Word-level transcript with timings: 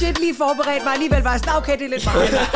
legit 0.00 0.18
lige 0.18 0.34
forberedt 0.36 0.84
mig, 0.84 0.92
alligevel 0.92 1.22
var 1.22 1.38
sådan, 1.38 1.56
okay, 1.56 1.78
det 1.78 1.84
er 1.84 1.88
lidt 1.88 2.04
meget. 2.04 2.40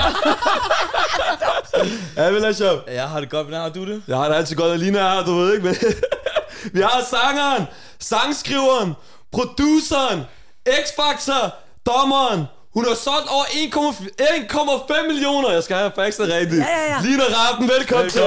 Ja, 2.16 2.30
vel 2.30 2.44
er 2.44 2.52
sjov. 2.52 2.78
Jeg 2.86 3.08
har 3.08 3.20
det 3.20 3.30
godt, 3.30 3.46
hvordan 3.46 3.60
har 3.62 3.68
du 3.68 3.86
det? 3.86 4.02
Jeg 4.08 4.16
har 4.16 4.28
det 4.28 4.34
altid 4.34 4.56
godt, 4.56 4.72
at 4.72 4.80
Lina 4.80 4.98
er 4.98 5.14
her, 5.14 5.24
du 5.24 5.34
ved 5.34 5.54
ikke, 5.54 5.64
men... 5.64 5.76
Vi 6.74 6.80
har 6.80 7.04
sangeren, 7.10 7.66
sangskriveren, 7.98 8.92
produceren, 9.32 10.20
X-Factor, 10.68 11.54
dommeren. 11.86 12.44
Hun 12.74 12.84
har 12.84 12.94
solgt 12.94 13.28
over 13.28 13.44
1,5 13.44 14.96
1,5 15.02 15.06
millioner. 15.06 15.50
Jeg 15.50 15.62
skal 15.62 15.76
have 15.76 15.92
faxet 15.94 16.28
rigtigt. 16.28 16.60
Ja, 16.60 16.78
ja, 16.78 16.94
ja. 16.94 17.00
Lina 17.02 17.22
Rappen, 17.22 17.68
velkommen, 17.68 18.10
til. 18.10 18.22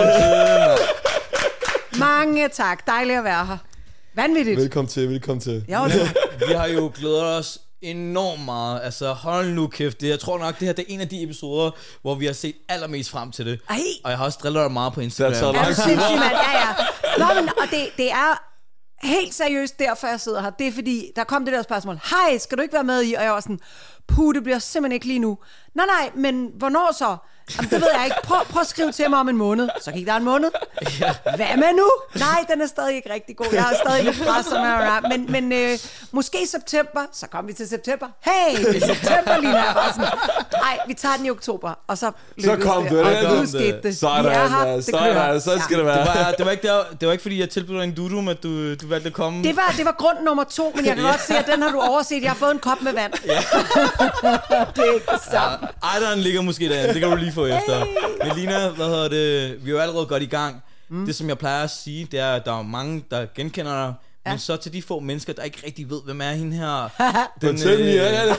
Mange 1.99 2.49
tak. 2.49 2.87
Dejligt 2.87 3.17
at 3.17 3.23
være 3.23 3.45
her. 3.45 3.57
Vanvittigt. 4.15 4.59
Velkommen 4.59 4.89
til, 4.89 5.09
velkommen 5.09 5.41
til. 5.41 5.65
Jo, 5.69 5.87
tak. 5.89 6.15
Vi 6.47 6.53
har 6.53 6.67
jo 6.67 6.91
glædet 6.95 7.23
os 7.23 7.59
enormt 7.91 8.45
meget. 8.45 8.81
Altså, 8.83 9.13
hold 9.13 9.49
nu 9.53 9.67
kæft. 9.67 10.01
Det, 10.01 10.09
jeg 10.09 10.19
tror 10.19 10.37
nok, 10.37 10.59
det 10.59 10.67
her 10.67 10.73
det 10.73 10.85
er 10.89 10.93
en 10.93 11.01
af 11.01 11.09
de 11.09 11.23
episoder, 11.23 11.71
hvor 12.01 12.15
vi 12.15 12.25
har 12.25 12.33
set 12.33 12.55
allermest 12.69 13.09
frem 13.09 13.31
til 13.31 13.45
det. 13.45 13.59
Ej. 13.69 13.79
Og 14.03 14.09
jeg 14.09 14.17
har 14.17 14.25
også 14.25 14.39
drillet 14.43 14.63
dig 14.63 14.71
meget 14.71 14.93
på 14.93 15.01
Instagram. 15.01 15.33
Det 15.33 15.41
Er 15.41 15.47
du 15.47 15.53
lang 15.53 15.67
tid. 15.67 15.75
sindssyg, 15.75 16.15
mand? 16.19 16.31
Ja, 16.31 16.57
ja. 16.57 16.73
Nå, 17.17 17.41
men, 17.41 17.49
og 17.49 17.67
det, 17.71 17.87
det 17.97 18.11
er 18.11 18.41
helt 19.07 19.33
seriøst 19.33 19.79
derfor, 19.79 20.07
jeg 20.07 20.19
sidder 20.19 20.41
her. 20.41 20.49
Det 20.49 20.67
er 20.67 20.71
fordi, 20.71 21.05
der 21.15 21.23
kom 21.23 21.45
det 21.45 21.53
der 21.53 21.61
spørgsmål. 21.61 21.99
Hej, 22.09 22.37
skal 22.37 22.57
du 22.57 22.61
ikke 22.63 22.73
være 22.73 22.83
med 22.83 23.03
i? 23.03 23.13
Og 23.13 23.23
jeg 23.23 23.31
var 23.31 23.39
sådan, 23.39 23.59
puh, 24.07 24.35
det 24.35 24.43
bliver 24.43 24.59
simpelthen 24.59 24.93
ikke 24.93 25.07
lige 25.07 25.19
nu. 25.19 25.37
Nej, 25.75 25.85
nej, 25.85 26.09
men 26.15 26.49
hvornår 26.57 26.91
så? 26.97 27.17
Jamen, 27.57 27.69
det 27.71 27.81
ved 27.81 27.87
jeg 27.95 28.05
ikke. 28.05 28.17
Prøv, 28.23 28.37
prøv 28.49 28.61
at 28.61 28.67
skrive 28.67 28.91
til 28.91 29.09
mig 29.09 29.19
om 29.19 29.29
en 29.29 29.37
måned. 29.37 29.69
Så 29.81 29.91
gik 29.91 30.05
der 30.07 30.13
en 30.15 30.23
måned. 30.23 30.51
Hvad 31.35 31.57
med 31.57 31.73
nu? 31.77 31.89
Nej, 32.19 32.45
den 32.51 32.61
er 32.61 32.67
stadig 32.67 32.95
ikke 32.95 33.13
rigtig 33.13 33.37
god. 33.37 33.47
Jeg 33.53 33.63
har 33.63 33.75
stadig 33.85 34.03
lidt 34.03 34.17
pres, 34.27 34.45
som 34.45 34.57
er 34.57 35.09
Men, 35.09 35.31
men 35.31 35.51
øh, 35.51 35.79
måske 36.11 36.43
i 36.43 36.45
september. 36.47 37.01
Så 37.13 37.27
kom 37.27 37.47
vi 37.47 37.53
til 37.53 37.67
september. 37.69 38.07
Hey, 38.21 38.57
det 38.65 38.83
er 38.83 38.87
september 38.95 39.37
lige 39.37 39.53
sådan, 39.93 40.09
Nej, 40.51 40.79
vi 40.87 40.93
tager 40.93 41.15
den 41.17 41.25
i 41.25 41.29
oktober. 41.29 41.73
Og 41.87 41.97
så 41.97 42.11
lykkedes 42.37 42.63
kom 42.63 42.83
det. 42.83 42.91
det, 42.91 42.99
Og 43.05 43.23
nu 43.31 43.37
kom 43.37 43.47
skete 43.47 43.79
det. 43.83 43.97
Sådan, 43.97 44.23
Vi 44.25 44.29
er 44.29 44.47
her. 44.47 44.65
ja, 44.67 44.75
Det 44.75 44.85
sådan, 44.85 45.41
sådan 45.41 45.61
skal 45.61 45.77
Ja. 45.77 45.79
det 45.79 45.85
være. 45.85 45.97
Det 46.05 46.25
var, 46.25 46.31
det, 46.37 46.45
var 46.45 46.51
ikke 46.51 46.67
der, 46.67 46.83
det 46.99 47.05
var 47.07 47.11
ikke 47.11 47.21
fordi, 47.21 47.39
jeg 47.39 47.49
tilbød 47.49 47.75
dig 47.75 47.83
en 47.83 47.95
dudum, 47.95 48.27
at 48.27 48.43
du, 48.43 48.73
du 48.75 48.87
valgte 48.87 49.07
at 49.07 49.13
komme. 49.13 49.43
Det 49.43 49.55
var, 49.55 49.73
det 49.77 49.85
var 49.85 49.95
grund 49.97 50.17
nummer 50.25 50.43
to, 50.43 50.71
men 50.75 50.85
jeg 50.85 50.95
kan 50.95 51.03
godt 51.05 51.21
se, 51.21 51.37
at 51.37 51.47
den 51.47 51.61
har 51.61 51.71
du 51.71 51.79
overset. 51.79 52.21
Jeg 52.23 52.29
har 52.31 52.37
fået 52.37 52.51
en 52.51 52.59
kop 52.59 52.81
med 52.81 52.93
vand. 52.93 53.13
Ja. 53.25 53.31
det 54.75 54.89
er 54.89 54.93
ikke 54.93 55.11
det 55.11 55.21
samme. 55.31 55.64
Ej, 55.83 55.99
der 55.99 56.15
ligger 56.15 56.41
måske 56.41 56.69
derinde. 56.69 56.93
Det 56.93 57.01
kan 57.01 57.09
du 57.09 57.15
lige 57.15 57.31
få 57.31 57.45
efter. 57.45 57.85
Men 58.25 58.37
Lina, 58.37 58.69
hvad 58.69 58.85
hedder 58.85 59.07
det? 59.07 59.65
Vi 59.65 59.69
er 59.69 59.73
jo 59.73 59.79
allerede 59.79 60.05
godt 60.05 60.23
i 60.23 60.25
gang. 60.25 60.63
Mm. 60.89 61.05
Det, 61.05 61.15
som 61.15 61.29
jeg 61.29 61.37
plejer 61.37 61.63
at 61.63 61.69
sige, 61.69 62.07
det 62.11 62.19
er, 62.19 62.33
at 62.33 62.45
der 62.45 62.59
er 62.59 62.63
mange, 62.63 63.03
der 63.11 63.25
genkender 63.35 63.85
dig. 63.85 63.93
Ja. 64.25 64.31
Men 64.31 64.39
så 64.39 64.57
til 64.57 64.73
de 64.73 64.81
få 64.81 64.99
mennesker, 64.99 65.33
der 65.33 65.43
ikke 65.43 65.61
rigtig 65.65 65.89
ved, 65.89 66.01
hvem 66.05 66.21
er 66.21 66.31
hende 66.31 66.57
her. 66.57 66.89
Den, 67.41 67.57
Fortæl 67.57 67.79
mig, 67.79 67.93
ja, 67.93 68.23
ja. 68.23 68.35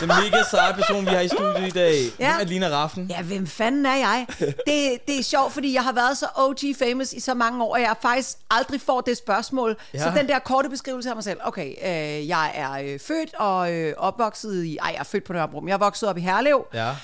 den 0.00 0.08
mega 0.08 0.42
seje 0.50 0.74
person, 0.74 1.06
vi 1.06 1.10
har 1.10 1.20
i 1.20 1.28
studiet 1.28 1.66
i 1.66 1.70
dag. 1.70 1.94
Ja. 2.18 2.36
Hvem 2.36 2.46
er 2.46 2.50
Lina 2.50 2.68
Raffen? 2.68 3.06
Ja, 3.10 3.22
hvem 3.22 3.46
fanden 3.46 3.86
er 3.86 3.96
jeg? 3.96 4.26
Det, 4.38 5.06
det 5.08 5.18
er 5.18 5.22
sjovt, 5.22 5.52
fordi 5.52 5.74
jeg 5.74 5.82
har 5.84 5.92
været 5.92 6.18
så 6.18 6.26
OG 6.36 6.58
famous 6.78 7.12
i 7.12 7.20
så 7.20 7.34
mange 7.34 7.64
år, 7.64 7.72
og 7.72 7.80
jeg 7.80 7.94
faktisk 8.02 8.38
aldrig 8.50 8.80
får 8.80 9.00
det 9.00 9.16
spørgsmål. 9.16 9.76
Ja. 9.94 9.98
Så 9.98 10.12
den 10.18 10.28
der 10.28 10.38
korte 10.38 10.68
beskrivelse 10.68 11.08
af 11.08 11.16
mig 11.16 11.24
selv. 11.24 11.40
Okay, 11.44 11.70
øh, 11.70 12.28
jeg 12.28 12.52
er 12.54 12.72
øh, 12.72 13.00
født 13.00 13.34
og 13.34 13.72
øh, 13.72 13.94
opvokset 13.96 14.64
i... 14.64 14.76
Ej, 14.76 14.88
jeg 14.88 15.00
er 15.00 15.04
født 15.04 15.24
på 15.24 15.32
Nørrebro, 15.32 15.60
men 15.60 15.68
jeg 15.68 15.74
er 15.74 15.78
vokset 15.78 16.08
op 16.08 16.16
i 16.16 16.20
Herlev. 16.20 16.66
Ja. 16.74 16.96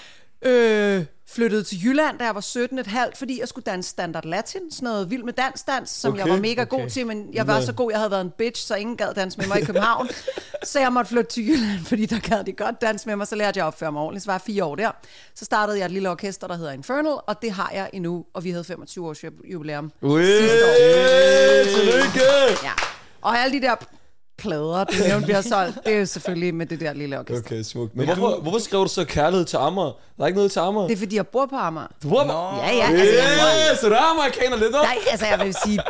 Øh, 0.42 1.04
flyttede 1.28 1.62
til 1.62 1.84
Jylland, 1.84 2.18
da 2.18 2.24
jeg 2.24 2.34
var 2.34 2.40
17 2.40 2.78
et 2.78 2.86
halvt, 2.86 3.16
fordi 3.16 3.40
jeg 3.40 3.48
skulle 3.48 3.64
danse 3.64 3.90
standard 3.90 4.24
latin, 4.24 4.60
sådan 4.70 4.86
noget 4.86 5.10
vild 5.10 5.22
med 5.22 5.32
dansdans, 5.32 5.90
som 5.90 6.12
Okay, 6.12 6.24
jeg 6.24 6.32
var 6.32 6.40
mega 6.40 6.62
okay. 6.62 6.78
god 6.78 6.90
til, 6.90 7.06
men 7.06 7.28
jeg 7.32 7.46
var 7.46 7.60
så 7.60 7.72
god, 7.72 7.90
jeg 7.90 7.98
havde 8.00 8.10
været 8.10 8.20
en 8.20 8.30
bitch, 8.38 8.66
så 8.66 8.74
ingen 8.74 8.96
gad 8.96 9.14
danse 9.14 9.38
med 9.38 9.46
mig 9.46 9.60
i 9.60 9.64
København. 9.64 10.08
så 10.64 10.80
jeg 10.80 10.92
måtte 10.92 11.08
flytte 11.08 11.30
til 11.30 11.48
Jylland, 11.48 11.84
fordi 11.84 12.06
der 12.06 12.18
gad 12.20 12.44
de 12.44 12.52
godt 12.52 12.80
danse 12.80 13.08
med 13.08 13.16
mig, 13.16 13.26
så 13.26 13.36
lærte 13.36 13.58
jeg 13.58 13.64
at 13.64 13.68
opføre 13.68 13.92
mig 13.92 14.02
ordentligt, 14.02 14.24
så 14.24 14.28
var 14.28 14.34
jeg 14.34 14.40
fire 14.40 14.64
år 14.64 14.74
der. 14.74 14.90
Så 15.34 15.44
startede 15.44 15.78
jeg 15.78 15.84
et 15.84 15.90
lille 15.92 16.10
orkester, 16.10 16.46
der 16.46 16.56
hedder 16.56 16.72
Infernal, 16.72 17.12
og 17.26 17.42
det 17.42 17.50
har 17.50 17.70
jeg 17.74 17.90
endnu, 17.92 18.24
og 18.34 18.44
vi 18.44 18.50
havde 18.50 18.64
25 18.64 19.08
års 19.08 19.24
jubilæum 19.44 19.92
Ui, 20.02 20.22
sidste 20.22 20.64
år. 20.64 20.74
tillykke! 21.76 22.20
Ja. 22.62 22.72
Og 23.22 23.38
alle 23.38 23.60
de 23.60 23.66
der 23.66 23.74
plader, 24.46 24.84
du 24.84 24.92
nævnte, 25.08 25.26
vi 25.26 25.32
har 25.32 25.40
solgt, 25.40 25.78
det 25.84 25.94
er 25.94 25.98
jo 25.98 26.06
selvfølgelig 26.06 26.54
med 26.54 26.66
det 26.66 26.80
der 26.80 26.92
lille 26.92 27.18
orkester. 27.18 27.46
Okay, 27.46 27.62
smukt. 27.62 27.96
Men 27.96 28.06
hvorfor, 28.06 28.40
hvorfor 28.42 28.58
skrev 28.58 28.80
du 28.80 28.88
så 28.88 29.04
kærlighed 29.04 29.44
til 29.46 29.56
Amager? 29.56 29.92
Der 30.16 30.22
er 30.22 30.26
ikke 30.26 30.36
noget 30.36 30.52
til 30.52 30.60
Amager. 30.60 30.86
Det 30.86 30.94
er 30.94 30.98
fordi, 30.98 31.16
jeg 31.16 31.26
bor 31.26 31.46
på 31.46 31.56
Amager. 31.56 31.86
Du 32.02 32.08
bor 32.08 32.24
Nå. 32.24 32.62
Ja, 32.62 32.76
ja, 32.76 32.86
altså, 32.86 33.14
jeg 33.14 33.28
bor, 33.40 33.46
Yeah, 33.66 33.76
så 33.80 33.88
der 33.88 33.96
er 33.96 34.10
amerikaner 34.14 34.56
lidt 34.56 34.74
op. 34.74 34.84
Nej, 34.84 34.96
altså 35.10 35.26
jeg 35.26 35.38
vil 35.46 35.54
sige, 35.64 35.80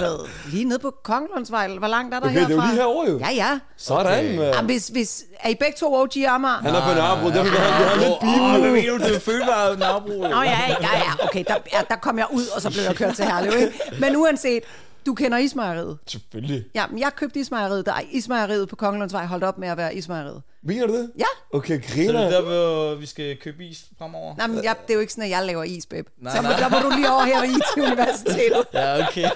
ved, 0.00 0.18
lige 0.52 0.64
nede 0.64 0.78
på 0.78 0.94
Kongelundsvej, 1.02 1.68
hvor 1.78 1.88
langt 1.88 2.14
er 2.14 2.20
der 2.20 2.26
Okay, 2.26 2.36
det 2.36 2.42
er 2.42 2.48
herfra? 2.48 2.62
jo 2.62 2.68
lige 2.70 2.76
herovre 2.76 3.10
jo. 3.10 3.18
Ja, 3.18 3.30
ja. 3.30 3.58
Sådan, 3.76 4.38
Okay. 4.38 4.54
Jamen, 4.54 4.66
hvis, 4.66 4.88
hvis, 4.88 5.24
er 5.40 5.48
I 5.48 5.54
begge 5.54 5.76
to 5.78 5.94
OG 5.94 6.16
Amager? 6.28 6.54
Han 6.54 6.74
er 6.74 6.82
på 6.88 6.94
Nørrebro, 6.94 7.28
derfor 7.28 7.56
har, 7.58 7.84
har 7.84 7.96
lidt 7.96 8.20
beef 8.20 8.40
Åh, 8.40 8.60
hvad 8.60 8.70
mener 8.70 8.98
du? 8.98 9.04
Det 9.04 9.78
nabro. 9.78 10.22
Nå 10.22 10.42
ja, 10.42 10.60
ja, 10.68 10.96
ja, 11.06 11.24
okay, 11.24 11.44
der, 11.48 11.54
ja, 11.72 11.80
der 11.90 11.96
kom 11.96 12.18
jeg 12.18 12.26
ud, 12.32 12.46
og 12.54 12.62
så 12.62 12.70
blev 12.70 12.82
jeg 12.82 12.94
kørt 12.94 13.14
til 13.14 13.24
Herlev, 13.24 13.52
ikke? 13.60 13.72
Men 14.00 14.16
uanset, 14.16 14.62
du 15.06 15.14
kender 15.14 15.38
Ismejeriet. 15.38 15.98
Selvfølgelig. 16.06 16.64
Ja, 16.74 16.86
men 16.86 16.98
jeg 16.98 17.10
købte 17.16 17.40
Ismejeriet, 17.40 17.86
der 17.86 17.92
Ismejeriet 18.10 18.68
på 18.68 18.76
Kongelundsvej 18.76 19.26
holdt 19.26 19.44
op 19.44 19.58
med 19.58 19.68
at 19.68 19.76
være 19.76 19.94
Ismejeriet. 19.94 20.42
Mener 20.64 20.86
du 20.86 20.94
det? 20.94 21.10
Ja, 21.18 21.24
Okay, 21.54 21.80
Så 21.82 21.88
det 21.88 21.94
griner. 22.06 22.20
er 22.20 22.30
der, 22.30 22.40
hvor 22.42 22.94
vi 22.94 23.06
skal 23.06 23.36
købe 23.36 23.64
is 23.64 23.84
fremover? 23.98 24.36
Nej, 24.36 24.46
men 24.46 24.64
jeg, 24.64 24.76
det 24.82 24.90
er 24.90 24.94
jo 24.94 25.00
ikke 25.00 25.12
sådan, 25.12 25.24
at 25.24 25.30
jeg 25.30 25.44
laver 25.46 25.62
is, 25.64 25.86
babe. 25.86 26.10
Nej, 26.20 26.36
så 26.36 26.42
nej. 26.42 26.56
der 26.58 26.68
må 26.68 26.76
du 26.90 26.96
lige 26.96 27.10
over 27.12 27.24
her 27.24 27.40
ved 27.40 27.48
IT-universitetet. 27.48 28.64
Ja, 28.74 29.06
okay. 29.08 29.28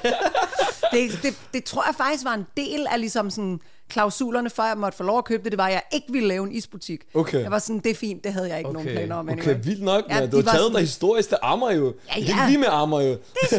det, 0.92 1.18
det, 1.22 1.34
det 1.54 1.64
tror 1.64 1.84
jeg 1.86 1.94
faktisk 1.94 2.24
var 2.24 2.34
en 2.34 2.46
del 2.56 2.86
af 2.92 3.00
ligesom 3.00 3.30
sådan 3.30 3.60
klausulerne, 3.88 4.50
før 4.50 4.64
jeg 4.64 4.78
måtte 4.78 4.96
få 4.96 5.04
lov 5.04 5.18
at 5.18 5.24
købe 5.24 5.42
det, 5.44 5.52
det 5.52 5.58
var, 5.58 5.66
at 5.66 5.72
jeg 5.72 5.82
ikke 5.92 6.06
ville 6.12 6.28
lave 6.28 6.44
en 6.46 6.52
isbutik. 6.52 7.00
Okay. 7.14 7.42
Jeg 7.42 7.50
var 7.50 7.58
sådan, 7.58 7.78
det 7.80 7.90
er 7.90 7.94
fint, 7.94 8.24
det 8.24 8.32
havde 8.32 8.48
jeg 8.48 8.58
ikke 8.58 8.68
okay. 8.70 8.74
nogen 8.76 8.88
Okay. 8.88 8.96
planer 8.98 9.16
om. 9.16 9.28
Okay, 9.28 9.42
anyway. 9.42 9.56
vildt 9.64 9.82
nok, 9.82 10.04
Ja. 10.10 10.26
Du 10.26 10.36
har 10.36 10.42
taget 10.42 10.58
sådan- 10.58 10.72
dig 10.72 10.80
historisk 10.80 11.28
til 11.28 11.38
Amager 11.42 11.72
jo. 11.74 11.94
Ja, 12.16 12.20
Det 12.20 12.30
er 12.30 12.36
ja. 12.42 12.46
lige 12.48 12.58
med 12.58 12.68
Amager 12.70 13.02
jo. 13.08 13.16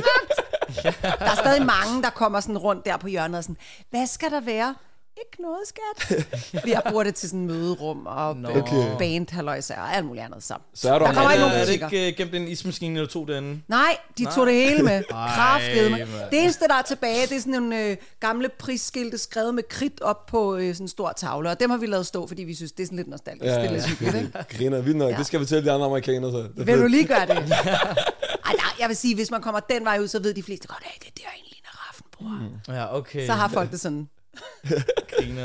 Der 1.20 1.26
er 1.32 1.36
stadig 1.36 1.66
mange, 1.66 2.04
der 2.04 2.10
kommer 2.10 2.40
sådan 2.40 2.58
rundt 2.58 2.86
der 2.86 2.98
på 2.98 3.08
hjørnet 3.08 3.38
og 3.38 3.44
sådan, 3.44 3.58
hvad 3.90 4.08
skal 4.08 4.32
der 4.32 4.40
være? 4.40 4.76
Ikke 5.26 5.42
noget, 5.42 5.60
skat. 5.68 6.28
Vi 6.66 6.72
har 6.72 6.92
brugt 6.92 7.06
det 7.06 7.16
til 7.16 7.30
sådan 7.30 7.46
møderum 7.46 8.06
og 8.06 8.36
Nå. 8.36 8.50
okay. 8.50 8.60
Okay. 8.60 8.98
band, 8.98 9.28
halløjsa 9.32 9.74
og 9.74 9.96
alt 9.96 10.06
muligt 10.06 10.26
andet. 10.26 10.44
Så. 10.44 10.54
Så 10.74 10.94
er 10.94 11.00
du 11.00 11.06
Der 11.06 11.14
kommer 11.14 11.32
ikke 11.32 11.44
Er, 11.44 11.48
nogen 11.48 11.62
er 11.62 11.66
det 11.66 11.74
ikke 11.74 12.08
uh, 12.08 12.18
gemt 12.18 12.36
en 12.36 12.48
ismaskine 12.48 12.96
eller 12.96 13.10
to 13.10 13.26
derinde? 13.26 13.62
Nej, 13.68 13.98
de 14.18 14.26
tog 14.26 14.48
det 14.48 14.54
hele 14.54 14.84
med. 14.84 15.04
Kraftede 15.36 15.90
med. 15.90 16.00
Det 16.32 16.42
eneste, 16.42 16.68
der 16.68 16.74
er 16.74 16.82
tilbage, 16.82 17.28
det 17.28 17.38
er 17.38 17.40
sådan 17.40 17.54
nogle 17.54 17.84
øh, 17.84 17.98
gamle 18.20 18.50
prisskilte 18.60 19.18
skrevet 19.18 19.56
med 19.56 19.64
kridt 19.70 20.02
op 20.02 20.26
på 20.26 20.56
øh, 20.56 20.74
sådan 20.74 20.84
en 20.84 20.88
stor 20.88 21.14
tavle. 21.18 21.50
Og 21.50 21.60
dem 21.60 21.70
har 21.70 21.78
vi 21.78 21.86
lavet 21.86 22.06
stå, 22.06 22.28
fordi 22.28 22.44
vi 22.44 22.56
synes, 22.56 22.72
det 22.72 22.84
er 22.84 22.88
sådan 22.88 22.98
lidt 22.98 23.08
nostalgisk. 23.08 23.46
Ja, 23.46 23.52
det 23.52 23.60
er 23.60 23.64
ja, 23.64 23.72
lidt 23.72 23.86
hyggeligt, 23.86 24.16
ikke? 24.16 24.46
Griner, 24.58 24.82
vildt 24.82 24.98
nok. 24.98 25.12
Ja. 25.12 25.18
Det 25.18 25.26
skal 25.26 25.40
vi 25.40 25.46
fortælle 25.46 25.70
de 25.70 25.72
andre 25.72 25.86
amerikanere 25.86 26.32
så. 26.32 26.48
Det 26.58 26.68
Vil 26.68 26.80
du 26.80 26.88
lige 26.88 27.06
gøre 27.08 27.26
det? 27.26 27.54
Ej, 28.48 28.54
nej, 28.54 28.72
jeg 28.80 28.88
vil 28.88 28.98
sige, 28.98 29.16
hvis 29.16 29.32
man 29.32 29.42
kommer 29.42 29.60
den 29.60 29.86
vej 29.86 30.00
ud, 30.00 30.08
så 30.08 30.20
ved 30.20 30.34
de 30.34 30.44
fleste 30.44 30.68
godt, 30.68 30.84
at 30.86 31.02
det 31.02 31.08
er 31.08 31.12
der 31.16 31.30
en 31.38 31.44
lille 31.44 31.68
raffen, 31.68 32.06
bror. 32.12 32.74
Ja, 32.76 32.98
okay. 32.98 33.26
Så 33.26 33.34
har 33.34 33.48
folk 33.48 33.72
det 33.72 33.80
sådan. 33.80 34.10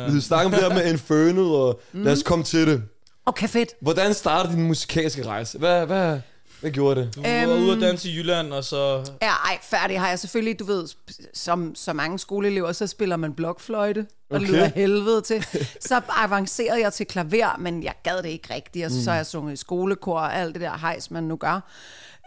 Vi 0.09 0.21
snakker 0.21 0.45
om 0.45 0.51
det 0.53 0.61
her 0.61 0.75
med 0.75 0.93
Infernal, 0.93 1.39
og 1.39 1.81
lad 1.93 2.13
os 2.13 2.23
komme 2.23 2.45
til 2.45 2.67
det. 2.67 2.83
Okay, 3.27 3.49
fedt. 3.49 3.71
Hvordan 3.81 4.15
startede 4.15 4.55
din 4.55 4.63
musikalske 4.63 5.27
rejse? 5.27 5.59
Hvad, 5.59 5.87
hvad, 5.87 6.21
hvad 6.61 6.71
gjorde 6.71 7.01
det? 7.01 7.15
Du 7.15 7.23
var 7.23 7.57
ude 7.57 7.73
at 7.73 7.81
danse 7.81 8.09
i 8.09 8.17
Jylland, 8.17 8.53
og 8.53 8.65
så... 8.65 9.11
Ja, 9.23 9.31
ej, 9.31 9.59
færdig 9.63 10.01
har 10.01 10.09
jeg 10.09 10.19
selvfølgelig, 10.19 10.59
du 10.59 10.65
ved, 10.65 10.89
som 11.35 11.75
så 11.75 11.93
mange 11.93 12.19
skoleelever, 12.19 12.73
så 12.73 12.87
spiller 12.87 13.17
man 13.17 13.35
blokfløjte, 13.35 14.07
og 14.31 14.37
Okay. 14.37 14.47
lyder 14.47 14.65
af 14.65 14.73
helvede 14.75 15.21
til. 15.21 15.47
Så 15.81 16.01
avancerede 16.09 16.81
jeg 16.81 16.93
til 16.93 17.07
klaver, 17.07 17.57
men 17.59 17.83
jeg 17.83 17.95
gad 18.03 18.17
det 18.23 18.29
ikke 18.29 18.55
rigtigt, 18.55 18.85
og 18.87 18.91
så 18.91 19.11
har 19.11 19.17
jeg 19.17 19.27
sunget 19.27 19.53
i 19.53 19.57
skolekor 19.57 20.19
og 20.19 20.37
alt 20.37 20.55
det 20.55 20.63
der 20.63 20.79
hejs, 20.79 21.11
man 21.11 21.25
nu 21.25 21.37
gør. 21.37 21.61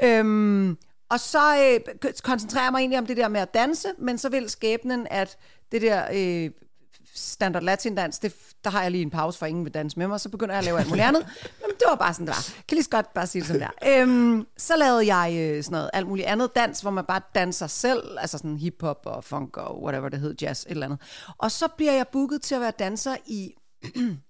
Øhm, 0.04 0.78
og 1.10 1.20
så 1.20 1.58
øh, 1.58 2.12
koncentrerer 2.24 2.64
jeg 2.64 2.72
mig 2.72 2.80
egentlig 2.80 3.00
om 3.00 3.06
det 3.06 3.18
der 3.18 3.28
med 3.28 3.42
at 3.42 3.54
danse, 3.54 3.88
men 3.98 4.18
så 4.18 4.30
vil 4.30 4.50
skæbnen, 4.50 5.08
at 5.12 5.38
det 5.72 5.82
der 5.82 6.04
øh, 6.14 6.52
standard 7.16 7.64
latin 7.64 7.96
dans, 7.96 8.20
det, 8.20 8.36
der 8.64 8.70
har 8.70 8.82
jeg 8.82 8.92
lige 8.92 9.02
en 9.02 9.10
pause, 9.10 9.40
for 9.40 9.46
ingen 9.46 9.66
vil 9.66 9.74
danse 9.74 10.00
med 10.00 10.08
mig, 10.08 10.20
så 10.20 10.30
begynder 10.30 10.54
jeg 10.54 10.60
at 10.60 10.66
lave 10.66 10.80
alt 10.80 10.90
muligt 10.90 11.06
andet. 11.06 11.22
Jamen, 11.62 11.76
det 11.80 11.84
var 11.88 11.96
bare 11.96 12.14
sådan, 12.14 12.28
det 12.28 12.36
var. 12.36 12.64
Kan 12.68 12.76
lige 12.76 12.84
så 12.84 12.90
godt 12.90 13.14
bare 13.14 13.28
sige 13.28 13.40
det 13.40 13.48
sådan 13.48 13.62
der. 13.62 14.02
Øhm, 14.02 14.48
så 14.58 14.78
lavede 14.78 15.16
jeg 15.16 15.36
øh, 15.40 15.64
sådan 15.64 15.76
noget 15.76 15.90
alt 15.94 16.08
muligt 16.08 16.28
andet 16.28 16.56
dans, 16.56 16.82
hvor 16.82 16.92
man 16.92 17.06
bare 17.06 17.22
danser 17.36 17.68
selv, 17.68 18.18
altså 18.20 18.38
sådan 18.38 18.58
hiphop 18.58 19.02
og 19.06 19.24
funk 19.24 19.58
og 19.58 19.84
whatever 19.84 20.10
det 20.10 20.20
hed, 20.20 20.36
jazz, 20.42 20.64
et 20.64 20.72
eller 20.72 20.86
andet. 20.86 21.02
Og 21.38 21.52
så 21.52 21.68
bliver 21.78 21.94
jeg 21.94 22.08
booket 22.08 22.42
til 22.42 22.56
at 22.56 22.62
være 22.62 22.74
danser 22.80 23.16
i 23.26 23.54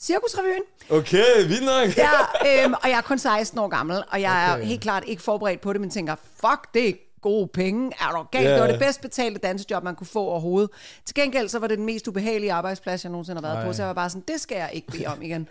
Cirkusrevyen. 0.00 0.62
Okay, 0.90 1.46
vildt 1.46 1.64
nok. 1.64 1.96
Ja, 2.06 2.64
øhm, 2.64 2.74
og 2.82 2.88
jeg 2.88 2.96
er 2.96 3.00
kun 3.00 3.18
16 3.18 3.58
år 3.58 3.68
gammel, 3.68 4.02
og 4.10 4.20
jeg 4.20 4.50
okay. 4.52 4.62
er 4.62 4.66
helt 4.66 4.80
klart 4.80 5.04
ikke 5.06 5.22
forberedt 5.22 5.60
på 5.60 5.72
det, 5.72 5.80
men 5.80 5.90
tænker, 5.90 6.14
fuck, 6.40 6.74
det 6.74 6.88
er 6.88 6.92
gode 7.22 7.48
penge. 7.48 7.92
Er 8.00 8.12
du 8.12 8.22
galt? 8.22 8.44
Ja. 8.44 8.52
Det 8.52 8.60
var 8.60 8.66
det 8.66 8.78
bedst 8.78 9.00
betalte 9.00 9.40
dansejob, 9.40 9.82
man 9.84 9.94
kunne 9.94 10.06
få 10.06 10.20
overhovedet. 10.20 10.70
Til 11.04 11.14
gengæld, 11.14 11.48
så 11.48 11.58
var 11.58 11.66
det 11.66 11.78
den 11.78 11.86
mest 11.86 12.08
ubehagelige 12.08 12.52
arbejdsplads, 12.52 13.04
jeg 13.04 13.10
nogensinde 13.12 13.40
har 13.42 13.54
været 13.54 13.66
på, 13.66 13.72
så 13.72 13.82
jeg 13.82 13.88
var 13.88 13.94
bare 13.94 14.10
sådan, 14.10 14.24
det 14.28 14.40
skal 14.40 14.56
jeg 14.56 14.70
ikke 14.72 14.86
bede 14.86 15.06
om 15.06 15.22
igen. 15.22 15.48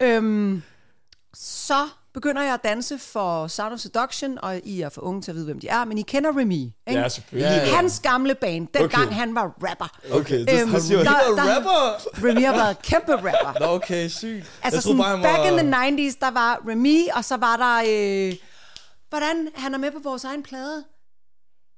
øhm, 0.00 0.62
så 1.34 1.88
begynder 2.16 2.42
jeg 2.42 2.54
at 2.54 2.60
danse 2.64 2.98
for 2.98 3.46
Sound 3.46 3.72
of 3.74 3.78
Seduction, 3.80 4.38
og 4.42 4.56
I 4.64 4.80
er 4.80 4.88
for 4.88 5.00
unge 5.02 5.22
til 5.22 5.30
at 5.30 5.34
vide, 5.34 5.44
hvem 5.44 5.60
de 5.60 5.68
er, 5.68 5.84
men 5.84 5.98
I 5.98 6.02
kender 6.02 6.30
Remy, 6.38 6.52
ikke? 6.52 6.72
Ja, 6.88 7.08
selvfølgelig. 7.08 7.50
Ja, 7.56 7.66
ja. 7.68 7.74
Hans 7.76 8.00
gamle 8.02 8.34
band, 8.34 8.68
dengang 8.74 9.04
Okay. 9.06 9.14
han 9.16 9.34
var 9.34 9.42
rapper. 9.70 9.98
Okay, 10.12 10.38
det 10.40 10.60
Øhm, 10.62 10.80
siger 10.80 10.98
der-. 10.98 11.10
Der, 11.36 11.56
rapper? 11.56 12.06
Remy 12.28 12.44
har 12.44 12.52
været 12.56 12.82
kæmpe 12.82 13.12
rapper. 13.12 13.60
Nå, 13.60 13.66
okay, 13.74 14.08
sygt. 14.08 14.50
Altså 14.62 14.80
sådan, 14.80 14.98
troede 14.98 15.22
back 15.22 15.38
han 15.38 15.58
in 15.58 15.72
var- 15.72 15.78
the 15.88 16.10
90s, 16.10 16.18
der 16.20 16.30
var 16.30 16.60
Remy, 16.68 17.08
og 17.16 17.24
så 17.24 17.36
var 17.36 17.56
der, 17.56 17.76
øh, 18.28 18.34
hvordan 19.08 19.48
han 19.54 19.74
er 19.74 19.78
med 19.78 19.90
på 19.90 19.98
vores 20.04 20.24
egen 20.24 20.42
plade. 20.42 20.84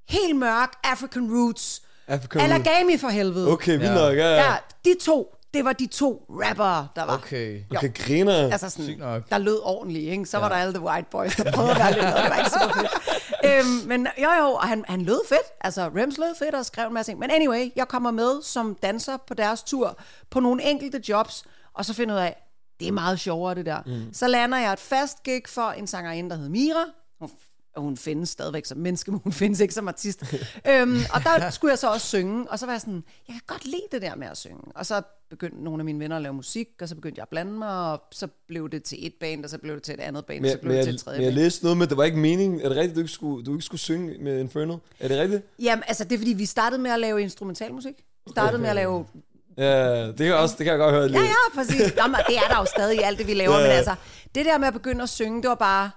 Helt 0.08 0.36
mørk, 0.36 0.72
African 0.84 1.30
Roots. 1.36 1.82
African 2.08 2.40
Alagami 2.40 2.96
for 2.98 3.08
helvede. 3.08 3.48
Okay, 3.52 3.72
vildt 3.72 3.84
Ja. 3.84 3.94
nok, 3.94 4.16
ja. 4.16 4.28
ja. 4.34 4.44
Ja, 4.44 4.54
de 4.84 4.94
to, 5.02 5.34
det 5.54 5.64
var 5.64 5.72
de 5.72 5.86
to 5.86 6.26
rappere, 6.30 6.88
der 6.96 7.04
var. 7.04 7.14
Okay. 7.14 7.62
Okay, 7.76 7.94
griner. 7.94 8.52
Altså 8.52 8.70
Sygt 8.70 8.84
sådan, 8.84 8.98
nok. 8.98 9.30
der 9.30 9.38
lød 9.38 9.60
ordentligt, 9.62 10.10
ikke? 10.10 10.26
Så 10.26 10.38
var 10.38 10.48
der 10.48 10.56
alle 10.56 10.74
the 10.74 10.82
white 10.82 11.08
boys, 11.10 11.36
der 11.36 11.52
prøvede 11.52 11.72
at 11.72 11.78
være 11.78 11.92
lidt 11.92 12.02
noget, 12.02 12.22
det 12.22 12.30
var 12.30 12.36
ikke 12.38 12.50
super 12.50 12.74
fedt. 12.74 13.66
øhm, 13.66 13.88
men 13.88 14.06
jo 14.22 14.30
jo, 14.30 14.46
og 14.52 14.68
han, 14.68 14.84
han 14.88 15.02
lød 15.02 15.20
fedt, 15.28 15.46
altså 15.60 15.90
Rems 15.96 16.18
lød 16.18 16.34
fedt 16.38 16.54
og 16.54 16.66
skrev 16.66 16.86
en 16.86 16.94
masse 16.94 17.12
ting. 17.12 17.18
Men 17.18 17.30
anyway, 17.30 17.70
jeg 17.76 17.88
kommer 17.88 18.10
med 18.10 18.42
som 18.42 18.76
danser 18.82 19.16
på 19.16 19.34
deres 19.34 19.62
tur 19.62 19.98
på 20.30 20.40
nogle 20.40 20.62
enkelte 20.70 21.02
jobs, 21.08 21.44
og 21.74 21.84
så 21.84 21.94
finder 21.94 22.14
jeg 22.14 22.20
ud 22.22 22.26
af, 22.26 22.44
det 22.80 22.88
er 22.88 22.92
meget 22.92 23.20
sjovere 23.20 23.54
det 23.54 23.66
der. 23.66 23.78
Mm. 23.86 24.12
Så 24.14 24.28
lander 24.28 24.58
jeg 24.58 24.72
et 24.72 24.78
fast 24.80 25.22
gig 25.22 25.42
for 25.46 25.70
en 25.70 25.86
sangerinde, 25.86 26.30
der 26.30 26.36
hedder 26.36 26.50
Mira. 26.50 26.84
Hun, 27.20 27.30
og 27.76 27.82
hun 27.82 27.96
findes 27.96 28.28
stadigvæk 28.28 28.64
som 28.64 28.78
menneske, 28.78 29.10
men 29.12 29.20
hun 29.24 29.32
findes 29.32 29.60
ikke 29.60 29.74
som 29.74 29.88
artist. 29.88 30.34
øhm, 30.68 30.98
og 31.14 31.22
der 31.24 31.50
skulle 31.56 31.70
jeg 31.70 31.78
så 31.78 31.88
også 31.90 32.06
synge, 32.06 32.50
og 32.50 32.58
så 32.58 32.66
var 32.66 32.72
jeg 32.72 32.80
sådan, 32.80 33.04
jeg 33.28 33.32
kan 33.34 33.42
godt 33.46 33.64
lide 33.64 33.82
det 33.92 34.02
der 34.02 34.14
med 34.14 34.26
at 34.26 34.36
synge. 34.36 34.60
Og 34.74 34.86
så 34.86 35.02
begyndte 35.30 35.64
nogle 35.64 35.80
af 35.80 35.84
mine 35.84 35.98
venner 35.98 36.16
at 36.16 36.22
lave 36.22 36.34
musik, 36.34 36.68
og 36.80 36.88
så 36.88 36.94
begyndte 36.94 37.18
jeg 37.18 37.22
at 37.22 37.28
blande 37.28 37.52
mig, 37.52 37.92
og 37.92 38.02
så 38.12 38.26
blev 38.48 38.70
det 38.70 38.82
til 38.82 39.06
et 39.06 39.14
band, 39.20 39.44
og 39.44 39.50
så 39.50 39.58
blev 39.58 39.74
det 39.74 39.82
til 39.82 39.94
et 39.94 40.00
andet 40.00 40.26
band, 40.26 40.38
og 40.38 40.42
Men, 40.42 40.50
så 40.52 40.58
blev 40.58 40.68
men, 40.68 40.72
det 40.72 40.76
jeg, 40.76 40.84
til 40.84 40.94
et 40.94 41.00
tredje 41.00 41.18
men 41.18 41.24
jeg 41.24 41.32
band. 41.32 41.42
læste 41.44 41.64
noget 41.64 41.78
med, 41.78 41.86
det 41.86 41.96
var 41.96 42.04
ikke 42.04 42.18
meningen. 42.18 42.60
Er 42.60 42.68
det 42.68 42.76
rigtigt, 42.78 42.94
du 42.94 43.00
ikke 43.00 43.12
skulle, 43.12 43.44
du 43.44 43.52
ikke 43.52 43.64
skulle 43.64 43.80
synge 43.80 44.18
med 44.20 44.40
Inferno? 44.40 44.76
Er 45.00 45.08
det 45.08 45.18
rigtigt? 45.20 45.42
Jamen, 45.62 45.82
altså 45.86 46.04
det 46.04 46.12
er 46.12 46.18
fordi, 46.18 46.32
vi 46.32 46.46
startede 46.46 46.82
med 46.82 46.90
at 46.90 47.00
lave 47.00 47.22
instrumentalmusik. 47.22 47.94
Vi 48.26 48.30
startede 48.30 48.54
okay. 48.54 48.60
med 48.62 48.68
at 48.70 48.76
lave 48.76 49.06
Ja, 49.58 50.06
det 50.06 50.16
kan, 50.16 50.26
jeg 50.26 50.34
også, 50.34 50.54
det 50.58 50.64
kan 50.64 50.70
jeg 50.72 50.78
godt 50.78 50.92
høre. 50.94 51.02
Ja, 51.02 51.08
lidt. 51.08 51.22
ja, 51.22 51.54
præcis. 51.54 51.94
Jamen, 51.96 52.16
det 52.28 52.36
er 52.36 52.48
der 52.50 52.58
jo 52.58 52.64
stadig 52.64 52.96
i 52.96 53.00
alt 53.02 53.18
det, 53.18 53.26
vi 53.26 53.34
laver. 53.34 53.52
Ja, 53.52 53.58
Ja. 53.58 53.64
ja. 53.64 53.68
Men 53.70 53.76
altså, 53.76 53.94
det 54.34 54.44
der 54.46 54.58
med 54.58 54.66
at 54.68 54.72
begynde 54.74 55.02
at 55.02 55.08
synge, 55.08 55.42
det 55.42 55.48
var 55.48 55.54
bare... 55.54 55.90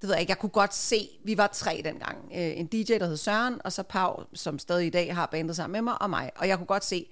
Det 0.00 0.08
ved 0.08 0.14
jeg 0.14 0.20
ikke, 0.20 0.30
jeg 0.30 0.38
kunne 0.38 0.50
godt 0.50 0.74
se, 0.74 1.08
vi 1.24 1.36
var 1.36 1.46
tre 1.46 1.80
dengang. 1.84 2.16
Øh, 2.34 2.58
En 2.58 2.66
DJ, 2.66 2.98
der 2.98 3.06
hed 3.06 3.16
Søren, 3.16 3.60
og 3.64 3.72
så 3.72 3.82
Pau, 3.82 4.16
som 4.34 4.58
stadig 4.58 4.86
i 4.86 4.90
dag 4.90 5.14
har 5.14 5.26
bandet 5.26 5.56
sammen 5.56 5.72
med 5.72 5.82
mig, 5.82 6.02
og 6.02 6.10
mig. 6.10 6.30
Og 6.36 6.48
jeg 6.48 6.56
kunne 6.56 6.66
godt 6.66 6.84
se, 6.84 7.06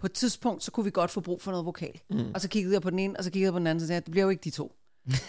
på 0.00 0.06
et 0.06 0.12
tidspunkt, 0.12 0.64
så 0.64 0.70
kunne 0.70 0.84
vi 0.84 0.90
godt 0.90 1.10
få 1.10 1.20
brug 1.20 1.42
for 1.42 1.50
noget 1.50 1.66
vokal. 1.66 2.00
Mm. 2.10 2.30
Og 2.34 2.40
så 2.40 2.48
kiggede 2.48 2.74
jeg 2.74 2.82
på 2.82 2.90
den 2.90 2.98
ene, 2.98 3.14
og 3.18 3.24
så 3.24 3.30
kiggede 3.30 3.44
jeg 3.46 3.52
på 3.52 3.58
den 3.58 3.66
anden, 3.66 3.76
og 3.76 3.80
så 3.80 3.86
sagde 3.86 3.96
jeg, 3.96 4.04
det 4.04 4.10
bliver 4.10 4.24
jo 4.24 4.30
ikke 4.30 4.44
de 4.44 4.50
to. 4.50 4.72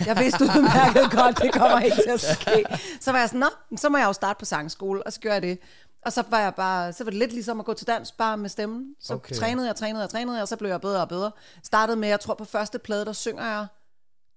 Jeg 0.06 0.20
vidste 0.20 0.44
udmærket 0.44 1.12
godt, 1.20 1.38
det 1.42 1.54
kommer 1.54 1.80
ikke 1.80 1.96
til 2.04 2.10
at 2.10 2.22
ske. 2.22 2.66
Så 3.02 3.12
var 3.12 3.20
jeg 3.20 3.30
sådan, 3.30 3.40
nå, 3.40 3.78
så 3.78 3.90
må 3.90 3.98
jeg 3.98 4.06
jo 4.06 4.14
starte 4.14 4.40
på 4.40 4.46
sangskole, 4.46 5.04
og 5.04 5.14
så 5.14 5.20
gjorde 5.20 5.34
jeg 5.34 5.42
det. 5.42 5.60
Og 6.06 6.14
så 6.14 6.24
var 6.30 6.40
jeg 6.40 6.56
bare, 6.56 6.94
så 6.94 7.04
var 7.04 7.12
det 7.12 7.20
lidt 7.20 7.34
ligesom 7.34 7.60
at 7.60 7.66
gå 7.66 7.74
til 7.74 7.88
dans, 7.88 8.12
bare 8.12 8.38
med 8.38 8.50
stemmen. 8.50 8.96
Så 9.00 9.14
okay. 9.14 9.36
trænede 9.36 9.68
jeg, 9.68 9.76
trænede 9.76 10.02
jeg, 10.02 10.10
trænede 10.10 10.36
jeg, 10.36 10.42
og 10.42 10.48
så 10.48 10.56
blev 10.56 10.70
jeg 10.70 10.82
bedre 10.82 11.02
og 11.02 11.10
bedre. 11.10 11.32
Startede 11.64 11.98
med, 11.98 12.10
jeg 12.10 12.20
tror 12.20 12.34
på 12.34 12.46
første 12.46 12.80
plade, 12.80 13.06
der 13.06 13.14
synger 13.14 13.46
jeg 13.46 13.68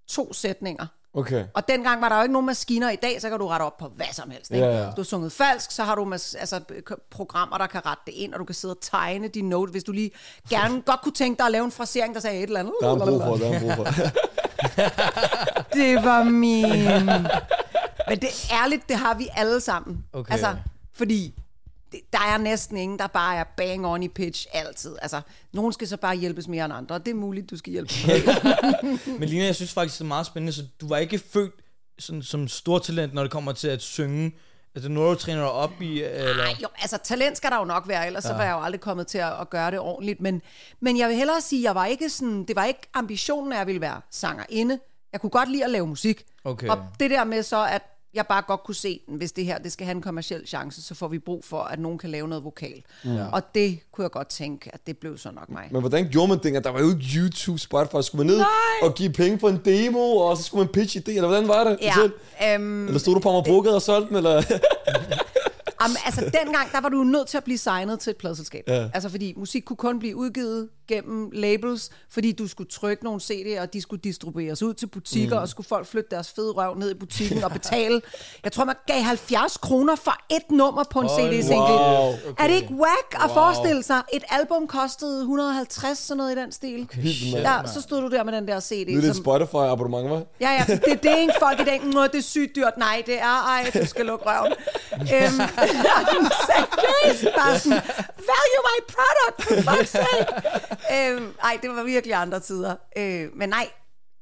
to 0.08 0.32
sætninger. 0.32 0.86
Okay. 1.14 1.44
Og 1.54 1.68
dengang 1.68 2.00
var 2.00 2.08
der 2.08 2.16
jo 2.16 2.22
ikke 2.22 2.32
nogen 2.32 2.46
maskiner. 2.46 2.90
I 2.90 2.96
dag, 2.96 3.20
så 3.20 3.28
kan 3.30 3.38
du 3.38 3.46
rette 3.48 3.64
op 3.64 3.76
på 3.76 3.88
hvad 3.96 4.06
som 4.12 4.30
helst. 4.30 4.50
Ikke? 4.50 4.64
Ja, 4.66 4.78
ja. 4.78 4.84
Du 4.84 4.92
har 4.96 5.02
sunget 5.02 5.32
falsk, 5.32 5.70
så 5.70 5.84
har 5.84 5.94
du 5.94 6.04
mas- 6.14 6.38
altså, 6.38 6.60
k- 6.90 7.08
programmer, 7.10 7.58
der 7.58 7.66
kan 7.66 7.86
rette 7.86 8.02
det 8.06 8.12
ind, 8.12 8.32
og 8.34 8.40
du 8.40 8.44
kan 8.44 8.54
sidde 8.54 8.72
og 8.74 8.78
tegne 8.82 9.28
dine 9.28 9.48
notes, 9.48 9.70
hvis 9.72 9.84
du 9.84 9.92
lige 9.92 10.10
gerne 10.50 10.82
godt 10.82 11.00
kunne 11.02 11.12
tænke 11.12 11.38
dig 11.38 11.46
at 11.46 11.52
lave 11.52 11.64
en 11.64 11.70
frasering, 11.72 12.14
der 12.14 12.20
sagde 12.20 12.36
et 12.38 12.42
eller 12.42 12.60
andet. 12.60 12.74
Der 12.80 12.90
er 12.90 12.96
brug 13.06 13.22
for, 13.22 13.36
der 13.36 13.52
er 13.52 13.60
brug 13.76 13.86
for. 13.86 13.92
Det 15.74 16.04
var 16.04 16.22
min... 16.24 17.06
Men 18.08 18.18
det 18.20 18.28
er 18.28 18.62
ærligt, 18.62 18.88
det 18.88 18.96
har 18.96 19.14
vi 19.14 19.28
alle 19.36 19.60
sammen. 19.60 20.04
Okay. 20.12 20.32
Altså, 20.32 20.54
fordi 20.94 21.34
det, 21.94 22.12
der 22.12 22.18
er 22.18 22.38
næsten 22.38 22.76
ingen, 22.76 22.98
der 22.98 23.06
bare 23.06 23.36
er 23.36 23.44
bang 23.56 23.86
on 23.86 24.02
i 24.02 24.08
pitch 24.08 24.46
altid. 24.52 24.96
Altså, 25.02 25.20
nogen 25.52 25.72
skal 25.72 25.88
så 25.88 25.96
bare 25.96 26.16
hjælpes 26.16 26.48
mere 26.48 26.64
end 26.64 26.74
andre, 26.74 26.94
og 26.94 27.06
det 27.06 27.10
er 27.10 27.14
muligt, 27.14 27.50
du 27.50 27.56
skal 27.56 27.72
hjælpe. 27.72 27.92
Men 29.18 29.28
Lina, 29.28 29.44
jeg 29.44 29.54
synes 29.54 29.72
faktisk, 29.72 29.98
det 29.98 30.04
er 30.04 30.08
meget 30.08 30.26
spændende, 30.26 30.52
så 30.52 30.62
du 30.80 30.88
var 30.88 30.96
ikke 30.96 31.18
født 31.18 31.52
sådan, 31.98 32.22
som 32.22 32.48
stor 32.48 32.78
talent, 32.78 33.14
når 33.14 33.22
det 33.22 33.30
kommer 33.30 33.52
til 33.52 33.68
at 33.68 33.82
synge. 33.82 34.32
Altså, 34.74 34.88
når 34.88 35.10
du 35.10 35.18
træner 35.18 35.42
op 35.42 35.82
i, 35.82 36.02
eller... 36.02 36.36
Nej, 36.36 36.54
jo, 36.62 36.68
altså 36.78 36.98
talent 37.04 37.36
skal 37.36 37.50
der 37.50 37.58
jo 37.58 37.64
nok 37.64 37.88
være, 37.88 38.06
ellers 38.06 38.24
ja. 38.24 38.28
så 38.28 38.34
var 38.34 38.44
jeg 38.44 38.52
jo 38.52 38.62
aldrig 38.62 38.80
kommet 38.80 39.06
til 39.06 39.18
at, 39.18 39.40
at 39.40 39.50
gøre 39.50 39.70
det 39.70 39.78
ordentligt. 39.78 40.20
Men, 40.20 40.42
men 40.80 40.98
jeg 40.98 41.08
vil 41.08 41.16
hellere 41.16 41.40
sige, 41.40 41.62
jeg 41.62 41.74
var 41.74 41.86
ikke 41.86 42.10
sådan, 42.10 42.44
det 42.44 42.56
var 42.56 42.64
ikke 42.64 42.80
ambitionen, 42.94 43.52
at 43.52 43.58
jeg 43.58 43.66
ville 43.66 43.80
være 43.80 44.00
sangerinde. 44.10 44.78
Jeg 45.12 45.20
kunne 45.20 45.30
godt 45.30 45.50
lide 45.50 45.64
at 45.64 45.70
lave 45.70 45.86
musik. 45.86 46.24
Okay. 46.44 46.68
Og 46.68 46.84
det 47.00 47.10
der 47.10 47.24
med 47.24 47.42
så, 47.42 47.66
at 47.66 47.82
jeg 48.14 48.26
bare 48.26 48.42
godt 48.42 48.62
kunne 48.64 48.74
se, 48.74 49.00
hvis 49.08 49.32
det 49.32 49.44
her 49.44 49.58
det 49.58 49.72
skal 49.72 49.84
have 49.86 49.96
en 49.96 50.02
kommersiel 50.02 50.46
chance, 50.46 50.82
så 50.82 50.94
får 50.94 51.08
vi 51.08 51.18
brug 51.18 51.44
for, 51.44 51.60
at 51.60 51.78
nogen 51.78 51.98
kan 51.98 52.10
lave 52.10 52.28
noget 52.28 52.44
vokal. 52.44 52.82
Ja. 53.04 53.26
Og 53.32 53.54
det 53.54 53.78
kunne 53.92 54.02
jeg 54.02 54.10
godt 54.10 54.28
tænke, 54.28 54.70
at 54.72 54.86
det 54.86 54.98
blev 54.98 55.18
så 55.18 55.30
nok 55.30 55.48
mig. 55.48 55.68
Men 55.70 55.80
hvordan 55.80 56.08
gjorde 56.08 56.28
man 56.28 56.38
det? 56.38 56.64
Der 56.64 56.70
var 56.70 56.80
jo 56.80 56.88
ikke 56.90 57.02
YouTube, 57.16 57.58
Spotify. 57.58 58.00
Skulle 58.00 58.26
man 58.26 58.26
ned 58.26 58.38
Nej. 58.38 58.46
og 58.82 58.94
give 58.94 59.12
penge 59.12 59.38
for 59.38 59.48
en 59.48 59.60
demo, 59.64 60.16
og 60.16 60.36
så 60.36 60.42
skulle 60.42 60.64
man 60.64 60.72
pitche 60.72 61.00
det, 61.00 61.14
eller 61.16 61.28
hvordan 61.28 61.48
var 61.48 61.64
det? 61.64 61.78
Ja, 61.82 62.54
øhm, 62.54 62.86
Eller 62.86 62.98
stod 62.98 63.14
du 63.14 63.20
på 63.20 63.28
Amagerbrogade 63.28 63.74
og 63.74 63.82
solgte 63.82 64.08
den, 64.08 64.16
eller? 64.16 64.42
Jamen, 65.82 65.96
altså 66.04 66.20
dengang, 66.20 66.72
der 66.72 66.80
var 66.80 66.88
du 66.88 67.04
nødt 67.04 67.28
til 67.28 67.36
at 67.36 67.44
blive 67.44 67.58
signet 67.58 68.00
til 68.00 68.10
et 68.10 68.16
pladselskab. 68.16 68.64
Ja. 68.68 68.88
Altså 68.94 69.08
fordi 69.08 69.34
musik 69.36 69.62
kunne 69.64 69.76
kun 69.76 69.98
blive 69.98 70.16
udgivet 70.16 70.68
gennem 70.88 71.30
labels, 71.32 71.90
fordi 72.10 72.32
du 72.32 72.48
skulle 72.48 72.70
trykke 72.70 73.04
nogle 73.04 73.20
CD'er, 73.20 73.60
og 73.60 73.72
de 73.72 73.80
skulle 73.80 74.00
distribueres 74.04 74.62
ud 74.62 74.74
til 74.74 74.86
butikker, 74.86 75.36
mm. 75.36 75.42
og 75.42 75.48
skulle 75.48 75.66
folk 75.66 75.86
flytte 75.86 76.10
deres 76.10 76.32
fede 76.32 76.50
røv 76.52 76.74
ned 76.78 76.90
i 76.90 76.94
butikken 76.94 77.44
og 77.44 77.50
betale. 77.52 78.02
Jeg 78.44 78.52
tror, 78.52 78.64
man 78.64 78.74
gav 78.86 79.02
70 79.02 79.56
kroner 79.56 79.94
for 79.96 80.16
et 80.30 80.50
nummer 80.50 80.84
på 80.90 81.00
en 81.00 81.06
Hold 81.08 81.32
CD-single. 81.32 81.58
Wow. 81.58 82.12
Okay. 82.12 82.44
Er 82.44 82.46
det 82.48 82.54
ikke 82.54 82.74
whack 82.74 83.24
at 83.24 83.30
forestille 83.34 83.82
sig? 83.82 84.02
Et 84.12 84.22
album 84.28 84.66
kostede 84.66 85.20
150, 85.20 85.98
sådan 85.98 86.16
noget 86.18 86.36
i 86.36 86.40
den 86.40 86.52
stil. 86.52 86.82
Okay. 86.82 87.04
Ja, 87.32 87.60
så 87.74 87.80
stod 87.82 88.02
du 88.02 88.08
der 88.16 88.24
med 88.24 88.32
den 88.32 88.48
der 88.48 88.60
CD. 88.60 88.86
Det 88.86 89.04
er 89.08 89.12
som- 89.12 89.24
Spotify 89.24 89.54
abonnement, 89.56 90.08
hva'? 90.12 90.36
Ja, 90.40 90.50
ja, 90.50 90.64
det 90.74 90.92
er 90.92 90.96
det, 90.96 91.18
ikke 91.18 91.34
folk 91.38 91.60
i 91.60 91.64
dag, 91.64 91.84
"Nå, 91.84 92.02
det 92.02 92.14
er 92.14 92.20
sygt 92.22 92.56
dyrt. 92.56 92.72
Nej, 92.78 93.02
det 93.06 93.18
er, 93.20 93.46
ej, 93.48 93.70
du 93.82 93.86
skal 93.86 94.06
lukke 94.06 94.24
røven. 94.28 94.52
øhm, 94.92 95.40
seriøst, 96.48 97.24
bare 97.38 97.58
sådan, 97.58 97.82
value 98.30 98.62
my 98.70 98.78
product, 98.94 99.36
for 99.44 99.70
fuck's 99.70 99.84
sake. 99.84 100.26
Øhm, 100.92 101.32
ej, 101.42 101.58
det 101.62 101.70
var 101.70 101.82
virkelig 101.82 102.14
andre 102.16 102.40
tider. 102.40 102.76
Øh, 102.96 103.28
men 103.36 103.48
nej, 103.48 103.68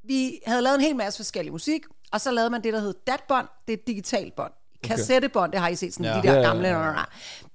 vi 0.05 0.39
havde 0.47 0.63
lavet 0.63 0.75
en 0.75 0.81
hel 0.81 0.97
masse 0.97 1.19
forskellig 1.19 1.53
musik, 1.53 1.83
og 2.13 2.21
så 2.21 2.31
lavede 2.31 2.51
man 2.51 2.65
det, 2.65 2.73
der 2.73 2.81
hed 2.81 2.95
datbånd. 3.07 3.47
Det 3.67 3.73
er 3.73 3.77
et 3.77 3.87
digitalt 3.87 4.37
bånd. 4.37 4.53
Kassettebånd, 4.85 5.53
det 5.53 5.61
har 5.61 5.69
I 5.69 5.75
set, 5.77 5.95
sådan 5.95 6.05
Ja. 6.07 6.17
ja. 6.17 6.23
de 6.23 6.27
der 6.27 6.33
Ja, 6.35 6.41
ja, 6.41 6.47
gamle. 6.47 6.69
ja. 6.69 7.03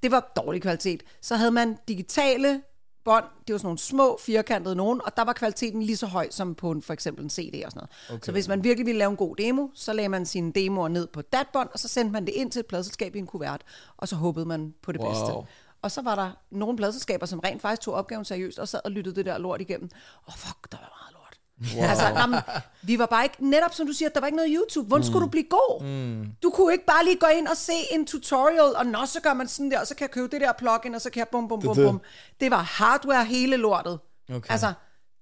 Det 0.03 0.11
var 0.11 0.31
dårlig 0.35 0.61
kvalitet. 0.61 1.03
Så 1.21 1.35
havde 1.35 1.51
man 1.51 1.77
digitale 1.87 2.61
bånd, 3.05 3.23
det 3.47 3.53
var 3.53 3.57
sådan 3.57 3.65
nogle 3.65 3.77
små, 3.79 4.17
firkantede 4.21 4.75
nogen, 4.75 5.01
og 5.05 5.17
der 5.17 5.23
var 5.23 5.33
kvaliteten 5.33 5.81
lige 5.83 5.97
så 5.97 6.05
høj 6.05 6.27
som 6.31 6.55
på 6.55 6.71
en, 6.71 6.81
for 6.81 6.93
eksempel 6.93 7.23
en 7.23 7.29
CD 7.29 7.63
og 7.65 7.71
sådan 7.71 7.79
noget. 7.79 7.89
Okay. 8.19 8.25
Så 8.25 8.31
hvis 8.31 8.47
man 8.47 8.63
virkelig 8.63 8.85
ville 8.85 8.99
lave 8.99 9.09
en 9.11 9.17
god 9.17 9.35
demo, 9.35 9.67
så 9.73 9.93
lagde 9.93 10.09
man 10.09 10.25
sine 10.25 10.51
demoer 10.51 10.87
ned 10.87 11.07
på 11.07 11.21
datbånd, 11.21 11.69
og 11.73 11.79
så 11.79 11.87
sendte 11.87 12.11
man 12.13 12.25
det 12.25 12.33
ind 12.33 12.51
til 12.51 12.59
et 12.59 12.65
pladselskab 12.65 13.15
i 13.15 13.19
en 13.19 13.27
kuvert, 13.27 13.61
og 13.97 14.07
så 14.07 14.15
håbede 14.15 14.45
man 14.45 14.73
på 14.83 14.91
det 14.91 15.01
Wow. 15.01 15.09
bedste. 15.09 15.33
Og 15.81 15.91
så 15.91 16.01
var 16.01 16.15
der 16.15 16.31
nogle 16.51 16.77
pladselskaber, 16.77 17.25
som 17.25 17.39
rent 17.39 17.61
faktisk 17.61 17.81
tog 17.81 17.93
opgaven 17.93 18.25
seriøst, 18.25 18.59
og 18.59 18.67
sad 18.67 18.79
og 18.85 18.91
lyttede 18.91 19.15
det 19.15 19.25
der 19.25 19.37
lort 19.37 19.61
igennem. 19.61 19.89
Åh, 19.93 20.27
oh, 20.27 20.37
fuck, 20.37 20.71
der 20.71 20.77
var 20.77 20.93
meget 21.01 21.13
lort. 21.13 21.37
Wow. 21.75 21.89
Altså, 21.89 22.13
nå, 22.13 22.25
men, 22.25 22.39
vi 22.81 22.99
var 22.99 23.05
bare 23.05 23.23
ikke, 23.23 23.49
netop 23.49 23.73
som 23.73 23.87
du 23.87 23.93
siger, 23.93 24.09
der 24.09 24.19
var 24.19 24.27
ikke 24.27 24.35
noget 24.35 24.57
YouTube. 24.59 24.87
Hvordan 24.87 25.05
skulle 25.05 25.23
du 25.23 25.29
blive 25.29 25.45
god? 25.49 25.83
Mm. 25.83 26.31
Du 26.43 26.49
kunne 26.49 26.73
ikke 26.73 26.85
bare 26.85 27.05
lige 27.05 27.17
gå 27.17 27.27
ind 27.37 27.47
og 27.47 27.57
se 27.57 27.73
en 27.91 28.05
tutorial, 28.05 28.75
og 28.75 28.85
nå, 28.85 29.05
så 29.05 29.21
gør 29.21 29.33
man 29.33 29.47
sådan 29.47 29.71
der, 29.71 29.79
og 29.79 29.87
så 29.87 29.95
kan 29.95 30.03
jeg 30.03 30.11
købe 30.11 30.27
det 30.27 30.41
der 30.41 30.51
plugin, 30.53 30.95
og 30.95 31.01
så 31.01 31.09
kan 31.09 31.19
jeg 31.19 31.27
bum, 31.27 31.47
bum, 31.47 31.61
bum, 31.61 31.75
det. 31.75 31.85
bum. 31.85 32.01
Det 32.39 32.51
var 32.51 32.61
hardware 32.61 33.25
hele 33.25 33.57
lortet. 33.57 33.99
Okay. 34.29 34.51
Altså, 34.51 34.73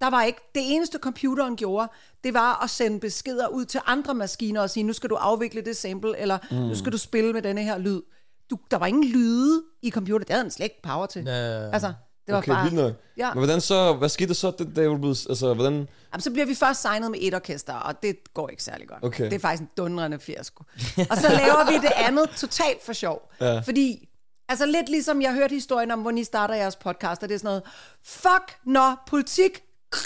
der 0.01 0.09
var 0.09 0.23
ikke, 0.23 0.39
det 0.55 0.63
eneste 0.65 0.99
computeren 0.99 1.55
gjorde, 1.55 1.87
det 2.23 2.33
var 2.33 2.63
at 2.63 2.69
sende 2.69 2.99
beskeder 2.99 3.47
ud 3.47 3.65
til 3.65 3.81
andre 3.85 4.13
maskiner 4.13 4.61
og 4.61 4.69
sige, 4.69 4.83
nu 4.83 4.93
skal 4.93 5.09
du 5.09 5.15
afvikle 5.15 5.61
det 5.61 5.77
sample, 5.77 6.17
eller 6.17 6.37
mm. 6.51 6.57
nu 6.57 6.75
skal 6.75 6.91
du 6.91 6.97
spille 6.97 7.33
med 7.33 7.41
denne 7.41 7.63
her 7.63 7.77
lyd. 7.77 8.01
Du, 8.49 8.57
der 8.71 8.77
var 8.77 8.85
ingen 8.85 9.03
lyde 9.03 9.63
i 9.81 9.91
computer, 9.91 10.25
det 10.25 10.29
havde 10.33 10.43
den 10.43 10.51
slet 10.51 10.63
ikke 10.63 10.81
power 10.83 11.05
til. 11.05 11.23
Ja. 11.25 11.69
Altså, 11.71 11.93
Det 12.25 12.33
var 12.33 12.37
Okay, 12.37 12.51
bare, 12.51 12.63
vildt 12.63 12.85
nok. 12.85 12.93
Ja. 13.17 13.33
Men 13.33 13.37
hvordan 13.37 13.61
så, 13.61 13.93
hvad 13.93 14.09
skete 14.09 14.27
der 14.27 14.33
så, 14.33 14.51
den 14.57 14.73
dag, 14.73 14.85
du 14.85 14.97
blev, 14.97 15.09
altså, 15.29 15.53
hvordan, 15.53 15.73
Jamen, 15.73 16.21
så 16.21 16.31
bliver 16.31 16.45
vi 16.45 16.55
først 16.55 16.81
signet 16.81 17.11
med 17.11 17.19
et 17.21 17.33
orkester, 17.33 17.73
og 17.73 18.03
det 18.03 18.33
går 18.33 18.49
ikke 18.49 18.63
særlig 18.63 18.87
godt. 18.87 19.03
Okay. 19.03 19.25
Det 19.25 19.33
er 19.33 19.39
faktisk 19.39 19.61
en 19.61 19.69
dundrende 19.77 20.19
fiasko. 20.19 20.63
og 21.09 21.17
så 21.17 21.29
laver 21.29 21.71
vi 21.71 21.75
det 21.87 21.91
andet 21.95 22.29
totalt 22.29 22.83
for 22.85 22.93
sjov. 22.93 23.31
Ja. 23.41 23.59
Fordi, 23.59 24.09
altså 24.49 24.65
lidt 24.65 24.89
ligesom 24.89 25.21
jeg 25.21 25.33
hørte 25.33 25.53
historien 25.53 25.91
om, 25.91 25.99
hvordan 25.99 26.17
I 26.17 26.23
starter 26.23 26.55
jeres 26.55 26.75
podcast, 26.75 27.23
og 27.23 27.29
det 27.29 27.35
er 27.35 27.39
sådan 27.39 27.47
noget, 27.47 27.63
fuck 28.05 28.57
når 28.65 29.03
politik 29.07 29.61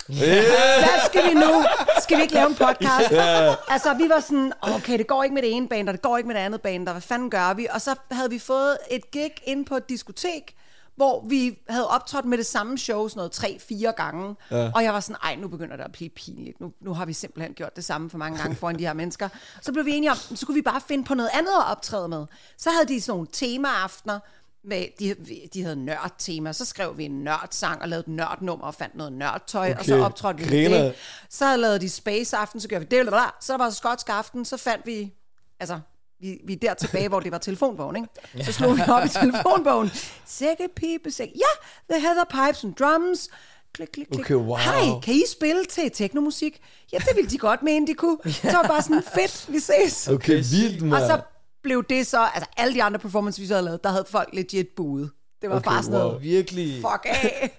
hvad 0.07 1.05
skal 1.05 1.29
vi 1.29 1.33
nu? 1.33 1.65
Skal 2.01 2.17
vi 2.17 2.21
ikke 2.21 2.33
lave 2.33 2.47
en 2.47 2.55
podcast? 2.55 3.11
Yeah. 3.13 3.55
Altså, 3.67 3.93
vi 3.93 4.09
var 4.09 4.19
sådan, 4.19 4.53
okay, 4.61 4.97
det 4.97 5.07
går 5.07 5.23
ikke 5.23 5.33
med 5.33 5.41
det 5.41 5.51
ene 5.51 5.67
band, 5.67 5.89
og 5.89 5.93
det 5.93 6.01
går 6.01 6.17
ikke 6.17 6.27
med 6.27 6.35
det 6.35 6.41
andet 6.41 6.61
band, 6.61 6.87
og 6.87 6.93
hvad 6.93 7.01
fanden 7.01 7.29
gør 7.29 7.53
vi? 7.53 7.67
Og 7.71 7.81
så 7.81 7.95
havde 8.11 8.29
vi 8.29 8.39
fået 8.39 8.77
et 8.91 9.11
gig 9.11 9.31
ind 9.43 9.65
på 9.65 9.75
et 9.75 9.89
diskotek, 9.89 10.55
hvor 10.95 11.25
vi 11.27 11.59
havde 11.69 11.87
optrådt 11.87 12.25
med 12.25 12.37
det 12.37 12.45
samme 12.45 12.77
show 12.77 13.07
sådan 13.07 13.19
noget 13.19 13.31
tre-fire 13.31 13.91
gange. 13.91 14.35
Ja. 14.51 14.71
Og 14.75 14.83
jeg 14.83 14.93
var 14.93 14.99
sådan, 14.99 15.15
ej, 15.23 15.35
nu 15.35 15.47
begynder 15.47 15.75
det 15.75 15.83
at 15.83 15.91
blive 15.91 16.09
pinligt. 16.09 16.61
Nu, 16.61 16.71
nu 16.81 16.93
har 16.93 17.05
vi 17.05 17.13
simpelthen 17.13 17.53
gjort 17.53 17.75
det 17.75 17.85
samme 17.85 18.09
for 18.09 18.17
mange 18.17 18.37
gange 18.37 18.55
foran 18.55 18.79
de 18.79 18.85
her 18.85 18.93
mennesker. 18.93 19.29
Så 19.61 19.71
blev 19.71 19.85
vi 19.85 19.91
enige 19.91 20.11
om, 20.11 20.17
så 20.17 20.45
kunne 20.45 20.55
vi 20.55 20.61
bare 20.61 20.81
finde 20.87 21.03
på 21.03 21.13
noget 21.13 21.29
andet 21.33 21.51
at 21.51 21.71
optræde 21.71 22.07
med. 22.07 22.25
Så 22.57 22.69
havde 22.69 22.87
de 22.87 23.01
sådan 23.01 23.11
nogle 23.11 23.27
temaaftener, 23.31 24.19
med, 24.63 24.85
de, 24.99 25.15
de 25.53 25.63
havde 25.63 25.75
nørd-tema, 25.75 26.53
så 26.53 26.65
skrev 26.65 26.97
vi 26.97 27.05
en 27.05 27.23
nørd-sang 27.23 27.81
og 27.81 27.89
lavede 27.89 28.03
et 28.07 28.07
nørd-nummer 28.15 28.65
og 28.65 28.75
fandt 28.75 28.95
noget 28.95 29.13
nørd-tøj, 29.13 29.69
okay. 29.69 29.79
og 29.79 29.85
så 29.85 30.03
optrådte 30.03 30.39
vi 30.43 30.49
griner. 30.49 30.83
det. 30.83 30.93
Så 31.29 31.55
lavede 31.57 31.79
de 31.79 31.89
Space-aften, 31.89 32.59
så 32.61 32.67
gjorde 32.67 32.79
vi 32.79 32.85
det, 32.97 33.03
bla, 33.05 33.09
bla, 33.09 33.09
bla. 33.09 33.29
så 33.41 33.53
der 33.53 33.57
var 33.57 33.69
skotsk 33.69 34.09
aften, 34.09 34.45
så 34.45 34.57
fandt 34.57 34.85
vi, 34.85 35.13
altså, 35.59 35.79
vi, 36.21 36.37
vi 36.45 36.53
er 36.53 36.57
der 36.57 36.73
tilbage, 36.73 37.07
hvor 37.07 37.19
det 37.19 37.31
var 37.31 37.37
telefonbogen, 37.37 37.95
ikke? 37.95 38.45
Så 38.45 38.51
slog 38.51 38.77
vi 38.77 38.81
op 38.87 39.05
i 39.05 39.09
telefonbogen. 39.09 39.91
Sækkepipe, 40.25 41.11
sæk. 41.11 41.29
Ja, 41.35 41.65
The 41.93 42.01
Heather 42.01 42.25
Pipes 42.29 42.63
and 42.63 42.75
Drums. 42.75 43.29
Klik, 43.73 43.87
klik, 43.93 44.07
klik. 44.07 44.19
Okay, 44.19 44.35
wow. 44.35 44.57
Hej, 44.57 44.99
kan 45.03 45.13
I 45.13 45.23
spille 45.31 45.65
til 45.65 45.91
teknomusik? 45.91 46.61
Ja, 46.93 46.97
det 46.97 47.07
ville 47.15 47.29
de 47.29 47.37
godt 47.37 47.63
mene, 47.63 47.87
de 47.87 47.93
kunne. 47.93 48.17
Så 48.25 48.51
var 48.51 48.63
bare 48.67 48.81
sådan, 48.81 49.03
fedt, 49.15 49.45
vi 49.53 49.59
ses. 49.59 50.07
okay, 50.07 50.43
vildt, 50.51 50.81
Og 50.81 50.87
mand. 50.87 51.05
så 51.05 51.21
blev 51.63 51.83
det 51.89 52.07
så, 52.07 52.19
altså 52.33 52.49
alle 52.57 52.73
de 52.73 52.83
andre 52.83 52.99
performances, 52.99 53.41
vi 53.41 53.47
så 53.47 53.53
havde 53.53 53.65
lavet, 53.65 53.83
der 53.83 53.89
havde 53.89 54.05
folk 54.09 54.29
legit 54.33 54.67
buet. 54.75 55.11
Det 55.41 55.49
var 55.49 55.55
Okay, 55.55 55.69
bare 55.69 55.83
sådan 55.83 55.99
wow. 55.99 56.07
noget, 56.07 56.23
Virkelig. 56.23 56.75
fuck 56.75 57.05
af. 57.05 57.57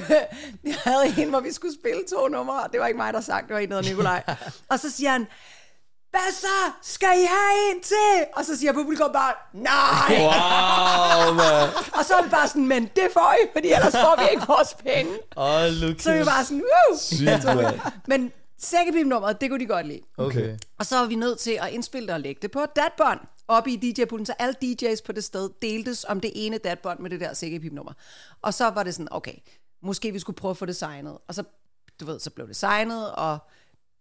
Jeg 0.64 0.74
havde 0.84 1.14
en, 1.18 1.28
hvor 1.28 1.40
vi 1.40 1.52
skulle 1.52 1.74
spille 1.82 2.02
to 2.12 2.28
numre, 2.28 2.62
og 2.62 2.68
det 2.72 2.80
var 2.80 2.86
ikke 2.86 2.96
mig, 2.96 3.12
der 3.12 3.20
sang, 3.20 3.48
det 3.48 3.54
var 3.54 3.60
en, 3.60 3.70
der 3.70 3.82
Nikolaj. 3.82 4.22
Og 4.70 4.78
så 4.78 4.90
siger 4.90 5.10
han, 5.10 5.26
hvad 6.10 6.32
så? 6.32 6.70
Skal 6.82 7.08
I 7.08 7.24
have 7.24 7.74
en 7.74 7.82
til? 7.82 8.24
Og 8.36 8.44
så 8.44 8.58
siger 8.58 8.72
publikum 8.72 9.12
bare, 9.12 9.32
nej! 9.52 10.18
Wow, 10.20 11.34
man. 11.34 11.68
Og 11.98 12.04
så 12.04 12.14
er 12.14 12.22
vi 12.22 12.28
bare 12.30 12.48
sådan, 12.48 12.68
men 12.68 12.82
det 12.96 13.08
får 13.12 13.34
I, 13.44 13.46
fordi 13.52 13.72
ellers 13.72 13.92
får 13.92 14.14
vi 14.22 14.28
ikke 14.32 14.46
vores 14.46 14.74
penge. 14.74 15.12
Åh, 15.36 15.64
Lukas. 15.80 16.02
Så 16.02 16.12
vi 16.12 16.18
var 16.18 16.42
sådan, 16.42 16.62
woo! 16.62 16.98
Sygt, 16.98 17.44
mand. 17.44 17.80
Men 18.06 18.32
sækkepip-nummeret, 18.62 19.40
det 19.40 19.50
kunne 19.50 19.60
de 19.60 19.66
godt 19.66 19.86
lide. 19.86 20.00
Okay. 20.18 20.56
Og 20.78 20.86
så 20.86 20.98
var 20.98 21.06
vi 21.06 21.14
nødt 21.14 21.38
til 21.38 21.58
at 21.62 21.68
indspille 21.70 22.06
det 22.06 22.14
og 22.14 22.20
lægge 22.20 22.38
det 22.42 22.50
på 22.50 22.66
datbånd 22.76 23.20
oppe 23.56 23.70
i 23.70 23.76
DJ-pulten, 23.76 24.26
så 24.26 24.34
alle 24.38 24.54
DJ's 24.64 25.02
på 25.06 25.12
det 25.12 25.24
sted 25.24 25.50
deltes 25.62 26.04
om 26.08 26.20
det 26.20 26.32
ene 26.34 26.58
datbånd 26.58 26.98
med 26.98 27.10
det 27.10 27.20
der 27.20 27.32
sækkepip-nummer. 27.34 27.92
Og 28.42 28.54
så 28.54 28.70
var 28.70 28.82
det 28.82 28.94
sådan, 28.94 29.08
okay, 29.10 29.34
måske 29.82 30.12
vi 30.12 30.18
skulle 30.18 30.36
prøve 30.36 30.50
at 30.50 30.56
få 30.56 30.66
det 30.66 30.76
signet. 30.76 31.18
Og 31.28 31.34
så, 31.34 31.44
du 32.00 32.04
ved, 32.04 32.20
så 32.20 32.30
blev 32.30 32.48
det 32.48 32.56
signet, 32.56 33.12
og 33.12 33.38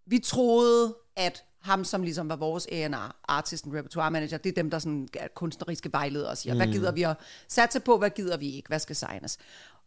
vi 0.06 0.20
troede, 0.20 0.96
at 1.16 1.44
ham, 1.62 1.84
som 1.84 2.04
ligesom 2.04 2.30
var 2.30 2.36
vores 2.36 2.68
A&R, 2.72 3.16
artist 3.28 3.66
and 3.66 3.74
repertoire 3.74 4.12
manager, 4.12 4.38
det 4.38 4.50
er 4.50 4.54
dem, 4.54 4.70
der 4.70 4.80
sådan 4.80 5.08
er 5.14 5.28
kunstneriske 5.36 5.94
vejledere 5.94 6.30
og 6.30 6.38
siger, 6.38 6.54
mm. 6.54 6.60
hvad 6.60 6.68
gider 6.68 6.92
vi 6.92 7.04
at 7.04 7.18
satse 7.48 7.80
på, 7.80 7.98
hvad 7.98 8.10
gider 8.10 8.38
vi 8.38 8.50
ikke, 8.50 8.68
hvad 8.68 8.80
skal 8.80 8.96
signes. 8.96 9.38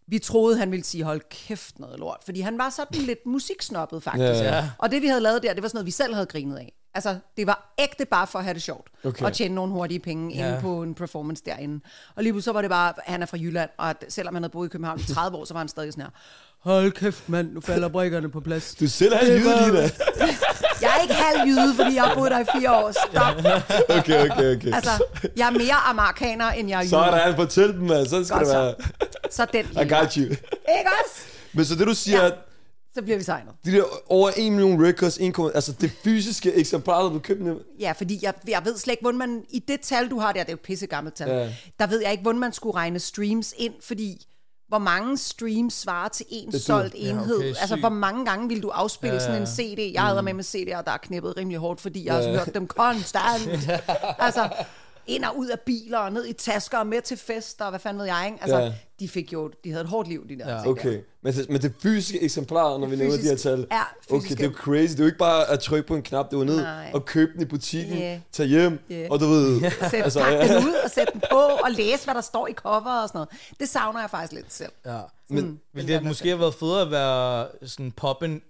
Vi 0.06 0.18
troede, 0.18 0.58
han 0.58 0.70
ville 0.70 0.84
sige, 0.84 1.04
hold 1.04 1.20
kæft 1.30 1.78
noget 1.78 1.98
lort, 1.98 2.20
fordi 2.24 2.40
han 2.40 2.58
var 2.58 2.70
sådan 2.70 3.00
lidt 3.00 3.26
musiksnoppet 3.26 4.02
faktisk. 4.02 4.42
Ja, 4.42 4.56
ja. 4.56 4.70
Og 4.78 4.90
det 4.90 5.02
vi 5.02 5.06
havde 5.06 5.20
lavet 5.20 5.42
der, 5.42 5.54
det 5.54 5.62
var 5.62 5.68
sådan 5.68 5.76
noget, 5.76 5.86
vi 5.86 5.90
selv 5.90 6.14
havde 6.14 6.26
grinet 6.26 6.56
af. 6.56 6.72
Altså, 6.94 7.16
det 7.36 7.46
var 7.46 7.74
ægte 7.78 8.04
bare 8.04 8.26
for 8.26 8.38
at 8.38 8.44
have 8.44 8.54
det 8.54 8.62
sjovt. 8.62 8.86
Okay. 9.04 9.24
Og 9.24 9.32
tjene 9.32 9.54
nogle 9.54 9.72
hurtige 9.72 10.00
penge 10.00 10.34
ja. 10.36 10.46
inde 10.48 10.58
på 10.60 10.82
en 10.82 10.94
performance 10.94 11.42
derinde. 11.46 11.80
Og 12.16 12.22
lige 12.22 12.42
så 12.42 12.52
var 12.52 12.60
det 12.60 12.70
bare, 12.70 12.92
han 13.06 13.22
er 13.22 13.26
fra 13.26 13.36
Jylland, 13.36 13.70
og 13.78 13.90
at 13.90 14.04
selvom 14.08 14.34
han 14.34 14.42
havde 14.42 14.52
boet 14.52 14.66
i 14.66 14.70
København 14.70 15.00
i 15.00 15.12
30 15.12 15.36
år, 15.38 15.44
så 15.44 15.54
var 15.54 15.58
han 15.60 15.68
stadig 15.68 15.92
sådan 15.92 16.02
her, 16.04 16.10
hold 16.60 16.92
kæft 16.92 17.28
mand, 17.28 17.52
nu 17.52 17.60
falder 17.60 17.88
brikkerne 17.88 18.30
på 18.30 18.40
plads. 18.40 18.74
Du 18.74 18.84
er 18.84 18.88
selv 18.88 19.14
halv 19.14 19.30
jyde, 19.30 19.66
Lina. 19.66 19.80
Jeg 20.82 20.90
er 20.98 21.02
ikke 21.02 21.14
halv 21.14 21.48
jyde, 21.48 21.74
fordi 21.74 21.94
jeg 21.94 22.04
har 22.04 22.14
boet 22.14 22.30
der 22.30 22.38
i 22.38 22.44
fire 22.58 22.72
år. 22.76 22.92
Stop. 22.92 23.36
Okay, 23.98 24.30
okay, 24.30 24.56
okay. 24.56 24.74
Altså, 24.74 25.04
jeg 25.36 25.46
er 25.46 25.50
mere 25.50 25.74
amerikaner, 25.86 26.50
end 26.50 26.68
jeg 26.68 26.84
er 26.84 26.88
så 26.88 26.98
er 26.98 27.10
der 27.10 27.18
jyde. 27.20 27.30
en 27.30 27.36
fortæl 27.36 27.68
dem, 27.72 27.80
mand. 27.82 28.06
Så 28.06 28.24
skal 28.24 28.36
Godt 28.36 28.46
det 28.46 28.52
så. 28.52 28.58
være... 28.62 28.74
Så 29.30 29.46
den 29.52 29.64
I 29.64 29.88
got 29.88 30.14
you. 30.14 30.22
Ikke 30.22 30.90
også? 31.04 31.22
Men 31.52 31.64
så 31.64 31.74
det, 31.74 31.86
du 31.86 31.94
siger, 31.94 32.24
Ja. 32.24 32.30
Så 32.94 33.02
bliver 33.02 33.16
vi 33.18 33.24
signet. 33.24 33.54
de 33.64 33.72
der 33.72 33.82
over 34.06 34.30
1 34.36 34.52
million 34.52 34.86
records, 34.86 35.18
1, 35.20 35.34
altså 35.54 35.72
det 35.72 35.90
fysiske 36.04 36.52
eksemplar, 36.54 37.02
der 37.02 37.10
blev 37.10 37.22
købt. 37.22 37.40
Ja, 37.80 37.92
fordi 37.92 38.18
jeg, 38.22 38.34
jeg 38.48 38.62
ved 38.64 38.76
slet 38.78 38.92
ikke, 38.92 39.02
hvordan 39.02 39.18
man... 39.18 39.44
I 39.50 39.58
det 39.58 39.80
tal, 39.80 40.10
du 40.10 40.18
har 40.18 40.32
der, 40.32 40.40
det 40.42 40.48
er 40.48 40.52
jo 40.52 40.56
et 40.56 40.60
pisse 40.60 40.86
gammelt 40.86 41.14
tal. 41.16 41.28
Ja. 41.28 41.54
Der 41.80 41.86
ved 41.86 42.00
jeg 42.02 42.10
ikke, 42.10 42.22
hvordan 42.22 42.40
man 42.40 42.52
skulle 42.52 42.74
regne 42.76 42.98
streams 42.98 43.54
ind, 43.58 43.74
fordi 43.82 44.26
hvor 44.68 44.78
mange 44.78 45.18
streams 45.18 45.74
svarer 45.74 46.08
til 46.08 46.26
en 46.30 46.58
solgt 46.60 46.94
Ja, 46.94 47.10
enhed. 47.10 47.36
okay, 47.38 47.46
altså, 47.60 47.76
hvor 47.76 47.88
mange 47.88 48.24
gange 48.26 48.48
vil 48.48 48.62
du 48.62 48.68
afspille 48.68 49.14
Ja. 49.14 49.20
sådan 49.20 49.40
en 49.40 49.46
CD? 49.46 49.92
Jeg 49.94 50.02
havde 50.02 50.22
med 50.22 50.32
med 50.34 50.44
CD'er, 50.44 50.82
der 50.84 50.90
er 50.92 50.96
knippet 51.02 51.36
rimelig 51.36 51.58
hårdt, 51.58 51.80
fordi 51.80 52.06
jeg 52.06 52.14
har 52.14 52.22
Ja. 52.22 52.30
hørt 52.38 52.54
dem 52.54 52.66
konstant. 52.66 53.48
altså, 54.18 54.48
ind 55.06 55.24
og 55.24 55.38
ud 55.38 55.46
af 55.48 55.60
biler, 55.60 55.98
og 55.98 56.12
ned 56.12 56.26
i 56.26 56.32
tasker, 56.32 56.78
og 56.78 56.86
med 56.86 57.02
til 57.02 57.16
fester, 57.16 57.64
og 57.64 57.70
hvad 57.70 57.80
fanden 57.80 57.98
ved 58.00 58.06
jeg, 58.06 58.22
ikke? 58.26 58.38
Altså, 58.40 58.58
Ja. 58.58 58.72
de 59.00 59.08
fik 59.08 59.32
jo, 59.32 59.50
de 59.64 59.70
havde 59.70 59.82
et 59.82 59.88
hårdt 59.88 60.08
liv, 60.08 60.28
de 60.28 60.38
der 60.38 60.48
Ja. 60.50 60.68
Okay, 60.68 61.00
men 61.22 61.32
det, 61.32 61.50
men 61.50 61.62
det 61.62 61.72
fysiske 61.82 62.22
eksemplar, 62.22 62.78
når 62.78 62.86
vi 62.86 62.96
nævner 62.96 63.16
de 63.16 63.22
her 63.22 63.36
tal. 63.36 63.66
ja, 63.72 63.82
okay, 64.10 64.28
det 64.30 64.40
er 64.40 64.44
jo 64.44 64.52
crazy. 64.52 64.90
Det 64.92 64.98
er 65.00 65.04
jo 65.04 65.06
ikke 65.06 65.18
bare 65.18 65.50
at 65.50 65.60
trykke 65.60 65.88
på 65.88 65.94
en 65.94 66.02
knap, 66.02 66.30
det 66.30 66.34
er 66.36 66.38
jo 66.38 66.44
ned 66.44 66.62
Nej. 66.62 66.90
og 66.94 67.04
købe 67.04 67.32
den 67.32 67.42
i 67.42 67.44
butikken, 67.44 67.98
Ja. 67.98 68.20
tage 68.32 68.48
hjem, 68.48 68.78
Ja. 68.90 69.06
og 69.10 69.20
du 69.20 69.26
ved... 69.26 69.60
Sæt, 69.90 69.94
altså, 70.04 70.20
pakke 70.20 70.54
den 70.54 70.64
ud 70.68 70.74
og 70.84 70.90
sætte 70.90 71.12
den 71.12 71.22
på, 71.30 71.36
og 71.38 71.70
læse, 71.70 72.04
hvad 72.04 72.14
der 72.14 72.20
står 72.20 72.46
i 72.46 72.52
cover 72.52 73.02
og 73.02 73.08
sådan 73.08 73.18
noget. 73.18 73.28
Det 73.60 73.68
savner 73.68 74.00
jeg 74.00 74.10
faktisk 74.10 74.32
lidt 74.32 74.52
selv. 74.52 74.72
Ja. 74.86 75.00
Men, 75.28 75.60
Ville 75.74 75.94
det 75.94 76.04
måske 76.04 76.28
have 76.28 76.40
været 76.40 76.54
federe 76.54 76.82
at 76.82 76.90
være 76.90 77.48
sådan 77.68 77.92
poppen, 77.92 78.42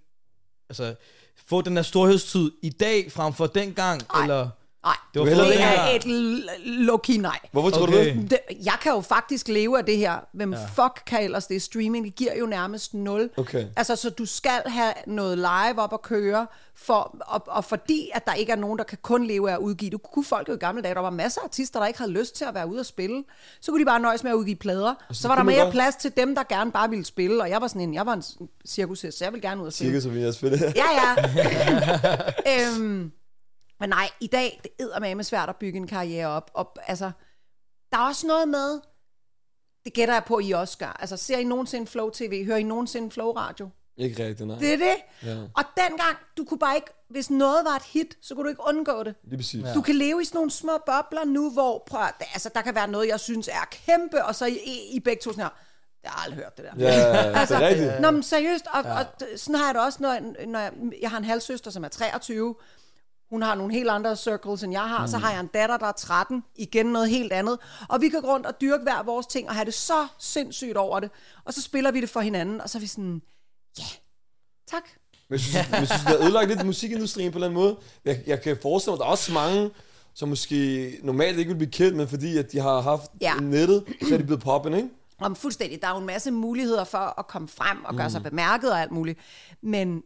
altså 0.69 0.95
få 1.47 1.61
den 1.61 1.75
der 1.75 1.81
storhedstid 1.81 2.51
i 2.61 2.69
dag 2.69 3.11
frem 3.11 3.33
for 3.33 3.47
dengang, 3.47 4.01
Ej. 4.15 4.21
eller? 4.21 4.49
Nej, 4.85 4.95
Det 5.13 5.19
var 5.19 5.25
Du 5.25 5.31
vil 5.31 5.39
det 5.39 5.61
er 5.61 5.85
et 5.95 6.03
l- 6.05 6.49
low-key 6.65 7.21
nej. 7.21 7.39
Hvorfor 7.51 7.69
tror 7.69 7.85
du 7.85 7.91
Okay. 7.93 8.15
det? 8.15 8.31
Det, 8.31 8.39
jeg 8.65 8.73
kan 8.81 8.91
jo 8.91 9.01
faktisk 9.01 9.47
leve 9.47 9.77
af 9.77 9.85
det 9.85 9.97
her. 9.97 10.15
Hvem 10.33 10.53
ja. 10.53 10.59
fuck 10.65 11.01
kan 11.07 11.23
ellers 11.23 11.47
det? 11.47 11.61
Streaming 11.61 12.05
det 12.05 12.15
giver 12.15 12.35
jo 12.39 12.45
nærmest 12.45 12.93
nul. 12.93 13.29
Okay. 13.37 13.65
Altså, 13.77 13.95
så 13.95 14.09
du 14.09 14.25
skal 14.25 14.61
have 14.65 14.93
noget 15.07 15.37
live 15.37 15.79
op 15.81 15.93
at 15.93 16.01
køre, 16.01 16.47
for, 16.77 17.17
og, 17.27 17.43
og 17.47 17.65
fordi 17.65 18.09
at 18.13 18.25
der 18.25 18.33
ikke 18.33 18.51
er 18.51 18.55
nogen, 18.55 18.77
der 18.77 18.83
kan 18.83 18.97
kun 19.01 19.25
leve 19.27 19.49
af 19.49 19.53
at 19.53 19.59
udgive. 19.59 19.89
Du 19.91 19.97
kunne 19.97 20.25
folk 20.25 20.49
jo 20.49 20.53
i 20.53 20.57
gamle 20.57 20.81
dage, 20.81 20.95
der 20.95 21.01
var 21.01 21.09
masser 21.09 21.41
af 21.41 21.45
artister, 21.45 21.79
der 21.79 21.87
ikke 21.87 21.99
havde 21.99 22.11
lyst 22.11 22.35
til 22.35 22.45
at 22.45 22.53
være 22.55 22.67
ude 22.67 22.79
og 22.79 22.85
spille. 22.85 23.23
Så 23.61 23.71
kunne 23.71 23.79
de 23.79 23.85
bare 23.85 23.99
nøjes 23.99 24.23
med 24.23 24.31
at 24.31 24.35
udgive 24.35 24.55
plader. 24.55 24.93
Så, 25.11 25.21
så 25.21 25.27
var 25.27 25.35
der 25.35 25.43
mere 25.43 25.71
plads 25.71 25.95
til 25.95 26.11
dem, 26.17 26.35
der 26.35 26.43
gerne 26.49 26.71
bare 26.71 26.89
ville 26.89 27.05
spille. 27.05 27.41
Og 27.43 27.49
jeg 27.49 27.61
var 27.61 27.67
sådan 27.67 27.81
en, 27.81 27.93
jeg 27.93 28.05
var 28.05 28.13
en 28.13 28.23
cirkushest, 28.67 29.17
så 29.17 29.25
jeg 29.25 29.33
ville 29.33 29.47
gerne 29.49 29.61
ud 29.61 29.67
og 29.67 29.73
spille. 29.73 30.01
Cirka 30.01 30.13
som 30.15 30.17
jeg 30.23 30.33
spiller. 30.33 30.57
Ja, 30.75 30.85
ja. 32.45 32.71
øhm, 32.77 33.11
men 33.79 33.89
nej, 33.89 34.09
i 34.19 34.27
dag, 34.27 34.61
det 34.63 34.71
er 34.93 35.15
med 35.15 35.23
svært 35.23 35.49
at 35.49 35.55
bygge 35.55 35.77
en 35.77 35.87
karriere 35.87 36.27
op. 36.27 36.51
op. 36.53 36.79
Altså, 36.87 37.11
der 37.91 37.97
er 37.97 38.07
også 38.07 38.27
noget 38.27 38.47
med, 38.47 38.79
det 39.85 39.93
gætter 39.93 40.13
jeg 40.13 40.23
på, 40.23 40.39
I 40.39 40.51
også 40.51 40.77
gør. 40.77 40.97
Altså, 40.99 41.17
ser 41.17 41.37
I 41.37 41.43
nogensinde 41.43 41.87
Flow 41.87 42.09
TV? 42.09 42.45
Hører 42.45 42.57
I 42.57 42.63
nogensinde 42.63 43.11
Flow 43.11 43.31
Radio? 43.31 43.69
Ikke 43.97 44.25
rigtigt, 44.25 44.47
nej. 44.47 44.59
Det 44.59 44.73
er 44.73 44.77
det. 44.77 44.95
Ja. 45.23 45.37
Og 45.37 45.63
dengang, 45.77 46.17
du 46.37 46.43
kunne 46.43 46.59
bare 46.59 46.75
ikke, 46.75 46.87
hvis 47.09 47.29
noget 47.29 47.65
var 47.65 47.75
et 47.75 47.83
hit, 47.83 48.17
så 48.21 48.35
kunne 48.35 48.43
du 48.43 48.49
ikke 48.49 48.61
undgå 48.67 49.03
det. 49.03 49.15
Lige 49.23 49.37
præcis. 49.37 49.63
Du 49.73 49.81
kan 49.81 49.95
leve 49.95 50.21
i 50.21 50.25
sådan 50.25 50.37
nogle 50.37 50.51
små 50.51 50.77
bobler 50.85 51.25
nu, 51.25 51.51
hvor 51.51 51.83
prøv, 51.87 52.01
altså, 52.33 52.49
der 52.55 52.61
kan 52.61 52.75
være 52.75 52.87
noget, 52.87 53.07
jeg 53.07 53.19
synes 53.19 53.47
er 53.47 53.67
kæmpe, 53.71 54.25
og 54.25 54.35
så 54.35 54.45
I, 54.45 54.89
I, 54.91 54.99
begge 54.99 55.21
to 55.21 55.31
sådan 55.31 55.43
her, 55.43 55.49
jeg 56.03 56.11
har 56.11 56.23
aldrig 56.23 56.43
hørt 56.43 56.57
det 56.57 56.65
der. 56.65 56.71
Ja, 56.77 57.41
det 57.41 57.51
er 57.51 57.67
rigtigt. 57.67 58.01
Nå, 58.01 58.11
men 58.11 58.23
seriøst, 58.23 58.65
og, 58.73 58.83
ja. 58.83 58.99
og 58.99 59.05
sådan 59.35 59.55
har 59.55 59.65
jeg 59.65 59.75
det 59.75 59.83
også, 59.83 59.97
når, 60.01 60.45
når 60.47 60.59
jeg, 60.59 60.73
jeg 61.01 61.09
har 61.09 61.17
en 61.17 61.23
halvsøster, 61.23 61.71
som 61.71 61.83
er 61.83 61.89
23, 61.89 62.55
hun 63.29 63.41
har 63.41 63.55
nogle 63.55 63.73
helt 63.73 63.89
andre 63.89 64.15
circles, 64.15 64.63
end 64.63 64.71
jeg 64.73 64.81
har, 64.89 65.01
mm. 65.01 65.07
så 65.07 65.17
har 65.17 65.31
jeg 65.31 65.39
en 65.39 65.47
datter, 65.53 65.77
der 65.77 65.85
er 65.85 65.91
13, 65.91 66.43
igen 66.55 66.85
noget 66.85 67.09
helt 67.09 67.33
andet, 67.33 67.59
og 67.89 68.01
vi 68.01 68.09
kan 68.09 68.21
gå 68.21 68.27
rundt 68.27 68.45
og 68.45 68.61
dyrke 68.61 68.83
hver 68.83 69.03
vores 69.03 69.27
ting, 69.27 69.49
og 69.49 69.55
have 69.55 69.65
det 69.65 69.73
så 69.73 70.07
sindssygt 70.19 70.77
over 70.77 70.99
det, 70.99 71.09
og 71.45 71.53
så 71.53 71.61
spiller 71.61 71.91
vi 71.91 72.01
det 72.01 72.09
for 72.09 72.19
hinanden, 72.19 72.61
og 72.61 72.69
så 72.69 72.77
er 72.77 72.79
vi 72.79 72.87
sådan, 72.87 73.21
ja, 73.79 73.83
tak. 74.67 74.83
Men 75.29 75.33
jeg 75.33 75.39
synes, 75.39 75.55
jeg 75.55 75.65
synes, 75.71 75.89
det 75.89 75.99
har 75.99 76.15
ødelagt 76.15 76.49
lidt 76.49 76.65
musikindustrien 76.65 77.31
på 77.31 77.37
en 77.37 77.43
eller 77.43 77.47
anden 77.59 77.63
måde. 77.63 77.77
Jeg, 78.05 78.23
jeg 78.27 78.41
kan 78.41 78.57
forestille 78.61 78.91
mig, 78.91 78.95
at 78.95 78.99
der 78.99 79.05
er 79.05 79.09
også 79.09 79.33
mange, 79.33 79.71
som 80.13 80.29
måske 80.29 80.99
normalt 81.03 81.37
ikke 81.39 81.49
vil 81.49 81.57
blive 81.57 81.71
kendt, 81.71 81.97
men 81.97 82.07
fordi 82.07 82.37
at 82.37 82.51
de 82.51 82.59
har 82.59 82.81
haft 82.81 83.11
Ja. 83.21 83.33
nettet, 83.41 83.83
så 84.07 84.13
er 84.13 84.17
de 84.17 84.23
blevet 84.23 84.43
poppen, 84.43 84.73
ikke? 84.73 84.89
Om 85.19 85.35
fuldstændig, 85.35 85.81
der 85.81 85.87
er 85.87 85.91
jo 85.91 85.97
en 85.99 86.05
masse 86.05 86.31
muligheder 86.31 86.83
for 86.83 87.19
at 87.19 87.27
komme 87.27 87.47
frem 87.47 87.85
og 87.85 87.95
gøre 87.95 88.09
sig 88.09 88.23
bemærket 88.23 88.71
og 88.71 88.81
alt 88.81 88.91
muligt, 88.91 89.19
men 89.61 90.01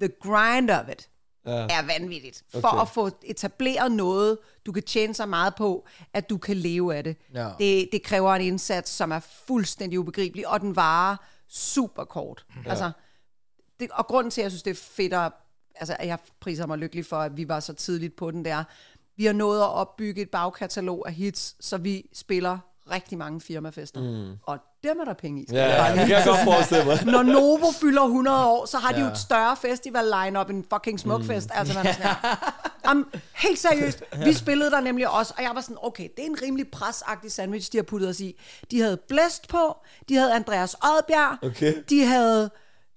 the 0.00 0.10
grind 0.22 0.70
of 0.70 0.88
it, 0.92 1.08
Ja. 1.46 1.52
er 1.70 1.86
vanvittigt. 1.86 2.44
For 2.52 2.68
Okay. 2.68 2.80
at 2.82 2.88
få 2.88 3.10
etableret 3.22 3.92
noget, 3.92 4.38
du 4.66 4.72
kan 4.72 4.82
tjene 4.82 5.14
så 5.14 5.26
meget 5.26 5.54
på, 5.54 5.86
at 6.12 6.30
du 6.30 6.38
kan 6.38 6.56
leve 6.56 6.94
af 6.96 7.04
det. 7.04 7.16
Ja. 7.34 7.50
Det, 7.58 7.88
det 7.92 8.02
kræver 8.02 8.34
en 8.34 8.42
indsats, 8.42 8.90
som 8.90 9.12
er 9.12 9.20
fuldstændig 9.20 9.98
ubegribelig, 10.00 10.48
og 10.48 10.60
den 10.60 10.76
varer 10.76 11.16
super 11.48 12.04
kort. 12.04 12.46
Ja. 12.64 12.70
Altså, 12.70 12.90
det, 13.80 13.90
og 13.90 14.06
grunden 14.06 14.30
til, 14.30 14.40
at 14.40 14.42
jeg 14.42 14.50
synes, 14.50 14.62
det 14.62 14.70
er 14.70 14.74
fedt, 14.96 15.12
at, 15.14 15.32
altså, 15.74 15.96
jeg 16.00 16.18
priser 16.40 16.66
mig 16.66 16.78
lykkelig 16.78 17.06
for, 17.06 17.16
at 17.16 17.36
vi 17.36 17.48
var 17.48 17.60
så 17.60 17.72
tidligt 17.74 18.16
på 18.16 18.30
den 18.30 18.44
der. 18.44 18.64
Vi 19.16 19.24
har 19.24 19.32
nået 19.32 19.60
at 19.60 19.68
opbygge 19.68 20.22
et 20.22 20.30
bagkatalog 20.30 21.08
af 21.08 21.14
hits, 21.14 21.56
så 21.60 21.76
vi 21.78 22.06
spiller 22.12 22.58
rigtig 22.90 23.18
mange 23.18 23.40
firmafester. 23.40 24.00
Mm. 24.00 24.32
Og 24.42 24.58
dem 24.84 24.98
er 25.00 25.04
der 25.04 25.14
penge 25.14 25.42
i. 25.42 25.46
Ja, 25.52 25.76
bare 25.78 25.90
det 25.90 25.98
kan 25.98 26.10
jeg 26.10 26.22
godt 26.26 26.44
forestille 26.44 26.84
mig. 26.84 27.04
når 27.04 27.22
Novo 27.22 27.72
fylder 27.80 28.02
100 28.02 28.46
år, 28.46 28.66
så 28.66 28.78
har 28.78 28.92
de 28.92 29.00
jo 29.00 29.06
et 29.06 29.18
større 29.18 29.56
festival 29.56 30.04
line-up 30.22 30.50
end 30.50 30.64
fucking 30.72 31.00
Smukfest. 31.00 31.46
Mm. 31.54 31.58
Altså, 31.58 31.74
man 31.74 31.86
er 31.86 31.92
sådan 31.92 32.96
um, 32.96 33.06
helt 33.34 33.58
seriøst, 33.58 34.02
vi 34.24 34.32
spillede 34.32 34.70
der 34.70 34.80
nemlig 34.80 35.08
også, 35.10 35.34
og 35.36 35.42
jeg 35.42 35.50
var 35.54 35.60
sådan, 35.60 35.76
okay, 35.82 36.08
det 36.16 36.22
er 36.22 36.26
en 36.26 36.36
rimelig 36.42 36.68
presagtig 36.68 37.32
sandwich, 37.32 37.72
de 37.72 37.78
har 37.78 37.82
puttet 37.82 38.08
os 38.08 38.20
i. 38.20 38.40
De 38.70 38.80
havde 38.80 38.96
Blæst 38.96 39.48
på, 39.48 39.76
de 40.08 40.14
havde 40.14 40.32
Andreas 40.34 40.74
Odbjerg, 40.74 41.38
Okay. 41.50 41.74
de 41.90 42.04
havde 42.04 42.50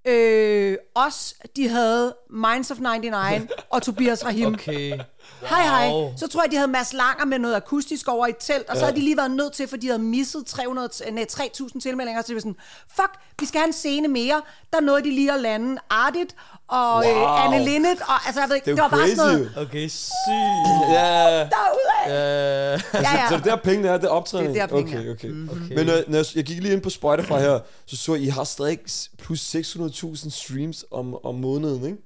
øh, 0.04 0.76
os, 0.94 1.34
de 1.56 1.68
havde 1.68 2.14
Minds 2.30 2.70
of 2.70 2.78
99 2.80 3.50
og 3.70 3.82
Tobias 3.82 4.24
Rahim. 4.24 4.54
Okay. 4.54 4.98
Hej 5.46 5.62
hej. 5.62 5.88
Så 6.16 6.26
tror 6.28 6.42
jeg, 6.42 6.50
de 6.50 6.56
havde 6.56 6.70
Mads 6.70 6.92
Langer 6.92 7.24
med 7.24 7.38
noget 7.38 7.54
akustisk 7.54 8.08
over 8.08 8.26
i 8.26 8.30
et 8.30 8.36
telt, 8.40 8.68
og 8.68 8.76
så 8.76 8.82
havde 8.84 8.96
de 8.96 9.00
lige 9.00 9.16
været 9.16 9.30
nødt 9.30 9.52
til, 9.52 9.68
for 9.68 9.76
de 9.76 9.86
havde 9.86 9.98
misset 9.98 10.46
300, 10.46 10.88
t- 10.94 11.10
nej, 11.10 11.26
3.000 11.32 11.80
tilmeldinger, 11.80 12.22
så 12.22 12.26
det 12.28 12.34
var 12.34 12.40
sådan, 12.40 12.56
fuck, 12.96 13.10
vi 13.40 13.46
skal 13.46 13.58
have 13.60 13.66
en 13.66 13.72
scene 13.72 14.08
mere. 14.08 14.42
Der 14.72 14.80
nåede 14.80 15.02
de 15.04 15.10
lige 15.10 15.32
at 15.32 15.40
lande 15.40 15.80
Artit 15.90 16.34
og 16.68 16.94
wow. 16.94 17.04
Wow. 17.04 17.22
øh, 17.22 17.44
Anne 17.44 17.64
Linnet, 17.64 18.00
og 18.00 18.26
altså, 18.26 18.40
jeg 18.40 18.48
ved 18.48 18.56
ikke, 18.56 18.70
Det 18.70 18.76
det, 18.76 18.82
er 18.84 18.88
var 18.88 18.96
jo 18.98 19.02
bare 19.04 19.16
sådan 19.16 19.32
crazy. 19.38 19.54
noget, 19.54 19.68
Okay, 19.68 19.88
sygt. 19.88 20.92
Ja. 20.92 21.48
derudad. 21.48 22.74
Øh, 22.74 22.80
Ja, 22.94 23.00
ja. 23.00 23.28
Så 23.28 23.36
det 23.36 23.46
er 23.46 23.50
der 23.50 23.56
pengene 23.56 23.88
er, 23.88 23.96
det 23.98 24.04
er 24.04 24.08
optræning? 24.08 24.54
Det 24.54 24.62
er 24.62 24.66
der 24.66 24.76
pengene 24.76 24.98
okay, 25.00 25.10
okay. 25.10 25.28
Mhm. 25.28 25.48
okay. 25.50 25.74
Men 25.76 25.86
når, 25.86 25.94
når 26.08 26.16
jeg, 26.16 26.26
jeg 26.34 26.44
gik 26.44 26.60
lige 26.62 26.72
ind 26.72 26.82
på 26.82 26.90
Spotify 26.90 27.32
her, 27.32 27.58
så 27.86 27.96
så 27.96 28.14
jeg, 28.14 28.22
I 28.22 28.28
har 28.28 28.44
stadig 28.44 28.78
plus 29.18 29.54
600.000 29.56 30.30
streams 30.30 30.84
om, 30.90 31.24
om 31.24 31.34
måneden, 31.34 31.84
ikke? 31.84 31.98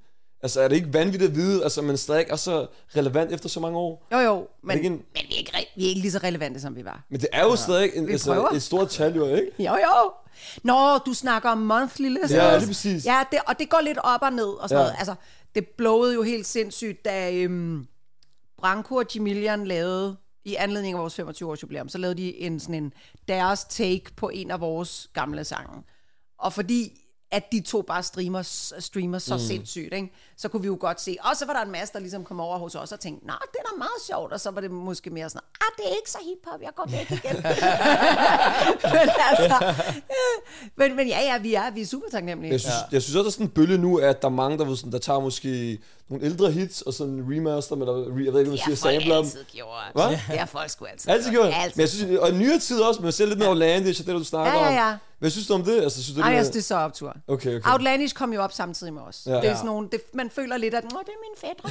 Altså 0.45 0.61
er 0.61 0.69
det 0.69 0.77
ikke 0.77 0.93
vanvittigt 0.93 1.31
at 1.31 1.37
vide, 1.37 1.63
altså 1.63 1.83
man 1.83 1.97
stadig 1.97 2.25
er 2.29 2.37
så 2.37 2.67
relevant 2.97 3.33
efter 3.33 3.49
så 3.49 3.61
mange 3.61 3.79
år? 3.79 4.07
Jo, 4.13 4.19
jo, 4.19 4.49
men, 4.63 4.79
en- 4.79 4.93
men 4.93 5.03
vi, 5.15 5.35
er 5.35 5.39
ikke, 5.39 5.73
vi 5.77 5.85
er 5.85 5.89
ikke 5.89 6.01
lige 6.01 6.11
så 6.13 6.19
relevante, 6.19 6.61
som 6.61 6.77
vi 6.77 6.85
var. 6.85 7.05
Men 7.11 7.21
det 7.21 7.29
er 7.33 7.43
jo 7.43 7.51
ja. 7.51 7.57
stadig 7.57 7.91
en, 7.95 8.11
altså, 8.11 8.49
et 8.55 8.63
stort 8.63 8.89
tal, 8.91 9.17
jo, 9.17 9.27
ikke? 9.35 9.51
Jo, 9.59 9.73
jo. 9.75 10.13
Nå, 10.63 10.99
du 10.99 11.15
snakker 11.15 11.49
om 11.51 11.59
monthly 11.59 12.09
listeners. 12.09 12.31
Ja, 12.33 12.57
lige 12.59 12.67
præcis. 12.67 13.07
Ja, 13.07 13.23
det, 13.33 13.39
og 13.47 13.59
det 13.59 13.71
går 13.71 13.81
lidt 13.81 13.99
op 13.99 14.21
og 14.23 14.33
ned 14.33 14.45
og 14.47 14.69
sådan 14.69 14.81
ja. 14.81 14.85
noget. 14.85 14.99
Altså, 14.99 15.15
det 15.55 15.67
blowede 15.69 16.15
jo 16.15 16.23
helt 16.23 16.47
sindssygt, 16.47 17.05
da 17.05 17.33
øhm, 17.33 17.87
Branko 18.59 18.95
og 18.95 19.05
Jamilian 19.15 19.67
lavede, 19.67 20.17
i 20.45 20.55
anledning 20.55 20.95
af 20.95 21.01
vores 21.01 21.21
25-års 21.21 21.63
jubilæum, 21.63 21.89
så 21.89 21.99
lavede 21.99 22.17
de 22.23 22.41
en, 22.41 22.61
sådan 22.61 22.75
en 22.75 22.93
deres 23.29 23.65
take 23.65 24.05
på 24.17 24.29
en 24.29 24.51
af 24.51 24.61
vores 24.61 25.11
gamle 25.13 25.45
sange. 25.45 25.83
Og 26.39 26.53
fordi 26.53 27.01
at 27.35 27.53
de 27.53 27.61
to 27.61 27.83
bare 27.83 28.03
streamer, 28.03 28.43
streamer 28.79 29.19
så 29.19 29.35
mm. 29.35 29.41
sindssygt, 29.41 29.95
ikke? 29.95 30.12
så 30.37 30.49
kunne 30.49 30.62
vi 30.62 30.67
jo 30.67 30.76
godt 30.81 31.00
se. 31.00 31.17
Og 31.21 31.37
så 31.37 31.47
var 31.47 31.53
der 31.53 31.62
en 31.62 31.71
masse, 31.71 31.95
der 31.95 32.00
ligesom 32.00 32.25
kom 32.25 32.41
over 32.41 32.59
hos 32.59 32.75
os 32.75 32.93
og 32.93 33.00
tænkte, 33.00 33.26
nej, 33.26 33.38
det 33.53 33.59
er 33.59 33.62
da 33.62 33.76
meget 33.79 34.00
sjovt. 34.07 34.33
Og 34.33 34.41
så 34.41 34.50
var 34.50 34.61
det 34.61 34.71
måske 34.71 35.11
mere 35.11 35.31
sådan, 35.31 35.41
ah, 35.61 35.67
det 35.76 35.85
er 35.93 35.97
ikke 35.97 36.11
så 36.11 36.19
hiphop, 36.25 36.62
jeg 36.62 36.71
går 36.76 36.87
væk 36.91 37.11
igen. 37.11 37.37
men 38.97 39.09
altså, 39.31 39.75
øh, 39.97 40.43
men, 40.76 40.97
men 40.97 41.09
ja, 41.09 41.21
ja, 41.21 41.38
vi 41.38 41.55
er, 41.55 41.71
vi 41.71 41.81
er 41.81 41.87
super 41.87 42.07
taknemmelige. 42.11 42.53
Jeg 42.53 42.61
synes, 42.61 42.75
ja. 42.75 42.88
jeg 42.93 43.03
synes 43.03 43.17
også, 43.17 43.23
der 43.23 43.29
er 43.29 43.33
sådan 43.33 43.47
en 43.47 43.53
bølge 43.53 43.79
nu, 43.79 43.97
at 43.99 44.23
der 44.23 44.29
er 44.29 44.33
mange, 44.33 44.59
der, 44.59 44.64
ved 44.64 44.76
sådan, 44.76 44.93
der 44.93 44.99
tager 44.99 45.21
måske 45.21 45.79
nogle 46.09 46.25
ældre 46.27 46.51
hits, 46.51 46.83
og 46.83 46.95
sådan 46.95 47.13
en 47.13 47.25
remaster, 47.37 47.77
med, 47.77 47.87
der, 47.87 47.93
jeg 47.97 48.05
ved 48.15 48.19
ikke, 48.19 48.33
hvad 48.33 48.45
man 48.45 48.59
siger, 48.59 48.75
sampler 48.77 49.17
dem. 49.17 49.27
gjort. 49.53 49.69
Hvad? 49.95 50.09
Det 50.09 50.19
har 50.39 50.47
folk 50.47 50.71
sgu 50.71 50.85
altid, 50.85 51.11
Altid 51.11 51.31
gjort. 51.31 51.47
Altid. 51.47 51.73
Men 51.77 51.81
jeg 51.81 51.89
synes, 51.89 52.19
og 52.19 52.29
i 52.29 52.33
nyere 52.33 52.59
tid 52.59 52.81
også, 52.81 53.03
men 53.03 53.13
selv 53.13 53.29
lidt 53.29 53.39
med 53.39 53.47
Outlandish, 53.47 54.01
og 54.03 54.07
det, 54.07 54.15
du 54.15 54.25
snakker 54.25 54.53
Ja, 54.61 54.67
ja, 54.67 54.73
ja. 54.75 54.93
om. 54.93 54.97
Hvad 55.19 55.31
synes 55.31 55.47
du 55.47 55.55
om 55.55 55.65
det? 55.65 55.83
Altså, 55.83 56.03
synes 56.03 56.17
du, 56.17 56.21
Ej, 56.23 56.29
det 56.29 56.35
jeg 56.35 56.39
er- 56.41 56.45
synes, 56.45 56.53
det 56.53 56.59
er 56.61 56.65
så 56.65 56.77
optur. 56.77 57.17
Okay, 57.29 57.57
okay. 57.57 57.71
Outlandish 57.73 58.15
kom 58.15 58.33
jo 58.33 58.43
op 58.43 58.53
samtidig 58.53 58.93
med 58.93 59.03
os. 59.03 59.23
Ja. 59.27 59.31
Ja. 59.31 59.37
Det 59.37 59.45
er 59.45 59.49
Ja. 59.49 59.55
sådan 59.57 59.67
nogle, 59.67 59.89
det, 59.93 60.01
man 60.15 60.31
føler 60.31 60.57
lidt, 60.57 60.75
at 60.75 60.85
Nå, 60.93 60.99
det 61.01 61.09
er 61.09 61.23
min 61.23 61.51
fædre. 61.51 61.69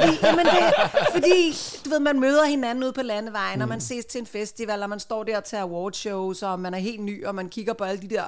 Fordi, 0.00 0.26
jamen 0.26 0.46
det, 0.46 0.74
fordi, 1.12 1.56
du 1.84 1.90
ved, 1.90 2.00
man 2.00 2.20
møder 2.20 2.44
hinanden 2.44 2.84
ude 2.84 2.92
på 2.92 3.02
landevejen, 3.02 3.56
mm. 3.58 3.62
og 3.62 3.68
man 3.68 3.80
ses 3.80 4.04
til 4.04 4.18
en 4.20 4.26
festival, 4.26 4.82
og 4.82 4.88
man 4.90 5.00
står 5.00 5.24
der 5.24 5.40
til 5.40 5.56
awardshows, 5.56 6.42
og 6.42 6.60
man 6.60 6.74
er 6.74 6.78
helt 6.78 7.00
ny, 7.00 7.26
og 7.26 7.34
man 7.34 7.48
kigger 7.48 7.72
på 7.72 7.84
alle 7.84 8.02
de 8.02 8.08
der 8.14 8.24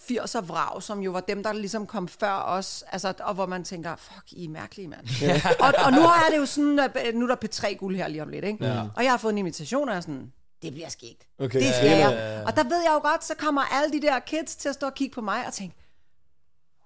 80'er 0.00 0.40
vrag, 0.40 0.82
som 0.82 1.00
jo 1.00 1.10
var 1.10 1.20
dem, 1.20 1.42
der 1.42 1.52
ligesom 1.52 1.86
kom 1.86 2.08
før 2.08 2.32
os, 2.32 2.84
altså, 2.92 3.14
og 3.20 3.34
hvor 3.34 3.46
man 3.46 3.64
tænker, 3.64 3.96
fuck, 3.96 4.32
I 4.32 4.44
er 4.44 4.48
mærkelige, 4.48 4.88
mand. 4.88 5.06
og, 5.64 5.74
og 5.84 5.92
nu 5.92 6.00
er 6.00 6.30
det 6.30 6.36
jo 6.36 6.46
sådan, 6.46 6.78
at 6.78 7.14
nu 7.14 7.26
er 7.28 7.34
der 7.34 7.48
P3-guld 7.48 7.96
her 7.96 8.08
lige 8.08 8.22
om 8.22 8.28
lidt, 8.28 8.44
ikke? 8.44 8.64
Ja. 8.66 8.80
Og 8.96 9.04
jeg 9.04 9.12
har 9.12 9.16
fået 9.18 9.32
en 9.32 9.38
invitation, 9.38 9.88
og 9.88 9.92
jeg 9.92 9.96
er 9.96 10.00
sådan, 10.00 10.32
det 10.62 10.72
bliver 10.72 10.88
skægt. 10.88 11.26
Okay. 11.38 11.60
Det 11.60 11.74
skal 11.74 11.86
Ja, 11.88 12.08
jeg. 12.08 12.44
Og 12.46 12.56
der 12.56 12.64
ved 12.64 12.82
jeg 12.82 12.90
jo 12.94 13.08
godt, 13.08 13.24
så 13.24 13.34
kommer 13.34 13.62
alle 13.62 13.92
de 13.92 14.06
der 14.06 14.18
kids 14.18 14.56
til 14.56 14.68
at 14.68 14.74
stå 14.74 14.86
og 14.86 14.94
kigge 14.94 15.14
på 15.14 15.20
mig 15.20 15.46
og 15.46 15.52
tænke, 15.52 15.76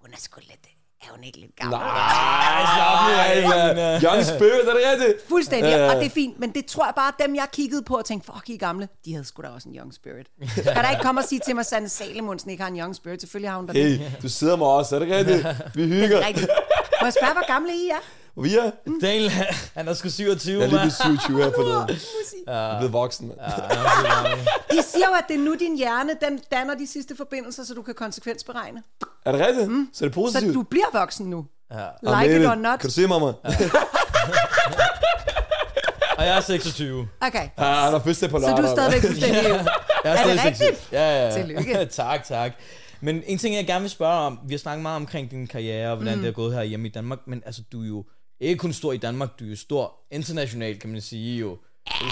hun 0.01 0.13
er 0.13 0.17
sgu 0.17 0.39
lidt, 0.39 0.67
er 1.01 1.07
hun 1.15 1.23
ikke 1.23 1.39
lidt 1.39 1.55
gammel? 1.55 1.79
Nej, 1.79 3.41
Young 4.03 4.25
Spirit, 4.25 4.67
er 4.69 4.73
det 4.73 4.81
rigtigt? 4.91 5.29
Fuldstændig, 5.29 5.89
og 5.89 5.95
det 5.95 6.05
er 6.05 6.09
fint, 6.09 6.39
men 6.39 6.51
det 6.51 6.65
tror 6.65 6.85
jeg 6.85 6.93
bare, 6.95 7.11
dem 7.19 7.35
jeg 7.35 7.47
kiggede 7.53 7.83
på 7.83 7.95
og 7.95 8.05
tænkte, 8.05 8.31
fuck, 8.33 8.49
I 8.49 8.53
er 8.53 8.57
gamle, 8.57 8.87
de 9.05 9.13
havde 9.13 9.25
sgu 9.25 9.41
da 9.41 9.47
også 9.47 9.69
en 9.69 9.75
young 9.75 9.93
spirit. 9.93 10.27
Skal 10.51 10.75
der 10.75 10.89
ikke 10.89 11.03
komme 11.03 11.21
og 11.21 11.25
sige 11.25 11.41
til 11.45 11.55
mig, 11.55 11.59
at 11.59 11.65
Sanne 11.65 11.89
Salemonsen 11.89 12.49
ikke 12.49 12.63
har 12.63 12.69
en 12.69 12.79
young 12.79 12.95
spirit? 12.95 13.21
Selvfølgelig 13.21 13.49
har 13.49 13.57
hun 13.57 13.67
da 13.67 13.73
det. 13.73 13.99
Hey, 13.99 14.07
du 14.21 14.29
sidder 14.29 14.55
med 14.55 14.65
os, 14.65 14.91
er 14.91 14.99
det 14.99 15.11
rigtigt? 15.11 15.47
Vi 15.75 15.87
hygger. 15.87 16.27
Rigtigt. 16.27 16.49
Må 17.05 17.07
jeg 17.07 17.13
spørge, 17.13 17.33
hvor 17.33 17.47
gamle 17.47 17.71
I 17.73 17.89
er? 17.89 18.01
Vi 18.41 18.55
er, 18.55 18.71
Daniel, 19.01 19.29
han- 19.29 19.87
er 19.87 19.93
sgu 19.93 20.09
27, 20.09 20.55
jeg 20.57 20.63
er 20.63 20.67
lige 20.67 20.77
mand. 20.79 20.91
blevet 21.05 21.19
27 21.21 21.43
her 21.43 21.51
forleden. 21.55 21.99
Jeg 22.47 22.73
er 22.73 22.77
blevet 22.77 22.93
voksen, 22.93 23.27
mand. 23.27 23.39
De 24.71 24.83
siger 24.83 25.05
jo, 25.09 25.13
at 25.13 25.23
det 25.27 25.35
er 25.35 25.39
nu 25.39 25.55
din 25.59 25.77
hjerne, 25.77 26.09
den 26.29 26.39
danner 26.51 26.75
de 26.75 26.87
sidste 26.87 27.15
forbindelser, 27.17 27.63
så 27.63 27.73
du 27.73 27.81
kan 27.81 27.93
konsekvensberegne. 27.93 28.83
Er 29.25 29.31
det 29.31 29.41
rigtigt? 29.47 29.65
Så 29.93 30.05
er 30.05 30.09
det 30.09 30.15
Så 30.15 30.21
positivt? 30.21 30.53
du 30.55 30.63
bliver 30.63 30.85
voksen 30.93 31.25
nu. 31.29 31.45
Ja. 31.71 32.21
Like 32.21 32.39
it 32.41 32.47
or 32.47 32.55
not. 32.55 32.79
Kan 32.79 32.89
du 32.89 32.93
se, 32.93 33.07
mamma? 33.07 33.27
Og 36.17 36.25
jeg 36.25 36.37
er 36.37 36.41
26. 36.41 37.07
Okay, 37.21 37.49
Ja, 37.57 37.63
han 37.63 37.91
har 37.91 37.99
fødselsdag 37.99 38.29
på 38.29 38.39
så 38.39 38.47
lørdag. 38.47 38.63
du 38.63 38.67
er 38.67 38.71
stadigvæk 38.75 39.01
fuldstændig... 39.01 39.43
Jeg 39.43 39.55
Er 40.03 40.11
det 40.11 40.19
stadig 40.19 40.39
26. 40.39 40.67
rigtigt? 40.67 40.91
Ja, 40.91 41.17
ja, 41.17 41.25
ja. 41.25 41.31
Tillykke. 41.41 41.85
tak, 42.01 42.23
tak. 42.23 42.51
Men 43.05 43.23
en 43.25 43.37
ting, 43.37 43.55
jeg 43.55 43.65
gerne 43.67 43.81
vil 43.81 43.89
spørge 43.89 44.19
om, 44.19 44.39
vi 44.47 44.53
har 44.53 44.59
snakket 44.59 44.81
meget 44.81 44.95
omkring 44.95 45.31
din 45.31 45.47
karriere, 45.47 45.89
og 45.91 45.95
hvordan 45.97 46.15
mm. 46.15 46.21
det 46.21 46.29
er 46.29 46.33
gået 46.33 46.53
her 46.55 46.63
hjemme 46.63 46.87
i 46.87 46.91
Danmark, 46.91 47.19
men 47.27 47.43
altså, 47.45 47.61
du 47.71 47.83
er 47.83 47.87
jo 47.87 48.05
ikke 48.39 48.57
kun 48.59 48.73
stor 48.73 48.91
i 48.93 48.97
Danmark, 48.97 49.29
du 49.39 49.45
er 49.45 49.49
jo 49.49 49.55
stor 49.55 49.93
internationalt, 50.11 50.81
kan 50.81 50.89
man 50.91 51.01
sige 51.01 51.39
jo. 51.39 51.57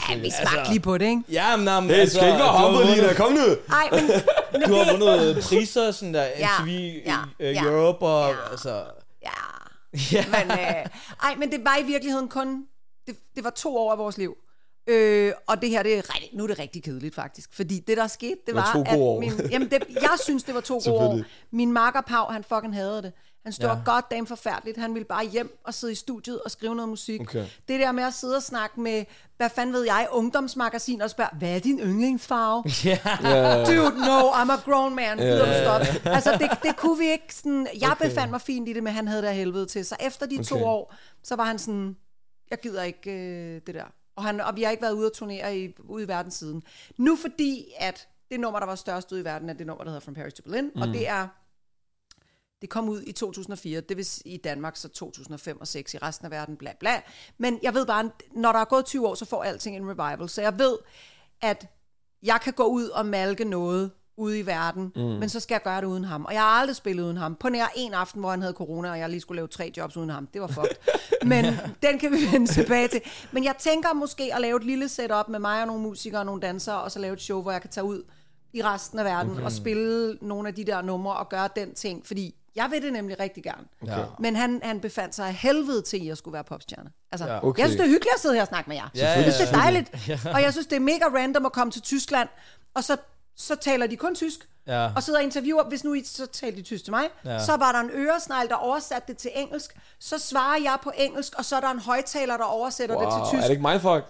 Ja, 0.09 0.15
vi 0.17 0.29
smagte 0.29 0.69
lige 0.69 0.79
på 0.79 0.97
det, 0.97 1.05
ikke? 1.05 1.21
Ja, 1.31 1.55
men, 1.55 1.65
men 1.65 1.83
Hey, 1.83 1.93
altså, 1.93 2.15
skal 2.17 2.27
ikke 2.27 2.39
være 2.39 2.63
humble, 2.65 2.79
vundet- 2.79 2.95
Lina. 2.95 3.13
Kom 3.13 3.31
nu. 3.31 3.39
Ej, 3.69 3.89
men... 3.91 4.03
men 4.51 4.61
Du 4.69 4.73
har 4.75 4.83
det- 4.83 4.99
vundet 4.99 5.43
priser, 5.43 5.91
sådan 5.91 6.13
der, 6.13 6.23
Ja, 6.23 6.47
MTV 6.63 6.69
ja, 7.05 7.17
ja, 7.39 7.51
ja, 7.51 7.63
Europe, 7.63 8.05
og 8.05 8.29
ja. 8.29 8.51
altså... 8.51 8.83
Ja. 9.23 9.29
Ja. 10.11 10.25
Men, 10.27 10.51
øh, 10.51 10.85
ej, 11.23 11.35
men 11.37 11.51
det 11.51 11.59
var 11.65 11.77
i 11.77 11.85
virkeligheden 11.85 12.27
kun... 12.29 12.65
Det, 13.07 13.15
det 13.35 13.43
var 13.43 13.49
to 13.49 13.77
år 13.77 13.91
af 13.91 13.97
vores 13.97 14.17
liv. 14.17 14.35
Øh, 14.87 15.33
og 15.47 15.61
det 15.61 15.69
her, 15.69 15.83
det 15.83 15.97
er 15.97 16.15
rigtig, 16.15 16.29
nu 16.33 16.43
er 16.43 16.47
det 16.47 16.59
rigtig 16.59 16.83
kedeligt 16.83 17.15
faktisk. 17.15 17.53
Fordi 17.53 17.79
det, 17.79 17.97
der 17.97 18.07
skete, 18.07 18.35
det 18.47 18.55
var 18.55 18.61
var, 18.61 18.83
to 18.83 18.91
at 18.93 18.99
år. 18.99 19.19
min... 19.19 19.31
Jamen, 19.51 19.71
det, 19.71 19.83
jeg 20.01 20.17
synes, 20.23 20.43
det 20.43 20.55
var 20.55 20.61
to 20.61 20.79
gode 20.85 20.97
år. 20.99 21.19
Min 21.51 21.71
makker 21.73 22.01
Pau, 22.01 22.25
han 22.25 22.43
fucking 22.43 22.73
havde 22.73 23.01
det. 23.01 23.11
Han 23.43 23.53
stod 23.53 23.69
Ja. 23.69 23.75
godt 23.85 24.11
dame 24.11 24.27
forfærdeligt. 24.27 24.77
Han 24.77 24.93
ville 24.93 25.05
bare 25.05 25.25
hjem 25.25 25.59
og 25.65 25.73
sidde 25.73 25.93
i 25.93 25.95
studiet 25.95 26.41
og 26.41 26.51
skrive 26.51 26.75
noget 26.75 26.89
musik. 26.89 27.21
Okay. 27.21 27.45
Det 27.67 27.79
der 27.79 27.91
med 27.91 28.03
at 28.03 28.13
sidde 28.13 28.35
og 28.35 28.43
snakke 28.43 28.81
med, 28.81 29.05
hvad 29.37 29.49
fanden 29.49 29.73
ved 29.73 29.83
jeg, 29.83 30.07
ungdomsmagasin 30.11 31.01
og 31.01 31.09
spørge, 31.09 31.29
hvad 31.37 31.55
er 31.55 31.59
din 31.59 31.79
yndlingsfarve? 31.79 32.63
Ja. 32.89 32.97
Dude, 33.67 33.99
no, 34.05 34.29
I'm 34.31 34.51
a 34.51 34.55
grown 34.65 34.95
man. 34.95 35.17
Gider 35.17 35.45
du 35.45 35.53
stoppe? 35.85 36.09
Altså, 36.09 36.31
det, 36.31 36.49
det 36.63 36.75
kunne 36.77 36.99
vi 36.99 37.11
ikke 37.11 37.35
sådan... 37.35 37.67
Jeg 37.81 37.91
Okay. 37.91 38.05
befandt 38.09 38.31
mig 38.31 38.41
fint 38.41 38.69
i 38.69 38.73
det, 38.73 38.83
men 38.83 38.93
han 38.93 39.07
havde 39.07 39.21
det 39.21 39.27
af 39.27 39.35
helvede 39.35 39.65
til. 39.65 39.85
Så 39.85 39.95
efter 39.99 40.25
de 40.25 40.43
to 40.43 40.55
Okay. 40.55 40.65
år, 40.65 40.93
så 41.23 41.35
var 41.35 41.43
han 41.45 41.59
sådan... 41.59 41.95
Jeg 42.51 42.59
gider 42.59 42.83
ikke 42.83 43.11
øh, 43.11 43.61
det 43.67 43.75
der. 43.75 43.85
Og, 44.15 44.23
han, 44.23 44.41
og 44.41 44.55
vi 44.55 44.63
har 44.63 44.71
ikke 44.71 44.83
været 44.83 44.93
ude 44.93 45.05
at 45.05 45.13
turnere 45.13 45.57
i, 45.57 45.73
ude 45.79 46.03
i 46.03 46.07
verden 46.07 46.31
siden. 46.31 46.63
Nu 46.97 47.15
fordi, 47.15 47.65
at 47.77 48.07
det 48.31 48.39
nummer, 48.39 48.59
der 48.59 48.65
var 48.65 48.75
størst 48.75 49.11
ude 49.11 49.21
i 49.21 49.23
verden, 49.23 49.49
er 49.49 49.53
det 49.53 49.67
nummer, 49.67 49.83
der 49.83 49.91
hedder 49.91 49.99
From 49.99 50.13
Paris 50.13 50.33
to 50.33 50.43
Berlin. 50.43 50.71
Mm. 50.75 50.81
Og 50.81 50.87
det 50.87 51.07
er... 51.07 51.27
Det 52.61 52.69
kom 52.69 52.89
ud 52.89 53.01
i 53.01 53.11
2004, 53.11 53.81
det 53.81 53.97
vil 53.97 54.07
i 54.25 54.37
Danmark 54.37 54.75
så 54.75 54.89
2005 54.89 55.61
og 55.61 55.67
6 55.67 55.93
i 55.93 55.97
resten 55.97 56.25
af 56.25 56.31
verden, 56.31 56.57
bla 56.57 56.73
bla. 56.79 57.01
Men 57.37 57.59
jeg 57.63 57.73
ved 57.73 57.85
bare, 57.85 58.11
når 58.31 58.51
der 58.51 58.59
er 58.59 58.65
gået 58.65 58.85
20 58.85 59.07
år, 59.07 59.15
så 59.15 59.25
får 59.25 59.43
alting 59.43 59.75
en 59.75 59.89
revival. 59.89 60.29
Så 60.29 60.41
jeg 60.41 60.59
ved, 60.59 60.77
at 61.41 61.67
jeg 62.23 62.41
kan 62.41 62.53
gå 62.53 62.63
ud 62.63 62.89
og 62.89 63.05
malke 63.05 63.45
noget 63.45 63.91
ude 64.17 64.39
i 64.39 64.45
verden, 64.45 64.91
mm. 64.95 65.01
men 65.01 65.29
så 65.29 65.39
skal 65.39 65.53
jeg 65.55 65.61
gøre 65.63 65.81
det 65.81 65.87
uden 65.87 66.03
ham. 66.05 66.25
Og 66.25 66.33
jeg 66.33 66.41
har 66.41 66.47
aldrig 66.47 66.75
spillet 66.75 67.03
uden 67.03 67.17
ham. 67.17 67.35
På 67.35 67.49
nær 67.49 67.65
en 67.75 67.93
aften, 67.93 68.19
hvor 68.19 68.29
han 68.29 68.41
havde 68.41 68.53
corona, 68.53 68.91
og 68.91 68.99
jeg 68.99 69.09
lige 69.09 69.21
skulle 69.21 69.35
lave 69.35 69.47
tre 69.47 69.71
jobs 69.77 69.97
uden 69.97 70.09
ham. 70.09 70.27
Det 70.33 70.41
var 70.41 70.47
fucked. 70.47 70.75
men 71.31 71.45
den 71.83 71.99
kan 71.99 72.11
vi 72.11 72.17
vende 72.31 72.47
tilbage 72.51 72.87
til. 72.87 73.01
Men 73.31 73.43
jeg 73.43 73.55
tænker 73.59 73.93
måske 73.93 74.35
at 74.35 74.41
lave 74.41 74.57
et 74.57 74.63
lille 74.63 74.89
setup 74.89 75.29
med 75.29 75.39
mig 75.39 75.61
og 75.61 75.67
nogle 75.67 75.81
musikere 75.81 76.21
og 76.21 76.25
nogle 76.25 76.41
dansere, 76.41 76.81
og 76.81 76.91
så 76.91 76.99
lave 76.99 77.13
et 77.13 77.21
show, 77.21 77.41
hvor 77.41 77.51
jeg 77.51 77.61
kan 77.61 77.69
tage 77.69 77.83
ud 77.83 78.03
i 78.53 78.63
resten 78.63 78.99
af 78.99 79.05
verden 79.05 79.31
okay. 79.31 79.43
og 79.43 79.51
spille 79.51 80.17
nogle 80.21 80.47
af 80.47 80.55
de 80.55 80.63
der 80.65 80.81
numre 80.81 81.15
og 81.15 81.29
gøre 81.29 81.49
den 81.55 81.73
ting, 81.73 82.07
fordi 82.07 82.35
Jeg 82.55 82.67
vil 82.71 82.81
det 82.81 82.93
nemlig 82.93 83.19
rigtig 83.19 83.43
gerne. 83.43 83.63
Ja. 83.85 83.97
Men 84.19 84.35
han, 84.35 84.59
han 84.63 84.79
befandt 84.79 85.15
sig 85.15 85.27
af 85.27 85.33
helvede 85.33 85.81
til, 85.81 85.97
at 85.97 86.05
jeg 86.05 86.17
skulle 86.17 86.33
være 86.33 86.43
popstjerne. 86.43 86.89
Altså, 87.11 87.27
Ja. 87.27 87.33
ja. 87.33 87.47
Okay. 87.47 87.61
Jeg 87.61 87.67
synes, 87.69 87.77
det 87.81 87.85
er 87.85 87.89
hyggeligt 87.89 88.13
at 88.15 88.21
sidde 88.21 88.35
her 88.35 88.41
og 88.41 88.47
snakke 88.47 88.69
med 88.69 88.77
jer. 88.77 88.89
Ja, 88.95 89.09
jeg 89.09 89.23
synes, 89.23 89.35
det 89.35 89.43
er 89.43 89.57
ja, 89.57 89.63
dejligt. 89.63 89.89
Og 90.35 90.41
jeg 90.41 90.51
synes, 90.51 90.67
det 90.67 90.75
er 90.75 90.79
mega 90.79 91.05
random 91.05 91.45
at 91.45 91.51
komme 91.51 91.71
til 91.71 91.81
Tyskland, 91.81 92.29
og 92.73 92.83
så, 92.83 92.97
så 93.37 93.55
taler 93.55 93.87
de 93.87 93.97
kun 93.97 94.15
tysk. 94.15 94.47
Ja. 94.67 94.89
Og 94.95 95.03
sidder 95.03 95.19
og 95.19 95.23
interviewer, 95.23 95.63
hvis 95.63 95.83
nu 95.83 95.93
I 95.93 96.03
så 96.03 96.25
taler 96.25 96.55
de 96.55 96.61
tysk 96.61 96.83
til 96.83 96.91
mig, 96.91 97.09
Ja. 97.25 97.45
så 97.45 97.55
var 97.57 97.71
der 97.71 97.79
en 97.79 97.89
øresnegl, 97.93 98.47
der 98.49 98.55
oversatte 98.55 99.07
det 99.07 99.17
til 99.17 99.31
engelsk, 99.35 99.77
så 99.99 100.17
svarer 100.17 100.57
jeg 100.63 100.77
på 100.83 100.91
engelsk, 100.97 101.33
og 101.37 101.45
så 101.45 101.55
er 101.55 101.59
der 101.59 101.69
en 101.69 101.79
højtaler, 101.79 102.37
der 102.37 102.43
oversætter 102.43 102.95
Wow, 102.95 103.05
det 103.05 103.13
til 103.13 103.21
er 103.21 103.29
tysk. 103.41 103.43
det 103.43 103.49
ikke 103.49 103.67
mindfuck? 103.69 104.03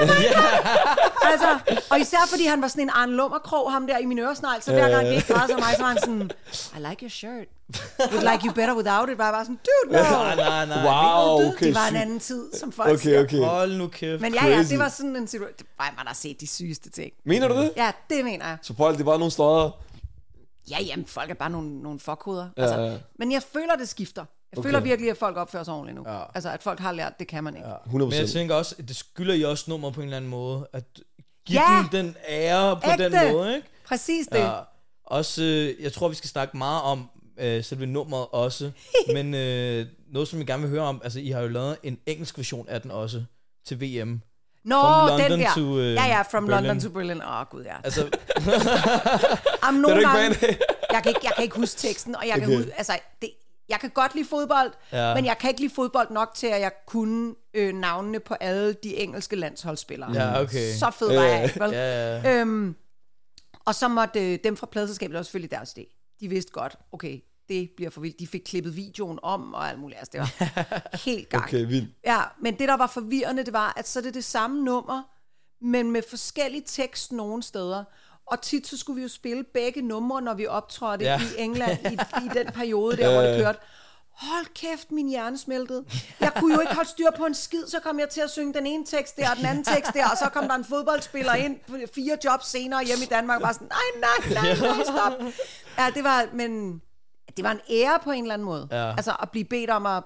Altså, 1.30 1.58
og 1.90 2.00
især 2.00 2.18
fordi 2.30 2.46
han 2.46 2.62
var 2.62 2.68
sådan 2.68 2.82
en 2.82 2.90
Arne 2.94 3.12
Lummerkrog, 3.12 3.72
ham 3.72 3.86
der 3.86 3.98
i 3.98 4.04
min 4.06 4.18
øresnegl, 4.18 4.62
så 4.62 4.72
hver 4.72 4.88
gang 4.90 5.06
det 5.06 5.14
ikke 5.14 5.32
græd 5.34 5.48
sig 5.48 5.56
mig, 5.58 5.74
så 5.76 5.82
var 5.82 5.88
han 5.88 5.98
sådan, 6.00 6.30
I 6.76 6.88
like 6.90 7.02
your 7.02 7.08
shirt. 7.10 7.46
Would 8.12 8.32
like 8.32 8.46
you 8.46 8.52
better 8.52 8.74
without 8.74 9.08
it. 9.10 9.18
Var 9.18 9.24
jeg 9.24 9.32
bare 9.32 9.44
sådan, 9.44 9.58
dude, 9.66 9.96
no. 9.96 10.02
Nej, 10.02 10.36
nej, 10.36 10.66
nej. 10.66 10.84
Wow, 10.84 11.48
okay. 11.48 11.66
det 11.66 11.74
var 11.74 11.86
en 11.88 11.96
anden 11.96 12.20
tid, 12.20 12.44
som 12.60 12.72
folk 12.72 12.88
Okay, 12.90 12.98
siger. 13.02 13.22
okay. 13.24 13.38
Hold 13.38 13.72
nu 13.76 13.86
kæft. 13.88 14.20
Men 14.20 14.34
ja, 14.34 14.46
ja, 14.46 14.62
det 14.62 14.78
var 14.78 14.88
sådan 14.88 15.16
en 15.16 15.26
situation. 15.28 15.54
Det- 15.58 15.66
Ej, 15.80 15.90
man 15.96 16.06
har 16.06 16.14
set 16.14 16.40
de 16.40 16.46
sygeste 16.46 16.90
ting. 16.90 17.12
Mener 17.24 17.48
du 17.48 17.54
det? 17.56 17.72
Ja, 17.76 17.90
det 18.10 18.24
mener 18.24 18.46
jeg. 18.48 18.56
Så 18.62 18.74
folk, 18.76 18.98
det 18.98 19.06
var 19.06 19.16
nogle 19.18 19.30
steder. 19.32 19.70
Ja, 20.70 20.82
jamen, 20.82 21.06
folk 21.06 21.30
er 21.30 21.34
bare 21.34 21.50
nogle, 21.50 21.82
nogle 21.82 22.00
fuckhoveder. 22.00 22.48
Ja, 22.56 22.62
altså, 22.62 22.80
ja. 22.80 22.98
Men 23.18 23.32
jeg 23.32 23.42
føler, 23.42 23.76
det 23.76 23.88
skifter. 23.88 24.24
Jeg 24.52 24.58
Okay. 24.58 24.68
føler 24.68 24.80
virkelig, 24.80 25.10
at 25.10 25.16
folk 25.16 25.36
opfører 25.36 25.64
sig 25.64 25.74
ordentligt 25.74 25.96
nu. 25.96 26.04
Ja. 26.10 26.18
Altså, 26.34 26.50
at 26.50 26.62
folk 26.62 26.80
har 26.80 26.92
lært, 26.92 27.18
det 27.18 27.28
kan 27.28 27.44
man 27.44 27.56
ikke. 27.56 27.68
100%. 27.68 27.92
Men 27.92 28.12
jeg 28.12 28.28
tænker 28.28 28.54
også, 28.54 28.74
at 28.78 28.88
det 28.88 28.96
skylder 28.96 29.34
I 29.34 29.42
også 29.44 29.64
nummer 29.70 29.90
på 29.90 30.00
en 30.00 30.04
eller 30.04 30.16
anden 30.16 30.30
måde. 30.30 30.68
At 30.72 30.84
give 31.46 31.60
Ja! 31.60 31.78
dem 31.82 31.88
den 31.88 32.16
ære 32.28 32.76
på 32.76 32.90
Ægte. 32.90 33.04
den 33.04 33.32
måde, 33.32 33.56
ikke? 33.56 33.68
Præcis 33.86 34.26
det. 34.26 34.38
Ja. 34.38 34.58
Også, 35.04 35.42
øh, 35.42 35.82
jeg 35.84 35.92
tror, 35.92 36.08
vi 36.08 36.14
skal 36.14 36.30
snakke 36.30 36.56
meget 36.56 36.82
om 36.82 37.10
øh, 37.38 37.64
selve 37.64 37.86
nummeret 37.86 38.26
også. 38.32 38.70
men 39.14 39.34
øh, 39.34 39.86
noget, 40.12 40.28
som 40.28 40.38
jeg 40.38 40.46
gerne 40.46 40.62
vil 40.62 40.70
høre 40.70 40.82
om, 40.82 41.00
altså 41.04 41.20
I 41.20 41.28
har 41.30 41.40
jo 41.40 41.48
lavet 41.48 41.76
en 41.82 41.98
engelsk 42.06 42.38
version 42.38 42.68
af 42.68 42.82
den 42.82 42.90
også 42.90 43.24
til 43.66 43.80
VM. 43.80 44.20
Nå, 44.66 44.82
London 45.08 45.30
den 45.30 45.40
der. 45.40 45.54
to, 45.54 45.78
øh, 45.78 45.94
ja, 45.94 46.04
ja, 46.06 46.22
from 46.22 46.46
Berlin. 46.46 46.64
London 46.66 46.80
to 46.80 46.88
Berlin. 46.90 47.22
Åh, 47.22 47.40
oh, 47.40 47.46
gud, 47.50 47.64
ja. 47.64 47.76
Altså, 47.84 48.00
Jamen, 49.64 49.80
nogle 49.80 50.08
gange, 50.08 50.36
jeg, 50.94 51.02
kan 51.02 51.08
ikke, 51.08 51.20
jeg 51.22 51.32
kan 51.36 51.42
ikke 51.44 51.56
huske 51.56 51.78
teksten, 51.80 52.16
og 52.16 52.26
jeg, 52.26 52.36
okay. 52.36 52.46
kan, 52.46 52.56
huske, 52.56 52.72
altså, 52.76 52.98
det, 53.22 53.30
jeg 53.68 53.80
kan 53.80 53.90
godt 53.90 54.14
lide 54.14 54.28
fodbold, 54.28 54.72
Ja. 54.92 55.14
men 55.14 55.24
jeg 55.24 55.38
kan 55.38 55.50
ikke 55.50 55.60
lide 55.60 55.74
fodbold 55.74 56.10
nok 56.10 56.30
til, 56.34 56.46
at 56.46 56.60
jeg 56.60 56.72
kunne 56.86 57.34
øh, 57.54 57.74
navnene 57.74 58.20
på 58.20 58.34
alle 58.34 58.72
de 58.72 58.96
engelske 58.96 59.36
landsholdsspillere. 59.36 60.12
Ja, 60.14 60.40
okay. 60.42 60.72
Så 60.72 60.90
fed 60.98 61.14
var 61.14 61.22
jeg 61.22 61.50
vel? 61.56 61.70
ja, 61.70 62.16
ja. 62.20 62.40
Øhm, 62.40 62.76
og 63.64 63.74
så 63.74 63.88
måtte 63.88 64.32
øh, 64.32 64.38
dem 64.44 64.56
fra 64.56 64.66
pladselskabet 64.66 65.16
var 65.16 65.22
selvfølgelig 65.22 65.50
deres 65.50 65.74
idé. 65.78 66.16
De 66.20 66.28
vidste 66.28 66.52
godt, 66.52 66.76
okay, 66.92 67.20
det 67.48 67.70
bliver 67.76 67.90
for 67.90 68.00
vildt. 68.00 68.18
De 68.20 68.26
fik 68.26 68.40
klippet 68.46 68.76
videoen 68.76 69.18
om 69.22 69.54
og 69.54 69.68
alt 69.68 69.78
muligt. 69.78 69.98
Altså, 69.98 70.10
det 70.12 70.20
var 70.20 70.96
helt 71.04 71.28
gang. 71.28 71.44
Okay, 71.44 71.66
vildt. 71.66 71.90
Ja, 72.04 72.20
men 72.42 72.58
det, 72.58 72.68
der 72.68 72.76
var 72.76 72.86
forvirrende, 72.86 73.44
det 73.44 73.52
var, 73.52 73.72
at 73.76 73.88
så 73.88 73.98
er 73.98 74.02
det 74.02 74.14
det 74.14 74.24
samme 74.24 74.62
nummer, 74.64 75.02
men 75.60 75.90
med 75.90 76.02
forskellig 76.10 76.64
tekst 76.64 77.12
nogle 77.12 77.42
steder. 77.42 77.84
Og 78.26 78.42
tit 78.42 78.66
så 78.66 78.78
skulle 78.78 78.96
vi 78.96 79.02
jo 79.02 79.08
spille 79.08 79.44
begge 79.44 79.82
numre, 79.82 80.22
når 80.22 80.34
vi 80.34 80.46
optrådte 80.46 81.04
Ja. 81.04 81.20
i 81.20 81.40
England 81.42 81.78
i, 81.86 81.94
i 82.24 82.28
den 82.34 82.46
periode 82.52 82.96
der, 82.96 83.12
hvor 83.12 83.22
det 83.22 83.40
kørte. 83.44 83.58
Hold 84.12 84.46
kæft, 84.54 84.92
min 84.92 85.08
hjerne 85.08 85.38
smeltede. 85.38 85.84
Jeg 86.20 86.32
kunne 86.36 86.54
jo 86.54 86.60
ikke 86.60 86.74
holde 86.74 86.90
styr 86.90 87.10
på 87.16 87.26
en 87.26 87.34
skid, 87.34 87.66
så 87.66 87.80
kom 87.80 87.98
jeg 87.98 88.08
til 88.08 88.20
at 88.20 88.30
synge 88.30 88.54
den 88.54 88.66
ene 88.66 88.84
tekst 88.86 89.16
der, 89.16 89.30
og 89.30 89.36
den 89.36 89.46
anden 89.46 89.64
tekst 89.64 89.92
der, 89.94 90.04
og 90.10 90.16
så 90.18 90.28
kom 90.28 90.48
der 90.48 90.54
en 90.54 90.64
fodboldspiller 90.64 91.34
ind 91.34 91.58
fire 91.94 92.18
jobs 92.24 92.46
senere 92.46 92.84
hjemme 92.84 93.04
i 93.04 93.08
Danmark, 93.08 93.36
og 93.36 93.42
bare 93.42 93.54
sådan, 93.54 93.68
nej, 93.68 94.00
nej, 94.32 94.42
nej, 94.42 94.58
nej, 94.76 94.84
stop. 94.84 95.12
Ja, 95.78 95.86
det 95.94 96.04
var, 96.04 96.26
men 96.32 96.82
det 97.36 97.44
var 97.44 97.50
en 97.50 97.60
ære 97.70 97.98
på 98.04 98.10
en 98.10 98.22
eller 98.24 98.34
anden 98.34 98.46
måde. 98.46 98.68
Ja. 98.70 98.90
Altså 98.90 99.12
at 99.22 99.30
blive 99.30 99.44
bedt 99.44 99.70
om 99.70 99.86
at... 99.86 100.02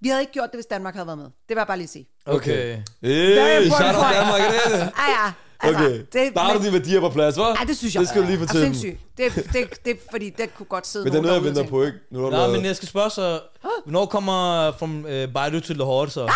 Vi 0.00 0.08
havde 0.08 0.20
ikke 0.22 0.32
gjort 0.32 0.48
det, 0.52 0.56
hvis 0.56 0.66
Danmark 0.66 0.94
havde 0.94 1.06
været 1.06 1.18
med. 1.18 1.26
Det 1.48 1.56
jeg 1.56 1.66
bare 1.66 1.76
lige 1.76 1.88
sige. 1.88 2.06
Okay. 2.26 2.76
Hey, 3.02 3.64
important 3.64 3.96
shout 3.96 4.04
out. 4.04 4.14
Danmark, 4.14 4.40
er 4.40 4.50
det 4.50 4.60
det? 4.72 4.80
Ah, 4.80 5.08
ja, 5.08 5.32
altså, 5.60 5.84
Okay, 5.84 5.98
det, 6.12 6.34
der 6.34 6.40
har 6.40 6.52
du 6.54 6.62
dine 6.62 6.72
værdier 6.72 7.00
på 7.00 7.08
plads, 7.08 7.36
hva'? 7.36 7.60
Ja, 7.60 7.64
det 7.66 7.76
synes 7.76 7.94
jeg. 7.94 8.00
Det 8.00 8.08
skal 8.08 8.22
du 8.22 8.26
lige 8.26 8.36
er 8.42 8.46
fortælle 8.46 8.66
dem. 8.66 8.74
sindssygt. 8.74 9.00
Det, 9.18 9.52
det, 9.52 9.84
det, 9.84 9.98
fordi 10.10 10.30
det 10.30 10.54
kunne 10.54 10.66
godt 10.66 10.86
sidde 10.86 11.04
Men 11.04 11.12
det 11.12 11.18
er 11.18 11.22
noget, 11.22 11.34
jeg 11.34 11.44
venter 11.44 11.66
på, 11.66 11.82
ikke? 11.82 11.98
Nu 12.10 12.18
har 12.18 12.24
du 12.26 12.30
Nej, 12.30 12.40
lavet- 12.40 12.52
men 12.56 12.64
jeg 12.64 12.76
skal 12.76 12.88
spørge 12.88 13.10
så, 13.10 13.40
hvornår 13.84 14.06
kommer 14.06 14.72
from 14.78 15.04
uh, 15.04 15.32
Baidu 15.34 15.60
til 15.60 15.76
Lahore 15.76 16.10
så? 16.10 16.20
Åh, 16.24 16.28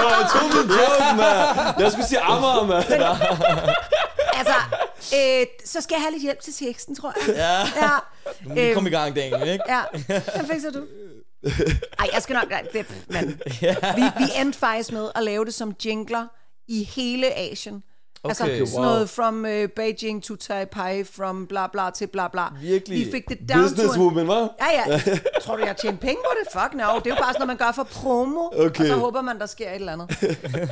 jeg 0.00 0.28
tog 0.32 0.42
min 0.42 0.70
joke, 0.70 1.16
mand. 1.16 1.80
Jeg 1.82 1.92
skulle 1.92 2.06
sige 2.06 2.20
Amager, 2.20 2.66
mand. 2.66 2.84
øh, 5.14 5.46
så 5.64 5.80
skal 5.80 5.94
jeg 5.94 6.02
have 6.02 6.12
lidt 6.12 6.22
hjælp 6.22 6.40
til 6.40 6.52
teksten, 6.54 6.94
tror 6.96 7.14
jeg. 7.26 7.34
Ja. 7.36 7.58
Ja. 7.86 7.98
Nu 8.42 8.48
må 8.48 8.54
vi 8.54 8.72
komme 8.74 8.90
i 8.90 8.92
Øhm, 8.94 9.00
gang, 9.02 9.16
Daniel, 9.16 9.48
ikke? 9.52 9.64
Ja, 9.68 9.82
den 10.38 10.46
fikser 10.50 10.70
du. 10.70 10.86
Ej, 11.98 12.08
jeg 12.12 12.22
skal 12.22 12.34
nok... 12.34 12.50
nej, 12.50 12.62
Det, 12.72 12.86
men, 13.08 13.40
vi, 13.96 14.02
vi 14.18 14.24
endte 14.40 14.58
faktisk 14.58 14.92
med 14.92 15.10
at 15.14 15.22
lave 15.22 15.44
det 15.44 15.54
som 15.54 15.74
jingler 15.84 16.26
i 16.68 16.84
hele 16.84 17.34
Asien. 17.38 17.82
Altså 18.24 18.44
Okay, 18.44 18.66
sådan 18.66 18.84
wow. 18.84 18.92
noget 18.92 19.10
from 19.10 19.44
uh, 19.44 19.64
Beijing 19.76 20.22
to 20.22 20.36
Taipei, 20.36 21.04
from 21.04 21.46
bla 21.46 21.66
bla 21.66 21.90
til 21.90 22.06
bla 22.06 22.28
bla. 22.28 22.42
Virkelig 22.60 23.06
Vi 23.06 23.10
fik 23.10 23.28
det 23.28 23.38
down 23.48 23.62
Businesswoman, 23.62 24.26
hva'? 24.26 24.32
Ja, 24.60 24.90
ja. 24.92 24.98
Tror 25.42 25.56
du, 25.56 25.64
jeg 25.64 25.76
tjener 25.76 25.98
penge 25.98 26.16
på 26.16 26.30
det? 26.40 26.60
Fuck 26.60 26.74
no. 26.74 26.82
Det 26.98 27.06
er 27.06 27.10
jo 27.10 27.16
bare 27.20 27.32
sådan 27.32 27.34
noget, 27.34 27.46
man 27.46 27.56
gør 27.56 27.72
for 27.72 27.82
promo. 27.84 28.46
Okay. 28.52 28.80
Og 28.80 28.86
så 28.86 28.94
håber 28.94 29.22
man, 29.22 29.38
der 29.38 29.46
sker 29.46 29.68
et 29.68 29.74
eller 29.74 29.92
andet. 29.92 30.20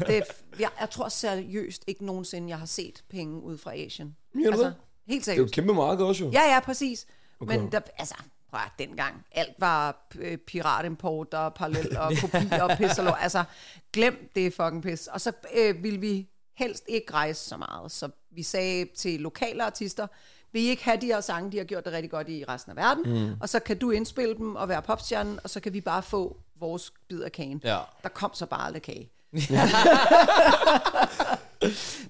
Det 0.06 0.22
jeg, 0.58 0.68
jeg 0.80 0.90
tror 0.90 1.08
seriøst 1.08 1.84
ikke 1.86 2.04
nogensinde, 2.06 2.48
jeg 2.48 2.58
har 2.58 2.66
set 2.66 3.02
penge 3.10 3.42
ud 3.42 3.58
fra 3.58 3.74
Asien. 3.74 4.16
Mener 4.34 4.56
det? 4.56 4.74
Helt 5.08 5.24
Det 5.26 5.32
er 5.32 5.34
jo 5.34 5.36
seriøst. 5.36 5.54
kæmpe 5.54 5.74
marked 5.74 6.04
også, 6.04 6.24
jo. 6.24 6.30
Ja, 6.30 6.54
ja, 6.54 6.60
præcis. 6.60 7.06
Okay. 7.40 7.56
Men 7.56 7.72
der, 7.72 7.80
altså, 7.98 8.14
prøv 8.50 8.60
at, 8.60 8.72
dengang, 8.88 9.14
alt 9.32 9.54
var 9.58 10.08
øh, 10.18 10.38
piratimport 10.38 11.34
og 11.34 11.54
parallel 11.54 11.96
og 11.98 12.12
kopi 12.20 12.46
og 12.60 12.70
pis 12.78 12.98
og 12.98 13.04
lort. 13.04 13.18
Altså, 13.20 13.44
glem 13.92 14.30
det 14.34 14.54
fucking 14.54 14.82
pis. 14.82 15.06
Og 15.06 15.20
så 15.20 15.32
øh, 15.56 15.82
ville 15.82 16.00
vi 16.00 16.26
helst 16.54 16.84
ikke 16.88 17.12
rejse 17.12 17.48
så 17.48 17.56
meget. 17.56 17.92
Så 17.92 18.08
vi 18.30 18.42
sagde 18.42 18.86
til 18.96 19.20
lokale 19.20 19.62
artister, 19.64 20.06
vil 20.52 20.62
I 20.62 20.68
ikke 20.68 20.84
have 20.84 20.96
de 21.00 21.06
her 21.06 21.20
sange, 21.20 21.52
de 21.52 21.56
har 21.58 21.64
gjort 21.64 21.84
det 21.84 21.92
rigtig 21.92 22.10
godt 22.10 22.28
i 22.28 22.44
resten 22.48 22.70
af 22.70 22.76
verden, 22.76 23.24
mm. 23.24 23.34
og 23.40 23.48
så 23.48 23.60
kan 23.60 23.78
du 23.78 23.90
indspille 23.90 24.34
dem 24.34 24.56
og 24.56 24.68
være 24.68 24.82
popstjernen, 24.82 25.40
og 25.44 25.50
så 25.50 25.60
kan 25.60 25.72
vi 25.72 25.80
bare 25.80 26.02
få 26.02 26.36
vores 26.60 26.92
bid 27.08 27.20
af 27.20 27.32
kagen. 27.32 27.60
Ja. 27.64 27.78
Der 28.02 28.08
kom 28.08 28.30
så 28.34 28.46
bare 28.46 28.66
aldrig 28.66 28.82
kage. 28.82 29.10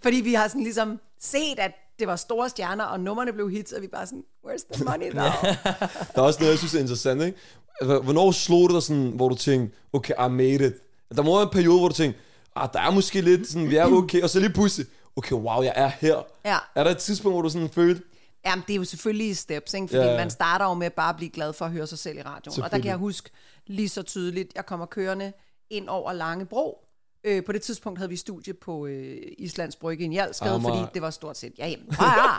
Fordi 0.03 0.16
vi 0.16 0.35
har 0.35 0.48
sådan 0.48 0.62
ligesom 0.62 1.00
set, 1.20 1.59
at 1.59 1.72
det 1.98 2.07
var 2.07 2.16
store 2.16 2.48
stjerner, 2.48 2.85
og 2.85 3.00
numrene 3.00 3.33
blev 3.33 3.50
hits, 3.50 3.72
og 3.72 3.83
vi 3.83 3.87
bare 3.87 4.07
sådan, 4.07 4.24
where's 4.46 4.74
the 4.74 4.85
money 4.85 5.12
now? 5.14 5.24
Der 6.14 6.16
er 6.16 6.22
også 6.22 6.40
noget, 6.40 6.50
jeg 6.50 6.59
synes 6.59 6.74
er 6.74 6.81
interessant, 6.81 7.22
ikke? 7.22 7.38
Altså, 7.81 7.98
Hvornår 7.98 8.31
slog 8.31 8.68
det 8.68 8.74
dig 8.74 8.83
sådan, 8.83 9.11
hvor 9.11 9.29
du 9.29 9.35
tænkte, 9.35 9.76
okay, 9.92 10.14
I 10.26 10.29
made 10.29 10.66
it? 10.66 10.74
Der 11.16 11.22
må 11.22 11.35
være 11.35 11.42
en 11.42 11.48
periode, 11.53 11.79
hvor 11.79 11.88
du 11.88 11.94
tænkte, 11.94 12.20
ah, 12.56 12.68
der 12.72 12.80
er 12.80 12.90
måske 12.90 13.20
lidt 13.20 13.48
sådan, 13.48 13.70
vi 13.70 13.76
er 13.76 13.86
okay, 14.02 14.22
og 14.22 14.30
så 14.30 14.40
lige 14.40 14.52
pludselig, 14.52 14.86
okay, 15.16 15.32
wow, 15.32 15.62
jeg 15.62 15.72
er 15.76 15.88
her. 16.00 16.22
Ja. 16.44 16.56
Er 16.74 16.84
der 16.84 16.90
et 16.90 16.98
tidspunkt, 16.98 17.34
hvor 17.34 17.42
du 17.42 17.48
sådan 17.48 17.68
følte, 17.70 18.02
Jamen, 18.46 18.64
det 18.66 18.72
er 18.72 18.76
jo 18.76 18.84
selvfølgelig 18.84 19.28
i 19.28 19.34
steps, 19.34 19.74
ikke? 19.74 19.86
fordi 19.88 19.98
Ja. 20.02 20.10
ja. 20.10 20.16
man 20.16 20.30
starter 20.30 20.64
jo 20.64 20.74
med 20.74 20.90
bare 20.90 21.08
at 21.10 21.16
blive 21.16 21.30
glad 21.30 21.52
for 21.52 21.64
at 21.64 21.70
høre 21.70 21.86
sig 21.86 21.98
selv 21.98 22.18
i 22.18 22.22
radioen. 22.22 22.62
Og 22.62 22.70
der 22.70 22.78
kan 22.78 22.86
jeg 22.86 22.96
huske 22.96 23.30
lige 23.66 23.88
så 23.88 24.02
tydeligt, 24.02 24.52
jeg 24.54 24.66
kommer 24.66 24.86
kørende 24.86 25.32
ind 25.70 25.88
over 25.88 26.12
Langebro. 26.12 26.86
Øh, 27.24 27.44
på 27.44 27.52
det 27.52 27.62
tidspunkt 27.62 27.98
havde 27.98 28.08
vi 28.08 28.16
studie 28.16 28.54
på 28.54 28.86
øh, 28.86 29.16
Islands 29.38 29.76
Brygge 29.76 30.02
i 30.02 30.04
en 30.04 30.12
Hjalskade, 30.12 30.54
Amager. 30.54 30.74
fordi 30.74 30.90
det 30.94 31.02
var 31.02 31.10
stort 31.10 31.36
set, 31.38 31.52
ja, 31.58 31.68
jamen, 31.68 31.86
ja, 32.00 32.06
ja. 32.06 32.36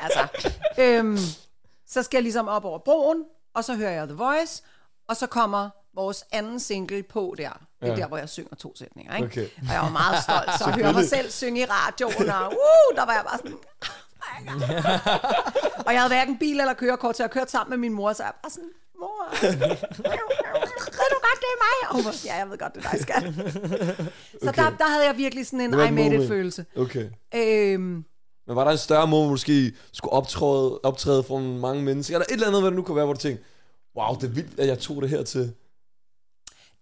altså, 0.00 0.28
øhm, 0.82 1.18
så 1.86 2.02
skal 2.02 2.18
jeg 2.18 2.22
ligesom 2.22 2.48
op 2.48 2.64
over 2.64 2.78
broen, 2.78 3.24
og 3.54 3.64
så 3.64 3.74
hører 3.76 3.90
jeg 3.90 4.06
The 4.08 4.16
Voice, 4.16 4.62
og 5.08 5.16
så 5.16 5.26
kommer 5.26 5.70
vores 5.94 6.24
anden 6.32 6.60
single 6.60 7.02
på 7.02 7.34
der. 7.38 7.50
Det 7.80 7.88
er 7.88 7.92
Ja. 7.92 7.96
der, 7.96 8.06
hvor 8.08 8.16
jeg 8.16 8.28
synger 8.28 8.56
to 8.56 8.76
sætninger, 8.76 9.14
ikke? 9.16 9.26
Okay. 9.26 9.46
Og 9.68 9.72
jeg 9.74 9.80
var 9.80 9.90
meget 9.90 10.22
stolt, 10.22 10.58
så 10.58 10.64
at 10.64 10.74
høre 10.74 10.92
mig 10.92 11.08
selv 11.08 11.30
synge 11.30 11.60
i 11.60 11.64
radioen, 11.64 12.30
og 12.30 12.46
uh, 12.46 12.96
der 12.96 13.04
var 13.06 13.12
jeg 13.12 13.24
bare 13.28 13.38
sådan... 13.38 13.52
"Oh 13.52 14.42
my 14.44 14.48
God." 14.50 15.84
og 15.86 15.92
jeg 15.92 16.00
havde 16.00 16.08
hverken 16.10 16.38
bil 16.38 16.60
eller 16.60 16.74
kørekort, 16.74 17.16
så 17.16 17.22
jeg 17.22 17.30
kørte 17.30 17.50
sammen 17.50 17.70
med 17.70 17.78
min 17.78 17.92
mor, 17.96 18.12
så 18.12 18.22
jeg 18.22 18.32
var 18.42 18.50
sådan, 18.50 18.70
mor, 19.00 19.24
ved 20.98 21.08
du 21.12 21.18
godt, 21.26 21.38
det 21.44 21.50
er 21.54 21.60
mig? 21.66 21.88
Og 21.88 21.94
hun 21.96 22.04
var 22.04 22.10
sådan, 22.10 22.30
ja, 22.34 22.36
jeg 22.38 22.50
ved 22.50 22.58
godt, 22.58 22.74
det 22.74 22.84
er 22.84 22.90
dig, 22.90 23.00
skat. 23.02 23.22
så 24.42 24.48
Okay. 24.48 24.62
der, 24.62 24.70
der 24.76 24.88
havde 24.88 25.06
jeg 25.06 25.16
virkelig 25.16 25.46
sådan 25.46 25.60
en 25.60 25.72
I 25.74 25.90
made 25.90 26.22
it-følelse. 26.24 26.64
okay. 26.76 27.06
Øhm, 27.34 28.04
Men 28.46 28.56
var 28.56 28.64
der 28.64 28.70
en 28.70 28.78
større 28.78 29.06
måde, 29.06 29.20
hvor 29.22 29.26
du 29.26 29.30
måske 29.30 29.72
skulle 29.92 30.12
optræde, 30.12 30.80
optræde 30.82 31.22
for 31.22 31.38
mange 31.38 31.82
mennesker? 31.82 32.14
Eller 32.16 32.26
et 32.26 32.32
eller 32.32 32.46
andet, 32.46 32.62
hvad 32.62 32.70
det 32.70 32.76
nu 32.76 32.82
kunne 32.82 32.96
være, 32.96 33.04
hvor 33.04 33.14
du 33.14 33.20
tænkte, 33.20 33.44
wow, 33.98 34.14
det 34.14 34.24
er 34.24 34.28
vildt, 34.28 34.60
at 34.60 34.66
jeg 34.66 34.78
tog 34.78 35.02
det 35.02 35.10
her 35.10 35.22
til. 35.22 35.52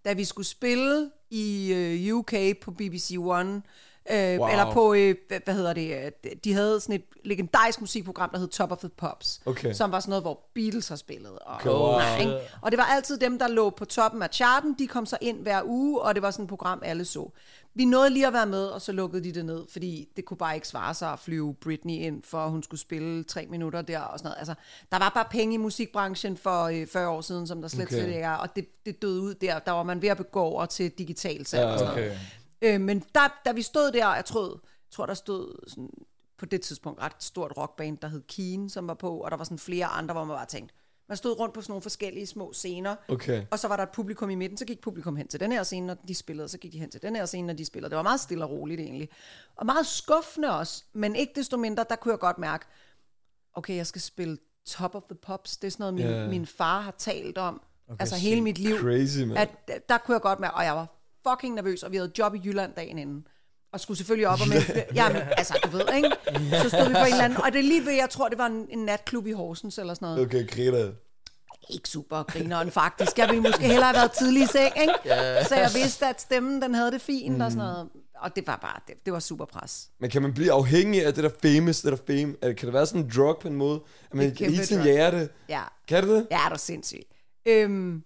da 0.05 0.13
vi 0.13 0.25
skulle 0.25 0.47
spille 0.47 1.11
i 1.29 1.73
øh, 1.73 2.15
UK 2.15 2.33
på 2.61 2.71
BBC 2.71 3.15
One, 3.19 3.61
Øh, 4.11 4.39
Wow. 4.39 4.49
Eller 4.49 4.71
på, 4.73 4.93
øh, 4.93 5.15
hvad- 5.45 5.53
hedder 5.53 5.73
det, 5.73 6.05
øh, 6.05 6.11
de 6.43 6.53
havde 6.53 6.79
sådan 6.79 6.95
et 6.95 7.03
legendarisk 7.23 7.81
musikprogram, 7.81 8.29
der 8.29 8.39
hed 8.39 8.47
Top 8.47 8.71
of 8.71 8.77
the 8.77 8.89
Pops, 8.89 9.41
Okay. 9.45 9.73
som 9.73 9.91
var 9.91 9.99
sådan 9.99 10.09
noget, 10.09 10.23
hvor 10.23 10.39
Beatles 10.55 10.87
har 10.87 10.95
spillet. 10.95 11.31
Og, 11.39 11.55
Okay. 11.55 11.69
Nej, 12.05 12.19
ikke? 12.19 12.37
og 12.61 12.71
det 12.71 12.77
var 12.77 12.83
altid 12.85 13.17
dem, 13.17 13.39
der 13.39 13.47
lå 13.47 13.69
på 13.69 13.85
toppen 13.85 14.21
af 14.21 14.29
charten, 14.31 14.75
de 14.79 14.87
kom 14.87 15.05
så 15.05 15.17
ind 15.21 15.41
hver 15.41 15.61
uge, 15.65 16.01
og 16.01 16.15
det 16.15 16.23
var 16.23 16.31
sådan 16.31 16.43
et 16.43 16.49
program, 16.49 16.81
alle 16.85 17.05
så. 17.05 17.31
Vi 17.75 17.85
nåede 17.85 18.09
lige 18.09 18.27
at 18.27 18.33
være 18.33 18.45
med, 18.45 18.65
og 18.65 18.81
så 18.81 18.91
lukkede 18.91 19.23
de 19.23 19.31
det 19.33 19.45
ned, 19.45 19.63
fordi 19.71 20.09
det 20.15 20.25
kunne 20.25 20.37
bare 20.37 20.55
ikke 20.55 20.67
svare 20.67 20.93
sig 20.93 21.09
at 21.13 21.19
flyve 21.19 21.53
Britney 21.53 21.93
ind, 21.93 22.23
for 22.23 22.37
at 22.37 22.51
hun 22.51 22.63
skulle 22.63 22.81
spille 22.81 23.23
tre 23.23 23.45
minutter 23.49 23.81
der 23.81 23.99
og 23.99 24.19
sådan 24.19 24.27
noget. 24.29 24.37
Altså, 24.39 24.53
der 24.91 24.99
var 24.99 25.11
bare 25.15 25.25
penge 25.31 25.53
i 25.53 25.57
musikbranchen 25.57 26.37
for 26.37 26.63
øh, 26.63 26.87
40 26.87 27.09
år 27.09 27.21
siden, 27.21 27.47
som 27.47 27.61
der 27.61 27.67
slet, 27.67 27.81
Okay. 27.85 27.95
okay. 27.95 28.03
slet 28.03 28.07
ikke 28.15 28.25
er, 28.25 28.33
og 28.33 28.55
det, 28.55 28.65
det 28.85 29.01
døde 29.01 29.21
ud 29.21 29.33
der. 29.33 29.59
Der 29.59 29.71
var 29.71 29.83
man 29.83 30.01
ved 30.01 30.09
at 30.09 30.17
begå 30.17 30.41
over 30.41 30.65
til 30.65 30.91
digital 30.91 31.45
salg 31.45 31.65
og 31.65 31.79
sådan 31.79 31.93
noget. 31.95 32.19
Øh, 32.61 32.81
men 32.81 32.99
der, 33.15 33.41
da 33.45 33.51
vi 33.51 33.61
stod 33.61 33.91
der, 33.91 34.15
jeg 34.15 34.25
tror, 34.25 34.49
jeg 34.51 34.91
tror 34.91 35.05
der 35.05 35.13
stod 35.13 35.69
sådan, 35.69 35.89
på 36.37 36.45
det 36.45 36.61
tidspunkt 36.61 37.01
ret 37.01 37.23
stort 37.23 37.53
rockband, 37.57 37.97
der 37.97 38.07
hed 38.07 38.21
Keen, 38.27 38.69
som 38.69 38.87
var 38.87 38.93
på, 38.93 39.17
og 39.17 39.31
der 39.31 39.37
var 39.37 39.43
sådan 39.43 39.59
flere 39.59 39.85
andre, 39.85 40.13
hvor 40.13 40.23
man 40.23 40.35
bare 40.35 40.45
tænkte, 40.45 40.75
man 41.09 41.17
stod 41.17 41.39
rundt 41.39 41.53
på 41.53 41.61
sådan 41.61 41.71
nogle 41.71 41.81
forskellige 41.81 42.27
små 42.27 42.53
scener, 42.53 42.95
Okay. 43.07 43.45
og 43.51 43.59
så 43.59 43.67
var 43.67 43.75
der 43.75 43.83
et 43.83 43.89
publikum 43.89 44.29
i 44.29 44.35
midten, 44.35 44.57
så 44.57 44.65
gik 44.65 44.81
publikum 44.81 45.15
hen 45.15 45.27
til 45.27 45.39
den 45.39 45.51
her 45.51 45.63
scene, 45.63 45.87
når 45.87 45.97
de 46.07 46.15
spillede, 46.15 46.45
og 46.45 46.49
så 46.49 46.57
gik 46.57 46.73
de 46.73 46.79
hen 46.79 46.89
til 46.89 47.01
den 47.01 47.15
her 47.15 47.25
scene, 47.25 47.47
når 47.47 47.53
de 47.53 47.65
spillede. 47.65 47.89
Det 47.89 47.97
var 47.97 48.03
meget 48.03 48.19
stille 48.19 48.43
og 48.45 48.51
roligt 48.51 48.81
egentlig. 48.81 49.09
Og 49.55 49.65
meget 49.65 49.85
skuffende 49.85 50.57
også, 50.57 50.83
men 50.93 51.15
ikke 51.15 51.33
desto 51.35 51.57
mindre, 51.57 51.85
der 51.89 51.95
kunne 51.95 52.11
jeg 52.11 52.19
godt 52.19 52.37
mærke, 52.37 52.65
okay, 53.53 53.75
jeg 53.75 53.87
skal 53.87 54.01
spille 54.01 54.37
Top 54.65 54.95
of 54.95 55.01
the 55.09 55.15
Pops. 55.15 55.57
Det 55.57 55.67
er 55.67 55.71
sådan 55.71 55.81
noget, 55.81 55.93
min, 55.93 56.05
yeah. 56.05 56.29
min 56.29 56.45
far 56.45 56.81
har 56.81 56.91
talt 56.91 57.37
om, 57.37 57.61
okay, 57.87 57.97
altså 57.99 58.15
hele 58.15 58.41
mit 58.41 58.57
liv. 58.57 58.77
Crazy, 58.79 59.19
man. 59.19 59.37
At, 59.37 59.49
der 59.89 59.97
kunne 59.97 60.13
jeg 60.13 60.21
godt 60.21 60.39
mærke, 60.39 60.55
og 60.55 60.63
jeg 60.63 60.75
var 60.75 60.96
fucking 61.29 61.55
nervøs, 61.55 61.83
og 61.83 61.91
vi 61.91 61.97
havde 61.97 62.11
job 62.19 62.35
i 62.35 62.41
Jylland 62.45 62.73
dagen 62.73 62.97
inden. 62.97 63.27
Og 63.73 63.79
skulle 63.79 63.97
selvfølgelig 63.97 64.27
op 64.27 64.41
og 64.41 64.47
med... 64.47 64.61
Jamen, 64.95 65.21
altså, 65.37 65.59
du 65.63 65.69
ved, 65.77 65.85
ikke? 65.95 66.09
Så 66.61 66.69
stod 66.69 66.87
vi 66.87 66.93
på 66.93 66.99
en 66.99 67.05
eller 67.05 67.23
anden... 67.23 67.41
Og 67.41 67.53
det 67.53 67.59
er 67.59 67.63
lige 67.63 67.85
ved, 67.85 67.91
jeg 67.93 68.09
tror, 68.09 68.29
det 68.29 68.37
var 68.37 68.45
en, 68.45 68.67
en 68.69 68.79
natklub 68.79 69.27
i 69.27 69.31
Horsens 69.31 69.77
eller 69.77 69.93
sådan 69.93 70.05
noget. 70.05 70.25
Okay, 70.25 70.47
griner. 70.47 70.91
Ikke 71.69 71.89
super 71.89 72.23
grineren, 72.23 72.71
faktisk. 72.71 73.17
Jeg 73.17 73.27
ville 73.29 73.41
måske 73.41 73.61
hellere 73.63 73.83
have 73.83 73.95
været 73.95 74.11
tidlig 74.11 74.43
i 74.43 74.45
seng, 74.45 74.73
ikke? 74.81 74.93
Så 75.47 75.55
jeg 75.55 75.69
vidste, 75.75 76.05
at 76.07 76.21
stemmen, 76.21 76.61
den 76.61 76.73
havde 76.73 76.91
det 76.91 77.01
fint 77.01 77.35
mm. 77.35 77.41
og 77.41 77.51
sådan 77.51 77.65
noget. 77.67 77.89
Og 78.19 78.35
det 78.35 78.47
var 78.47 78.57
bare... 78.61 78.79
Det, 78.87 78.95
det 79.05 79.13
var 79.13 79.19
super 79.19 79.45
pres. 79.45 79.89
Men 79.99 80.09
kan 80.09 80.21
man 80.21 80.33
blive 80.33 80.51
afhængig 80.51 81.05
af 81.05 81.13
det 81.13 81.23
der 81.23 81.29
famous, 81.41 81.81
det 81.81 81.91
der 81.91 81.97
fame? 82.07 82.35
Er- 82.41 82.53
Kan 82.53 82.65
det 82.65 82.73
være 82.73 82.85
sådan 82.85 83.01
en 83.01 83.11
drug 83.15 83.37
på 83.41 83.47
en 83.47 83.55
måde? 83.55 83.79
At 84.05 84.13
man 84.13 84.25
Det 84.25 84.31
er 84.31 84.35
kæmpe 84.35 84.53
hele 84.53 84.65
tiden 84.65 84.85
jager 84.85 85.11
det? 85.11 85.29
Ja. 85.49 85.61
Kan 85.87 86.03
det 86.03 86.09
det? 86.11 86.27
Ja, 86.31 86.45
er 86.45 86.49
du 86.49 86.59
sindssyg. 86.59 87.01
Øhm, 87.45 88.03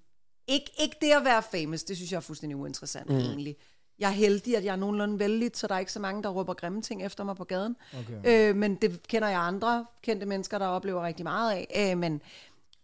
ikke, 0.51 0.71
ikke 0.79 0.97
det 1.01 1.11
at 1.11 1.25
være 1.25 1.43
famous, 1.43 1.83
det 1.83 1.95
synes 1.95 2.11
jeg 2.11 2.17
er 2.17 2.21
fuldstændig 2.21 2.57
uinteressant 2.57 3.09
mm. 3.09 3.17
egentlig. 3.17 3.55
Jeg 3.99 4.07
er 4.07 4.13
heldig, 4.13 4.57
at 4.57 4.65
jeg 4.65 4.71
er 4.71 4.75
nogenlunde 4.75 5.19
vældig, 5.19 5.51
så 5.53 5.67
der 5.67 5.75
er 5.75 5.79
ikke 5.79 5.91
så 5.91 5.99
mange, 5.99 6.23
der 6.23 6.29
råber 6.29 6.53
grimme 6.53 6.81
ting 6.81 7.05
efter 7.05 7.23
mig 7.23 7.35
på 7.35 7.43
gaden. 7.43 7.75
Okay. 7.99 8.49
Øh, 8.49 8.55
men 8.55 8.75
det 8.75 9.07
kender 9.07 9.27
jeg 9.27 9.39
andre 9.39 9.85
kendte 10.01 10.25
mennesker, 10.25 10.57
der 10.57 10.65
oplever 10.65 11.05
rigtig 11.05 11.23
meget 11.23 11.51
af. 11.51 11.91
Øh, 11.91 11.97
men, 11.97 12.21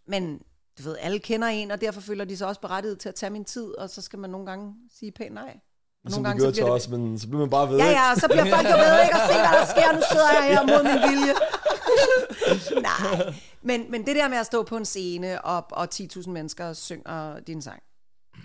men 0.06 0.42
du 0.78 0.82
ved, 0.82 0.96
alle 1.00 1.18
kender 1.18 1.48
en, 1.48 1.70
og 1.70 1.80
derfor 1.80 2.00
føler 2.00 2.24
de 2.24 2.36
sig 2.36 2.46
også 2.46 2.60
berettiget 2.60 2.98
til 2.98 3.08
at 3.08 3.14
tage 3.14 3.30
min 3.30 3.44
tid, 3.44 3.78
og 3.78 3.90
så 3.90 4.02
skal 4.02 4.18
man 4.18 4.30
nogle 4.30 4.46
gange 4.46 4.74
sige 4.94 5.12
pænt 5.12 5.34
nej. 5.34 5.60
Og 6.08 6.12
Som 6.14 6.24
du 6.24 6.30
gjorde 6.38 6.52
til 6.52 6.64
os, 6.64 6.88
men 6.88 7.18
så 7.18 7.26
bliver 7.26 7.40
man 7.40 7.50
bare 7.50 7.68
ved, 7.70 7.78
Ja, 7.78 7.84
ikke? 7.88 8.00
ja, 8.00 8.10
og 8.12 8.16
så 8.16 8.28
bliver 8.28 8.44
folk 8.54 8.66
jo 8.72 8.76
ved 8.84 9.02
ikke 9.04 9.14
at 9.14 9.24
se, 9.30 9.34
hvad 9.44 9.52
der 9.60 9.66
sker. 9.74 9.92
Nu 9.92 10.02
sidder 10.12 10.30
jeg 10.38 10.44
her 10.54 10.62
mod 10.62 10.82
min 10.90 11.00
vilje. 11.10 11.32
Nej, 12.88 13.34
men, 13.62 13.90
men 13.90 14.06
det 14.06 14.16
der 14.16 14.28
med 14.28 14.38
at 14.38 14.46
stå 14.46 14.62
på 14.62 14.76
en 14.76 14.84
scene, 14.84 15.42
og, 15.44 15.66
og 15.70 15.88
10.000 15.94 16.30
mennesker 16.30 16.72
synger 16.72 17.40
din 17.40 17.62
sang, 17.62 17.82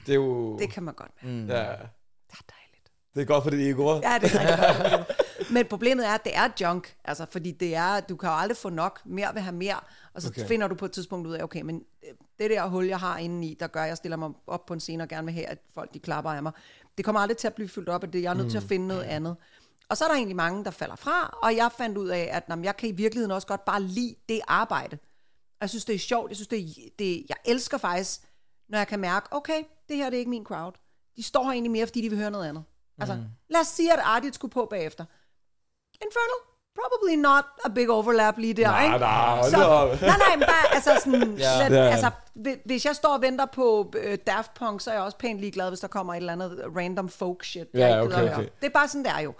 Det 0.05 0.11
er 0.11 0.15
jo... 0.15 0.57
det 0.57 0.69
kan 0.73 0.83
man 0.83 0.93
godt 0.93 1.11
mærke. 1.23 1.35
Mm. 1.35 1.47
Ja, 1.47 1.55
Det 1.55 1.59
er 1.59 2.43
dejligt. 2.49 2.91
det 3.15 3.21
er 3.21 3.25
godt 3.25 3.43
for 3.43 3.49
dit 3.49 3.67
ego. 3.69 3.93
Ja, 3.95 4.17
det 4.21 4.33
er 4.35 4.39
rigtig 4.39 4.97
godt. 4.97 5.19
Men 5.51 5.65
problemet 5.65 6.07
er, 6.07 6.11
at 6.11 6.23
det 6.23 6.35
er 6.37 6.47
junk. 6.61 6.95
Altså, 7.05 7.25
fordi 7.31 7.51
det 7.51 7.75
er, 7.75 7.99
du 7.99 8.15
kan 8.15 8.29
jo 8.29 8.35
aldrig 8.35 8.57
få 8.57 8.69
nok. 8.69 8.99
Mere 9.05 9.29
vil 9.33 9.41
have 9.41 9.55
mere. 9.55 9.75
Og 10.13 10.21
så 10.21 10.27
Okay. 10.27 10.47
finder 10.47 10.67
du 10.67 10.75
på 10.75 10.85
et 10.85 10.91
tidspunkt 10.91 11.27
ud 11.27 11.33
af, 11.33 11.43
okay, 11.43 11.61
men 11.61 11.75
øh, 12.07 12.13
det 12.39 12.49
der 12.49 12.67
hul, 12.67 12.85
jeg 12.85 12.99
har 12.99 13.17
inde 13.17 13.47
i, 13.47 13.57
der 13.59 13.67
gør, 13.67 13.81
at 13.81 13.87
jeg 13.87 13.97
stiller 13.97 14.17
mig 14.17 14.29
op 14.47 14.65
på 14.65 14.73
en 14.73 14.79
scene 14.79 15.03
og 15.03 15.09
gerne 15.09 15.25
vil 15.25 15.33
have, 15.33 15.45
at 15.47 15.57
folk 15.73 15.93
de 15.93 15.99
klapper 15.99 16.31
af 16.31 16.43
mig. 16.43 16.51
Det 16.97 17.05
kommer 17.05 17.21
aldrig 17.21 17.37
til 17.37 17.47
at 17.47 17.53
blive 17.53 17.69
fyldt 17.69 17.89
op 17.89 18.03
af 18.03 18.11
det. 18.11 18.21
Jeg 18.21 18.29
er 18.29 18.33
nødt 18.33 18.45
mm. 18.45 18.49
til 18.51 18.57
at 18.57 18.63
finde 18.63 18.87
noget 18.87 19.03
andet. 19.03 19.35
Og 19.89 19.97
så 19.97 20.03
er 20.03 20.07
der 20.07 20.15
egentlig 20.15 20.35
mange, 20.35 20.65
der 20.65 20.71
falder 20.71 20.95
fra, 20.95 21.39
og 21.43 21.55
jeg 21.55 21.71
fandt 21.77 21.97
ud 21.97 22.07
af, 22.07 22.29
at 22.31 22.43
jamen, 22.49 22.65
jeg 22.65 22.77
kan 22.77 22.89
i 22.89 22.91
virkeligheden 22.91 23.31
også 23.31 23.47
godt 23.47 23.65
bare 23.65 23.81
lide 23.81 24.15
det 24.29 24.41
arbejde. 24.47 24.97
Jeg 25.61 25.69
synes, 25.69 25.85
det 25.85 25.95
er 25.95 25.99
sjovt. 25.99 26.29
Jeg 26.29 26.37
synes, 26.37 26.47
det 26.47 26.59
er, 26.59 26.89
det, 26.99 27.25
jeg 27.29 27.37
elsker 27.45 27.77
faktisk, 27.77 28.21
når 28.69 28.77
jeg 28.77 28.87
kan 28.87 28.99
mærke, 28.99 29.27
okay, 29.31 29.63
det 29.89 29.97
her 29.97 30.09
det 30.09 30.17
er 30.17 30.19
ikke 30.19 30.29
min 30.29 30.45
crowd. 30.45 30.73
De 31.15 31.23
står 31.23 31.43
her 31.43 31.51
egentlig 31.51 31.71
mere, 31.71 31.87
fordi 31.87 32.01
de 32.01 32.09
vil 32.09 32.17
høre 32.17 32.31
noget 32.31 32.47
andet. 32.49 32.63
Altså, 32.97 33.23
lad 33.49 33.61
os 33.61 33.67
sige, 33.67 33.93
at 33.93 33.99
Artit 33.99 34.35
skulle 34.35 34.51
på 34.51 34.65
bagefter. 34.65 35.05
Infernal? 36.01 36.52
Probably 36.81 37.15
not 37.15 37.43
a 37.65 37.69
big 37.69 37.89
overlap 37.89 38.37
lige 38.37 38.53
der, 38.53 38.67
Nej, 38.67 38.85
ikke? 38.85 38.97
nej, 38.97 39.35
hold 39.37 39.51
Så, 39.51 39.63
op. 39.63 40.01
nej, 40.01 40.17
nej, 40.17 40.35
men 40.37 40.39
bare, 40.47 40.75
altså 40.75 40.91
sådan, 41.03 41.35
Ja. 41.39 41.59
ja. 41.59 41.73
Ja. 41.73 41.89
altså, 41.89 42.09
hvi- 42.35 42.61
hvis 42.65 42.85
jeg 42.85 42.95
står 42.95 43.13
og 43.15 43.21
venter 43.21 43.45
på 43.45 43.93
øh, 44.03 44.17
Daft 44.27 44.53
Punk, 44.53 44.81
så 44.81 44.89
er 44.89 44.93
jeg 44.93 45.03
også 45.03 45.17
pænt 45.17 45.39
ligeglad, 45.39 45.67
hvis 45.69 45.79
der 45.79 45.87
kommer 45.87 46.13
et 46.13 46.17
eller 46.17 46.33
andet 46.33 46.63
random 46.77 47.09
folk 47.09 47.43
shit, 47.43 47.67
jeg 47.73 47.79
Ja, 47.79 48.01
ikke 48.01 48.15
okay, 48.15 48.31
okay. 48.33 48.47
Det 48.61 48.65
er 48.67 48.69
bare 48.69 48.87
sådan, 48.87 49.05
der 49.05 49.19
jo. 49.19 49.33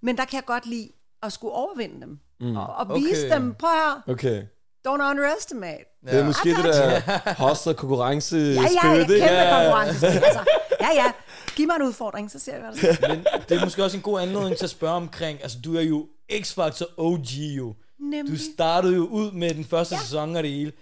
Men 0.00 0.16
der 0.16 0.24
kan 0.24 0.36
jeg 0.36 0.44
godt 0.44 0.66
lide 0.66 0.88
at 1.22 1.32
skulle 1.32 1.54
overvinde 1.54 2.00
dem. 2.00 2.18
Mm. 2.40 2.56
Og, 2.56 2.66
og 2.66 2.86
Okay. 2.90 2.94
vise 3.02 3.30
dem, 3.30 3.54
prøv 3.54 3.70
her, 3.70 4.02
Okay. 4.12 4.42
don't 4.88 4.90
underestimate. 5.10 5.84
Det 6.04 6.14
er 6.20 6.24
måske 6.24 6.48
I 6.50 6.52
det 6.52 6.64
der 6.64 7.00
hostler 7.34 7.72
konkurrence 7.72 8.36
Ja, 8.36 8.42
ja, 8.62 8.88
ja, 8.88 8.96
kæmpe? 8.96 9.12
Ja, 9.12 9.42
ja. 9.42 9.62
konkurrence. 9.62 10.06
Altså, 10.06 10.40
ja, 10.80 10.88
ja, 10.94 11.12
giv 11.58 11.66
mig 11.66 11.76
en 11.76 11.82
udfordring, 11.82 12.30
så 12.30 12.38
ser 12.38 12.54
vi, 12.54 12.60
hvad 12.60 12.72
der 12.72 12.94
sker. 12.94 13.08
Men 13.08 13.26
det 13.48 13.56
er 13.56 13.64
måske 13.64 13.84
også 13.84 13.96
en 13.96 14.02
god 14.02 14.20
anledning 14.20 14.56
til 14.56 14.64
at 14.64 14.70
spørge 14.70 14.94
omkring, 14.94 15.42
altså 15.42 15.58
du 15.64 15.76
er 15.76 15.80
jo 15.80 16.08
X-Factor 16.32 16.86
OG 16.96 17.32
jo. 17.32 17.74
Nemlig. 17.98 18.32
Du 18.32 18.38
startede 18.54 18.94
jo 18.94 19.06
ud 19.06 19.32
med 19.32 19.54
den 19.54 19.64
første 19.64 19.94
ja. 19.94 20.00
sæson 20.00 20.36
og 20.36 20.42
det 20.42 20.52
hele. 20.52 20.72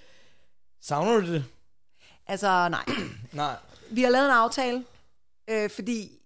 Savner 0.81 1.21
du 1.21 1.33
det? 1.33 1.45
Altså, 2.27 2.69
nej. 2.69 2.85
Nej. 3.33 3.57
Vi 3.91 4.03
har 4.03 4.11
lavet 4.11 4.27
en 4.27 4.33
aftale, 4.33 4.85
øh, 5.49 5.71
fordi 5.71 6.19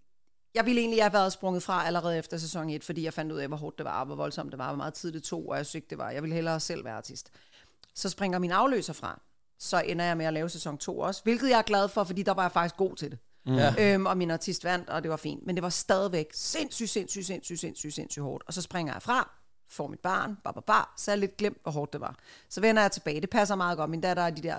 jeg 0.54 0.66
ville 0.66 0.80
egentlig 0.80 1.02
have 1.02 1.12
været 1.12 1.32
sprunget 1.32 1.62
fra 1.62 1.86
allerede 1.86 2.18
efter 2.18 2.36
sæson 2.36 2.70
1, 2.70 2.84
fordi 2.84 3.04
jeg 3.04 3.14
fandt 3.14 3.32
ud 3.32 3.38
af, 3.38 3.48
hvor 3.48 3.56
hårdt 3.56 3.78
det 3.78 3.84
var, 3.84 4.04
hvor 4.04 4.14
voldsomt 4.14 4.52
det 4.52 4.58
var, 4.58 4.68
hvor 4.68 4.76
meget 4.76 4.94
tid 4.94 5.12
det 5.12 5.22
tog, 5.22 5.48
og 5.48 5.56
jeg 5.56 5.66
synes 5.66 5.74
ikke, 5.74 5.90
det 5.90 5.98
var. 5.98 6.10
Jeg 6.10 6.22
ville 6.22 6.34
hellere 6.34 6.60
selv 6.60 6.84
være 6.84 6.94
artist. 6.94 7.30
Så 7.94 8.08
springer 8.08 8.38
min 8.38 8.50
afløser 8.50 8.92
fra. 8.92 9.20
Så 9.58 9.80
ender 9.80 10.04
jeg 10.04 10.16
med 10.16 10.26
at 10.26 10.32
lave 10.32 10.48
sæson 10.48 10.78
2 10.78 10.98
også, 10.98 11.22
hvilket 11.22 11.50
jeg 11.50 11.58
er 11.58 11.62
glad 11.62 11.88
for, 11.88 12.04
fordi 12.04 12.22
der 12.22 12.34
var 12.34 12.42
jeg 12.42 12.52
faktisk 12.52 12.76
god 12.76 12.96
til 12.96 13.10
det. 13.10 13.18
Ja. 13.46 13.94
Øhm, 13.94 14.06
og 14.06 14.16
min 14.16 14.30
artist 14.30 14.64
vandt, 14.64 14.90
og 14.90 15.02
det 15.02 15.10
var 15.10 15.16
fint. 15.16 15.46
Men 15.46 15.56
det 15.56 15.62
var 15.62 15.68
stadigvæk 15.68 16.26
sindssygt, 16.32 16.90
sindssygt, 16.90 17.26
sindssygt, 17.26 17.60
sindssygt, 17.60 17.94
sindssygt 17.94 18.22
hårdt. 18.22 18.44
Og 18.46 18.54
så 18.54 18.62
springer 18.62 18.92
jeg 18.92 19.02
fra, 19.02 19.30
får 19.68 19.86
mit 19.86 20.00
barn, 20.00 20.36
bar, 20.44 20.52
bar, 20.52 20.60
bar, 20.60 20.94
så 20.96 21.10
er 21.10 21.14
jeg 21.14 21.20
lidt 21.20 21.36
glemt, 21.36 21.58
hvor 21.62 21.72
hårdt 21.72 21.92
det 21.92 22.00
var. 22.00 22.16
Så 22.48 22.60
vender 22.60 22.82
jeg 22.82 22.92
tilbage. 22.92 23.20
Det 23.20 23.30
passer 23.30 23.54
meget 23.54 23.78
godt. 23.78 23.90
Min 23.90 24.00
datter 24.00 24.22
er 24.22 24.30
de 24.30 24.42
der 24.42 24.56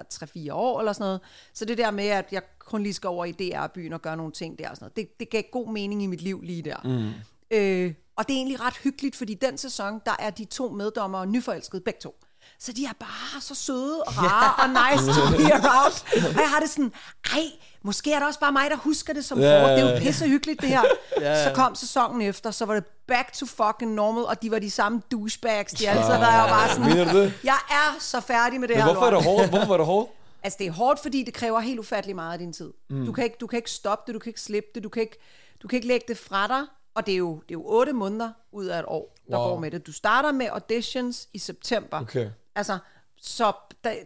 3-4 0.50 0.54
år 0.54 0.80
eller 0.80 0.94
sådan 0.94 1.04
noget. 1.04 1.22
Så 1.54 1.65
det 1.65 1.78
der 1.78 1.91
med, 1.91 2.08
at 2.08 2.28
jeg 2.32 2.41
kun 2.60 2.84
lige 2.84 2.94
skal 2.94 3.08
over 3.08 3.26
i 3.26 3.32
DR-byen 3.32 3.94
og 3.94 4.02
gøre 4.02 4.17
nogle 4.17 4.32
ting 4.32 4.60
der 4.60 4.70
og 4.70 4.76
sådan 4.76 4.86
noget, 4.86 4.96
det, 4.96 5.20
det 5.20 5.30
gav 5.30 5.44
god 5.52 5.67
mening 5.67 6.04
i 6.04 6.08
mit 6.08 6.22
liv 6.22 6.41
lige 6.41 6.62
der. 6.62 6.78
Mm. 6.84 7.12
Øh, 7.58 7.94
og 8.15 8.28
det 8.28 8.34
er 8.34 8.38
egentlig 8.38 8.62
ret 8.62 8.78
hyggeligt, 8.78 9.15
fordi 9.15 9.34
den 9.34 9.58
sæson, 9.58 10.02
der 10.06 10.15
er 10.20 10.30
de 10.30 10.46
to 10.46 10.70
meddommere 10.70 11.26
nyforelskede 11.26 11.82
begge 11.82 12.00
to. 12.00 12.15
Så 12.63 12.71
de 12.74 12.86
er 12.86 12.93
bare 13.00 13.41
så 13.41 13.56
søde 13.56 14.04
og 14.04 14.13
rare 14.17 14.63
og 14.63 14.69
nice 14.69 15.19
to 15.19 15.38
be 15.38 15.54
around. 15.60 15.93
Og 16.36 16.41
jeg 16.41 16.50
har 16.50 16.60
det 16.60 16.69
sådan, 16.69 16.93
ej, 17.34 17.43
måske 17.84 18.13
er 18.13 18.19
det 18.19 18.28
også 18.28 18.39
bare 18.39 18.52
mig, 18.52 18.69
der 18.69 18.76
husker 18.76 19.13
det 19.13 19.26
som 19.26 19.39
yeah. 19.39 19.69
ja, 19.69 19.76
Det 19.76 19.84
er 19.84 19.93
jo 19.93 20.00
pisse 20.00 20.28
hyggeligt 20.28 20.62
det 20.62 20.69
her. 20.69 20.82
Så 21.17 21.52
kom 21.56 21.76
sæsonen 21.76 22.21
efter, 22.21 22.52
så 22.52 22.65
var 22.65 22.74
det 22.74 22.86
back 23.08 23.34
to 23.34 23.45
fucking 23.45 23.93
normal, 23.93 24.24
og 24.24 24.41
de 24.41 24.52
var 24.52 24.60
de 24.60 24.71
samme 24.71 25.02
douchebags, 25.12 25.74
de 25.74 25.89
altid 25.89 26.04
der. 26.04 26.32
Jeg 26.32 26.43
var 26.43 26.47
bare 26.47 26.69
sådan, 26.69 27.32
jeg 27.43 27.58
er 27.69 27.95
så 28.00 28.19
færdig 28.19 28.60
med 28.60 28.67
det 28.67 28.76
Men 28.78 28.84
her 28.86 28.91
hvorfor 28.93 29.08
er 29.08 29.12
det 29.12 29.24
hårdt? 29.24 29.50
Hvorfor 29.50 29.67
var 29.67 29.78
det 29.78 29.86
hårdt? 29.86 30.10
Altså, 30.43 30.58
det 30.60 30.67
er 30.67 30.71
hårdt, 30.71 31.00
fordi 31.00 31.24
det 31.24 31.34
kræver 31.34 31.60
helt 31.60 31.80
ufattelig 31.80 32.15
meget 32.15 32.34
af 32.34 32.39
din 32.39 32.54
tid. 32.54 32.74
Mm. 32.89 33.06
Du, 33.06 33.12
kan 33.12 33.24
ikke, 33.24 33.36
du 33.41 33.47
kan 33.47 33.58
ikke 33.58 33.71
stoppe 33.71 34.04
det, 34.08 34.13
du 34.13 34.19
kan 34.19 34.30
ikke 34.30 34.41
slippe 34.41 34.69
det, 34.76 34.84
du 34.84 34.89
kan 34.89 35.02
ikke, 35.02 35.19
du 35.62 35.67
kan 35.67 35.78
ikke 35.78 35.88
lægge 35.88 36.06
det 36.08 36.17
fra 36.17 36.47
dig. 36.47 36.62
Og 36.95 37.06
det 37.06 37.12
er 37.13 37.17
jo, 37.17 37.34
det 37.36 37.41
er 37.41 37.54
jo 37.54 37.63
otte 37.65 37.93
måneder 37.93 38.30
ud 38.52 38.65
af 38.65 38.80
et 38.80 38.86
år, 38.88 39.15
der 39.32 39.38
Wow. 39.38 39.47
går 39.50 39.60
med 39.60 39.71
det. 39.71 39.88
Du 39.88 39.91
starter 39.91 40.32
med 40.32 40.47
auditions 40.52 41.28
i 41.34 41.39
september. 41.39 42.00
Okay. 42.02 42.30
Altså, 42.56 42.78
så 43.18 43.54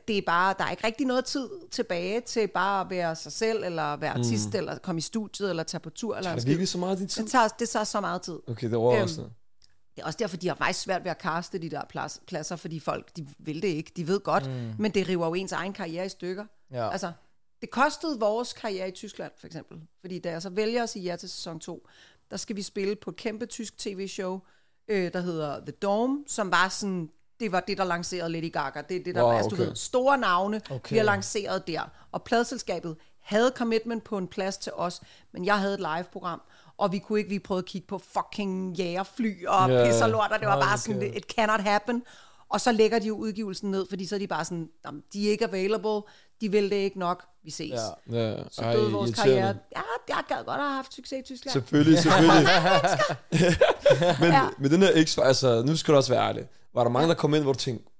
det 0.08 0.17
er 0.17 0.21
bare, 0.25 0.55
der 0.58 0.63
er 0.65 0.71
ikke 0.71 0.88
rigtig 0.88 1.08
noget 1.08 1.25
tid 1.25 1.49
tilbage 1.71 2.21
til 2.21 2.47
bare 2.47 2.81
at 2.81 2.89
være 2.89 3.15
sig 3.15 3.31
selv, 3.31 3.63
eller 3.63 3.95
være 3.95 4.12
artist, 4.12 4.49
mm. 4.53 4.58
eller 4.58 4.77
komme 4.77 4.99
i 4.99 5.01
studiet, 5.01 5.49
eller 5.49 5.63
tage 5.63 5.81
på 5.81 5.89
tur, 5.89 6.15
eller 6.15 6.29
Er 6.29 6.34
en 6.34 6.39
det 6.39 6.47
virkelig 6.47 6.67
så 6.67 6.77
meget 6.77 6.91
af 6.91 6.97
din 6.97 7.08
tid? 7.08 7.23
Det 7.23 7.31
tager, 7.31 7.47
det 7.47 7.69
tager 7.69 7.84
så 7.84 8.01
meget 8.01 8.21
tid. 8.21 8.39
Okay, 8.47 8.69
det 8.69 8.77
var 8.77 8.91
Øhm, 8.93 9.01
også 9.01 9.21
Det 9.95 10.01
er 10.01 10.05
også 10.05 10.17
derfor, 10.17 10.38
de 10.38 10.47
har 10.47 10.55
faktisk 10.55 10.79
svært 10.79 11.03
ved 11.03 11.12
at 11.12 11.17
kaste 11.17 11.58
de 11.58 11.69
der 11.69 11.81
plads, 11.89 12.21
pladser, 12.27 12.55
fordi 12.55 12.79
folk, 12.79 13.17
de 13.17 13.27
vil 13.39 13.62
det 13.62 13.67
ikke. 13.67 13.91
De 13.95 14.08
ved 14.08 14.19
godt, 14.19 14.47
mm. 14.47 14.73
men 14.79 14.91
det 14.91 15.10
river 15.10 15.27
jo 15.27 15.34
ens 15.34 15.51
egen 15.51 15.73
karriere 15.73 16.05
i 16.05 16.10
stykker. 16.10 16.45
Ja. 16.71 16.91
Altså, 16.91 17.12
det 17.62 17.69
kostede 17.69 18.19
vores 18.19 18.53
karriere 18.53 18.88
i 18.88 18.91
Tyskland, 18.91 19.31
for 19.38 19.47
eksempel. 19.47 19.81
Fordi 20.01 20.19
da 20.19 20.31
jeg 20.31 20.41
så 20.41 20.49
vælger 20.49 20.84
at 20.84 20.89
sige 20.89 21.03
ja 21.03 21.15
til 21.15 21.29
sæson 21.29 21.60
2, 21.60 21.88
der 22.31 22.38
skal 22.38 22.55
vi 22.55 22.62
spille 22.62 22.95
på 22.95 23.10
et 23.10 23.15
kæmpe 23.15 23.45
tysk 23.45 23.77
tv-show, 23.77 24.39
øh, 24.88 25.13
der 25.13 25.19
hedder 25.19 25.60
The 25.60 25.71
Dome, 25.71 26.23
som 26.27 26.51
var 26.51 26.69
sådan, 26.69 27.10
det 27.39 27.51
var 27.51 27.59
det, 27.59 27.77
der 27.77 27.83
lancerede 27.83 28.29
Lady 28.31 28.51
Gaga. 28.53 28.81
Det 28.89 28.97
er 28.97 29.03
det, 29.03 29.15
der 29.15 29.23
Wow, 29.23 29.31
altså, 29.31 29.49
du 29.49 29.55
okay. 29.55 29.65
ved, 29.65 29.75
store 29.75 30.17
navne 30.17 30.57
Okay. 30.57 30.75
okay. 30.75 30.89
bliver 30.89 31.03
lanceret 31.03 31.67
der. 31.67 31.81
Og 32.11 32.23
pladselskabet 32.23 32.95
havde 33.23 33.51
commitment 33.55 34.03
på 34.03 34.17
en 34.17 34.27
plads 34.27 34.57
til 34.57 34.71
os, 34.75 35.01
men 35.33 35.45
jeg 35.45 35.59
havde 35.59 35.73
et 35.73 35.79
live-program. 35.79 36.41
og 36.77 36.91
vi 36.91 36.99
kunne 36.99 37.19
ikke, 37.19 37.29
vi 37.29 37.39
prøvede 37.39 37.61
at 37.61 37.65
kigge 37.65 37.87
på 37.87 38.01
fucking 38.13 38.73
jægerfly 38.77 39.45
og 39.47 39.69
Ja. 39.69 39.75
yeah. 39.75 39.87
pisser 39.87 40.07
lort, 40.07 40.31
og 40.31 40.39
det 40.39 40.47
var 40.47 40.53
Hold 40.53 40.63
bare 40.63 40.71
da 40.75 40.77
sådan, 40.81 40.99
kæft. 41.01 41.15
it 41.15 41.23
cannot 41.35 41.59
happen. 41.61 42.03
Og 42.49 42.61
så 42.61 42.71
lægger 42.71 42.99
de 42.99 43.07
jo 43.07 43.15
udgivelsen 43.15 43.71
ned, 43.71 43.85
fordi 43.89 44.05
så 44.05 44.15
er 44.15 44.19
de 44.19 44.27
bare 44.27 44.45
sådan, 44.45 44.69
"Jamen, 44.85 45.03
de 45.13 45.27
er 45.27 45.31
ikke 45.31 45.45
available, 45.45 46.01
de 46.41 46.51
vil 46.51 46.69
det 46.69 46.75
ikke 46.75 46.99
nok, 46.99 47.25
vi 47.43 47.51
ses. 47.51 47.73
Ja. 48.11 48.19
Ja. 48.29 48.35
Så 48.51 48.61
døde 48.71 48.91
vores 48.91 49.09
irriterende. 49.09 49.35
karriere. 49.41 49.55
Ja, 49.75 49.81
jeg 50.15 50.23
gad 50.27 50.45
godt 50.45 50.59
have 50.61 50.73
haft 50.75 50.93
succes 50.93 51.19
i 51.19 51.23
Tyskland. 51.33 51.51
Selvfølgelig, 51.53 51.99
selvfølgelig. 51.99 52.47
men, 54.19 54.29
Ja. 54.31 54.35
ja. 54.35 54.49
med 54.57 54.69
den 54.69 54.81
her 54.81 55.05
X, 55.05 55.17
altså, 55.17 55.63
nu 55.65 55.75
skal 55.75 55.91
du 55.91 55.97
også 55.97 56.13
være 56.13 56.27
ærlig. 56.27 56.47
Var 56.75 56.83
der 56.83 56.91
mange, 56.91 57.09
der 57.09 57.15
kom 57.15 57.33
ind, 57.35 57.43
hvor 57.43 57.53
du 57.53 57.59
tænkte, 57.59 57.91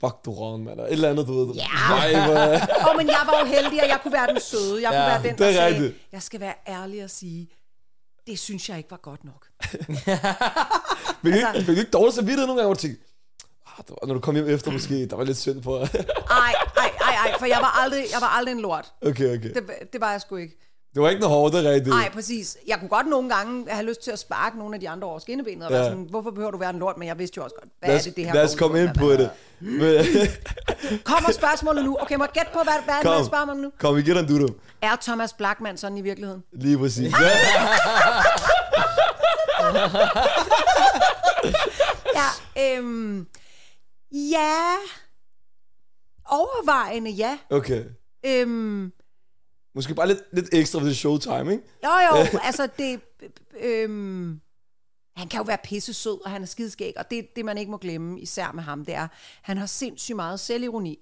fuck 0.00 0.24
du 0.24 0.30
ron, 0.32 0.64
mand, 0.64 0.72
eller 0.80 0.84
et 0.86 0.92
eller 0.92 1.10
andet, 1.10 1.26
du 1.26 1.44
ved. 1.44 1.54
Ja. 1.54 1.66
Nej, 1.88 2.26
hvor... 2.26 2.34
Åh, 2.80 2.86
oh, 2.90 2.96
men 2.96 3.06
jeg 3.06 3.22
var 3.26 3.38
jo 3.40 3.44
heldig, 3.46 3.82
at 3.82 3.88
jeg 3.88 3.98
kunne 4.02 4.12
være 4.12 4.26
den 4.26 4.40
søde. 4.40 4.82
Jeg 4.82 4.90
kunne 4.90 5.00
Ja, 5.02 5.08
være 5.08 5.22
den, 5.22 5.38
der 5.38 5.46
er 5.46 5.52
sagde, 5.52 5.68
rigtigt. 5.74 5.94
jeg 6.12 6.22
skal 6.22 6.40
være 6.40 6.54
ærlig 6.68 7.04
og 7.04 7.10
sige, 7.10 7.48
det 8.26 8.38
synes 8.38 8.68
jeg 8.68 8.76
ikke 8.78 8.90
var 8.90 8.96
godt 9.02 9.24
nok. 9.24 9.46
Fik, 11.22 11.32
Altså- 11.34 11.64
du 11.66 11.78
ikke 11.78 11.90
dårlig 11.90 12.14
samvittighed 12.14 12.46
nogle 12.46 12.60
gange, 12.60 12.66
hvor 12.66 12.74
du 12.74 12.80
tænkte, 12.80 13.04
ah, 13.78 13.84
når 14.08 14.14
du 14.14 14.20
kom 14.20 14.34
hjem 14.34 14.48
efter 14.48 14.70
måske, 14.70 15.06
der 15.06 15.16
var 15.16 15.24
lidt 15.24 15.38
synd 15.38 15.62
på. 15.62 15.76
Ej, 15.78 15.86
ej, 16.30 16.90
ej, 17.00 17.14
ej, 17.24 17.38
for 17.38 17.46
jeg 17.46 17.58
var 17.60 17.80
aldrig, 17.82 18.04
jeg 18.12 18.20
var 18.20 18.26
aldrig 18.28 18.52
en 18.52 18.60
lort. 18.60 18.92
okay, 19.02 19.36
okay. 19.38 19.54
Det, 19.54 19.70
det 19.92 20.00
var 20.00 20.10
jeg 20.10 20.20
sgu 20.20 20.36
ikke. 20.36 20.58
Det 20.94 21.02
var 21.02 21.08
ikke 21.08 21.20
noget 21.20 21.36
hårdt, 21.36 21.54
det 21.54 21.64
rigtigt. 21.64 21.88
Nej, 21.88 22.10
præcis. 22.12 22.56
Jeg 22.66 22.78
kunne 22.78 22.88
godt 22.88 23.06
nogle 23.06 23.34
gange 23.34 23.70
have 23.70 23.86
lyst 23.86 24.02
til 24.02 24.10
at 24.10 24.18
sparke 24.18 24.58
nogle 24.58 24.74
af 24.74 24.80
de 24.80 24.88
andre 24.88 25.08
over 25.08 25.18
skinnebenet, 25.18 25.66
og 25.66 25.70
Ja. 25.72 25.76
være 25.78 25.86
sådan, 25.86 26.06
hvorfor 26.10 26.30
behøver 26.30 26.50
du 26.50 26.58
være 26.58 26.70
en 26.70 26.78
lort? 26.78 26.98
Men 26.98 27.08
jeg 27.08 27.18
vidste 27.18 27.38
jo 27.38 27.44
også 27.44 27.56
godt, 27.60 27.72
hvad 27.78 27.88
lad 27.88 27.96
er 27.98 28.02
det, 28.02 28.16
det 28.16 28.26
her 28.26 28.34
lad 28.34 28.44
os 28.44 28.54
komme 28.54 28.82
ind 28.82 28.94
på 28.98 29.12
det. 29.12 29.30
Kommer 31.04 31.32
spørgsmålet 31.32 31.84
nu. 31.84 31.96
Okay, 32.00 32.14
må 32.16 32.24
jeg 32.24 32.32
gætte 32.32 32.50
på, 32.52 32.58
hvad, 32.62 32.72
hvad 32.84 32.94
er 32.94 32.98
det, 32.98 33.06
Kom. 33.06 33.26
spørger 33.26 33.44
mig 33.44 33.56
nu? 33.56 33.70
kom, 33.78 33.96
vi 33.96 34.02
dig 34.14 34.20
en 34.20 34.28
dudo. 34.28 34.54
Er 34.82 34.96
Thomas 35.02 35.32
Blackman 35.32 35.76
sådan 35.76 35.98
i 35.98 36.00
virkeligheden? 36.02 36.42
Lige 36.52 36.78
præcis. 36.78 37.12
Ja. 37.20 37.28
Ja, 42.14 42.28
øhm, 42.76 43.26
ja, 44.12 44.54
overvejende 46.26 47.10
ja. 47.10 47.38
Okay. 47.50 47.84
Øhm, 48.26 48.92
Måske 49.74 49.94
bare 49.94 50.08
lidt, 50.08 50.20
lidt 50.32 50.48
ekstra 50.52 50.80
ved 50.80 50.94
showtime, 50.94 51.52
ikke? 51.52 51.64
Jo, 51.84 51.90
jo, 51.90 52.38
altså 52.42 52.68
det... 52.78 53.00
Øhm, 53.60 54.40
han 55.16 55.28
kan 55.28 55.38
jo 55.38 55.44
være 55.44 55.58
pisse 55.64 55.94
sød, 55.94 56.24
og 56.24 56.30
han 56.30 56.42
er 56.42 56.46
skideskæg, 56.46 56.92
og 56.96 57.10
det, 57.10 57.26
det 57.36 57.44
man 57.44 57.58
ikke 57.58 57.70
må 57.70 57.76
glemme, 57.76 58.20
især 58.20 58.52
med 58.52 58.62
ham, 58.62 58.84
det 58.84 58.94
er, 58.94 59.08
han 59.42 59.58
har 59.58 59.66
sindssygt 59.66 60.16
meget 60.16 60.40
selvironi. 60.40 60.98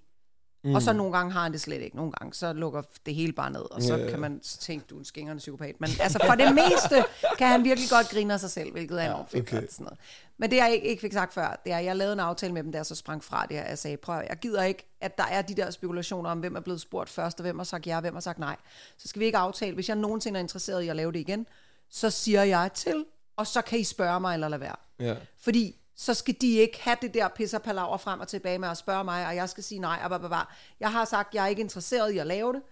Mm. 0.62 0.74
Og 0.74 0.82
så 0.82 0.92
nogle 0.92 1.12
gange 1.12 1.32
har 1.32 1.42
han 1.42 1.52
det 1.52 1.60
slet 1.60 1.80
ikke. 1.80 1.96
Nogle 1.96 2.12
gange 2.12 2.34
så 2.34 2.52
lukker 2.52 2.82
det 3.06 3.14
hele 3.14 3.32
bare 3.32 3.50
ned, 3.50 3.72
og 3.72 3.82
så 3.82 3.96
ja. 3.96 4.10
kan 4.10 4.20
man 4.20 4.40
tænke, 4.40 4.86
du 4.90 4.94
er 4.94 4.98
en 4.98 5.04
skingerne 5.04 5.38
psykopat. 5.38 5.74
Men 5.78 5.90
altså 6.00 6.18
for 6.26 6.34
det 6.34 6.54
meste 6.54 7.04
kan 7.38 7.48
han 7.48 7.64
virkelig 7.64 7.90
godt 7.90 8.08
grine 8.08 8.34
af 8.34 8.40
sig 8.40 8.50
selv, 8.50 8.72
hvilket 8.72 9.02
er 9.02 9.06
enormt 9.06 9.30
fedt. 9.30 9.42
okay. 9.42 9.66
Sådan 9.70 9.84
noget. 9.84 9.98
Men 10.38 10.50
det 10.50 10.56
jeg 10.56 10.72
ikke, 10.72 10.86
ikke 10.86 11.00
fik 11.00 11.12
sagt 11.12 11.34
før, 11.34 11.60
det 11.64 11.72
er, 11.72 11.78
at 11.78 11.84
jeg 11.84 11.96
lavede 11.96 12.12
en 12.12 12.20
aftale 12.20 12.52
med 12.52 12.62
dem, 12.62 12.72
der 12.72 12.82
så 12.82 12.94
sprang 12.94 13.24
fra 13.24 13.46
det 13.46 13.56
her. 13.56 13.64
Jeg 13.64 13.78
sagde, 13.78 13.96
prøv, 13.96 14.22
jeg 14.28 14.36
gider 14.36 14.62
ikke, 14.62 14.86
at 15.00 15.18
der 15.18 15.24
er 15.24 15.42
de 15.42 15.54
der 15.54 15.70
spekulationer 15.70 16.30
om, 16.30 16.38
hvem 16.38 16.56
er 16.56 16.60
blevet 16.60 16.80
spurgt 16.80 17.10
først, 17.10 17.40
og 17.40 17.42
hvem 17.42 17.58
har 17.58 17.64
sagt 17.64 17.86
ja, 17.86 17.94
og 17.94 18.00
hvem 18.00 18.14
har 18.14 18.20
sagt 18.20 18.38
nej. 18.38 18.56
Så 18.98 19.08
skal 19.08 19.20
vi 19.20 19.24
ikke 19.24 19.38
aftale. 19.38 19.74
Hvis 19.74 19.88
jeg 19.88 19.96
nogensinde 19.96 20.38
er 20.38 20.42
interesseret 20.42 20.82
i 20.82 20.88
at 20.88 20.96
lave 20.96 21.12
det 21.12 21.18
igen, 21.18 21.46
så 21.90 22.10
siger 22.10 22.42
jeg 22.42 22.70
til, 22.74 23.04
og 23.36 23.46
så 23.46 23.62
kan 23.62 23.78
I 23.78 23.84
spørge 23.84 24.20
mig 24.20 24.34
eller 24.34 24.48
lade 24.48 24.60
være. 24.60 24.76
Ja. 25.00 25.16
Fordi 25.38 25.79
så 26.00 26.14
skal 26.14 26.34
de 26.40 26.52
ikke 26.52 26.80
have 26.80 26.96
det 27.02 27.14
der 27.14 27.28
pisser 27.28 27.58
palaver 27.58 27.96
frem 27.96 28.20
og 28.20 28.28
tilbage 28.28 28.58
med 28.58 28.68
at 28.68 28.76
spørge 28.76 29.04
mig, 29.04 29.26
og 29.26 29.36
jeg 29.36 29.48
skal 29.48 29.64
sige 29.64 29.78
nej, 29.78 30.00
og 30.02 30.10
bla, 30.10 30.18
bla, 30.18 30.28
bla. 30.28 30.40
Jeg 30.80 30.92
har 30.92 31.04
sagt, 31.04 31.34
jeg 31.34 31.44
er 31.44 31.48
ikke 31.48 31.62
interesseret 31.62 32.12
i 32.12 32.18
at 32.18 32.26
lave 32.26 32.52
det. 32.52 32.62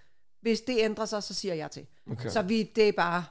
Hvis 0.41 0.61
det 0.61 0.77
ændrer 0.79 1.05
sig, 1.05 1.23
så 1.23 1.35
siger 1.35 1.55
jeg 1.55 1.71
til. 1.71 1.87
Okay. 2.13 2.31
Så 2.31 2.43
vi, 2.43 2.63
det 2.63 2.89
er 2.89 2.93
bare, 2.93 3.25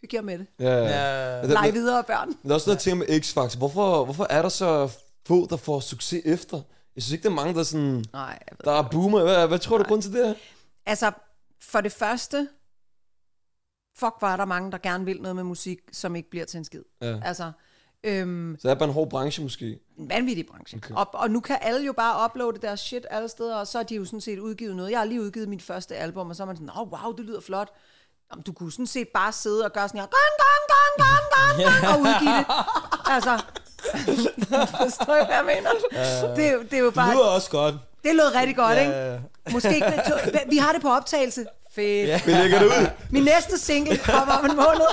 hygge 0.00 0.16
jer 0.16 0.22
med 0.22 0.38
det. 0.38 0.46
Ja, 0.58 0.76
ja. 0.76 1.36
Ja. 1.36 1.46
Leg 1.46 1.70
videre, 1.74 2.04
børn. 2.04 2.28
Men 2.28 2.38
der 2.42 2.50
er 2.50 2.54
også 2.54 2.70
noget 2.70 2.80
ting 2.80 2.98
med 2.98 3.06
X-Factor. 3.06 3.58
Hvorfor, 3.58 4.04
hvorfor 4.04 4.26
er 4.30 4.42
der 4.42 4.48
så 4.48 4.90
få, 5.26 5.46
der 5.50 5.56
får 5.56 5.80
succes 5.80 6.22
efter? 6.24 6.56
Jeg 6.96 7.02
synes 7.02 7.12
ikke, 7.12 7.22
der 7.22 7.30
er 7.30 7.34
mange, 7.34 7.54
der, 7.54 7.62
sådan, 7.62 8.04
Nej, 8.12 8.38
jeg 8.50 8.56
ved. 8.58 8.64
der 8.64 8.78
er 8.78 8.88
boomer. 8.90 9.22
Hvad, 9.22 9.48
hvad 9.48 9.58
tror 9.58 9.78
du, 9.78 9.84
grund 9.84 10.02
til 10.02 10.12
det 10.12 10.28
er? 10.28 10.34
Altså, 10.86 11.12
for 11.60 11.80
det 11.80 11.92
første, 11.92 12.48
fuck, 13.96 14.14
var 14.20 14.36
der 14.36 14.44
mange, 14.44 14.72
der 14.72 14.78
gerne 14.78 15.04
vil 15.04 15.22
noget 15.22 15.36
med 15.36 15.44
musik, 15.44 15.78
som 15.92 16.16
ikke 16.16 16.30
bliver 16.30 16.44
til 16.44 16.58
en 16.58 16.64
skid. 16.64 16.82
Ja. 17.00 17.20
Altså, 17.24 17.52
øhm, 18.04 18.56
Så 18.60 18.68
er 18.68 18.70
det 18.74 18.78
bare 18.78 18.88
en 18.88 18.94
hård 18.94 19.10
branche, 19.10 19.42
måske. 19.42 19.78
en 19.98 20.08
vanvittig 20.10 20.46
branche. 20.46 20.76
Okay. 20.84 20.94
Og, 20.94 21.08
og 21.12 21.30
nu 21.30 21.40
kan 21.40 21.58
alle 21.62 21.86
jo 21.86 21.92
bare 21.92 22.24
uploade 22.24 22.58
deres 22.62 22.80
shit 22.80 23.06
alle 23.10 23.28
steder, 23.28 23.56
og 23.56 23.66
så 23.66 23.78
er 23.78 23.82
de 23.82 23.94
jo 23.94 24.04
sådan 24.04 24.20
set 24.20 24.38
udgivet 24.38 24.76
noget. 24.76 24.90
Jeg 24.90 24.98
har 24.98 25.04
lige 25.06 25.22
udgivet 25.22 25.48
mit 25.48 25.62
første 25.62 25.96
album, 25.96 26.30
og 26.30 26.36
så 26.36 26.42
er 26.42 26.46
man 26.46 26.56
sådan, 26.56 26.70
åh, 26.70 26.80
oh, 26.80 26.88
wow, 26.92 27.12
det 27.12 27.24
lyder 27.24 27.40
flot. 27.40 27.68
Jamen, 28.32 28.42
du 28.42 28.52
kunne 28.52 28.72
sådan 28.72 28.86
set 28.86 29.08
bare 29.14 29.32
sidde 29.32 29.64
og 29.64 29.72
gøre 29.72 29.88
sådan 29.88 30.00
her, 30.00 30.06
gang, 30.06 30.32
gang, 30.44 30.62
gang, 30.72 30.92
gang, 31.02 31.28
gang, 31.58 31.80
gang, 31.80 31.88
og 31.94 32.00
udgive 32.00 32.38
det. 32.38 32.46
Altså, 33.06 33.42
forstår 34.82 35.14
jeg, 35.14 35.26
hvad 35.26 35.36
jeg 35.36 35.44
mener? 35.44 35.70
Det, 36.36 36.46
er 36.48 36.52
jo- 36.52 36.62
det 36.62 36.72
er 36.72 36.78
jo 36.78 36.86
Det 36.86 36.94
bare, 36.94 37.14
lyder 37.14 37.24
også 37.24 37.50
godt. 37.50 37.74
det 38.04 38.14
lød 38.14 38.34
rigtig 38.34 38.56
godt, 38.56 38.78
ikke? 38.78 38.90
Ja, 38.90 39.12
ja. 39.12 39.18
Måske 39.52 39.74
ikke, 39.74 39.92
vi 40.50 40.56
har 40.56 40.72
det 40.72 40.82
på 40.82 40.88
optagelse. 40.90 41.46
Fedt. 41.74 42.08
Ja. 42.08 42.20
Vi 42.26 42.32
lægger 42.32 42.58
det 42.58 42.66
ud. 42.66 42.86
Min 43.10 43.22
næste 43.22 43.58
single 43.58 43.96
kommer 43.98 44.34
om 44.34 44.44
en 44.44 44.56
måned. 44.56 44.86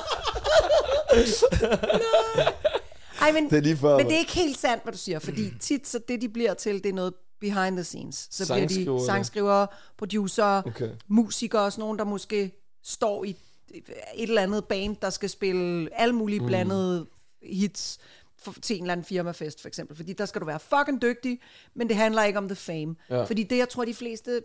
Ej, 3.22 3.32
men, 3.32 3.50
Det 3.50 3.58
er 3.58 3.62
lige 3.62 3.78
før, 3.78 3.98
men 3.98 4.06
det 4.06 4.16
er 4.16 4.20
ikke 4.20 4.32
helt 4.36 4.58
sandt, 4.58 4.84
hvad 4.84 4.94
du 4.94 4.98
siger, 4.98 5.20
fordi 5.20 5.52
tit 5.60 5.88
så 5.88 6.00
det, 6.08 6.22
de 6.22 6.30
bliver 6.30 6.54
til, 6.54 6.84
det 6.84 6.90
er 6.90 6.94
noget 6.94 7.14
behind 7.40 7.76
the 7.76 7.84
scenes. 7.84 8.28
Så 8.32 8.54
bliver 8.54 8.68
de 8.68 9.06
sangskrivere, 9.06 9.68
producer, 9.98 10.62
Okay. 10.68 10.90
musikere, 11.08 11.62
og 11.62 11.72
sådan 11.72 11.82
nogen, 11.82 12.00
der 12.00 12.06
måske 12.06 12.52
står 12.84 13.24
i 13.24 13.30
et 13.70 13.84
eller 14.30 14.42
andet 14.42 14.66
band, 14.66 14.96
der 15.02 15.10
skal 15.10 15.30
spille 15.30 15.90
alle 15.94 16.16
mulige 16.16 16.46
blandede 16.46 17.06
hits 17.44 18.00
for, 18.44 18.56
til 18.62 18.76
en 18.76 18.84
eller 18.84 18.92
anden 18.92 19.04
firmafest, 19.06 19.62
for 19.62 19.68
eksempel. 19.68 19.98
Fordi 19.98 20.14
der 20.14 20.26
skal 20.26 20.42
du 20.42 20.46
være 20.46 20.60
fucking 20.60 21.02
dygtig, 21.02 21.40
men 21.76 21.88
det 21.90 21.96
handler 21.98 22.24
ikke 22.24 22.38
om 22.40 22.48
the 22.48 22.56
fame. 22.56 22.96
Ja. 23.10 23.24
Fordi 23.24 23.44
det, 23.44 23.58
jeg 23.58 23.70
tror, 23.70 23.86
de 23.86 23.94
fleste, 23.94 24.42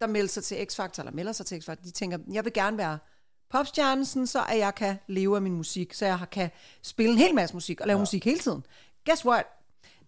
der 0.00 0.06
melder 0.06 0.28
sig 0.28 0.44
til 0.44 0.54
X-Factor, 0.54 0.98
eller 0.98 1.12
melder 1.12 1.32
sig 1.32 1.46
til 1.46 1.56
X-Factor, 1.56 1.84
de 1.84 1.90
tænker, 1.90 2.18
jeg 2.32 2.44
vil 2.44 2.52
gerne 2.52 2.78
være 2.78 2.98
popstjernen, 3.52 4.04
sådan 4.04 4.26
så 4.26 4.44
at 4.48 4.58
jeg 4.58 4.74
kan 4.74 4.98
leve 5.06 5.36
af 5.36 5.42
min 5.42 5.52
musik, 5.54 5.94
så 5.94 6.06
jeg 6.06 6.18
har- 6.18 6.26
kan 6.26 6.50
spille 6.82 7.12
en 7.12 7.18
hel 7.18 7.34
masse 7.34 7.54
musik 7.56 7.80
og 7.80 7.86
lave 7.86 7.96
ja. 7.96 8.00
musik 8.02 8.24
hele 8.24 8.38
tiden. 8.38 8.64
Guess 9.06 9.24
what? 9.24 9.46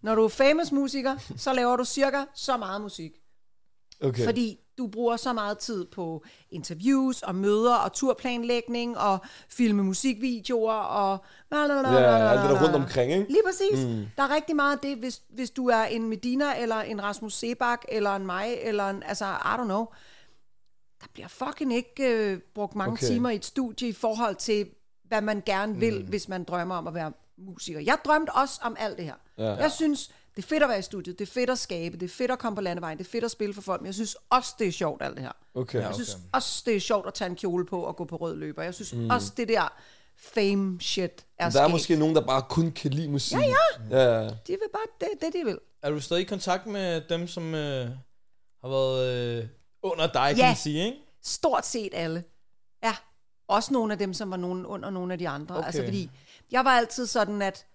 Når 0.01 0.15
du 0.15 0.23
er 0.23 0.29
famous 0.29 0.71
musiker, 0.71 1.15
så 1.37 1.53
laver 1.53 1.75
du 1.75 1.85
cirka 1.85 2.23
så 2.33 2.57
meget 2.57 2.81
musik. 2.81 3.11
Okay. 4.03 4.25
Fordi 4.25 4.59
du 4.77 4.87
bruger 4.87 5.17
så 5.17 5.33
meget 5.33 5.57
tid 5.57 5.85
på 5.85 6.23
interviews 6.51 7.21
og 7.21 7.35
møder 7.35 7.75
og 7.75 7.93
turplanlægning 7.93 8.97
og 8.97 9.17
filme 9.49 9.83
musikvideoer 9.83 10.73
og... 10.73 11.17
Ja, 11.93 12.29
alt 12.31 12.41
det 12.41 12.49
der 12.49 12.63
rundt 12.63 12.75
omkring, 12.75 13.11
ikke? 13.11 13.25
Lige 13.29 13.41
præcis. 13.45 13.85
Mm. 13.85 14.05
Der 14.17 14.23
er 14.23 14.35
rigtig 14.35 14.55
meget 14.55 14.73
af 14.75 14.79
det, 14.79 14.97
hvis, 14.97 15.21
hvis 15.29 15.49
du 15.49 15.67
er 15.67 15.83
en 15.83 16.09
Medina 16.09 16.61
eller 16.61 16.75
en 16.75 17.03
Rasmus 17.03 17.33
Sebak 17.33 17.85
eller 17.89 18.15
en 18.15 18.25
mig 18.25 18.57
eller 18.61 18.89
en... 18.89 19.03
Altså, 19.03 19.25
I 19.25 19.55
don't 19.57 19.63
know. 19.63 19.85
Der 21.05 21.09
bliver 21.13 21.27
fucking 21.27 21.73
ikke 21.75 22.03
øh, 22.03 22.39
brugt 22.55 22.75
mange 22.75 22.91
Okay. 22.91 23.03
okay. 23.05 23.13
timer 23.13 23.29
i 23.29 23.35
et 23.35 23.45
studie 23.45 23.87
i 23.87 23.93
forhold 23.93 24.35
til, 24.35 24.67
hvad 25.03 25.21
man 25.21 25.43
gerne 25.45 25.75
vil, 25.79 26.01
mm. 26.01 26.07
hvis 26.09 26.27
man 26.27 26.43
drømmer 26.43 26.75
om 26.75 26.87
at 26.87 26.93
være 26.93 27.11
musiker. 27.37 27.79
Jeg 27.79 27.97
drømte 28.05 28.29
også 28.29 28.59
om 28.63 28.75
alt 28.79 28.97
det 28.97 29.05
her. 29.05 29.13
Ja. 29.37 29.53
Jeg 29.53 29.71
synes, 29.71 30.07
det 30.35 30.43
er 30.43 30.47
fedt 30.47 30.63
at 30.63 30.69
være 30.69 30.79
i 30.79 30.81
studiet, 30.81 31.19
det 31.19 31.27
er 31.27 31.31
fedt 31.31 31.49
at 31.49 31.59
skabe, 31.59 31.97
det 31.97 32.05
er 32.05 32.13
fedt 32.13 32.31
at 32.31 32.39
komme 32.39 32.55
på 32.55 32.61
landevejen, 32.61 32.97
det 32.97 33.05
er 33.05 33.09
fedt 33.09 33.23
at 33.23 33.31
spille 33.31 33.53
for 33.53 33.61
folk, 33.61 33.81
men 33.81 33.85
jeg 33.85 33.93
synes 33.93 34.17
også, 34.29 34.55
det 34.59 34.67
er 34.67 34.71
sjovt 34.71 35.01
alt 35.01 35.15
det 35.15 35.23
her. 35.23 35.31
Okay. 35.55 35.81
Jeg 35.81 35.93
synes 35.93 36.17
også, 36.33 36.63
det 36.65 36.75
er 36.75 36.79
sjovt 36.79 37.07
at 37.07 37.13
tage 37.13 37.29
en 37.29 37.35
kjole 37.35 37.65
på 37.65 37.81
og 37.83 37.95
gå 37.95 38.05
på 38.05 38.15
rød 38.15 38.35
løber. 38.35 38.63
Jeg 38.63 38.73
synes 38.73 38.93
mm. 38.93 39.09
også, 39.09 39.31
det 39.37 39.47
der 39.47 39.73
fame 40.17 40.81
shit 40.81 41.25
er 41.37 41.49
Der 41.49 41.59
er 41.59 41.63
skægt. 41.63 41.71
måske 41.71 41.95
nogen, 41.95 42.15
der 42.15 42.25
bare 42.25 42.41
kun 42.49 42.71
kan 42.71 42.91
lide 42.91 43.09
musik. 43.09 43.37
Ja, 43.37 43.97
ja. 43.97 44.21
ja. 44.21 44.23
De 44.23 44.31
vil 44.47 44.69
bare 44.73 44.85
det, 44.99 45.09
det 45.21 45.33
de 45.33 45.45
vil. 45.45 45.59
Er 45.81 45.89
du 45.89 45.99
stadig 46.01 46.21
i 46.21 46.25
kontakt 46.25 46.65
med 46.67 47.01
dem, 47.09 47.27
som 47.27 47.55
øh, 47.55 47.87
har 48.61 48.69
været 48.69 49.37
øh, 49.39 49.47
under 49.85 50.07
dig, 50.07 50.27
kan 50.29 50.37
Ja. 50.37 50.47
man 50.47 50.55
sige, 50.55 50.85
ikke? 50.85 50.97
Stort 51.23 51.65
set 51.65 51.89
alle. 51.93 52.23
Ja. 52.83 52.95
Også 53.47 53.73
nogle 53.73 53.93
af 53.93 53.99
dem, 53.99 54.13
som 54.13 54.31
var 54.31 54.37
nogen 54.37 54.65
under 54.65 54.89
nogle 54.89 55.13
af 55.13 55.19
de 55.19 55.29
andre. 55.29 55.55
Okay. 55.57 55.65
Altså 55.65 55.83
fordi, 55.83 56.09
jeg 56.51 56.65
var 56.65 56.71
altid 56.71 57.07
sådan, 57.07 57.41
at 57.41 57.65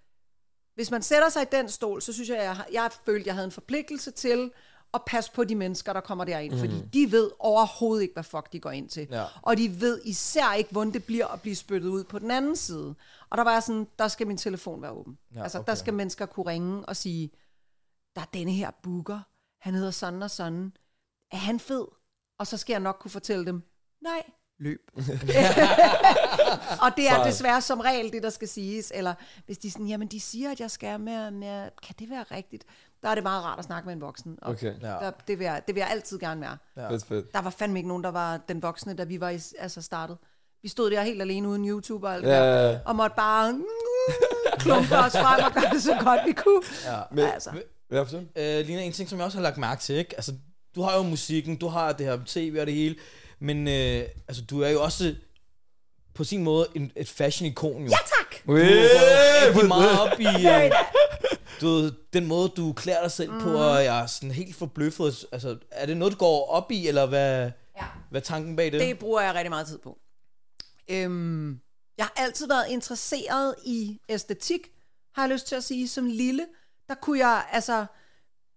hvis 0.74 0.90
man 0.90 1.02
sætter 1.02 1.28
sig 1.28 1.42
i 1.42 1.46
den 1.52 1.68
stol, 1.68 2.02
så 2.02 2.12
synes 2.12 2.28
jeg, 2.28 2.36
jeg, 2.38 2.64
jeg 2.72 2.90
følte, 3.06 3.26
jeg 3.26 3.34
havde 3.34 3.44
en 3.44 3.50
forpligtelse 3.52 4.10
til 4.10 4.50
at 4.94 5.00
passe 5.06 5.32
på 5.32 5.44
de 5.44 5.54
mennesker, 5.54 5.92
der 5.92 6.00
kommer 6.00 6.24
derind. 6.24 6.52
Mm. 6.54 6.58
Fordi 6.60 6.80
de 6.92 7.12
ved 7.12 7.30
overhovedet 7.38 8.02
ikke, 8.02 8.14
hvad 8.14 8.22
fuck 8.24 8.52
de 8.52 8.60
går 8.60 8.70
ind 8.70 8.88
til. 8.88 9.08
Ja. 9.10 9.24
Og 9.42 9.56
de 9.56 9.80
ved 9.80 10.00
især 10.04 10.52
ikke, 10.54 10.70
hvordan 10.70 10.92
det 10.92 11.04
bliver 11.04 11.26
at 11.26 11.40
blive 11.40 11.56
spyttet 11.56 11.88
ud 11.88 12.04
på 12.04 12.18
den 12.18 12.30
anden 12.30 12.56
side. 12.56 12.94
Og 13.30 13.38
der 13.38 13.44
var 13.44 13.52
jeg 13.52 13.62
sådan, 13.62 13.86
der 13.98 14.08
skal 14.08 14.26
min 14.26 14.36
telefon 14.36 14.82
være 14.82 14.90
åben. 14.90 15.18
Ja, 15.34 15.42
altså, 15.42 15.58
okay. 15.58 15.66
der 15.70 15.74
skal 15.74 15.94
mennesker 15.94 16.26
kunne 16.26 16.46
ringe 16.46 16.86
og 16.86 16.96
sige, 16.96 17.30
der 18.14 18.20
er 18.20 18.26
denne 18.34 18.52
her 18.52 18.70
booker, 18.82 19.20
han 19.60 19.74
hedder 19.74 19.90
sådan 19.90 20.22
og 20.22 20.30
sådan. 20.30 20.72
Er 21.32 21.36
han 21.36 21.60
fed? 21.60 21.86
Og 22.40 22.46
så 22.46 22.56
skal 22.56 22.72
jeg 22.72 22.80
nok 22.80 22.96
kunne 23.00 23.10
fortælle 23.10 23.46
dem, 23.46 23.62
nej, 24.02 24.22
løb. 24.58 24.80
og 26.84 26.90
det 26.96 27.08
er 27.08 27.24
desværre 27.24 27.60
som 27.60 27.80
regel 27.80 28.12
det, 28.12 28.22
der 28.22 28.30
skal 28.30 28.48
siges. 28.48 28.92
Eller 28.94 29.14
hvis 29.46 29.58
de 29.58 29.70
sådan, 29.70 29.86
jamen 29.86 30.08
de 30.08 30.20
siger, 30.20 30.50
at 30.50 30.60
jeg 30.60 30.70
skal 30.70 31.00
med, 31.00 31.30
med 31.30 31.68
kan 31.82 31.94
det 31.98 32.10
være 32.10 32.22
rigtigt? 32.22 32.64
Der 33.02 33.08
er 33.08 33.14
det 33.14 33.22
meget 33.22 33.44
rart 33.44 33.58
at 33.58 33.64
snakke 33.64 33.86
med 33.86 33.94
en 33.94 34.00
voksen. 34.00 34.38
Og 34.42 34.50
Okay. 34.50 34.74
Ja. 34.82 34.86
der, 34.86 35.10
det, 35.28 35.38
vil 35.38 35.44
jeg, 35.44 35.62
det 35.66 35.74
vil 35.74 35.80
jeg 35.80 35.90
altid 35.90 36.18
gerne 36.18 36.40
være. 36.40 36.56
Ja. 36.76 36.90
Fedt, 36.90 37.06
fedt. 37.06 37.32
Der 37.32 37.40
var 37.40 37.50
fandme 37.50 37.78
ikke 37.78 37.88
nogen, 37.88 38.04
der 38.04 38.10
var 38.10 38.40
den 38.48 38.62
voksne, 38.62 38.94
da 38.94 39.04
vi 39.04 39.20
var 39.20 39.30
i, 39.30 39.38
altså 39.58 39.82
startet. 39.82 40.18
Vi 40.62 40.68
stod 40.68 40.90
der 40.90 41.02
helt 41.02 41.22
alene 41.22 41.48
uden 41.48 41.68
YouTube 41.68 42.06
og 42.06 42.14
alt 42.14 42.26
Ja, 42.26 42.30
det 42.30 42.36
ja, 42.36 42.66
ja. 42.66 42.72
der, 42.72 42.80
og 42.84 42.96
måtte 42.96 43.16
bare 43.16 43.52
mm, 43.52 43.64
klumpe 44.58 44.96
os 44.98 45.12
frem 45.12 45.44
og 45.44 45.52
gøre 45.52 45.70
det 45.72 45.82
så 45.82 45.96
godt 46.04 46.20
vi 46.26 46.32
kunne. 46.32 46.62
Ja. 46.84 47.00
Men, 47.10 47.24
Altså. 47.24 47.50
Hvad? 47.88 48.04
Øh, 48.36 48.66
Lina, 48.66 48.82
en 48.82 48.92
ting, 48.92 49.08
som 49.08 49.18
jeg 49.18 49.26
også 49.26 49.38
har 49.38 49.42
lagt 49.42 49.58
mærke 49.58 49.80
til, 49.80 49.94
ikke? 49.96 50.16
Altså, 50.16 50.32
du 50.74 50.82
har 50.82 50.96
jo 50.96 51.02
musikken, 51.02 51.56
du 51.56 51.68
har 51.68 51.92
det 51.92 52.06
her 52.06 52.18
tv 52.26 52.56
og 52.60 52.66
det 52.66 52.74
hele, 52.74 52.96
men 53.38 53.68
øh, 53.68 54.04
altså, 54.28 54.42
du 54.50 54.60
er 54.62 54.68
jo 54.68 54.82
også 54.82 55.14
på 56.14 56.24
sin 56.24 56.44
måde 56.44 56.66
en, 56.74 56.92
et 56.96 57.08
fashion-ikon, 57.08 57.82
jo. 57.84 57.88
Ja 57.90 57.96
tak! 57.96 58.46
Du 58.46 58.52
går 58.52 59.46
rigtig 59.46 59.68
meget 59.68 60.00
op 60.00 60.20
i 60.20 60.24
øh, 60.46 60.70
du 61.60 61.66
ved, 61.66 61.92
den 62.12 62.26
måde, 62.26 62.48
du 62.48 62.72
klæder 62.72 63.02
dig 63.02 63.10
selv 63.10 63.30
på, 63.40 63.50
og 63.52 63.84
jeg 63.84 64.02
er 64.02 64.06
sådan 64.06 64.30
helt 64.30 64.56
forbløffet. 64.56 65.26
Altså, 65.32 65.56
er 65.70 65.86
det 65.86 65.96
noget, 65.96 66.12
du 66.14 66.18
går 66.18 66.46
op 66.50 66.70
i, 66.72 66.88
eller 66.88 67.06
hvad, 67.06 67.50
Ja. 67.76 67.84
hvad 68.10 68.20
er 68.20 68.24
tanken 68.24 68.56
bag 68.56 68.72
det? 68.72 68.80
Det 68.80 68.98
bruger 68.98 69.20
jeg 69.20 69.34
rigtig 69.34 69.50
meget 69.50 69.66
tid 69.66 69.78
på. 69.78 69.98
Øhm, 70.88 71.60
jeg 71.98 72.04
har 72.06 72.12
altid 72.16 72.48
været 72.48 72.64
interesseret 72.68 73.54
i 73.64 73.98
æstetik, 74.08 74.60
har 75.14 75.22
jeg 75.22 75.30
lyst 75.32 75.46
til 75.46 75.54
at 75.54 75.64
sige. 75.64 75.88
Som 75.88 76.06
lille, 76.06 76.46
der 76.88 76.94
kunne 76.94 77.18
jeg, 77.18 77.44
altså, 77.52 77.86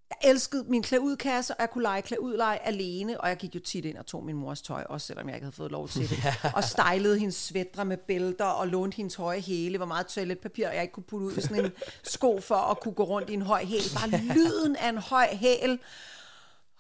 jeg 0.10 0.30
elskede 0.30 0.66
min 0.68 0.82
klæudkasse, 0.82 1.54
og 1.54 1.62
jeg 1.62 1.70
kunne 1.70 1.82
lege 1.82 2.01
klæudleje 2.01 2.58
alene, 2.58 3.22
og 3.22 3.30
jeg 3.30 3.38
gik 3.38 3.56
jo 3.56 3.60
tit 3.60 3.86
ind 3.86 3.97
og 3.97 4.06
tog 4.06 4.26
min 4.26 4.36
mors 4.36 4.62
tøj, 4.62 4.84
også 4.89 5.08
selvom 5.08 5.28
jeg 5.28 5.36
ikke 5.36 5.45
havde 5.45 5.56
fået 5.56 5.72
lov 5.72 5.89
til 5.89 6.10
det. 6.10 6.18
og 6.56 6.64
stylede 6.64 7.20
hendes 7.20 7.36
svætre 7.36 7.86
med 7.86 7.97
bælter, 7.97 8.45
og 8.45 8.68
lånte 8.68 8.95
hendes 8.95 9.16
høje 9.16 9.41
hæle, 9.41 9.78
hvor 9.78 9.86
meget 9.86 10.08
toiletpapir 10.08 10.70
jeg 10.70 10.82
ikke 10.82 10.93
kunne 10.93 11.04
putte 11.04 11.26
ud 11.26 11.34
i 11.34 11.41
sådan 11.41 11.66
en 11.66 11.72
sko 12.04 12.39
for 12.41 12.56
at 12.56 12.80
kunne 12.80 12.93
gå 12.93 13.04
rundt 13.04 13.30
i 13.30 13.34
en 13.34 13.41
høj 13.41 13.66
hæl. 13.66 13.84
Bare 13.95 14.22
lyden 14.36 14.76
af 14.76 14.89
en 14.89 14.97
høj 14.97 15.28
hæl, 15.32 15.80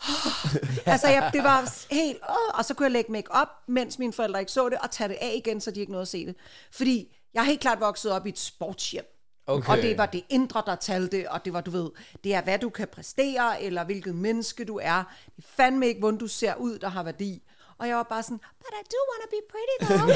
altså, 0.85 1.07
jeg, 1.07 1.29
det 1.33 1.43
var 1.43 1.85
helt... 1.93 2.17
Åh, 2.29 2.57
og 2.57 2.65
så 2.65 2.73
kunne 2.73 2.83
jeg 2.83 2.91
lægge 2.91 3.11
make 3.11 3.31
op, 3.31 3.47
mens 3.67 3.99
mine 3.99 4.13
forældre 4.13 4.39
ikke 4.39 4.51
så 4.51 4.69
det, 4.69 4.77
og 4.77 4.91
tage 4.91 5.07
det 5.07 5.17
af 5.21 5.33
igen, 5.35 5.61
så 5.61 5.71
de 5.71 5.79
ikke 5.79 5.91
nåede 5.91 6.01
at 6.01 6.07
se 6.07 6.25
det. 6.25 6.35
Fordi 6.71 7.15
jeg 7.33 7.39
er 7.41 7.45
helt 7.45 7.61
klart 7.61 7.79
vokset 7.79 8.11
op 8.11 8.25
i 8.25 8.29
et 8.29 8.39
sportshjem. 8.39 9.05
Okay. 9.47 9.71
Og 9.71 9.77
det 9.77 9.97
var 9.97 10.05
det 10.05 10.23
indre, 10.29 10.63
der 10.65 10.75
talte, 10.75 11.31
og 11.31 11.45
det 11.45 11.53
var, 11.53 11.61
du 11.61 11.71
ved, 11.71 11.89
det 12.23 12.33
er, 12.33 12.41
hvad 12.41 12.59
du 12.59 12.69
kan 12.69 12.87
præstere, 12.87 13.61
eller 13.61 13.83
hvilket 13.83 14.15
menneske 14.15 14.65
du 14.65 14.79
er. 14.83 15.03
Det 15.35 15.43
er 15.43 15.47
fandme 15.47 15.87
ikke, 15.87 15.99
hvordan 15.99 16.19
du 16.19 16.27
ser 16.27 16.55
ud, 16.55 16.79
der 16.79 16.89
har 16.89 17.03
værdi. 17.03 17.43
Og 17.77 17.87
jeg 17.87 17.97
var 17.97 18.03
bare 18.03 18.23
sådan, 18.23 18.37
but 18.37 18.73
I 18.81 18.83
do 18.93 18.97
want 19.09 19.21
to 19.23 19.29
be 19.35 19.41
pretty 19.53 19.77
though. 19.85 20.09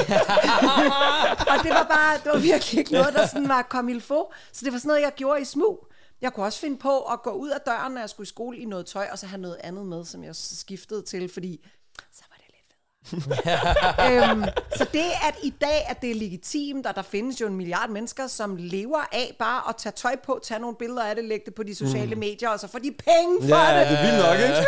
og 1.52 1.64
det 1.64 1.70
var 1.70 1.86
bare, 1.90 2.14
det 2.24 2.32
var 2.32 2.38
virkelig 2.38 2.78
ikke 2.78 2.92
noget, 2.92 3.14
der 3.14 3.26
sådan 3.26 3.48
var 3.48 3.62
kom 3.62 3.88
il 3.88 4.00
få. 4.00 4.32
Så 4.52 4.64
det 4.64 4.72
var 4.72 4.78
sådan 4.78 4.88
noget, 4.88 5.02
jeg 5.02 5.12
gjorde 5.16 5.40
i 5.40 5.44
smug. 5.44 5.86
Jeg 6.20 6.32
kunne 6.32 6.46
også 6.46 6.60
finde 6.60 6.78
på 6.78 7.00
at 7.00 7.22
gå 7.22 7.30
ud 7.30 7.48
af 7.48 7.60
døren, 7.60 7.92
når 7.92 8.00
jeg 8.00 8.10
skulle 8.10 8.24
i 8.24 8.28
skole 8.28 8.58
i 8.58 8.64
noget 8.64 8.86
tøj, 8.86 9.08
og 9.12 9.18
så 9.18 9.26
have 9.26 9.40
noget 9.40 9.56
andet 9.60 9.86
med, 9.86 10.04
som 10.04 10.24
jeg 10.24 10.36
skiftede 10.36 11.02
til, 11.02 11.28
fordi 11.28 11.66
så 12.12 12.22
var 12.30 12.36
det 12.36 12.46
lidt 12.48 12.56
federe. 12.68 12.97
øhm, 14.08 14.44
så 14.76 14.86
det, 14.92 15.04
at 15.28 15.34
i 15.42 15.50
dag, 15.60 15.86
at 15.88 16.02
det 16.02 16.10
er 16.10 16.14
legitimt, 16.14 16.86
og 16.86 16.94
der 16.94 17.02
findes 17.02 17.40
jo 17.40 17.46
en 17.46 17.54
milliard 17.54 17.90
mennesker, 17.90 18.26
som 18.26 18.56
lever 18.56 18.98
af 19.12 19.36
bare 19.38 19.68
at 19.68 19.76
tage 19.76 19.92
tøj 19.92 20.16
på, 20.24 20.40
tage 20.42 20.60
nogle 20.60 20.76
billeder 20.76 21.02
af 21.02 21.16
det, 21.16 21.24
lægge 21.24 21.44
det 21.46 21.54
på 21.54 21.62
de 21.62 21.74
sociale 21.74 22.14
mm. 22.14 22.20
medier, 22.20 22.48
og 22.48 22.60
så 22.60 22.68
får 22.68 22.78
de 22.78 22.90
penge 22.90 23.48
for 23.48 23.56
Ja, 23.56 23.80
det. 23.80 23.88
det 23.88 23.98
er 23.98 24.02
vildt 24.02 24.18
nok, 24.26 24.38
ikke? 24.48 24.58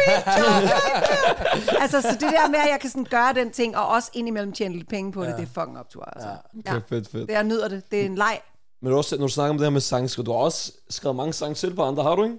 altså, 1.83 2.01
så 2.01 2.13
det 2.13 2.21
der 2.21 2.49
med, 2.49 2.59
at 2.59 2.71
jeg 2.71 2.79
kan 2.81 2.91
sådan 2.91 3.05
gøre 3.11 3.33
den 3.35 3.51
ting, 3.51 3.77
og 3.77 3.89
også 3.89 4.11
indimellem 4.13 4.53
tjene 4.53 4.77
lidt 4.77 4.89
penge 4.89 5.13
på 5.13 5.25
det, 5.25 5.35
det 5.37 5.43
er 5.43 5.61
fucking 5.61 5.79
optur. 5.79 6.05
Altså. 6.05 6.29
Ja. 6.67 6.77
Okay, 6.77 6.87
fedt, 6.89 7.09
fedt. 7.11 7.29
Det, 7.29 7.35
jeg 7.35 7.45
nyder 7.45 7.69
det. 7.69 7.91
Det 7.91 8.01
er 8.01 8.05
en 8.07 8.15
leg. 8.15 8.41
Men 8.83 8.91
du 8.91 8.97
også, 8.97 9.17
når 9.17 9.27
du 9.27 9.33
snakker 9.33 9.51
om 9.51 9.59
det 9.59 9.65
her 9.65 9.71
med 9.71 9.81
sangskrive, 9.81 10.25
du 10.27 10.33
har 10.33 10.39
også 10.39 10.73
skrevet 10.91 11.17
mange 11.17 11.33
sange 11.33 11.55
selv 11.55 11.75
på 11.75 11.83
andre, 11.83 12.03
har 12.03 12.17
du 12.17 12.25
ikke? 12.25 12.39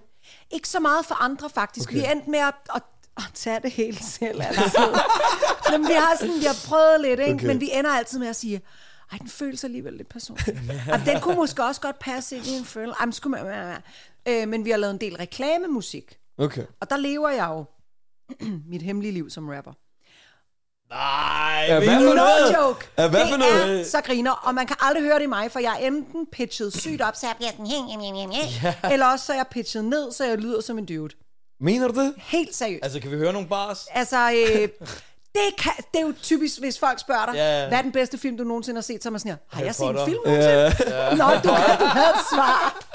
Ikke 0.52 0.70
så 0.70 0.80
meget 0.80 1.06
for 1.06 1.24
andre, 1.24 1.50
faktisk. 1.50 1.90
Okay. 1.90 2.00
Vi 2.00 2.06
endte 2.12 2.30
med 2.30 2.40
at, 2.40 2.54
at, 2.76 2.82
at 3.18 3.24
tage 3.34 3.60
det 3.64 3.72
helt 3.72 4.04
selv, 4.04 4.42
altid. 4.42 4.80
Men 5.72 5.88
vi 5.88 5.94
har, 5.94 6.18
sådan, 6.20 6.40
vi 6.40 6.46
har 6.46 6.58
prøvet 6.68 7.02
lidt, 7.02 7.20
ikke? 7.20 7.34
Okay. 7.34 7.46
Men 7.48 7.60
vi 7.60 7.70
ender 7.74 7.90
altid 7.92 8.20
med 8.20 8.28
at 8.28 8.36
sige, 8.36 8.62
ej, 9.12 9.18
den 9.18 9.30
føles 9.30 9.64
alligevel 9.64 9.94
lidt 9.94 10.10
personlig. 10.10 10.60
Og 10.94 11.00
den 11.06 11.20
kunne 11.22 11.36
måske 11.36 11.64
også 11.64 11.82
godt 11.82 12.00
passe 12.00 12.36
ind 12.38 12.46
i 12.46 12.58
en 12.58 12.66
følelse. 12.66 12.96
Ej, 13.00 13.06
men, 13.06 13.14
skulle 13.14 13.44
man, 13.44 13.78
øh, 14.28 14.48
men 14.48 14.66
vi 14.66 14.70
har 14.70 14.78
lavet 14.78 14.94
en 14.94 15.00
del 15.02 15.16
reklamemusik. 15.18 16.18
Okay. 16.38 16.64
Og 16.82 16.90
der 16.90 16.98
lever 16.98 17.30
jeg 17.30 17.48
jo 17.50 17.66
mit 18.72 18.82
hemmelige 18.82 19.12
liv 19.12 19.30
som 19.30 19.50
rapper. 19.50 19.72
Nej, 20.90 21.66
Ja, 21.68 21.80
hvad 21.80 21.88
for 21.88 22.10
No 22.10 22.14
noget? 22.14 22.56
joke. 22.58 22.88
Ja, 22.98 23.10
hvad 23.10 23.28
for 23.30 23.38
noget? 23.38 23.80
er 23.82 23.86
så 23.86 24.02
griner, 24.02 24.32
og 24.32 24.56
man 24.56 24.68
kan 24.68 24.76
aldrig 24.80 25.04
høre 25.04 25.16
det 25.16 25.24
i 25.24 25.28
mig, 25.28 25.52
for 25.52 25.60
jeg 25.60 25.74
er 25.82 25.88
enten 25.88 26.28
pitchet 26.32 26.74
sygt 26.78 27.02
op, 27.02 27.16
så 27.16 27.28
jeg 27.28 27.36
bliver 27.38 27.52
sådan, 27.52 27.66
hing, 27.66 28.34
eller 28.94 29.06
også 29.06 29.26
så 29.26 29.34
er 29.34 29.38
jeg 29.38 29.46
pitchet 29.52 29.86
ned, 29.86 30.12
så 30.12 30.26
jeg 30.26 30.38
lyder 30.38 30.62
som 30.62 30.78
en 30.78 30.86
dude. 30.86 31.14
Mener 31.62 31.88
du 31.88 32.02
det? 32.02 32.14
Helt 32.18 32.56
seriøst. 32.56 32.84
Altså, 32.84 33.00
kan 33.00 33.12
vi 33.12 33.16
høre 33.16 33.34
nogle 33.34 33.48
bars? 33.48 33.88
Altså, 33.92 34.32
øh, 34.32 34.62
det, 35.36 35.56
kan, 35.58 35.72
det 35.94 36.02
er 36.02 36.06
jo 36.06 36.14
typisk, 36.22 36.60
hvis 36.60 36.80
folk 36.80 37.00
spørger 37.00 37.26
dig, 37.26 37.34
Ja. 37.36 37.68
hvad 37.68 37.78
er 37.78 37.82
den 37.82 37.92
bedste 37.92 38.18
film, 38.18 38.38
du 38.38 38.44
nogensinde 38.44 38.78
har 38.78 38.82
set, 38.82 39.04
så 39.04 39.10
er 39.10 39.12
man 39.12 39.20
sådan 39.20 39.32
her, 39.32 39.38
har 39.50 39.58
Harry 39.58 39.66
jeg 39.66 39.76
set 39.76 39.90
en 39.90 40.06
film 40.06 40.18
nogensinde? 40.26 40.96
Ja. 40.96 41.16
Nå, 41.22 41.26
du 41.44 41.50
kan 41.56 41.80
du 41.80 41.86
have 41.86 42.10
et 42.10 42.22
svar. 42.34 42.86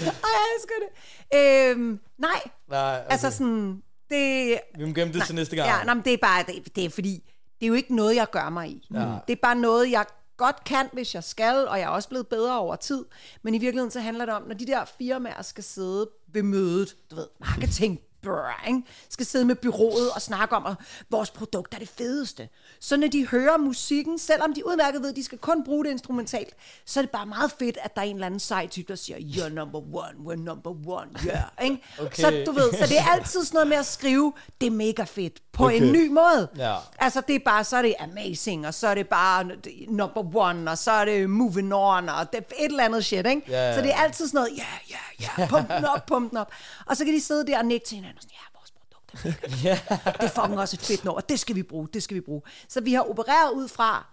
Ej, 0.00 0.30
jeg 0.32 0.46
elsker 0.56 0.74
det. 0.82 0.90
Øhm, 1.38 2.00
nej, 2.18 2.30
Nej, 2.70 2.98
okay. 3.00 3.12
altså 3.12 3.30
sådan, 3.30 3.82
det... 4.10 4.58
Vi 4.78 4.84
må 4.84 4.92
gemme 4.92 5.14
det 5.14 5.22
til 5.26 5.34
næste 5.34 5.56
gang. 5.56 5.68
Ja, 5.68 5.84
nej, 5.84 5.94
men 5.94 6.04
det 6.04 6.12
er 6.12 6.16
bare, 6.22 6.44
det, 6.46 6.76
det 6.76 6.84
er 6.84 6.90
fordi, 6.90 7.22
det 7.60 7.66
er 7.66 7.68
jo 7.68 7.74
ikke 7.74 7.94
noget, 7.96 8.16
jeg 8.16 8.30
gør 8.30 8.48
mig 8.50 8.68
i. 8.68 8.86
Ja. 8.94 9.00
Det 9.00 9.32
er 9.32 9.40
bare 9.42 9.54
noget, 9.56 9.90
jeg 9.90 10.04
godt 10.36 10.64
kan, 10.64 10.88
hvis 10.92 11.14
jeg 11.14 11.24
skal, 11.24 11.68
og 11.68 11.78
jeg 11.78 11.84
er 11.84 11.88
også 11.88 12.08
blevet 12.08 12.26
bedre 12.28 12.58
over 12.58 12.76
tid. 12.76 13.04
Men 13.42 13.54
i 13.54 13.58
virkeligheden 13.58 13.90
så 13.90 14.00
handler 14.00 14.24
det 14.24 14.34
om, 14.34 14.42
når 14.42 14.54
de 14.54 14.66
der 14.66 14.84
firmaer 14.98 15.42
skal 15.42 15.64
sidde 15.64 16.10
ved 16.36 16.42
mødet, 16.42 16.96
du 17.10 17.14
ved, 17.14 17.26
marketing, 17.40 18.00
brr, 18.26 18.66
ikke? 18.68 18.82
skal 19.08 19.26
sidde 19.26 19.44
med 19.44 19.54
byrådet 19.54 20.10
og 20.14 20.22
snakke 20.22 20.56
om, 20.56 20.66
at 20.66 20.74
vores 21.10 21.30
produkt 21.30 21.74
er 21.74 21.78
det 21.78 21.88
fedeste. 21.88 22.48
Så 22.80 22.96
når 22.96 23.08
de 23.08 23.26
hører 23.26 23.56
musikken, 23.56 24.18
selvom 24.18 24.54
de 24.54 24.66
udmærket 24.66 25.02
ved, 25.02 25.10
at 25.10 25.16
de 25.16 25.24
skal 25.24 25.38
kun 25.38 25.64
bruge 25.64 25.84
det 25.84 25.90
instrumentalt, 25.90 26.54
så 26.84 27.00
er 27.00 27.02
det 27.02 27.10
bare 27.10 27.26
meget 27.26 27.52
fedt, 27.58 27.78
at 27.82 27.96
der 27.96 28.02
er 28.02 28.06
en 28.06 28.16
eller 28.16 28.26
anden 28.26 28.40
sej 28.40 28.66
type, 28.66 28.88
der 28.88 28.96
siger, 28.96 29.18
you're 29.18 29.48
number 29.48 29.78
one, 29.78 30.14
we're 30.26 30.42
number 30.44 30.70
one, 30.86 31.10
yeah. 31.26 31.42
Ikke? 31.64 31.82
Okay. 31.98 32.22
Så 32.22 32.42
du 32.46 32.52
ved, 32.52 32.72
så 32.72 32.86
det 32.86 32.98
er 32.98 33.12
altid 33.12 33.44
sådan 33.44 33.56
noget 33.56 33.68
med 33.68 33.76
at 33.76 33.86
skrive, 33.86 34.32
det 34.60 34.66
er 34.66 34.70
mega 34.70 35.04
fedt, 35.04 35.42
på 35.52 35.64
okay. 35.64 35.82
en 35.82 35.92
ny 35.92 36.08
måde. 36.08 36.48
Ja. 36.56 36.76
Altså 36.98 37.22
det 37.28 37.34
er 37.34 37.40
bare, 37.44 37.64
så 37.64 37.76
er 37.76 37.82
det 37.82 37.94
amazing, 38.00 38.66
og 38.66 38.74
så 38.74 38.86
er 38.86 38.94
det 38.94 39.08
bare 39.08 39.50
number 39.88 40.36
one, 40.36 40.70
og 40.70 40.78
så 40.78 40.90
er 40.90 41.04
det 41.04 41.30
moving 41.30 41.74
on, 41.74 42.08
og 42.08 42.32
det 42.32 42.38
er 42.38 42.64
et 42.64 42.70
eller 42.70 42.84
andet 42.84 43.04
shit, 43.04 43.26
ikke? 43.26 43.42
Ja, 43.48 43.68
ja. 43.68 43.74
Så 43.74 43.82
det 43.82 43.90
er 43.90 43.96
altid 43.96 44.26
sådan 44.26 44.38
noget, 44.38 44.50
ja, 44.56 44.64
ja, 44.90 45.26
ja, 45.38 45.46
pump 45.46 45.68
den 45.68 45.84
op, 45.84 46.06
pump 46.06 46.30
den 46.30 46.38
op. 46.38 46.52
Og 46.86 46.96
så 46.96 47.04
kan 47.04 47.14
de 47.14 47.20
sidde 47.20 47.46
der 47.46 47.58
og 47.58 47.64
nikke 47.64 47.86
til 47.86 47.96
hinanden 47.96 48.15
og 48.16 48.22
sådan, 48.22 48.34
ja, 48.34 48.58
vores 48.58 48.70
produkt 48.70 49.14
er 49.14 49.18
mega 49.64 49.74
fedt. 49.74 50.20
Det 50.20 50.24
er 50.24 50.28
fucking 50.42 50.60
også 50.60 50.76
et 50.76 50.80
fedt 50.86 51.04
nummer, 51.04 51.20
det 51.20 51.40
skal 51.40 51.56
vi 51.56 51.62
bruge, 51.62 51.88
det 51.94 52.02
skal 52.02 52.14
vi 52.14 52.20
bruge. 52.20 52.42
Så 52.68 52.80
vi 52.80 52.92
har 52.94 53.10
opereret 53.10 53.52
ud 53.52 53.68
fra, 53.68 54.06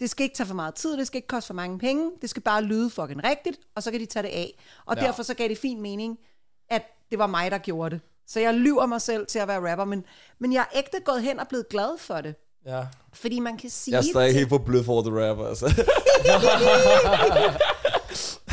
det 0.00 0.10
skal 0.10 0.24
ikke 0.24 0.36
tage 0.36 0.46
for 0.46 0.54
meget 0.54 0.74
tid, 0.74 0.98
det 0.98 1.06
skal 1.06 1.18
ikke 1.18 1.28
koste 1.28 1.46
for 1.46 1.54
mange 1.54 1.78
penge, 1.78 2.10
det 2.22 2.30
skal 2.30 2.42
bare 2.42 2.62
lyde 2.62 2.90
fucking 2.90 3.24
rigtigt, 3.24 3.56
og 3.76 3.82
så 3.82 3.90
kan 3.90 4.00
de 4.00 4.06
tage 4.06 4.22
det 4.22 4.28
af. 4.28 4.58
Og 4.86 4.96
Ja. 4.96 5.02
derfor 5.02 5.22
så 5.22 5.34
gav 5.34 5.48
det 5.48 5.58
fin 5.58 5.80
mening, 5.82 6.18
at 6.70 6.82
det 7.10 7.18
var 7.18 7.26
mig, 7.26 7.50
der 7.50 7.58
gjorde 7.58 7.90
det. 7.94 8.00
Så 8.26 8.40
jeg 8.40 8.54
lyver 8.54 8.86
mig 8.86 9.00
selv 9.02 9.26
til 9.26 9.38
at 9.38 9.48
være 9.48 9.70
rapper, 9.70 9.84
men, 9.84 10.04
men 10.38 10.52
jeg 10.52 10.60
er 10.72 10.78
ægte 10.78 11.00
gået 11.04 11.22
hen 11.22 11.40
og 11.40 11.48
blevet 11.48 11.68
glad 11.68 11.98
for 11.98 12.20
det. 12.20 12.34
Ja. 12.66 12.86
Fordi 13.12 13.40
man 13.40 13.58
kan 13.58 13.70
sige... 13.70 13.92
Jeg 13.92 13.98
er 13.98 14.02
stadig 14.12 14.28
til- 14.30 14.38
helt 14.38 14.48
på 14.48 14.58
blød 14.58 14.84
for 14.84 15.02
the 15.02 15.28
rapper, 15.30 15.46
altså. 15.46 15.66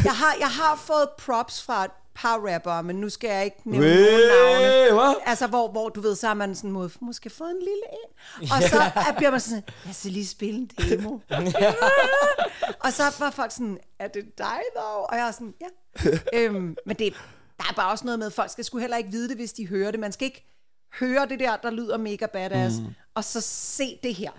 jeg, 0.07 0.13
har, 0.15 0.35
jeg 0.39 0.47
har 0.49 0.75
fået 0.75 1.09
props 1.17 1.63
fra 1.63 1.87
et 2.15 2.19
par 2.21 2.53
rappere, 2.53 2.83
men 2.83 2.95
nu 2.95 3.09
skal 3.09 3.29
jeg 3.29 3.45
ikke 3.45 3.57
nævne 3.65 3.87
nogen 3.87 4.03
navne. 4.03 4.93
Hvad? 4.93 5.15
Altså, 5.25 5.47
hvor, 5.47 5.71
hvor 5.71 5.89
du 5.89 6.01
ved, 6.01 6.15
så 6.15 6.27
har 6.27 6.33
man 6.33 6.55
sådan 6.55 6.71
må, 6.71 6.89
måske 6.99 7.29
fået 7.29 7.49
en 7.51 7.59
lille 7.59 7.83
en. 7.91 8.51
Og 8.51 8.69
så 8.69 8.77
er- 8.95 9.13
bliver 9.17 9.31
man 9.31 9.39
sådan, 9.39 9.63
jeg 9.85 9.95
skal 9.95 10.11
lige 10.11 10.27
spille 10.27 10.59
en 10.59 10.71
demo. 10.89 11.09
og 12.85 12.93
så 12.93 13.03
var 13.19 13.29
folk 13.29 13.51
sådan, 13.51 13.77
er 13.99 14.07
det 14.07 14.37
dig 14.37 14.59
dog? 14.75 15.09
Og 15.09 15.17
jeg 15.17 15.27
er 15.27 15.31
sådan, 15.31 15.53
ja. 15.61 15.67
øhm, 16.33 16.75
men 16.85 16.95
det, 16.99 17.13
der 17.57 17.63
er 17.69 17.73
bare 17.75 17.91
også 17.91 18.05
noget 18.05 18.19
med, 18.19 18.27
at 18.27 18.33
folk 18.33 18.51
skal 18.51 18.65
sgu 18.65 18.77
heller 18.77 18.97
ikke 18.97 19.11
vide 19.11 19.29
det, 19.29 19.37
hvis 19.37 19.53
de 19.53 19.67
hører 19.67 19.91
det. 19.91 19.99
Man 19.99 20.11
skal 20.11 20.25
ikke 20.25 20.45
høre 20.99 21.25
det 21.25 21.39
der, 21.39 21.55
der 21.55 21.69
lyder 21.69 21.97
mega 21.97 22.25
badass, 22.25 22.75
mm. 22.79 22.85
og 23.15 23.23
så 23.23 23.41
se 23.41 23.99
det 24.03 24.15
her. 24.15 24.31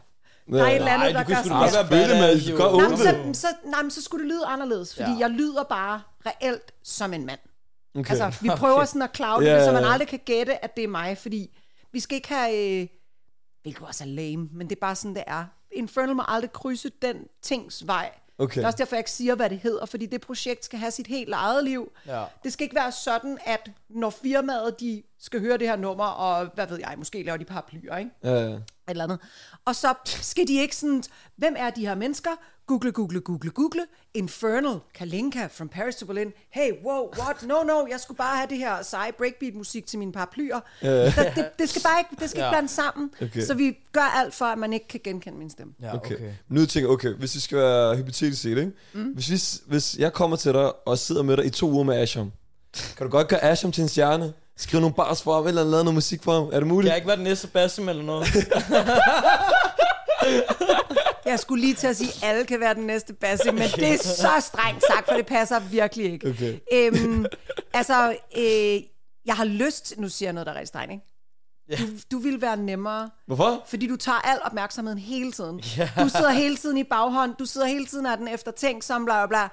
Der 0.51 0.65
er 0.65 0.69
et 0.69 0.75
eller 0.75 0.93
andet, 0.93 1.13
Nej, 1.13 1.23
der 1.23 1.29
gør 1.29 1.35
sgu 1.35 1.49
sådan 1.49 1.51
da 1.51 1.67
her. 1.67 1.73
Nej, 2.59 2.85
åbne 2.85 2.89
men 2.89 3.27
det. 3.29 3.37
så, 3.37 3.49
så, 3.49 3.71
nej, 3.71 3.83
men 3.83 3.91
så 3.91 4.03
skulle 4.03 4.25
det 4.25 4.33
lyde 4.33 4.47
anderledes, 4.47 4.95
fordi 4.95 5.11
ja. 5.11 5.19
jeg 5.19 5.31
lyder 5.31 5.63
bare 5.63 6.03
reelt 6.27 6.73
som 6.83 7.13
en 7.15 7.27
mand. 7.27 7.41
Okay. 7.95 8.11
Altså, 8.11 8.43
vi 8.43 8.49
prøver 8.57 8.75
Okay. 8.75 8.87
sådan 8.87 9.03
at 9.03 9.17
cloude 9.17 9.47
det, 9.47 9.65
så 9.65 9.73
man 9.73 9.85
aldrig 9.85 10.09
kan 10.09 10.21
gætte, 10.25 10.65
at 10.65 10.77
det 10.77 10.85
er 10.85 10.89
mig, 10.89 11.19
fordi 11.19 11.59
vi 11.93 12.01
skal 12.01 12.17
ikke 12.17 12.29
have, 12.29 12.81
øh, 12.83 12.89
hvilket 13.63 13.83
også 13.87 14.05
er 14.05 14.09
lame, 14.09 14.49
men 14.53 14.69
det 14.69 14.77
er 14.77 14.81
bare 14.81 14.95
sådan, 14.97 15.15
det 15.15 15.25
er. 15.27 15.45
Infernal 15.73 16.17
må 16.17 16.23
aldrig 16.29 16.53
krydse 16.53 16.91
den 17.03 17.17
tings 17.43 17.87
vej. 17.87 18.11
Okay. 18.39 18.55
Det 18.57 18.63
er 18.63 18.67
også 18.67 18.77
derfor, 18.77 18.97
jeg 18.97 19.01
ikke 19.01 19.11
siger, 19.11 19.35
hvad 19.35 19.51
det 19.51 19.59
hedder, 19.59 19.87
fordi 19.87 20.07
det 20.07 20.21
projekt 20.21 20.65
skal 20.65 20.79
have 20.79 20.91
sit 20.91 21.07
helt 21.07 21.35
eget 21.35 21.65
liv. 21.65 21.93
Ja. 22.07 22.25
Det 22.45 22.53
skal 22.53 22.65
ikke 22.65 22.77
være 22.77 22.93
sådan, 22.93 23.39
at 23.45 23.71
når 23.91 24.11
firmaet 24.11 24.81
de 24.81 25.03
skal 25.23 25.41
høre 25.41 25.59
det 25.59 25.69
her 25.69 25.77
nummer, 25.77 26.05
og 26.05 26.49
hvad 26.55 26.67
ved 26.67 26.79
jeg, 26.79 26.95
måske 26.99 27.23
laver 27.23 27.37
de 27.37 27.45
paraplyer, 27.45 27.97
ikke? 27.97 28.11
Ja, 28.25 28.31
ja. 28.35 28.51
Et 28.55 28.61
eller 28.89 29.05
andet. 29.05 29.19
Og 29.65 29.75
så 29.77 29.95
skal 30.07 30.49
de 30.49 30.61
ikke 30.61 30.77
sådan, 30.77 31.03
hvem 31.37 31.55
er 31.59 31.71
de 31.71 31.87
her 31.87 31.95
mennesker? 31.95 32.31
Google, 32.67 32.93
google, 32.93 33.21
google, 33.21 33.51
google. 33.51 33.81
Infernal, 34.15 34.79
Kalinka, 34.95 35.47
From 35.47 35.69
Paris 35.69 35.97
to 35.97 36.07
Berlin. 36.07 36.33
Hey, 36.51 36.71
wow, 36.85 37.11
what? 37.19 37.43
No, 37.43 37.63
no, 37.63 37.87
jeg 37.91 38.01
skulle 38.01 38.19
bare 38.19 38.37
have 38.37 38.49
det 38.51 38.59
her 38.59 38.83
seje 38.83 39.13
breakbeat 39.13 39.55
musik 39.55 39.87
til 39.87 39.99
mine 39.99 40.13
paraplyer. 40.13 40.61
Det, 40.83 41.15
det, 41.37 41.51
det, 41.59 41.69
skal 41.69 41.83
bare 41.83 42.01
ikke, 42.01 42.21
det 42.23 42.31
skal 42.31 42.39
ikke 42.39 42.45
Ja. 42.47 42.51
blande 42.51 42.69
sammen. 42.69 43.11
Okay. 43.23 43.41
Så 43.41 43.55
vi 43.55 43.79
gør 43.93 44.01
alt 44.21 44.35
for, 44.35 44.45
at 44.45 44.59
man 44.59 44.73
ikke 44.73 44.89
kan 44.89 45.01
genkende 45.05 45.39
min 45.39 45.51
stemme. 45.51 45.73
Ja, 45.81 45.95
Okay. 45.95 46.15
okay. 46.15 46.15
okay. 46.15 46.35
Nu 46.49 46.67
tænker 46.67 46.89
jeg, 46.89 46.95
okay, 46.95 47.15
hvis 47.15 47.35
vi 47.35 47.41
skal 47.41 47.59
være 47.59 47.97
hypotetisk 47.97 48.43
set, 48.43 48.59
ikke? 48.59 48.73
Mm. 48.93 49.03
Hvis, 49.05 49.31
vi, 49.31 49.71
hvis 49.71 49.97
jeg 49.99 50.13
kommer 50.13 50.37
til 50.37 50.53
dig 50.53 50.87
og 50.89 50.99
sidder 50.99 51.23
med 51.23 51.37
dig 51.37 51.47
i 51.47 51.51
to 51.51 51.71
uger 51.71 51.85
med 51.85 51.97
Asham, 51.97 52.33
kan 52.97 53.07
du 53.07 53.11
godt 53.11 53.29
gøre 53.29 53.45
Asham 53.45 53.73
til 53.73 53.83
en 53.83 53.89
stjerne? 53.89 54.33
Skrive 54.63 54.81
nogle 54.81 54.95
bars 54.95 55.23
for 55.23 55.35
ham, 55.35 55.47
eller 55.47 55.65
lave 55.65 55.85
noget 55.85 55.95
musik 55.95 56.23
for 56.23 56.33
ham? 56.35 56.49
Er 56.53 56.59
det 56.59 56.67
muligt? 56.69 56.89
Kan 56.89 56.91
jeg 56.91 56.97
ikke 56.97 57.09
være 57.09 57.17
den 57.17 57.25
næste 57.25 57.47
Basim 57.47 57.89
eller 57.89 58.03
noget? 58.03 58.27
Jeg 61.27 61.41
skulle 61.41 61.61
lige 61.65 61.75
til 61.75 61.87
at 61.87 61.97
sige, 61.97 62.09
at 62.09 62.23
alle 62.23 62.45
kan 62.45 62.61
være 62.61 62.75
den 62.75 62.87
næste 62.87 63.13
Basse, 63.13 63.53
men 63.53 63.63
det 63.63 63.93
er 63.93 63.99
så 63.99 64.31
strengt 64.41 64.85
sagt, 64.93 65.09
for 65.09 65.15
det 65.17 65.27
passer 65.27 65.61
virkelig 65.61 66.13
ikke. 66.13 66.29
Okay. 66.31 66.59
Øhm, 66.73 67.27
altså, 67.73 68.17
øh, 68.37 68.81
jeg 69.27 69.35
har 69.35 69.45
lyst, 69.45 69.95
nu 69.99 70.09
siger 70.09 70.27
jeg 70.27 70.33
noget, 70.33 70.47
der 70.47 70.53
er 70.53 70.57
rigtig 70.57 70.69
strengt, 70.69 70.93
ikke? 70.93 71.05
Du, 71.79 71.85
du 72.11 72.19
vil 72.19 72.41
være 72.41 72.57
nemmere, 72.57 73.11
Hvorfor? 73.27 73.63
fordi 73.67 73.87
du 73.87 73.97
tager 73.97 74.19
al 74.19 74.39
opmærksomheden 74.45 74.99
hele 74.99 75.33
tiden. 75.33 75.61
Ja. 75.77 75.91
Du 76.01 76.09
sidder 76.09 76.31
hele 76.31 76.57
tiden 76.57 76.79
i 76.79 76.85
baghånd, 76.85 77.35
du 77.39 77.45
sidder 77.45 77.67
hele 77.67 77.87
tiden 77.87 78.07
af 78.07 78.17
den 78.17 78.29
eftertænksom, 78.29 79.05
bla 79.05 79.27
bla 79.27 79.27
bla. 79.27 79.49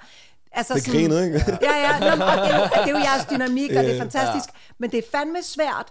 Altså 0.52 0.74
Det 0.74 0.84
griner, 0.84 1.22
ikke? 1.24 1.58
Ja, 1.62 1.74
ja, 1.76 1.98
nå, 2.16 2.24
og 2.24 2.36
det, 2.46 2.50
er 2.54 2.58
jo, 2.58 2.64
det 2.64 2.72
er 2.74 2.88
jo 2.90 2.96
jeres 2.96 3.26
dynamik, 3.30 3.70
og 3.70 3.76
det 3.84 3.90
er 3.90 3.94
Ja. 3.94 4.00
fantastisk. 4.02 4.48
Men 4.78 4.90
det 4.90 4.98
er 4.98 5.02
fandme 5.12 5.42
svært 5.42 5.86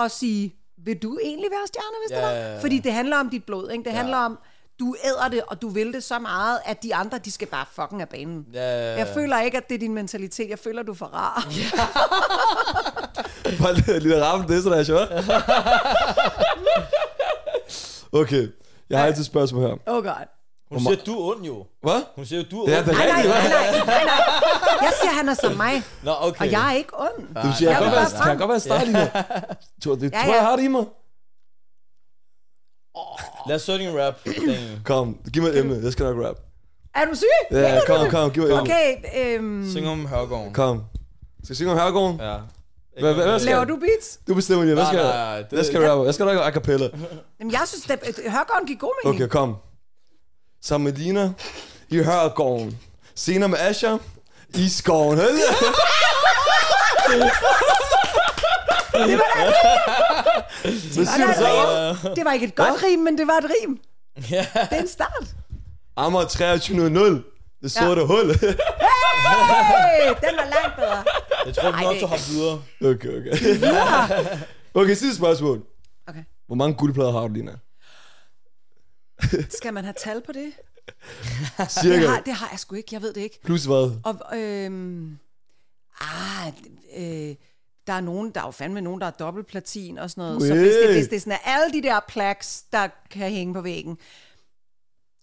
at 0.00 0.10
sige, 0.10 0.54
vil 0.84 0.98
du 1.02 1.18
egentlig 1.22 1.48
være 1.50 1.66
stjerne, 1.66 1.96
hvis 2.06 2.10
det 2.10 2.16
Ja, 2.16 2.26
var? 2.26 2.32
ja, 2.32 2.52
ja. 2.54 2.60
Fordi 2.62 2.78
det 2.78 2.92
handler 2.92 3.16
om 3.16 3.30
dit 3.30 3.44
blod, 3.44 3.70
ikke? 3.70 3.84
Det 3.84 3.92
handler 3.92 4.16
om, 4.16 4.38
du 4.80 4.94
æder 5.04 5.28
det, 5.28 5.42
og 5.46 5.62
du 5.62 5.68
vil 5.68 5.92
det 5.92 6.04
så 6.04 6.18
meget, 6.18 6.58
at 6.64 6.82
de 6.82 6.94
andre, 6.94 7.18
de 7.18 7.30
skal 7.30 7.48
bare 7.48 7.64
fucking 7.72 8.00
af 8.00 8.08
banen. 8.08 8.46
Ja, 8.54 8.60
ja, 8.60 8.92
ja. 8.92 8.98
Jeg 8.98 9.08
føler 9.14 9.40
ikke, 9.40 9.56
at 9.56 9.68
det 9.68 9.74
er 9.74 9.78
din 9.78 9.94
mentalitet. 9.94 10.50
Jeg 10.50 10.58
føler, 10.58 10.82
du 10.82 10.92
er 10.92 10.96
for 10.96 11.06
rar. 11.06 11.46
Bare 13.62 13.74
lige- 13.74 14.00
lige 14.00 14.22
ramme 14.24 14.46
det, 14.54 14.62
så 14.62 14.70
der 14.70 14.76
er 14.76 14.84
sjovt. 14.84 15.08
Okay, 18.12 18.48
jeg 18.90 18.98
har 18.98 19.06
altid 19.06 19.20
et 19.20 19.26
spørgsmål 19.26 19.62
her. 19.62 19.76
Oh 19.86 20.04
god. 20.04 20.26
Hun 20.72 20.80
siger, 20.80 21.04
du 21.06 21.12
er 21.12 21.34
ond 21.36 21.42
jo. 21.44 21.66
Hvad? 21.82 22.02
Hun 22.16 22.26
siger, 22.26 22.42
du 22.50 22.62
er 22.62 22.66
Det 22.66 22.74
er 22.74 22.78
ond. 22.78 22.86
det 22.86 22.94
Nej, 22.96 23.06
nej, 23.06 23.16
rigtigt, 23.16 23.34
nej, 23.34 23.48
nej, 23.48 23.70
nej, 23.86 24.04
nej. 24.04 24.82
Jeg 24.82 24.92
siger, 25.00 25.12
han 25.12 25.28
er 25.28 25.34
som 25.34 25.56
mig, 25.56 25.82
Nå, 26.02 26.12
okay. 26.20 26.40
og 26.46 26.52
jeg 26.52 26.72
er 26.72 26.76
ikke 26.76 27.00
ond. 27.00 27.18
Du 27.44 27.52
siger, 27.58 27.70
jeg 27.70 27.80
Jeg 27.80 27.90
kan 27.92 28.02
godt 28.02 28.12
være, 28.12 28.20
kan 28.22 28.28
jeg 28.30 28.38
godt 28.38 28.50
være 28.50 28.60
start 28.60 28.86
i 28.88 28.92
mig. 28.92 29.24
Tror, 29.84 29.94
det 29.94 30.12
Ja, 30.12 30.16
tror 30.24 30.32
ja. 30.32 30.34
jeg 30.34 30.42
har 30.46 30.56
det 30.56 30.62
i 30.64 30.68
mig. 30.68 30.84
Lad 33.48 33.56
os 33.56 33.62
så 33.62 33.78
din 33.78 33.98
rap. 34.00 34.14
Kom, 34.90 35.18
giv 35.32 35.42
mig 35.42 35.48
et 35.50 35.58
emne. 35.58 35.80
Jeg 35.82 35.92
skal 35.92 36.04
nok 36.14 36.26
rap. 36.26 36.36
Er 36.94 37.04
du 37.04 37.14
syg? 37.14 37.26
Ja, 37.50 37.76
du 37.76 37.82
kom, 37.86 38.10
kom, 38.10 38.30
giv 38.30 38.42
mig 38.42 38.48
et 38.50 38.58
emne. 38.58 38.62
Okay, 38.62 38.96
øhm, 39.38 39.70
Syng 39.70 39.88
om 39.88 40.06
Hørgården. 40.06 40.52
Kom. 40.52 40.82
Skal 41.44 41.52
jeg 41.52 41.56
synge 41.56 41.72
om 41.72 41.78
herregården? 41.78 42.20
Ja. 42.20 42.36
Hvad- 43.00 43.14
hvad- 43.14 43.24
hvad 43.26 43.38
skal- 43.40 43.52
laver 43.52 43.64
du 43.64 43.76
beats? 43.76 44.18
Du 44.28 44.34
bestemmer 44.34 44.64
lige. 44.64 44.74
Hvad 44.74 44.86
skal 44.86 44.98
nej, 44.98 45.36
det- 45.36 45.46
Hvad 45.50 45.64
skal 45.64 45.80
jeg 45.80 45.90
rappe? 45.90 46.04
Jeg 46.04 46.14
skal 46.14 46.26
nok 46.26 46.36
a 46.36 46.50
cappella. 46.50 46.88
Jamen, 47.40 47.52
jeg 47.52 47.60
synes, 47.66 47.90
at 47.90 48.18
Hørgården 48.28 48.66
giver 48.66 48.78
god 48.78 48.92
mening. 49.04 49.22
Okay, 49.22 49.30
kom. 49.30 49.56
Sammen 50.62 50.84
med 50.84 50.92
Lina 51.00 51.32
i 51.88 51.96
herregården. 51.96 52.78
Senere 53.14 53.48
med 53.48 53.58
Asher 53.58 53.98
i 54.54 54.68
skoven. 54.68 55.16
Hvad 55.18 55.28
siger 61.06 61.24
du 61.24 61.30
Og 61.30 61.34
så? 61.36 61.42
der 61.42 62.08
er 62.10 62.14
Det 62.14 62.24
var 62.24 62.32
ikke 62.32 62.46
et 62.46 62.54
godt 62.54 62.82
rim, 62.82 62.98
men 62.98 63.18
det 63.18 63.26
var 63.26 63.32
et 63.38 63.44
rim. 63.44 63.78
Ja. 64.30 64.46
Det 64.54 64.68
er 64.70 64.80
en 64.80 64.88
start. 64.88 65.26
Amager 65.96 66.24
2300. 66.24 67.22
Det 67.62 67.72
sorte 67.72 68.00
Ja. 68.00 68.06
hul. 68.06 68.26
Hey, 68.26 70.08
den 70.08 70.36
var 70.36 70.44
langt 70.44 70.76
bedre. 70.76 71.04
Jeg 71.46 71.54
tror, 71.54 71.70
du 71.70 71.76
Ej, 71.76 71.82
nok, 71.84 71.92
det- 71.94 72.00
du 72.00 72.06
hoppe 72.06 72.24
videre. 72.30 72.62
Okay, 72.84 73.08
okay. 73.18 73.32
Okay, 74.74 74.94
sidste 74.94 75.16
spørgsmål. 75.16 75.62
Okay. 76.08 76.20
Hvor 76.46 76.56
mange 76.56 76.74
guldplader 76.74 77.12
har 77.12 77.20
du, 77.20 77.28
Lina? 77.34 77.52
Skal 79.58 79.74
man 79.74 79.84
have 79.84 79.94
tal 79.98 80.20
på 80.20 80.32
det? 80.32 80.52
Cirka. 81.82 82.00
Det 82.00 82.08
har, 82.08 82.20
det 82.20 82.32
har 82.32 82.48
jeg 82.50 82.58
sgu 82.58 82.74
ikke, 82.74 82.88
jeg 82.92 83.02
ved 83.02 83.12
det 83.12 83.20
ikke. 83.20 83.40
Plus 83.44 83.64
hvad? 83.64 84.00
Og, 84.04 84.38
øhm, 84.38 85.18
ah, 86.00 86.52
øh, 86.96 87.34
der 87.86 87.92
er 87.92 88.00
nogen, 88.00 88.30
der 88.30 88.40
er 88.40 88.44
jo 88.44 88.50
fandme 88.50 88.80
nogen, 88.80 89.00
der 89.00 89.06
er 89.06 89.10
dobbeltplatin 89.10 89.98
og 89.98 90.10
sådan 90.10 90.22
noget. 90.22 90.42
Så 90.42 90.54
hvis 90.54 90.74
det, 90.86 90.94
hvis 90.94 91.08
det 91.08 91.16
er 91.16 91.20
sådan, 91.20 91.32
at 91.32 91.40
alle 91.44 91.72
de 91.72 91.82
der 91.82 92.00
plaques, 92.08 92.64
der 92.72 92.88
kan 93.10 93.30
hænge 93.30 93.54
på 93.54 93.60
væggen. 93.60 93.98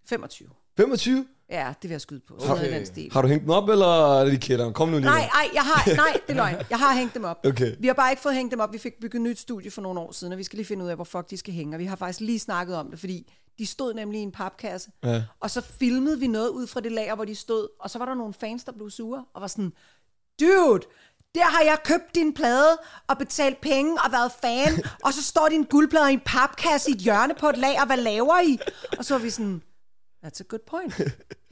25. 0.10 0.50
25? 0.78 1.26
Ja, 1.50 1.74
det 1.82 1.90
vil 1.90 1.94
jeg 1.94 2.02
skyde 2.02 2.22
på. 2.28 2.36
Sådan 2.40 2.56
noget 2.56 2.72
i 2.72 2.74
den 2.74 2.86
stil. 2.86 3.10
Har 3.12 3.22
du 3.22 3.28
hængt 3.28 3.44
dem 3.44 3.50
op, 3.50 3.70
eller 3.70 4.20
er 4.20 4.24
det 4.24 4.34
de 4.34 4.38
kælderen? 4.38 4.74
Kom 4.74 4.90
nu 4.90 4.98
lige. 4.98 5.06
Nej, 5.06 5.30
nej, 5.34 5.50
jeg 5.54 5.62
har, 5.62 5.96
nej, 6.06 6.22
det 6.28 6.34
er 6.34 6.34
løgn. 6.34 6.56
Jeg 6.70 6.80
har 6.80 6.96
hængt 6.96 7.14
dem 7.14 7.24
op. 7.24 7.46
Okay. 7.46 7.76
Vi 7.80 7.88
har 7.88 7.94
bare 7.94 8.12
ikke 8.12 8.22
fået 8.22 8.36
hængt 8.36 8.52
dem 8.52 8.60
op. 8.60 8.74
Vi 8.74 8.78
fik 8.78 8.94
bygget 9.02 9.20
et 9.20 9.22
nyt 9.22 9.40
studie 9.40 9.72
for 9.72 9.82
nogle 9.82 10.00
år 10.00 10.12
siden, 10.12 10.34
og 10.34 10.40
vi 10.40 10.44
skal 10.44 10.58
lige 10.58 10.68
finde 10.68 10.86
ud 10.86 10.90
af, 10.90 10.96
hvor 10.96 11.04
fuck 11.04 11.30
de 11.30 11.38
skal 11.38 11.54
hænge. 11.54 11.76
Og 11.76 11.80
vi 11.80 11.86
har 11.86 11.96
faktisk 11.96 12.20
lige 12.20 12.40
snakket 12.40 12.76
om 12.76 12.90
det, 12.90 13.00
fordi 13.00 13.34
de 13.60 13.66
stod 13.66 13.94
nemlig 13.94 14.20
i 14.20 14.24
en 14.24 14.32
papkasse. 14.32 14.90
Ja. 15.04 15.24
Og 15.40 15.52
så 15.52 15.62
filmede 15.62 16.20
vi 16.20 16.28
noget 16.28 16.50
ud 16.50 16.68
fra 16.68 16.80
det 16.80 16.92
lager, 16.92 17.16
hvor 17.16 17.26
de 17.26 17.36
stod. 17.36 17.68
Og 17.80 17.90
så 17.90 17.98
var 18.00 18.06
der 18.06 18.14
nogle 18.14 18.34
fans, 18.34 18.64
der 18.64 18.72
blev 18.72 18.90
sure 18.90 19.26
og 19.34 19.42
var 19.42 19.48
sådan, 19.48 19.74
dude, 20.42 20.80
der 21.36 21.46
har 21.46 21.64
jeg 21.64 21.78
købt 21.84 22.16
din 22.16 22.34
plade 22.34 22.78
og 23.08 23.18
betalt 23.18 23.62
penge 23.62 23.94
og 24.06 24.12
været 24.12 24.32
fan, 24.42 24.84
og 25.06 25.14
så 25.14 25.24
står 25.24 25.48
din 25.50 25.64
guldplade 25.64 26.10
i 26.10 26.14
en 26.14 26.22
papkasse 26.26 26.90
i 26.90 26.94
et 26.94 27.00
hjørne 27.00 27.34
på 27.40 27.50
et 27.50 27.58
lager. 27.58 27.86
Hvad 27.86 27.98
laver 27.98 28.40
I? 28.48 28.60
Og 28.98 29.06
så 29.06 29.14
var 29.14 29.22
vi 29.22 29.30
sådan, 29.30 29.62
that's 30.26 30.40
a 30.40 30.44
good 30.50 30.60
point. 30.68 30.98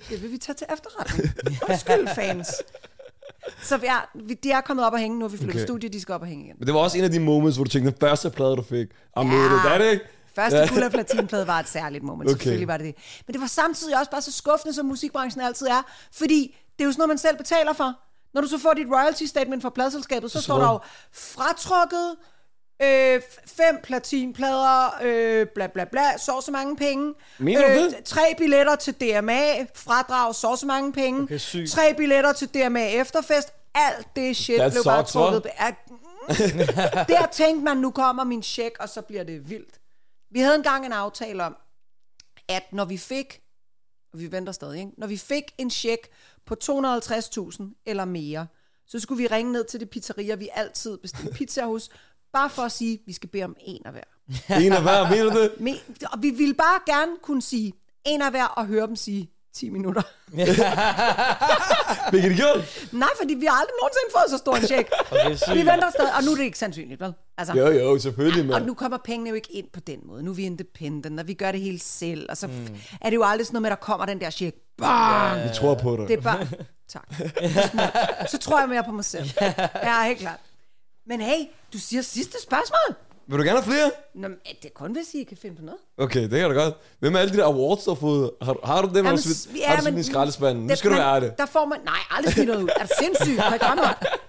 Det 0.09 0.21
vil 0.21 0.31
vi 0.31 0.37
tage 0.37 0.55
til 0.55 0.67
efterretning. 0.73 1.29
Undskyld, 1.69 2.07
fans. 2.15 2.47
Så 3.63 3.79
ja, 3.83 3.97
vi- 4.15 4.33
de 4.33 4.51
er 4.51 4.61
kommet 4.61 4.85
op 4.85 4.93
og 4.93 4.99
hænge. 4.99 5.19
Nu 5.19 5.25
har 5.25 5.29
vi 5.29 5.37
flyttet 5.37 5.49
Okay. 5.55 5.59
okay. 5.59 5.65
studie, 5.67 5.89
de 5.89 6.01
skal 6.01 6.13
op 6.15 6.21
og 6.21 6.27
hænge 6.27 6.45
igen. 6.45 6.55
Men 6.59 6.65
det 6.67 6.73
var 6.73 6.79
også 6.79 6.97
en 6.97 7.03
af 7.03 7.11
de 7.11 7.19
moments, 7.19 7.57
hvor 7.57 7.63
du 7.63 7.69
tænkte, 7.69 7.91
den 7.91 7.99
første 7.99 8.29
plade, 8.29 8.55
du 8.55 8.61
fik. 8.61 8.87
I'm 9.19 9.25
Ja. 9.27 9.33
ja. 9.35 9.43
det, 9.43 9.73
er 9.73 9.77
det 9.77 9.91
ikke? 9.91 10.05
Første 10.41 10.67
guld- 10.73 10.83
og 10.83 10.91
platinplade 10.91 11.47
var 11.47 11.59
et 11.59 11.69
særligt 11.69 12.03
moment, 12.03 12.29
Okay. 12.29 12.37
selvfølgelig 12.37 12.67
var 12.67 12.77
det 12.77 12.85
det. 12.85 12.95
Men 13.27 13.33
det 13.33 13.41
var 13.41 13.47
samtidig 13.47 13.99
også 13.99 14.11
bare 14.11 14.21
så 14.21 14.31
skuffende, 14.31 14.73
som 14.73 14.85
musikbranchen 14.85 15.41
altid 15.41 15.67
er, 15.67 15.81
fordi 16.13 16.57
det 16.77 16.83
er 16.83 16.85
jo 16.85 16.91
sådan 16.91 16.99
noget, 16.99 17.09
man 17.09 17.17
selv 17.17 17.37
betaler 17.37 17.73
for. 17.73 17.93
Når 18.33 18.41
du 18.41 18.47
så 18.47 18.57
får 18.57 18.73
dit 18.73 18.87
royalty 18.91 19.23
statement 19.23 19.61
fra 19.61 19.69
pladselskabet, 19.69 20.31
så 20.31 20.37
Så 20.37 20.43
står 20.43 20.59
der 20.59 20.71
jo 20.71 20.79
fratrukket 21.13 22.15
øh, 22.81 23.21
fem 23.47 23.79
platinplader, 23.83 24.89
øh, 25.01 25.47
bla 25.55 25.67
bla 25.67 25.83
bla, 25.83 26.17
så 26.17 26.41
så 26.45 26.51
mange 26.51 26.75
penge. 26.75 27.13
Mener 27.39 27.67
du 27.79 27.83
det? 27.83 27.95
Tre 28.05 28.21
billetter 28.37 28.75
til 28.75 28.93
DMA, 28.93 29.65
fradrag, 29.75 30.35
så 30.35 30.55
så 30.55 30.65
mange 30.65 30.93
penge. 30.93 31.21
Okay, 31.21 31.67
tre 31.67 31.93
billetter 31.97 32.33
til 32.33 32.47
DMA 32.47 32.87
efterfest. 32.87 33.53
Alt 33.75 34.07
det 34.15 34.37
shit 34.37 34.57
That 34.59 34.71
blev 34.71 34.83
bare 34.83 35.03
trukket. 35.03 35.43
Der 37.09 37.25
tænkte 37.31 37.63
man, 37.65 37.77
nu 37.77 37.91
kommer 37.91 38.23
min 38.23 38.43
check, 38.43 38.75
og 38.79 38.89
så 38.89 39.01
bliver 39.01 39.23
det 39.23 39.49
vildt. 39.49 39.76
Vi 40.29 40.39
havde 40.39 40.55
engang 40.55 40.85
en 40.85 40.93
aftale 40.93 41.43
om, 41.43 41.55
at 42.47 42.73
når 42.73 42.85
vi 42.85 42.97
fik, 42.97 43.41
og 44.13 44.19
vi 44.19 44.31
venter 44.31 44.51
stadig, 44.51 44.79
ikke? 44.79 44.91
når 44.97 45.07
vi 45.07 45.17
fik 45.17 45.43
en 45.57 45.69
check 45.69 46.07
på 46.45 46.55
250.000 46.63 47.83
eller 47.85 48.05
mere, 48.05 48.47
så 48.85 48.99
skulle 48.99 49.21
vi 49.21 49.27
ringe 49.27 49.51
ned 49.51 49.63
til 49.65 49.79
det 49.79 49.89
pizzeria, 49.89 50.35
vi 50.35 50.49
altid 50.53 50.97
bestiller 50.97 51.33
pizza 51.33 51.65
hos, 51.65 51.89
bare 52.33 52.49
for 52.49 52.61
at 52.61 52.71
sige, 52.71 52.93
at 52.93 52.99
vi 53.05 53.13
skal 53.13 53.29
bede 53.29 53.43
om 53.43 53.55
en 53.59 53.81
af 53.85 53.91
hver. 53.91 54.03
En 54.65 54.73
af 54.73 54.81
hver, 54.81 55.09
mener 55.09 55.33
du 55.33 55.41
det? 55.41 55.59
Men, 55.59 55.75
og 56.11 56.21
vi 56.21 56.29
ville 56.29 56.53
bare 56.53 56.79
gerne 56.85 57.11
kunne 57.21 57.41
sige 57.41 57.73
en 58.05 58.21
af 58.21 58.31
hver, 58.31 58.45
og 58.45 58.65
høre 58.65 58.87
dem 58.87 58.95
sige 58.95 59.31
10 59.57 59.69
minutter. 59.69 60.01
I 62.13 62.21
det 62.21 62.35
gjort? 62.35 62.87
Nej, 62.91 63.09
fordi 63.21 63.33
vi 63.33 63.45
har 63.45 63.55
aldrig 63.61 63.75
nogensinde 63.81 64.09
fået 64.11 64.29
så 64.29 64.37
stor 64.37 64.55
en 64.55 64.63
check. 64.67 64.89
Vi 65.53 65.59
venter 65.65 65.89
stadig, 65.89 66.13
og 66.17 66.23
nu 66.23 66.31
er 66.31 66.35
det 66.35 66.43
ikke 66.43 66.57
sandsynligt, 66.59 67.01
vel? 67.01 67.13
Altså, 67.37 67.53
Jo, 67.53 67.67
jo, 67.67 67.99
selvfølgelig, 67.99 68.41
Og 68.41 68.47
mand. 68.47 68.65
nu 68.65 68.73
kommer 68.73 68.97
pengene 69.05 69.29
jo 69.29 69.35
ikke 69.35 69.51
ind 69.53 69.67
på 69.73 69.79
den 69.79 69.99
måde. 70.05 70.23
Nu 70.23 70.31
er 70.31 70.35
vi 70.35 70.43
independent, 70.43 71.19
og 71.19 71.27
vi 71.27 71.33
gør 71.33 71.51
det 71.51 71.61
hele 71.61 71.79
selv. 71.79 72.25
Og 72.29 72.37
så 72.37 72.47
mm. 72.47 72.67
er 73.01 73.09
det 73.09 73.15
jo 73.15 73.23
aldrig 73.23 73.45
sådan 73.47 73.53
noget 73.55 73.61
med, 73.61 73.71
at 73.71 73.77
der 73.77 73.85
kommer 73.85 74.05
den 74.05 74.21
der 74.21 74.29
check. 74.29 74.55
Bang! 74.77 75.43
Vi 75.43 75.49
tror 75.55 75.75
på 75.75 75.97
dig. 75.97 76.07
Det 76.07 76.17
er 76.17 76.21
bare... 76.21 76.47
Tak. 76.89 77.07
Så 78.31 78.37
tror 78.37 78.59
jeg 78.59 78.69
mere 78.69 78.83
på 78.83 78.91
mig 78.91 79.05
selv. 79.05 79.29
Ja, 79.83 80.03
helt 80.07 80.19
klart. 80.19 80.39
Men 81.07 81.21
hey, 81.21 81.45
du 81.73 81.77
siger 81.79 82.01
sidste 82.01 82.37
spørgsmål. 82.43 82.95
Vil 83.29 83.37
du 83.39 83.43
gerne 83.43 83.61
have 83.61 83.63
flere? 83.71 83.91
Nå, 84.15 84.27
men 84.27 84.37
det 84.45 84.65
er 84.65 84.73
kun, 84.75 84.91
hvis 84.91 85.13
I 85.13 85.23
kan 85.23 85.37
finde 85.37 85.55
på 85.55 85.61
noget. 85.61 85.79
Okay, 85.97 86.21
det 86.21 86.29
kan 86.31 86.49
da 86.49 86.55
godt. 86.63 86.73
Hvem 86.99 87.15
er 87.15 87.19
alle 87.19 87.33
de 87.33 87.37
der 87.37 87.45
awards, 87.45 87.83
du 87.83 87.89
har 87.91 87.95
fået? 87.95 88.31
Har, 88.41 88.53
du- 88.53 88.59
har 88.63 88.81
du 88.81 88.87
dem, 88.87 89.05
Jamen, 89.05 89.17
smidt, 89.21 89.59
ja, 89.59 89.67
har 89.67 89.75
du 89.75 89.81
smidt 89.81 89.97
i 89.97 90.03
skraldespanden? 90.03 90.67
Nu 90.67 90.75
skal 90.75 90.89
du 90.91 90.95
man- 90.95 91.05
være 91.05 91.21
det. 91.21 91.37
Der 91.37 91.45
får 91.45 91.65
man... 91.65 91.79
Nej, 91.85 91.97
aldrig 92.11 92.33
smidt 92.33 92.47
noget 92.47 92.63
ud. 92.63 92.69
Er 92.79 92.83
du 92.85 92.89
sindssyg? 92.99 93.35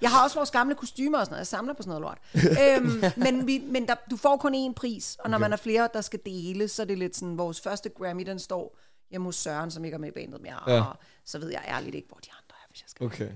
Jeg, 0.02 0.10
har 0.10 0.24
også 0.24 0.36
vores 0.36 0.50
gamle 0.50 0.74
kostymer 0.74 1.18
og 1.18 1.24
sådan 1.26 1.32
noget. 1.32 1.38
Jeg 1.38 1.46
samler 1.46 1.74
på 1.74 1.82
sådan 1.82 2.00
noget 2.00 2.02
lort. 2.02 2.18
øhm, 2.76 3.02
men 3.16 3.46
vi, 3.46 3.62
men 3.70 3.86
der, 3.88 3.94
du 4.10 4.16
får 4.16 4.36
kun 4.36 4.54
én 4.70 4.72
pris, 4.74 5.16
og 5.20 5.30
når 5.30 5.36
okay. 5.38 5.42
man 5.44 5.52
er 5.52 5.56
flere, 5.56 5.88
der 5.94 6.00
skal 6.00 6.20
dele, 6.26 6.68
så 6.68 6.82
er 6.82 6.86
det 6.86 6.98
lidt 6.98 7.16
sådan, 7.16 7.38
vores 7.38 7.60
første 7.60 7.88
Grammy, 7.88 8.26
den 8.26 8.38
står 8.38 8.78
hjemme 9.10 9.24
hos 9.28 9.36
Søren, 9.36 9.70
som 9.70 9.84
ikke 9.84 9.94
er 9.94 9.98
med 9.98 10.08
i 10.08 10.12
bandet 10.12 10.40
mere. 10.42 10.58
Ja. 10.66 10.74
Ja. 10.74 10.80
Og 10.82 10.96
så 11.26 11.38
ved 11.38 11.48
jeg 11.50 11.62
ærligt 11.68 11.94
ikke, 11.94 12.08
hvor 12.08 12.18
de 12.24 12.28
andre 12.30 12.54
er, 12.64 12.66
hvis 12.70 12.80
jeg 12.82 12.88
skal. 12.88 13.06
Okay. 13.06 13.28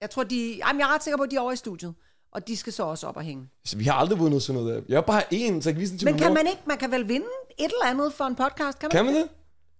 Jeg 0.00 0.10
tror, 0.10 0.24
de... 0.24 0.60
Jamen, 0.66 0.80
jeg 0.80 0.86
er 0.90 0.94
ret 0.94 1.02
sikker 1.04 1.16
på, 1.16 1.22
at 1.22 1.30
de 1.30 1.36
er 1.36 1.40
over 1.40 1.52
i 1.52 1.56
studiet. 1.56 1.94
Og 2.32 2.48
de 2.48 2.56
skal 2.56 2.72
så 2.72 2.82
også 2.82 3.06
op 3.06 3.16
og 3.16 3.22
hænge. 3.22 3.44
Så 3.64 3.76
vi 3.76 3.84
har 3.84 3.92
aldrig 3.94 4.18
vundet 4.18 4.42
sådan 4.42 4.62
noget 4.62 4.76
der. 4.76 4.82
Jeg 4.88 4.96
har 4.96 5.00
bare 5.02 5.22
én, 5.22 5.62
så 5.62 5.68
jeg 5.68 5.74
kan 5.74 5.76
vise 5.80 5.90
den 5.90 5.98
til 5.98 6.04
Men 6.06 6.14
min 6.14 6.22
kan 6.22 6.28
mor. 6.30 6.34
man 6.34 6.46
ikke, 6.46 6.60
man 6.66 6.78
kan 6.78 6.90
vel 6.90 7.08
vinde 7.08 7.26
et 7.58 7.64
eller 7.64 7.84
andet 7.86 8.12
for 8.12 8.24
en 8.24 8.34
podcast, 8.36 8.78
kan 8.78 8.88
man? 8.92 8.96
Kan 8.96 9.04
man 9.04 9.14
det? 9.14 9.24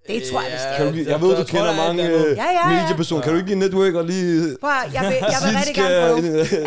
Det 0.09 0.23
tror 0.31 0.41
jeg, 0.41 0.51
hvis 0.51 0.61
det 0.61 0.77
Kan 0.77 0.87
er. 0.87 0.91
du, 0.93 0.97
jeg- 0.99 1.07
jeg 1.07 1.21
ved, 1.21 1.29
jeg 1.29 1.39
du 1.39 1.43
tror, 1.45 1.51
kender 1.59 1.65
der 1.65 1.73
er 1.83 1.87
mange 1.87 2.03
et 2.03 2.07
eller 2.07 2.19
andet. 2.19 2.31
øh, 2.31 2.37
Ja, 2.37 2.45
ja, 2.45 2.71
ja. 2.75 2.81
mediepersoner. 2.83 3.23
Kan 3.23 3.33
du 3.33 3.37
ikke 3.39 3.47
give 3.47 3.59
network 3.59 3.95
og 3.95 4.05
lige... 4.05 4.57
Prøv 4.61 4.71
at, 4.71 4.95
jeg 4.95 5.03
vil, 5.03 5.17
jeg 5.35 5.39
vil 5.45 5.51
rigtig 5.59 5.75
Sidske, 5.75 5.83
gerne 5.83 6.15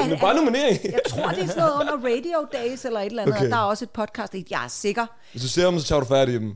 prøve. 0.04 0.12
øh, 0.14 0.20
Bare 0.22 0.36
nominering. 0.36 0.80
Jeg 0.98 1.00
tror, 1.10 1.28
det 1.30 1.44
er 1.44 1.48
sådan 1.48 1.64
noget 1.64 1.74
under 1.82 1.94
Radio 2.10 2.48
Days 2.54 2.86
eller 2.86 3.00
et 3.00 3.06
eller 3.06 3.22
andet. 3.22 3.36
Okay. 3.36 3.46
Okay. 3.46 3.52
Der 3.52 3.58
er 3.58 3.66
også 3.74 3.86
et 3.86 3.90
podcast. 3.90 4.34
Jeg 4.50 4.64
er 4.66 4.68
sikker. 4.70 5.06
Hvis 5.32 5.42
du 5.42 5.48
ser 5.50 5.66
dem, 5.70 5.80
så 5.80 5.86
tager 5.88 6.00
du 6.00 6.06
fat 6.08 6.30
i 6.30 6.34
dem. 6.34 6.54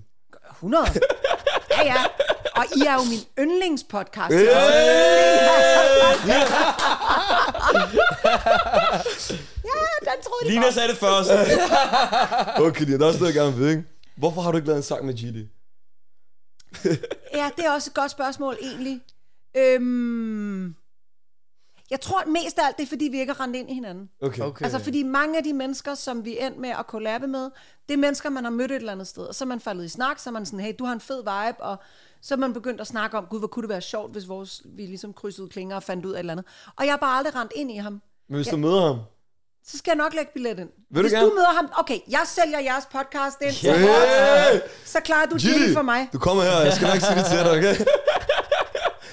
100. 0.52 0.86
Ja, 1.72 1.84
ja. 1.86 1.96
Og 2.56 2.64
I 2.76 2.80
er 2.88 2.94
jo 2.94 3.04
min 3.14 3.20
yndlingspodcast. 3.40 4.34
Hey! 4.34 4.46
Ja, 9.64 10.12
den 10.12 10.24
troede 10.24 10.46
de 10.46 10.50
Lina 10.50 10.72
sagde 10.72 10.90
det 10.90 10.98
først. 10.98 11.30
Okay, 12.68 12.86
det 12.86 13.02
er 13.02 13.06
også 13.06 13.20
noget, 13.20 13.36
jeg 13.36 13.42
gerne 13.44 13.58
vil, 13.58 13.70
ikke? 13.70 13.84
Hvorfor 14.18 14.42
har 14.42 14.52
du 14.52 14.58
ikke 14.58 14.68
lavet 14.68 14.78
en 14.78 14.84
sang 14.84 15.06
med 15.06 15.14
Gilly? 15.14 15.46
Ja, 17.34 17.50
det 17.58 17.66
er 17.66 17.72
også 17.72 17.90
et 17.90 17.94
godt 17.94 18.12
spørgsmål, 18.12 18.58
egentlig. 18.62 19.02
Øhm, 19.58 20.76
jeg 21.92 22.02
tror 22.02 22.26
mest 22.26 22.60
af 22.60 22.66
alt, 22.66 22.78
det 22.78 22.84
er, 22.84 22.88
fordi 22.88 23.06
vi 23.06 23.20
ikke 23.20 23.34
har 23.34 23.44
rendt 23.44 23.56
ind 23.56 23.72
i 23.72 23.74
hinanden. 23.74 24.10
Okay. 24.22 24.42
okay. 24.42 24.44
Okay. 24.44 24.66
Altså, 24.66 24.80
fordi 24.80 25.04
mange 25.04 25.38
af 25.38 25.44
de 25.44 25.54
mennesker, 25.54 25.96
som 25.96 26.26
vi 26.26 26.38
endte 26.40 26.60
med 26.60 26.70
at 26.70 26.88
kollabe 26.88 27.28
med, 27.28 27.50
det 27.88 27.94
er 27.94 27.98
mennesker, 27.98 28.30
man 28.30 28.44
har 28.44 28.52
mødt 28.52 28.72
et 28.72 28.76
eller 28.76 28.92
andet 28.92 29.08
sted. 29.08 29.24
Og 29.24 29.36
så 29.36 29.44
er 29.44 29.48
man 29.48 29.60
faldet 29.60 29.86
i 29.86 29.90
snak, 29.90 30.20
så 30.20 30.30
er 30.30 30.32
man 30.32 30.46
sådan, 30.46 30.60
hey, 30.60 30.74
du 30.80 30.86
har 30.86 30.94
en 30.94 31.00
fed 31.00 31.18
vibe, 31.18 31.64
og 31.64 31.78
så 32.22 32.34
er 32.34 32.38
man 32.38 32.54
begyndt 32.54 32.82
at 32.82 32.88
snakke 32.88 33.18
om, 33.18 33.26
gud, 33.26 33.40
hvor 33.40 33.48
kunne 33.48 33.64
det 33.64 33.70
være 33.70 33.82
sjovt, 33.82 34.12
hvis 34.12 34.28
vores, 34.28 34.62
vi 34.66 34.86
ligesom 34.86 35.14
krydsede 35.14 35.50
klinger 35.50 35.76
og 35.76 35.84
fandt 35.84 36.06
ud 36.06 36.12
af 36.12 36.16
et 36.16 36.20
eller 36.20 36.34
andet. 36.34 36.46
Og 36.76 36.86
jeg 36.86 36.92
har 36.92 36.98
bare 36.98 37.18
aldrig 37.18 37.36
rendt 37.36 37.54
ind 37.56 37.72
i 37.72 37.78
ham. 37.78 38.02
Men 38.30 38.36
hvis 38.36 38.48
du 38.48 38.58
møder 38.58 38.88
ham... 38.88 39.00
Så 39.68 39.78
skal 39.78 39.92
jeg 39.92 39.98
nok 39.98 40.14
lægge 40.14 40.32
billet 40.34 40.60
ind. 40.60 40.70
Vil 40.90 40.98
du 40.98 41.02
Hvis 41.02 41.12
gerne? 41.14 41.26
du 41.30 41.34
møder 41.34 41.54
ham, 41.56 41.70
okay, 41.80 42.00
jeg 42.10 42.22
sælger 42.26 42.60
jeres 42.60 42.86
podcast 42.92 43.38
ind 43.42 43.54
til 43.54 43.72
Hey! 43.72 44.60
så 44.86 45.00
klarer 45.00 45.26
du 45.26 45.38
Gilly, 45.38 45.54
Gilly 45.58 45.74
for 45.74 45.82
mig. 45.82 46.10
du 46.14 46.20
kommer 46.20 46.44
her, 46.44 46.60
jeg 46.62 46.74
skal 46.74 46.88
nok 46.88 47.02
sige 47.02 47.16
det 47.16 47.26
til 47.26 47.38
dig, 47.38 47.52
okay? 47.52 47.76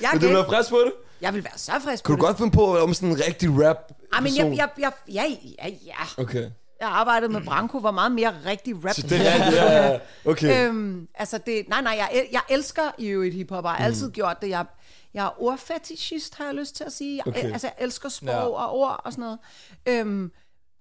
Jeg, 0.02 0.10
Men 0.12 0.20
du 0.22 0.26
bliver 0.28 0.44
frisk 0.46 0.70
på 0.70 0.78
det? 0.84 0.92
jeg 1.20 1.34
vil 1.34 1.44
være 1.44 1.52
så 1.56 1.72
frisk 1.84 2.04
på 2.04 2.06
Kan 2.06 2.16
du 2.16 2.20
det. 2.20 2.26
godt 2.26 2.36
finde 2.38 2.50
på 2.52 2.78
om 2.78 2.94
sådan 2.94 3.08
en 3.08 3.20
rigtig 3.26 3.66
rap 3.68 3.76
Ah, 4.12 4.22
men 4.22 4.36
jeg, 4.36 4.56
jeg, 4.56 4.68
jeg, 4.78 4.92
ja, 5.12 5.24
ja, 5.58 5.68
ja. 5.68 6.22
Okay. 6.22 6.50
Jeg 6.80 6.88
arbejdede 6.90 7.32
med 7.32 7.40
Branko, 7.44 7.78
var 7.78 7.90
meget 7.90 8.12
mere 8.12 8.34
rigtig 8.46 8.84
rap. 8.84 8.94
Så 8.94 9.02
det 9.02 9.12
er 9.26 9.50
ja, 9.52 9.92
ja. 9.92 9.98
Okay. 10.24 10.68
Øhm, 10.68 11.06
altså 11.14 11.38
det, 11.46 11.68
nej, 11.68 11.80
nej, 11.82 11.94
jeg, 11.98 12.26
jeg 12.32 12.40
elsker 12.50 12.82
i 12.98 13.06
øvrigt 13.06 13.34
hiphop, 13.34 13.64
og 13.64 13.70
har 13.70 13.84
altid 13.84 14.06
Mm. 14.06 14.12
gjort 14.12 14.36
det. 14.42 14.48
Jeg, 14.48 14.64
jeg 15.14 15.24
er 15.26 15.42
ordfetishist, 15.42 16.34
har 16.34 16.44
jeg 16.44 16.54
lyst 16.54 16.76
til 16.76 16.84
at 16.84 16.92
sige. 16.92 17.16
Jeg, 17.26 17.26
Okay. 17.34 17.52
Altså, 17.52 17.66
jeg 17.66 17.84
elsker 17.84 18.08
sprog 18.08 18.28
Ja. 18.30 18.42
og 18.44 18.72
ord 18.74 19.00
og 19.04 19.12
sådan 19.12 19.22
noget. 19.22 19.38
Øhm, 19.86 20.32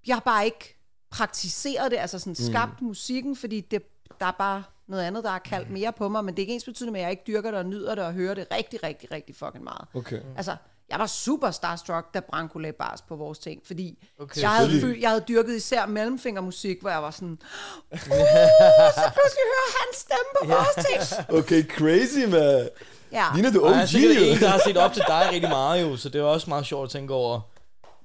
jeg 0.07 0.15
har 0.15 0.21
bare 0.21 0.45
ikke 0.45 0.77
praktiseret 1.11 1.91
det, 1.91 1.97
altså 1.97 2.19
sådan 2.19 2.35
Mm. 2.39 2.51
skabt 2.51 2.81
musikken, 2.81 3.35
fordi 3.35 3.61
det, 3.61 3.81
der 4.19 4.25
er 4.25 4.31
bare 4.37 4.63
noget 4.87 5.03
andet, 5.03 5.23
der 5.23 5.29
er 5.31 5.39
kaldt 5.39 5.69
mere 5.69 5.93
på 5.93 6.09
mig, 6.09 6.25
men 6.25 6.33
det 6.35 6.39
er 6.39 6.43
ikke 6.43 6.53
ens 6.53 6.63
betydende 6.65 6.91
med, 6.93 6.99
at 6.99 7.03
jeg 7.03 7.11
ikke 7.11 7.23
dyrker 7.27 7.51
det 7.51 7.59
og 7.59 7.65
nyder 7.65 7.95
det 7.95 8.03
og 8.03 8.13
hører 8.13 8.33
det 8.33 8.47
rigtig, 8.51 8.83
rigtig, 8.83 9.11
rigtig 9.11 9.35
fucking 9.35 9.63
meget. 9.63 9.87
Okay. 9.93 10.21
Altså, 10.37 10.55
jeg 10.89 10.99
var 10.99 11.05
super 11.07 11.51
starstruck, 11.51 12.13
da 12.13 12.19
Branko 12.19 12.59
lagde 12.59 12.73
bars 12.73 13.01
på 13.01 13.15
vores 13.15 13.39
ting, 13.39 13.61
fordi 13.65 14.07
Okay. 14.19 14.41
jeg, 14.41 14.49
havde 14.49 14.81
følt, 14.81 15.01
jeg 15.01 15.09
havde 15.09 15.23
dyrket 15.27 15.55
især 15.55 15.85
mellemfingermusik, 15.85 16.81
hvor 16.81 16.89
jeg 16.89 17.03
var 17.03 17.11
sådan, 17.11 17.29
uh, 17.93 17.97
så 17.99 19.11
pludselig 19.13 19.43
hører 19.51 19.71
han 19.77 19.93
stemme 19.93 20.31
på 20.41 20.45
vores 20.47 20.85
ting. 20.87 21.25
Okay, 21.39 21.63
crazy, 21.69 22.25
man. 22.29 22.69
Ja, 23.13 23.25
Lina, 23.35 23.51
du 23.51 23.59
er 23.61 23.65
Og 23.65 23.69
OG, 23.69 23.75
jeg 23.75 23.81
er 23.81 23.85
sikkert 23.85 24.17
en, 24.17 24.39
der 24.39 24.47
har 24.49 24.61
set 24.65 24.77
op 24.77 24.93
til 24.93 25.03
dig 25.07 25.27
rigtig 25.31 25.49
meget 25.49 25.81
jo, 25.81 25.97
så 25.97 26.09
det 26.09 26.21
er 26.21 26.25
også 26.25 26.49
meget 26.49 26.65
sjovt 26.65 26.83
at 26.83 26.89
tænke 26.89 27.13
over. 27.13 27.39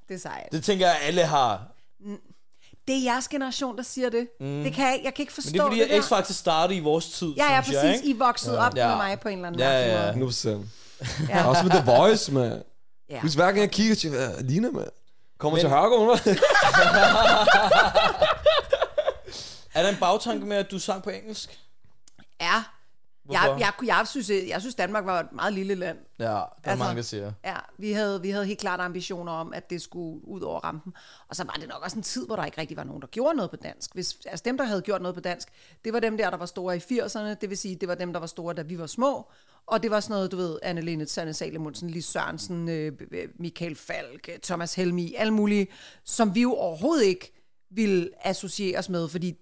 det 0.09 0.15
er 0.15 0.19
sejt. 0.19 0.53
Det 0.53 0.65
tænker 0.65 0.87
jeg, 0.87 0.97
alle 1.03 1.23
har. 1.25 1.61
Det 2.89 2.95
er 2.99 3.03
jeres 3.03 3.29
generation, 3.29 3.77
der 3.77 3.83
siger 3.83 4.09
det. 4.11 4.29
Mm. 4.41 4.63
Det 4.65 4.73
kan 4.75 4.85
jeg, 4.87 4.95
ikke- 4.95 5.05
jeg 5.05 5.15
kan 5.15 5.23
ikke 5.23 5.33
forstå 5.33 5.51
Men 5.51 5.55
det 5.55 5.61
er 5.61 5.67
fordi, 5.71 5.81
det 5.81 5.87
at. 5.91 6.05
X-Factor 6.29 6.33
startede 6.33 6.77
i 6.79 6.81
vores 6.83 7.09
tid, 7.09 7.29
Ja, 7.37 7.55
ja, 7.55 7.63
synes 7.63 7.75
jeg, 7.75 7.83
præcis. 7.83 7.97
ikke? 8.03 8.15
I 8.17 8.19
voksede 8.19 8.59
op 8.59 8.77
Ja. 8.77 8.89
med 8.89 8.97
mig 8.97 9.21
på 9.21 9.29
en 9.29 9.35
eller 9.39 9.47
anden 9.49 9.61
Ja, 9.61 9.69
mærkelig 9.69 9.93
ja. 9.95 10.07
måde. 10.07 10.19
Nu 10.19 10.31
sen. 10.31 10.73
Ja. 11.29 11.49
Også 11.49 11.63
med 11.63 11.71
The 11.71 11.85
Voice, 11.93 12.33
man. 12.33 12.63
Ja. 13.11 13.21
Hvis 13.21 13.35
hver 13.35 13.45
gang 13.45 13.59
jeg 13.59 13.71
kigger 13.71 13.95
til 13.95 14.11
uh, 14.11 14.47
Lina, 14.47 14.69
man. 14.71 14.89
Kommer 15.39 15.57
Men- 15.57 15.61
til 15.63 15.71
Hørgården, 15.71 16.07
man. 16.27 16.39
Er 19.75 19.83
der 19.83 19.89
en 19.89 19.97
bagtanke 20.01 20.47
med, 20.47 20.57
at 20.57 20.71
du 20.71 20.79
sang 20.79 21.03
på 21.03 21.11
engelsk? 21.11 21.59
Ja. 22.41 22.63
Hvorfor? 23.27 23.59
Jeg, 23.59 23.59
jeg, 23.81 23.87
jeg, 23.87 24.07
synes, 24.07 24.31
jeg 24.49 24.61
synes, 24.61 24.75
Danmark 24.75 25.05
var 25.05 25.21
et 25.21 25.33
meget 25.33 25.53
lille 25.53 25.75
land. 25.75 25.99
Ja, 26.19 26.25
der 26.25 26.31
er 26.31 26.47
Altså- 26.65 26.85
mange, 26.85 26.97
der 26.97 27.03
siger. 27.03 27.33
Ja, 27.45 27.57
vi 27.79 27.93
havde, 27.93 28.23
vi 28.23 28.31
havde 28.31 28.47
helt 28.47 28.59
klart 28.61 28.81
ambitioner 28.81 29.33
om, 29.33 29.53
at 29.55 29.71
det 29.71 29.83
skulle 29.83 30.29
ud 30.29 30.41
over 30.41 30.61
rampen. 30.61 30.93
Og 31.29 31.37
så 31.37 31.45
var 31.45 31.53
det 31.53 31.69
nok 31.69 31.83
også 31.83 31.97
en 31.97 32.03
tid, 32.03 32.27
hvor 32.27 32.37
der 32.37 32.45
ikke 32.45 32.61
rigtig 32.61 32.77
var 32.77 32.85
nogen, 32.85 33.01
der 33.03 33.09
gjorde 33.09 33.37
noget 33.37 33.51
på 33.51 33.57
dansk. 33.57 33.95
Hvis, 33.95 34.17
altså 34.27 34.43
dem, 34.45 34.57
der 34.57 34.65
havde 34.65 34.83
gjort 34.83 35.03
noget 35.03 35.15
på 35.15 35.21
dansk, 35.21 35.49
det 35.85 35.93
var 35.93 36.01
dem 36.01 36.17
der, 36.17 36.31
der 36.31 36.37
var 36.37 36.47
store 36.47 36.77
i 36.77 36.81
80'erne. 36.81 37.35
Det 37.41 37.51
vil 37.51 37.59
sige, 37.59 37.75
det 37.77 37.89
var 37.89 37.95
dem, 37.95 38.13
der 38.13 38.21
var 38.21 38.27
store, 38.27 38.55
da 38.55 38.63
vi 38.63 38.79
var 38.79 38.87
små. 38.87 39.27
Og 39.67 39.83
det 39.83 39.91
var 39.91 40.01
sådan 40.01 40.15
noget, 40.15 40.33
du 40.33 40.37
ved, 40.37 40.59
Anne-Lene, 40.65 41.07
Sanne 41.07 41.35
Salemonsen, 41.35 41.91
Lis 41.91 42.05
Sørensen, 42.05 42.69
øh, 42.69 42.93
Michael 43.39 43.77
Falk, 43.77 44.29
øh, 44.29 44.39
Thomas 44.43 44.75
Helmi, 44.75 45.15
alle 45.19 45.33
mulige, 45.35 45.67
som 46.05 46.35
vi 46.35 46.43
jo 46.43 46.55
overhovedet 46.55 47.05
ikke 47.05 47.33
ville 47.71 48.11
associeres 48.23 48.89
med, 48.89 49.09
fordi 49.09 49.35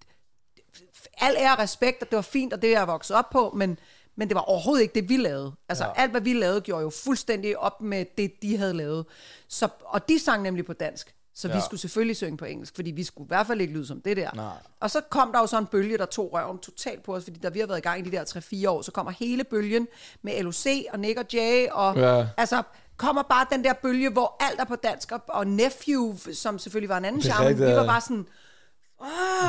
al 1.18 1.36
ære 1.38 1.52
og 1.52 1.58
respekt, 1.58 2.02
at 2.02 2.10
det 2.10 2.16
var 2.16 2.22
fint, 2.22 2.52
og 2.52 2.62
det 2.62 2.74
er 2.74 2.78
jeg 2.78 2.86
vokset 2.86 3.16
op 3.16 3.30
på, 3.30 3.52
men, 3.56 3.78
men 4.16 4.28
det 4.28 4.34
var 4.34 4.40
overhovedet 4.40 4.82
ikke 4.82 4.94
det, 4.94 5.08
vi 5.08 5.16
lavede. 5.16 5.52
Altså, 5.68 5.84
ja. 5.84 5.90
alt, 5.96 6.10
hvad 6.10 6.20
vi 6.20 6.32
lavede, 6.32 6.60
gjorde 6.60 6.82
jo 6.82 6.90
fuldstændig 6.90 7.58
op 7.58 7.80
med 7.82 8.04
det, 8.18 8.32
de 8.42 8.56
havde 8.56 8.72
lavet. 8.74 9.06
Så, 9.48 9.68
og 9.84 10.08
de 10.08 10.18
sang 10.18 10.42
nemlig 10.42 10.66
på 10.66 10.72
dansk, 10.72 11.14
så 11.34 11.48
ja. 11.48 11.54
vi 11.54 11.60
skulle 11.60 11.80
selvfølgelig 11.80 12.16
synge 12.16 12.36
på 12.36 12.44
engelsk, 12.44 12.74
fordi 12.74 12.90
vi 12.90 13.04
skulle 13.04 13.26
i 13.26 13.28
hvert 13.28 13.46
fald 13.46 13.60
ikke 13.60 13.72
lyde 13.72 13.86
som 13.86 14.00
det 14.00 14.16
der. 14.16 14.30
Nej. 14.34 14.52
Og 14.80 14.90
så 14.90 15.00
kom 15.00 15.32
der 15.32 15.40
jo 15.40 15.46
så 15.46 15.58
en 15.58 15.66
bølge, 15.66 15.98
der 15.98 16.06
tog 16.06 16.32
røven 16.32 16.58
totalt 16.58 17.02
på 17.02 17.14
os, 17.14 17.24
fordi 17.24 17.38
da 17.38 17.48
vi 17.48 17.60
har 17.60 17.66
været 17.66 17.78
i 17.78 17.82
gang 17.82 18.06
i 18.06 18.10
de 18.10 18.16
der 18.16 18.24
3-4 18.64 18.68
år, 18.68 18.82
så 18.82 18.92
kommer 18.92 19.12
hele 19.12 19.44
bølgen 19.44 19.88
med 20.22 20.42
LOC 20.42 20.66
og 20.92 21.00
Nick 21.00 21.18
og 21.18 21.24
Jay, 21.32 21.68
og 21.68 21.96
Ja. 21.96 22.26
altså 22.36 22.62
kommer 22.96 23.22
bare 23.22 23.46
den 23.50 23.64
der 23.64 23.72
bølge, 23.72 24.10
hvor 24.10 24.36
alt 24.40 24.60
er 24.60 24.64
på 24.64 24.76
dansk, 24.76 25.12
og, 25.12 25.20
og 25.28 25.46
Nephew, 25.46 26.16
som 26.32 26.58
selvfølgelig 26.58 26.88
var 26.88 26.98
en 26.98 27.04
anden 27.04 27.22
charme, 27.22 27.56
vi 27.56 27.64
var 27.64 27.86
bare 27.86 28.00
sådan, 28.00 28.26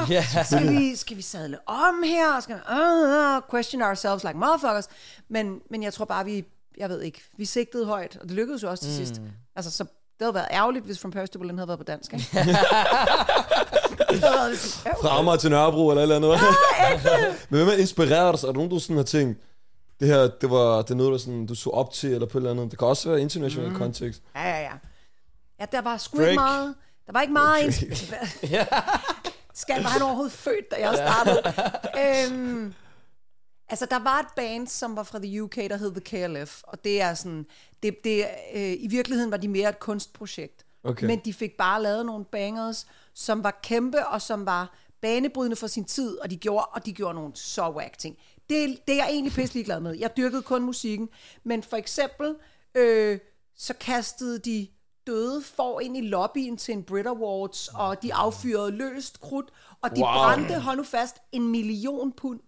Ja. 0.10 0.24
skal 0.43 0.70
vi, 0.70 0.95
skal 0.95 1.18
vi 1.18 1.22
sadle 1.22 1.58
om 1.66 2.03
her? 2.03 2.39
Skal 2.39 2.56
vi, 2.56 2.62
uh, 2.72 2.78
uh, 2.78 3.41
question 3.51 3.82
ourselves 3.82 4.24
like 4.24 4.38
motherfuckers? 4.38 4.88
Men, 5.30 5.60
men 5.70 5.84
jeg 5.84 5.93
tror 5.93 6.06
bare, 6.06 6.26
vi, 6.26 6.45
jeg 6.78 6.89
ved 6.89 7.01
ikke, 7.01 7.22
vi 7.38 7.45
sigtede 7.45 7.86
højt, 7.86 8.18
og 8.22 8.28
det 8.28 8.32
lykkedes 8.32 8.64
jo 8.64 8.70
også 8.70 8.84
til 8.84 8.91
mm. 8.91 8.97
sidst. 8.97 9.22
Altså, 9.56 9.72
så 9.72 9.84
det 9.84 10.26
havde 10.26 10.34
været 10.34 10.47
ærgerligt, 10.51 10.86
hvis 10.86 10.99
From 10.99 11.12
Paris 11.12 11.30
to 11.30 11.39
Berlin 11.39 11.58
havde 11.58 11.68
været 11.68 11.80
på 11.80 11.84
dansk. 11.84 12.12
Fra 15.01 15.20
Amager 15.20 15.38
til 15.38 15.49
Nørrebro 15.49 15.89
eller 15.89 16.03
et 16.03 16.16
eller 16.16 16.16
andet. 16.16 16.39
Men 17.49 17.58
hvem 17.58 17.68
er 17.68 17.74
inspireret 17.74 18.41
dig? 18.41 18.47
Er 18.47 18.51
der 18.51 18.53
nogen, 18.53 18.70
du 18.70 18.80
sådan 18.80 18.95
har 18.95 19.03
tænkt, 19.03 19.39
det 19.99 20.08
her, 20.08 20.28
det 20.41 20.49
var 20.49 20.82
det 20.82 20.91
er 20.91 20.95
noget, 20.95 21.12
du, 21.14 21.18
sådan, 21.18 21.45
du 21.45 21.56
så 21.56 21.70
op 21.70 21.93
til, 21.93 22.14
eller 22.14 22.28
på 22.28 22.38
et 22.38 22.41
eller 22.41 22.51
andet. 22.51 22.72
Det 22.72 22.80
kan 22.80 22.88
også 22.88 23.10
være 23.10 23.22
international 23.22 23.70
mm. 23.70 23.76
kontekst. 23.76 24.22
Ja, 24.36 24.49
ja, 24.49 24.60
ja. 24.62 24.72
Ja, 25.60 25.66
der 25.72 25.82
var 25.82 25.97
sgu 25.97 26.18
Drake. 26.18 26.30
ikke 26.30 26.39
meget... 26.39 26.76
Der 27.06 27.14
var 27.14 27.22
ikke 27.22 27.34
meget... 27.34 27.66
Drake. 27.66 27.93
Insp- 27.93 29.32
Skal 29.56 29.84
var 29.84 29.89
han 29.89 30.01
overhovedet 30.01 30.34
født, 30.34 30.72
da 30.72 30.76
jeg 30.89 30.95
startede? 30.95 31.41
øhm, 32.34 32.74
altså, 33.70 33.86
der 33.86 33.99
var 33.99 34.20
et 34.20 34.28
band, 34.36 34.68
som 34.68 34.95
var 34.95 35.03
fra 35.03 35.20
the 35.20 35.43
UK, 35.43 35.56
der 35.56 35.78
hed 35.78 35.91
The 35.91 36.01
KLF. 36.01 36.62
Og 36.64 36.84
det 36.84 37.01
er 37.01 37.14
sådan... 37.14 37.45
Det, 37.84 38.03
det, 38.03 38.26
øh, 38.53 38.74
I 38.80 38.88
virkeligheden 38.89 39.32
var 39.32 39.38
de 39.38 39.47
mere 39.47 39.70
et 39.70 39.80
kunstprojekt. 39.80 40.66
Okay. 40.84 41.08
Men 41.08 41.20
de 41.26 41.34
fik 41.34 41.58
bare 41.58 41.82
lavet 41.82 42.06
nogle 42.06 42.26
bangers, 42.26 42.88
som 43.14 43.43
var 43.43 43.60
kæmpe, 43.64 44.08
og 44.08 44.22
som 44.22 44.45
var 44.45 44.78
banebrydende 45.01 45.56
for 45.56 45.68
sin 45.68 45.86
tid, 45.86 46.18
og 46.18 46.30
de 46.30 46.38
gjorde, 46.38 46.66
og 46.66 46.86
de 46.86 46.93
gjorde 46.93 47.14
nogle 47.14 47.32
så 47.36 47.70
whack 47.70 47.97
ting. 47.97 48.18
Det, 48.49 48.80
det 48.88 48.93
er 48.93 48.97
jeg 48.97 49.10
egentlig 49.10 49.34
pisselig 49.34 49.66
glad 49.66 49.80
med. 49.80 49.97
Jeg 49.97 50.18
dyrkede 50.18 50.41
kun 50.41 50.64
musikken, 50.64 51.10
men 51.43 51.64
for 51.64 51.78
eksempel, 51.78 52.36
øh, 52.76 53.20
så 53.58 53.74
kastede 53.74 54.39
de 54.39 54.68
døde 55.08 55.41
får 55.43 55.80
ind 55.80 55.97
i 55.97 56.01
lobbyen 56.01 56.58
til 56.58 56.72
en 56.74 56.84
Brit 56.84 57.08
Awards, 57.08 57.68
og 57.68 58.01
de 58.01 58.14
affyrede 58.14 58.72
løst 58.72 59.22
krudt, 59.22 59.49
og 59.82 59.95
de 59.95 60.01
Wow. 60.01 60.14
brændte, 60.14 60.60
hold 60.60 60.78
nu 60.78 60.84
fast, 60.84 61.16
en 61.32 61.47
million 61.47 62.12
pund. 62.12 62.39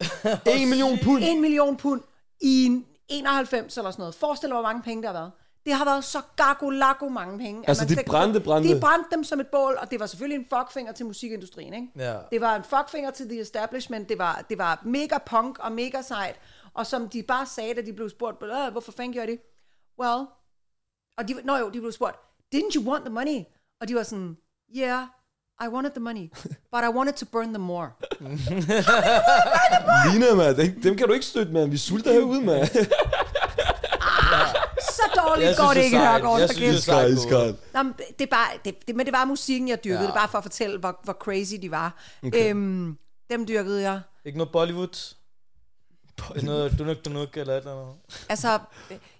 En 0.46 0.68
million 0.68 0.98
pund. 1.04 1.22
En 1.24 1.40
million 1.40 1.76
pund 1.76 2.00
i 2.40 2.64
en 2.64 2.86
91 3.08 3.76
eller 3.78 3.90
sådan 3.90 4.00
noget. 4.02 4.14
Forestil 4.14 4.48
dig, 4.48 4.54
hvor 4.54 4.62
mange 4.62 4.82
penge 4.82 5.02
der 5.02 5.08
har 5.08 5.12
været. 5.14 5.32
Det 5.66 5.72
har 5.74 5.84
været 5.84 6.04
så 6.04 6.20
gago 6.36 7.08
mange 7.08 7.38
penge. 7.38 7.62
at 7.62 7.68
Altså, 7.68 7.84
man 7.84 7.88
de 7.98 8.02
brændte- 8.10 8.40
brændte. 8.40 8.74
De 8.74 8.80
brændte 8.80 9.08
dem 9.12 9.24
som 9.24 9.40
et 9.40 9.46
bål, 9.46 9.76
og 9.80 9.90
det 9.90 10.00
var 10.00 10.06
selvfølgelig 10.06 10.38
en 10.38 10.46
fuckfinger 10.58 10.92
til 10.92 11.06
musikindustrien, 11.06 11.74
ikke? 11.74 11.88
Ja. 11.96 12.16
Det 12.32 12.40
var 12.40 12.56
en 12.56 12.62
fuckfinger 12.64 13.10
til 13.10 13.28
the 13.28 13.40
establishment, 13.40 14.08
det 14.08 14.18
var, 14.18 14.44
det 14.48 14.58
var 14.58 14.82
mega 14.84 15.18
punk 15.26 15.58
og 15.58 15.72
mega 15.72 16.02
sejt, 16.02 16.36
og 16.74 16.86
som 16.86 17.08
de 17.08 17.22
bare 17.22 17.46
sagde, 17.46 17.74
da 17.74 17.80
de 17.80 17.92
blev 17.92 18.10
spurgt, 18.10 18.42
"Øh, 18.42 18.72
hvorfor 18.72 18.92
fanden 18.92 19.12
gjorde 19.12 19.32
de? 19.32 19.38
Well, 20.00 20.26
og 21.18 21.28
de, 21.28 21.34
nå 21.44 21.56
jo, 21.56 21.70
de 21.70 21.80
blev 21.80 21.92
spurgt, 21.92 22.16
didn't 22.54 22.74
you 22.76 22.90
want 22.90 23.04
the 23.04 23.14
money? 23.14 23.44
Og 23.80 23.88
de 23.88 23.94
var 23.94 24.02
sådan, 24.02 24.36
yeah, 24.76 25.06
I 25.64 25.68
wanted 25.68 25.90
the 25.90 26.00
money, 26.00 26.28
but 26.72 26.80
I 26.84 26.88
wanted 26.88 27.12
to 27.14 27.26
burn 27.32 27.48
them 27.48 27.60
more. 27.60 27.88
Lina, 30.12 30.34
man. 30.34 30.56
Dem, 30.56 30.80
dem 30.82 30.96
kan 30.96 31.06
du 31.06 31.12
ikke 31.12 31.26
støtte, 31.26 31.52
man. 31.52 31.70
Vi 31.70 31.76
sulter 31.76 32.12
herude, 32.18 32.40
man. 32.40 32.66
Så 34.80 35.02
dårligt 35.16 35.48
Jeg 35.48 35.56
går 35.56 35.72
synes, 35.72 35.74
det 35.74 35.84
ikke. 35.84 35.98
Hørgård. 35.98 36.40
Jeg 36.40 36.50
synes, 36.50 36.84
det 36.84 36.94
er 36.94 37.16
sejt. 37.16 37.56
Nå, 37.74 37.82
men 37.82 37.94
det 38.18 38.24
er 38.24 38.26
bare, 38.30 38.48
det, 38.64 38.86
det, 38.86 38.96
men 38.96 39.06
det 39.06 39.12
var 39.12 39.24
musikken, 39.24 39.68
jeg 39.68 39.84
dyrkede. 39.84 40.00
Ja. 40.00 40.06
Det 40.06 40.10
er 40.10 40.14
bare 40.14 40.28
for 40.28 40.38
at 40.38 40.44
fortælle, 40.44 40.78
hvor, 40.78 41.00
hvor 41.04 41.12
crazy 41.12 41.54
de 41.62 41.70
var. 41.70 42.02
Okay. 42.26 42.50
Øhm, 42.50 42.98
dem 43.30 43.46
dyrkede 43.46 43.82
jeg. 43.82 44.00
Ikke 44.24 44.38
noget 44.38 44.52
Bollywood? 44.52 45.14
Bollywood. 46.16 46.44
Noget 46.44 46.78
dunuk 46.78 47.04
dunuk 47.04 47.36
eller 47.36 47.52
et 47.52 47.58
eller 47.58 47.72
andet? 47.72 47.94
Altså, 48.28 48.58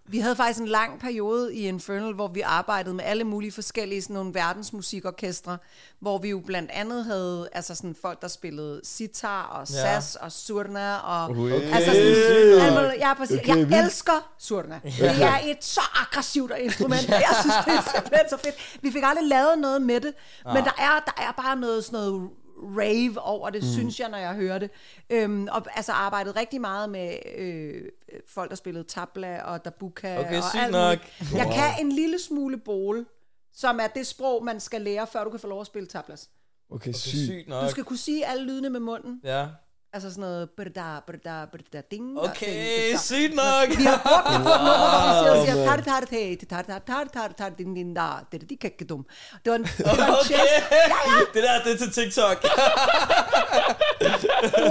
vi 0.09 0.19
havde 0.19 0.37
faktisk 0.37 0.61
en 0.61 0.69
lang 0.69 1.01
periode 1.01 1.55
i 1.55 1.69
Infernal, 1.69 2.13
hvor 2.15 2.29
vi 2.29 2.41
arbejdede 2.41 2.95
med 2.95 3.05
alle 3.05 3.25
mulige 3.25 3.53
forskellige 3.53 4.03
sådan 4.03 4.15
nogle 4.15 4.35
verdensmusikorkestre, 4.35 5.59
hvor 6.01 6.19
vi 6.19 6.31
jo 6.31 6.43
blandt 6.47 6.71
andet 6.71 7.05
havde 7.05 7.49
altså 7.53 7.75
sådan 7.75 7.97
folk, 8.03 8.23
der 8.23 8.29
spillede 8.29 8.81
sitar 8.85 9.43
og 9.43 9.67
Ja. 9.71 10.01
sas 10.01 10.17
og 10.17 10.33
surna 10.33 10.97
og... 10.97 11.25
Okay. 11.31 11.73
Altså 11.75 11.93
sådan, 11.93 12.75
mulige- 12.75 12.99
ja, 13.09 13.15
præcis. 13.15 13.39
Okay, 13.41 13.71
jeg 13.71 13.85
elsker 13.85 14.33
surna. 14.39 14.81
Det 14.85 15.23
er 15.23 15.39
et 15.45 15.65
så 15.65 15.81
aggressivt 16.01 16.53
instrument. 16.61 17.09
Jeg 17.09 17.37
synes, 17.41 17.55
det 17.65 17.73
er 17.75 17.83
simpelthen 17.95 18.29
så 18.31 18.37
fedt. 18.45 18.79
Vi 18.83 18.91
fik 18.93 19.03
aldrig 19.07 19.29
lavet 19.29 19.59
noget 19.59 19.83
med 19.83 20.01
det, 20.01 20.13
men 20.45 20.65
der 20.65 20.75
er, 20.79 21.01
der 21.07 21.23
er 21.23 21.43
bare 21.43 21.57
noget 21.57 21.85
sådan 21.85 21.99
noget 21.99 22.31
rave 22.57 23.21
over 23.21 23.51
det, 23.51 23.63
mm. 23.63 23.69
synes 23.69 24.01
jeg, 24.01 24.09
når 24.09 24.19
jeg 24.19 24.35
hører 24.35 24.59
det. 24.59 24.71
Øhm, 25.11 25.49
og 25.51 25.67
altså 25.77 25.93
arbejdet 25.93 26.37
rigtig 26.37 26.61
meget 26.61 26.91
med 26.91 27.17
øh, 27.37 27.83
folk, 28.29 28.51
der 28.51 28.57
spillede 28.57 28.85
tabla 28.85 29.43
og 29.43 29.65
dabuka 29.65 30.19
Okay, 30.19 30.39
og 30.39 30.45
alt 30.63 30.73
nok. 30.73 30.99
muligt. 31.21 31.35
Jeg 31.35 31.53
kan 31.55 31.87
en 31.87 31.93
lille 31.93 32.19
smule 32.19 32.57
bole, 32.57 33.05
som 33.53 33.81
er 33.81 33.87
det 33.87 34.07
sprog, 34.07 34.45
man 34.45 34.61
skal 34.61 34.81
lære, 34.83 35.07
før 35.07 35.25
du 35.25 35.31
kan 35.31 35.41
få 35.41 35.47
lov 35.47 35.61
at 35.61 35.67
spille 35.67 35.87
tablas. 35.89 36.31
Okay, 36.71 36.89
Det 36.89 36.95
er 36.95 36.99
sygt. 36.99 37.25
sygt 37.25 37.49
nok. 37.49 37.65
Du 37.65 37.71
skal 37.71 37.85
kunne 37.85 37.99
sige 37.99 38.27
alle 38.27 38.45
lydene 38.45 38.71
med 38.71 38.81
munden. 38.81 39.21
Ja. 39.25 39.47
Altså 39.95 40.11
sådan 40.11 40.21
noget... 40.21 40.51
brda, 40.51 41.01
brda, 41.07 41.45
brda, 41.53 41.81
ding, 41.91 42.19
og 42.19 42.25
Okay, 42.31 42.97
sygt 43.09 43.35
nok. 43.35 43.69
Vi 43.79 43.85
har 43.85 44.01
brugt 44.09 44.27
det 44.33 44.41
på 44.47 44.51
et 44.59 44.63
nummer, 44.67 44.79
hvor 44.83 45.01
vi 45.05 45.11
siger, 45.21 45.35
siger 45.45 45.57
tar 45.67 45.77
tar 45.91 46.01
te, 46.01 46.37
tar 46.47 46.63
tar 46.63 46.79
tar 46.79 47.05
tar 47.15 47.29
tar 47.39 47.49
din 47.49 47.75
din 47.75 47.95
da, 47.95 48.07
det 48.33 48.43
er 48.43 48.47
de 48.47 48.57
kække 48.57 48.85
dum. 48.85 49.07
Det 49.45 49.51
var 49.51 49.57
en, 49.59 49.65
det 49.65 49.87
var 49.87 49.93
en 49.93 49.99
Okay. 50.21 50.35
Ja, 50.35 50.39
ja, 51.11 51.19
Det 51.35 51.43
der, 51.43 51.63
det 51.65 51.73
er 51.73 51.77
til 51.77 51.93
TikTok. 51.93 52.45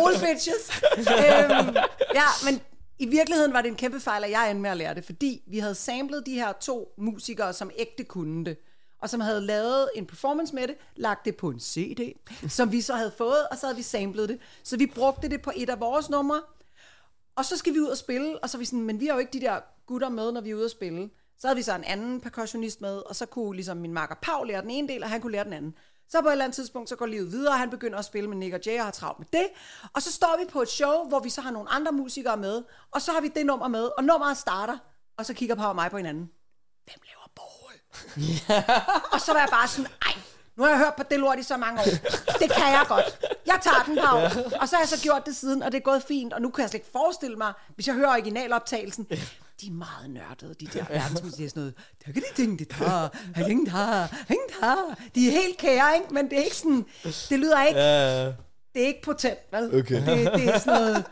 all 0.03 0.15
bitches. 0.25 0.63
øhm, 0.97 1.75
ja, 2.19 2.27
men 2.45 2.61
i 2.99 3.05
virkeligheden 3.05 3.53
var 3.53 3.61
det 3.61 3.69
en 3.69 3.75
kæmpe 3.75 3.99
fejl, 3.99 4.23
at 4.23 4.31
jeg 4.31 4.49
endte 4.51 4.61
med 4.61 4.69
at 4.69 4.77
lære 4.77 4.95
det, 4.95 5.05
fordi 5.05 5.41
vi 5.47 5.59
havde 5.59 5.75
samlet 5.75 6.25
de 6.25 6.33
her 6.33 6.51
to 6.51 6.87
musikere, 6.97 7.53
som 7.53 7.71
ægte 7.77 8.03
kunne 8.03 8.45
det, 8.45 8.57
og 9.03 9.09
som 9.09 9.19
havde 9.19 9.41
lavet 9.41 9.89
en 9.95 10.05
performance 10.05 10.55
med 10.55 10.67
det, 10.67 10.75
lagt 10.95 11.25
det 11.25 11.35
på 11.35 11.49
en 11.49 11.59
CD, 11.59 12.13
som 12.49 12.71
vi 12.71 12.81
så 12.81 12.93
havde 12.93 13.11
fået, 13.17 13.47
og 13.51 13.57
så 13.57 13.65
havde 13.65 13.77
vi 13.77 13.81
samlet 13.81 14.29
det. 14.29 14.39
Så 14.63 14.77
vi 14.77 14.85
brugte 14.85 15.29
det 15.29 15.41
på 15.41 15.51
et 15.55 15.69
af 15.69 15.79
vores 15.79 16.09
numre, 16.09 16.41
og 17.35 17.45
så 17.45 17.57
skal 17.57 17.73
vi 17.73 17.79
ud 17.79 17.87
og 17.87 17.97
spille, 17.97 18.43
og 18.43 18.49
så 18.49 18.57
er 18.57 18.59
vi 18.59 18.65
sådan, 18.65 18.81
men 18.81 18.99
vi 18.99 19.05
har 19.05 19.13
jo 19.13 19.19
ikke 19.19 19.33
de 19.33 19.41
der 19.41 19.59
gutter 19.85 20.09
med, 20.09 20.31
når 20.31 20.41
vi 20.41 20.49
er 20.51 20.55
ude 20.55 20.65
og 20.65 20.71
spille. 20.71 21.09
Så 21.37 21.47
havde 21.47 21.55
vi 21.55 21.61
så 21.61 21.75
en 21.75 21.83
anden 21.83 22.21
percussionist 22.21 22.81
med, 22.81 22.97
og 22.97 23.15
så 23.15 23.25
kunne 23.25 23.55
ligesom 23.55 23.77
min 23.77 23.93
makker 23.93 24.15
Paul 24.21 24.47
lære 24.47 24.61
den 24.61 24.71
ene 24.71 24.87
del, 24.87 25.03
og 25.03 25.09
han 25.09 25.21
kunne 25.21 25.31
lære 25.31 25.43
den 25.43 25.53
anden. 25.53 25.75
Så 26.09 26.21
på 26.21 26.27
et 26.27 26.31
eller 26.31 26.45
andet 26.45 26.55
tidspunkt, 26.55 26.89
så 26.89 26.95
går 26.95 27.05
livet 27.05 27.31
videre, 27.31 27.53
og 27.53 27.59
han 27.59 27.69
begynder 27.69 27.99
at 27.99 28.05
spille 28.05 28.29
med 28.29 28.37
Nick 28.37 28.53
og 28.53 28.59
Jay, 28.65 28.79
og 28.79 28.85
har 28.85 28.91
travlt 28.91 29.19
med 29.19 29.27
det. 29.33 29.47
Og 29.93 30.01
så 30.01 30.11
står 30.11 30.37
vi 30.39 30.51
på 30.51 30.61
et 30.61 30.69
show, 30.69 31.07
hvor 31.07 31.19
vi 31.19 31.29
så 31.29 31.41
har 31.41 31.51
nogle 31.51 31.69
andre 31.69 31.91
musikere 31.91 32.37
med, 32.37 32.63
og 32.91 33.01
så 33.01 33.11
har 33.11 33.21
vi 33.21 33.27
det 33.27 33.45
nummer 33.45 33.67
med, 33.67 33.89
og 33.97 34.03
nummeret 34.03 34.37
starter, 34.37 34.77
og 35.17 35.25
så 35.25 35.33
kigger 35.33 35.55
Paul 35.55 35.69
og 35.69 35.75
mig 35.75 35.91
på 35.91 35.97
hinanden. 35.97 36.31
Hvem 36.85 37.01
laver? 37.05 37.22
og 39.13 39.21
så 39.21 39.31
var 39.33 39.39
jeg 39.39 39.49
bare 39.51 39.67
sådan, 39.67 39.87
ej, 40.05 40.13
nu 40.55 40.63
har 40.63 40.69
jeg 40.69 40.79
hørt 40.79 40.93
på 40.97 41.03
det 41.11 41.19
lort 41.19 41.39
i 41.39 41.43
så 41.43 41.57
mange 41.57 41.79
år. 41.81 41.83
Det 42.39 42.51
kan 42.51 42.63
jeg 42.63 42.85
godt. 42.87 43.19
Jeg 43.45 43.59
tager 43.61 43.83
den, 43.85 43.95
Pau. 43.95 44.17
Og 44.61 44.69
så 44.69 44.75
har 44.75 44.81
jeg 44.81 44.89
så 44.89 45.01
gjort 45.03 45.25
det 45.25 45.35
siden, 45.35 45.63
og 45.63 45.71
det 45.71 45.77
er 45.77 45.81
gået 45.81 46.03
fint. 46.07 46.33
Og 46.33 46.41
nu 46.41 46.49
kan 46.49 46.61
jeg 46.61 46.69
slet 46.69 46.79
ikke 46.79 46.91
forestille 46.91 47.35
mig, 47.37 47.53
hvis 47.75 47.87
jeg 47.87 47.95
hører 47.95 48.09
originaloptagelsen, 48.09 49.07
de 49.61 49.67
er 49.67 49.71
meget 49.71 50.09
nørdede, 50.09 50.53
de 50.53 50.67
der 50.67 50.85
verdensmusik. 50.89 51.37
Det 51.37 51.45
er 51.45 51.49
sådan 51.49 51.61
noget, 51.61 51.73
der 52.05 52.11
kan 52.13 52.21
de 52.21 52.35
ting, 52.35 52.59
det 52.59 52.67
tager, 52.69 53.09
hæng 53.35 53.65
der, 53.65 54.07
hæng 54.27 54.41
der. 54.59 54.95
De 55.15 55.27
er 55.27 55.31
helt 55.31 55.57
kære, 55.57 55.95
ikke? 55.95 56.13
Men 56.13 56.29
det 56.29 56.39
er 56.39 56.43
ikke 56.43 56.55
sådan, 56.57 56.85
det 57.03 57.39
lyder 57.39 57.63
ikke, 57.63 57.79
Ja. 57.79 58.31
Det 58.73 58.83
er 58.83 58.87
ikke 58.87 59.01
potent, 59.01 59.39
vel? 59.51 59.79
Okay. 59.79 59.95
Det, 59.95 60.33
det 60.33 60.49
er 60.49 60.59
sådan 60.59 60.81
noget, 60.81 61.05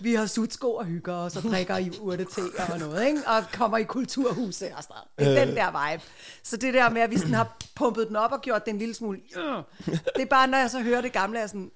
vi 0.00 0.14
har 0.14 0.26
sutsko 0.26 0.74
og 0.74 0.84
hygger 0.84 1.14
os, 1.14 1.36
og 1.36 1.42
drikker 1.42 1.76
i 1.76 1.90
urtete 2.00 2.40
og 2.72 2.78
noget, 2.78 3.06
ikke? 3.06 3.20
Og 3.26 3.44
kommer 3.52 3.78
i 3.78 3.82
kulturhuset 3.82 4.72
og 4.76 4.82
sådan 4.82 4.94
noget. 5.18 5.34
Det 5.34 5.40
er 5.40 5.44
den 5.44 5.56
der 5.56 5.90
vibe. 5.90 6.02
Så 6.42 6.56
det 6.56 6.74
der 6.74 6.90
med, 6.90 7.02
at 7.02 7.10
vi 7.10 7.18
sådan 7.18 7.34
har 7.34 7.56
pumpet 7.76 8.08
den 8.08 8.16
op 8.16 8.32
og 8.32 8.40
gjort 8.40 8.64
den 8.66 8.74
en 8.74 8.78
lille 8.78 8.94
smule, 8.94 9.20
øh, 9.36 9.42
det 9.86 10.22
er 10.22 10.26
bare, 10.26 10.46
når 10.48 10.58
jeg 10.58 10.70
så 10.70 10.80
hører 10.80 11.00
det 11.00 11.12
gamle, 11.12 11.38
er 11.38 11.42
jeg 11.42 11.48
sådan, 11.48 11.70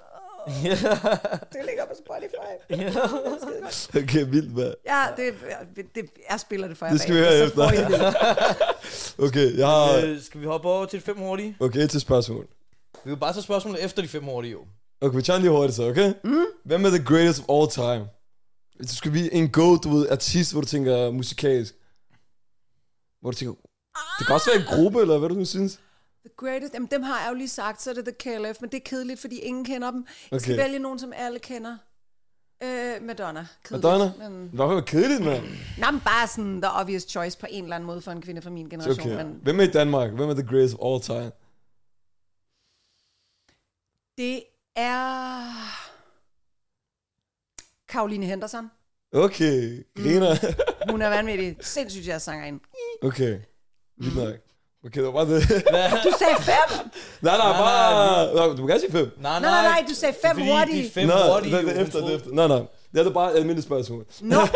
det 1.52 1.60
ligger 1.66 1.84
på 1.86 1.94
Spotify. 2.04 2.50
Okay, 4.02 4.24
vildt, 4.28 4.52
hvad? 4.52 4.72
Ja, 4.86 5.04
det, 5.16 5.34
det, 5.94 6.10
jeg 6.30 6.40
spiller 6.40 6.68
det 6.68 6.78
for 6.78 6.86
jer 6.86 6.92
Det 6.92 7.00
skal 7.00 7.14
vi 7.14 7.20
høre 7.20 7.38
efter. 7.38 7.62
Okay, 9.26 9.58
jeg 9.58 9.66
har... 9.66 10.02
Øh, 10.06 10.20
skal 10.22 10.40
vi 10.40 10.46
hoppe 10.46 10.68
over 10.68 10.86
til 10.86 11.00
fem 11.00 11.16
hurtige? 11.16 11.56
Okay, 11.60 11.86
til 11.86 12.00
spørgsmål. 12.00 12.46
Vi 13.04 13.10
vil 13.10 13.16
bare 13.16 13.32
tage 13.32 13.42
spørgsmålet 13.42 13.84
efter 13.84 14.02
de 14.02 14.08
fem 14.08 14.24
hurtige, 14.24 14.52
jo. 14.52 14.60
Okay, 15.00 15.16
vi 15.16 15.22
tager 15.22 15.38
lige 15.38 15.50
hurtigt 15.50 15.76
så, 15.76 15.88
okay? 15.90 16.14
Mm. 16.24 16.44
Hvem 16.64 16.84
er 16.84 16.90
the 16.90 17.04
greatest 17.04 17.42
of 17.48 17.54
all 17.56 17.70
time? 17.70 18.08
Hvis 18.76 18.90
du 18.90 18.96
skal 18.96 19.10
blive 19.10 19.32
en 19.32 19.50
go, 19.50 19.76
du 19.76 19.88
ved, 19.90 20.08
artist, 20.08 20.52
hvor 20.52 20.60
du 20.60 20.66
tænker 20.66 21.10
musikalsk. 21.10 21.74
Hvor 23.20 23.30
du 23.30 23.36
tænker, 23.36 23.54
det 24.18 24.26
kan 24.26 24.34
også 24.34 24.50
være 24.50 24.60
en 24.60 24.66
gruppe, 24.82 25.00
eller 25.00 25.18
hvad 25.18 25.28
du 25.28 25.34
nu 25.34 25.44
synes. 25.44 25.72
The 26.24 26.34
greatest, 26.36 26.74
jamen 26.74 26.88
dem 26.90 27.02
har 27.02 27.20
jeg 27.22 27.28
jo 27.30 27.34
lige 27.34 27.48
sagt, 27.48 27.82
så 27.82 27.90
er 27.90 27.94
det 27.94 28.04
The 28.04 28.14
KLF, 28.14 28.60
men 28.60 28.70
det 28.70 28.76
er 28.76 28.84
kedeligt, 28.84 29.20
fordi 29.20 29.38
ingen 29.38 29.64
kender 29.64 29.90
dem. 29.90 30.06
Jeg 30.30 30.40
skal 30.40 30.54
Okay. 30.54 30.62
vælge 30.64 30.78
nogen, 30.78 30.98
som 30.98 31.12
alle 31.16 31.38
kender. 31.38 31.76
Øh, 32.62 33.02
Madonna. 33.02 33.46
Kedeligt, 33.64 33.84
Madonna? 33.84 34.28
Men, 34.28 34.50
Hvorfor 34.52 34.74
var 34.74 34.80
kedeligt, 34.80 35.24
mand? 35.24 35.44
nej, 35.78 35.90
men 35.90 36.00
bare 36.00 36.26
sådan 36.28 36.62
the 36.62 36.70
obvious 36.80 37.02
choice 37.02 37.38
på 37.38 37.46
en 37.50 37.62
eller 37.64 37.76
anden 37.76 37.86
måde 37.86 38.00
for 38.00 38.10
en 38.12 38.22
kvinde 38.22 38.42
fra 38.42 38.50
min 38.50 38.68
generation. 38.68 39.12
Okay. 39.12 39.24
Men 39.24 39.40
Hvem 39.42 39.60
er 39.60 39.64
i 39.64 39.70
Danmark? 39.70 40.10
Hvem 40.10 40.28
er 40.28 40.34
the 40.34 40.46
greatest 40.46 40.74
of 40.78 40.92
all 40.92 41.02
time? 41.02 41.30
det 44.18 44.42
er... 44.78 45.42
Karoline 47.88 48.26
Henderson. 48.26 48.70
Okay, 49.12 49.86
griner. 49.96 50.36
Hun 50.90 51.02
er 51.02 51.08
vanvittig. 51.08 51.56
Sindssygt 51.60 52.06
jazzsangerinde. 52.06 52.60
okay, 53.02 53.38
vildt 53.96 54.16
nok. 54.16 54.34
Okay, 54.84 55.00
det 55.00 55.04
var 55.04 55.12
bare 55.12 55.28
det. 55.34 55.42
Du 56.06 56.12
sagde 56.18 56.36
fem! 56.42 56.90
nej, 57.20 57.36
nej, 57.36 57.52
bare... 57.52 58.34
Nej, 58.34 58.46
du 58.56 58.62
må 58.62 58.68
gerne 58.68 58.80
sige 58.80 58.92
fem. 58.92 59.10
Nej, 59.20 59.40
Nej, 59.40 59.50
nej, 59.50 59.62
nej, 59.62 59.84
du 59.88 59.94
sagde 59.94 60.14
fem 60.24 60.36
fordi 60.36 60.50
hurtige. 60.50 60.84
de 60.84 60.90
fem 60.90 61.08
Nå, 61.08 61.14
hurtige, 61.32 61.56
det, 61.56 61.76
er 61.78 61.82
efter, 61.82 61.98
det 62.00 62.12
er 62.12 62.16
efter. 62.16 62.30
Nej, 62.32 62.46
nej. 62.46 62.62
Det 62.92 63.06
er 63.06 63.10
bare 63.10 63.32
et 63.32 63.36
almindeligt 63.36 63.66
spørgsmål. 63.66 64.06
Nå, 64.20 64.36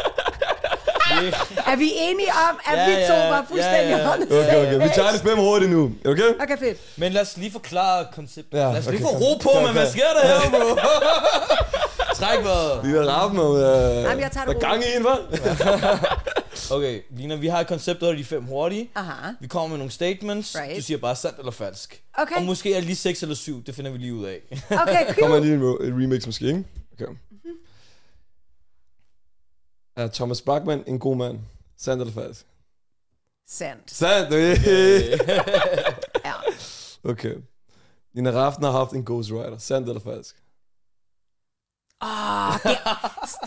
er 1.73 1.77
vi 1.77 1.93
enige 2.01 2.29
om, 2.51 2.61
at 2.67 2.79
Ja, 2.79 2.87
vi 2.89 2.95
to 3.07 3.15
ja, 3.15 3.29
var 3.29 3.45
fuldstændig 3.49 3.91
ja, 3.91 3.99
ja. 3.99 4.15
Okay, 4.15 4.67
okay. 4.67 4.83
Vi 4.89 4.91
tager 4.95 5.11
det 5.11 5.21
fem 5.21 5.39
hurtigt 5.39 5.71
nu. 5.71 5.93
Okay? 6.07 6.23
Okay, 6.43 6.59
fedt. 6.59 6.79
Men 6.97 7.13
lad 7.13 7.23
os 7.23 7.37
lige 7.37 7.53
forklare 7.53 8.07
konceptet. 8.15 8.59
Ja, 8.59 8.65
lad 8.73 8.79
os 8.79 8.87
lige 8.87 8.95
okay, 8.95 9.05
få 9.05 9.09
kom. 9.13 9.23
ro 9.23 9.37
på, 9.43 9.49
Kom, 9.55 9.63
men 9.63 9.73
hvad 9.73 9.91
sker 9.91 10.03
der 10.23 10.29
her, 10.29 10.51
bro? 10.55 10.79
Træk 12.21 12.45
vejret. 12.45 12.81
Vi 12.87 12.93
er 12.97 13.03
rappen 13.03 13.41
om... 13.41 13.47
Uh, 13.47 13.61
Jamen, 13.61 14.21
jeg 14.21 14.31
tager 14.33 14.47
det 14.47 14.55
der 14.55 14.69
gang 14.69 14.83
i 14.83 14.87
en, 14.97 15.03
hva'? 15.07 16.75
Okay, 16.75 17.01
Lina, 17.17 17.35
vi 17.35 17.47
har 17.49 17.61
et 17.61 17.67
koncept, 17.67 18.01
der 18.01 18.09
er 18.09 18.13
de 18.15 18.25
fem 18.25 18.43
hurtige. 18.45 18.91
Aha. 18.95 19.33
Vi 19.41 19.47
kommer 19.47 19.69
med 19.69 19.77
nogle 19.79 19.91
statements. 19.93 20.57
Right. 20.61 20.77
Du 20.77 20.83
siger 20.83 20.99
bare 20.99 21.17
sandt 21.17 21.39
eller 21.39 21.53
falsk. 21.53 22.03
Okay. 22.19 22.37
Og 22.37 22.43
måske 22.43 22.71
er 22.73 22.77
det 22.77 22.85
lige 22.85 22.97
6 22.97 23.23
eller 23.23 23.35
7, 23.35 23.65
det 23.67 23.75
finder 23.75 23.91
vi 23.91 23.99
lige 23.99 24.15
ud 24.15 24.25
af. 24.25 24.39
Okay, 24.71 25.05
Kommer 25.21 25.37
cool. 25.37 25.41
lige 25.43 25.55
en, 25.55 25.63
ro- 25.63 25.77
en 25.85 26.03
remix 26.03 26.27
måske, 26.27 26.47
ikke? 26.47 26.65
Okay. 26.95 27.13
Er 29.97 30.09
Thomas 30.09 30.43
Bachmann 30.43 30.85
en 30.87 30.99
god 30.99 31.17
mand? 31.17 31.39
Sandt 31.79 32.01
eller 32.01 32.15
falsk? 32.15 32.47
Sandt. 33.49 33.91
Sandt! 33.91 34.29
Okay. 34.29 35.19
Ja. 36.25 36.33
okay. 37.11 37.35
Nina 38.15 38.31
Raften 38.31 38.65
har 38.65 38.71
haft 38.73 38.93
en 38.93 39.05
ghostwriter. 39.05 39.59
Sandt 39.59 39.89
eller 39.89 40.01
falsk? 40.01 40.37
Åh, 42.05 42.55
det, 42.65 42.79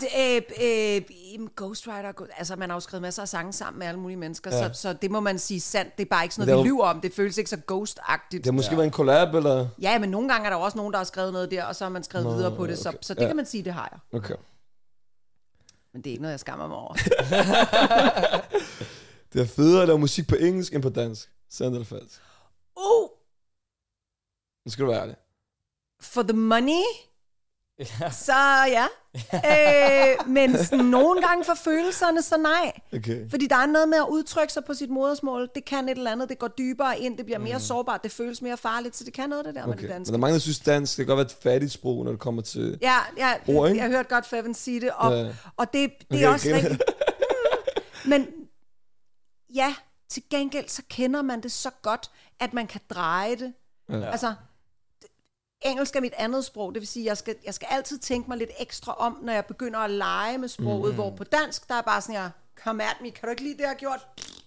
det, 0.00 0.44
øh, 0.60 1.02
øh, 1.40 1.48
Ghost 1.56 1.86
Rider, 1.88 2.12
altså 2.38 2.56
man 2.56 2.70
har 2.70 2.76
jo 2.76 2.80
skrevet 2.80 3.02
masser 3.02 3.22
af 3.22 3.28
sange 3.28 3.52
sammen 3.52 3.78
med 3.78 3.86
alle 3.86 4.00
mulige 4.00 4.16
mennesker, 4.16 4.56
Ja. 4.56 4.72
så, 4.72 4.80
så 4.80 4.92
det 4.92 5.10
må 5.10 5.20
man 5.20 5.38
sige 5.38 5.60
sandt. 5.60 5.96
Det 5.98 6.04
er 6.04 6.08
bare 6.10 6.24
ikke 6.24 6.34
sådan 6.34 6.48
noget, 6.48 6.64
vi 6.64 6.68
er 6.68 6.72
lyver 6.72 6.84
om. 6.84 7.00
Det 7.00 7.12
føles 7.14 7.38
ikke 7.38 7.50
så 7.50 7.56
ghost-agtigt. 7.72 8.30
Det 8.44 8.46
har 8.46 8.52
måske 8.52 8.70
ja. 8.70 8.76
været 8.76 8.86
en 8.86 8.92
collab, 8.92 9.34
eller? 9.34 9.68
Ja, 9.80 9.98
men 9.98 10.10
nogle 10.10 10.28
gange 10.28 10.46
er 10.46 10.50
der 10.50 10.56
også 10.56 10.76
nogen, 10.78 10.92
der 10.92 10.98
har 10.98 11.04
skrevet 11.04 11.32
noget 11.32 11.50
der, 11.50 11.64
og 11.64 11.76
så 11.76 11.84
har 11.84 11.90
man 11.90 12.02
skrevet 12.04 12.26
Nå, 12.26 12.32
videre 12.34 12.56
på 12.56 12.66
det, 12.66 12.78
så, 12.78 12.92
så 13.00 13.14
det 13.14 13.20
Ja. 13.22 13.26
kan 13.26 13.36
man 13.36 13.46
sige, 13.46 13.64
det 13.64 13.72
har 13.72 13.88
jeg. 13.92 14.18
Okay. 14.20 14.34
Men 15.96 16.04
det 16.04 16.10
er 16.10 16.12
ikke 16.12 16.22
noget, 16.22 16.32
jeg 16.32 16.40
skammer 16.40 16.66
mig 16.68 16.76
over. 16.76 16.94
Det 19.32 19.42
er 19.42 19.46
federe 19.46 19.82
at 19.82 19.88
lave 19.88 19.98
musik 19.98 20.28
på 20.28 20.34
engelsk 20.34 20.74
end 20.74 20.82
på 20.82 20.88
dansk. 20.88 21.30
Sandt 21.50 21.74
eller 21.74 21.84
falsk? 21.86 22.20
Uh, 22.76 23.08
Nu 24.64 24.70
skal 24.70 24.84
du 24.84 24.90
være 24.90 25.00
ærlig. 25.00 25.16
for 26.00 26.22
the 26.22 26.32
money, 26.36 26.82
Ja. 27.78 28.10
så 28.10 28.32
ja. 28.68 28.86
øh, 29.34 30.28
men 30.28 30.58
sådan, 30.64 30.84
nogle 30.84 31.22
gange 31.22 31.44
for 31.44 31.54
følelserne, 31.54 32.22
så 32.22 32.36
nej. 32.36 32.72
Okay. 32.96 33.30
Fordi 33.30 33.46
der 33.46 33.56
er 33.56 33.66
noget 33.66 33.88
med 33.88 33.98
at 33.98 34.06
udtrykke 34.08 34.52
sig 34.52 34.64
på 34.64 34.74
sit 34.74 34.90
modersmål. 34.90 35.48
Det 35.54 35.64
kan 35.64 35.88
et 35.88 35.98
eller 35.98 36.12
andet, 36.12 36.28
det 36.28 36.38
går 36.38 36.48
dybere 36.48 36.98
ind, 37.00 37.16
det 37.16 37.24
bliver 37.24 37.38
mere 37.38 37.60
sårbart, 37.60 38.02
det 38.02 38.12
føles 38.12 38.42
mere 38.42 38.56
farligt, 38.56 38.96
så 38.96 39.04
det 39.04 39.12
kan 39.12 39.28
noget 39.28 39.44
det 39.44 39.54
der 39.54 39.60
okay. 39.62 39.68
med 39.68 39.74
okay. 39.74 39.82
det 39.82 39.88
Men 39.90 39.96
danske. 39.96 40.12
der 40.12 40.16
er 40.16 40.20
mange, 40.20 40.32
der 40.34 40.38
synes, 40.40 40.58
dansk 40.58 40.96
det 40.96 41.06
kan 41.06 41.16
godt 41.16 41.16
være 41.16 41.26
et 41.26 41.42
fattigt 41.42 41.72
sprog, 41.72 42.04
når 42.04 42.10
det 42.10 42.20
kommer 42.20 42.42
til... 42.42 42.78
Ja, 42.82 42.98
ja 43.16 43.32
Ord, 43.48 43.68
ikke? 43.68 43.80
jeg 43.80 43.90
har 43.90 43.96
hørt 43.96 44.08
godt 44.08 44.26
Feven 44.26 44.54
sige 44.54 44.80
det, 44.80 44.90
og, 44.96 45.12
Ja. 45.12 45.32
og 45.56 45.72
det, 45.72 45.90
det 46.00 46.06
Okay, 46.10 46.24
er 46.24 46.28
også 46.28 46.48
griner. 46.50 46.58
rigtigt. 46.70 46.82
Mm, 48.04 48.10
men 48.10 48.26
ja, 49.54 49.74
til 50.10 50.22
gengæld 50.30 50.68
så 50.68 50.82
kender 50.90 51.22
man 51.22 51.40
det 51.42 51.52
så 51.52 51.70
godt, 51.82 52.10
at 52.40 52.54
man 52.54 52.66
kan 52.66 52.80
dreje 52.90 53.36
det. 53.36 53.52
Ja. 53.90 54.10
Altså, 54.10 54.34
engelsk 55.62 55.96
er 55.96 56.00
mit 56.00 56.12
andet 56.16 56.44
sprog, 56.44 56.74
det 56.74 56.80
vil 56.80 56.88
sige, 56.88 57.06
jeg 57.06 57.16
skal, 57.16 57.34
jeg 57.46 57.54
skal 57.54 57.68
altid 57.70 57.98
tænke 57.98 58.28
mig 58.30 58.38
lidt 58.38 58.50
ekstra 58.58 58.94
om, 58.98 59.18
når 59.22 59.32
jeg 59.32 59.44
begynder 59.44 59.78
at 59.78 59.90
lege 59.90 60.38
med 60.38 60.48
sproget, 60.48 60.90
mm. 60.90 60.94
hvor 60.94 61.10
på 61.10 61.24
dansk, 61.24 61.68
der 61.68 61.74
er 61.74 61.82
bare 61.82 62.00
sådan, 62.00 62.14
jeg, 62.14 62.30
come 62.64 62.82
at 62.82 62.96
me, 63.02 63.10
kan 63.10 63.20
du 63.24 63.30
ikke 63.30 63.42
lide 63.42 63.54
det, 63.54 63.60
jeg 63.60 63.68
har 63.68 63.74
gjort? 63.74 64.06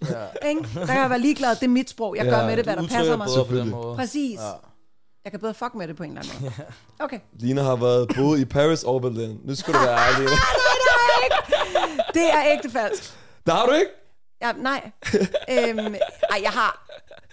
Ja. 0.09 0.25
Ikke? 0.49 0.61
Der 0.73 0.85
kan 0.85 0.97
jeg 1.01 1.09
være 1.09 1.19
ligeglad, 1.19 1.55
det 1.55 1.63
er 1.63 1.67
mit 1.67 1.89
sprog, 1.89 2.15
jeg 2.17 2.25
Ja, 2.25 2.31
gør 2.31 2.45
med 2.45 2.57
det, 2.57 2.65
hvad 2.65 2.75
der 2.75 2.87
passer 2.87 3.15
mig. 3.17 3.27
på 3.47 3.55
den 3.55 3.69
måde. 3.69 3.95
Præcis. 3.95 4.39
Ja. 4.39 4.51
Jeg 5.23 5.31
kan 5.31 5.39
bedre 5.39 5.53
fuck 5.53 5.75
med 5.75 5.87
det 5.87 5.95
på 5.97 6.03
en 6.03 6.17
eller 6.17 6.21
anden 6.33 6.43
måde. 6.43 6.53
Okay. 7.05 7.19
Lina 7.33 7.61
har 7.61 7.75
været 7.75 8.11
boet 8.15 8.39
i 8.39 8.45
Paris 8.45 8.83
og 8.83 9.01
Berlin. 9.01 9.39
Nu 9.43 9.55
skal 9.55 9.73
du 9.73 9.79
være 9.79 9.97
ærlig. 10.07 10.29
Det 12.13 12.33
er 12.33 12.43
ægte 12.53 12.69
falsk. 12.69 13.13
Der 13.45 13.53
har 13.53 13.65
du 13.65 13.71
ikke? 13.71 13.91
Ja, 14.41 14.51
nej. 14.51 14.91
øhm, 15.49 15.95
ej, 16.29 16.39
jeg 16.43 16.51
har... 16.51 16.85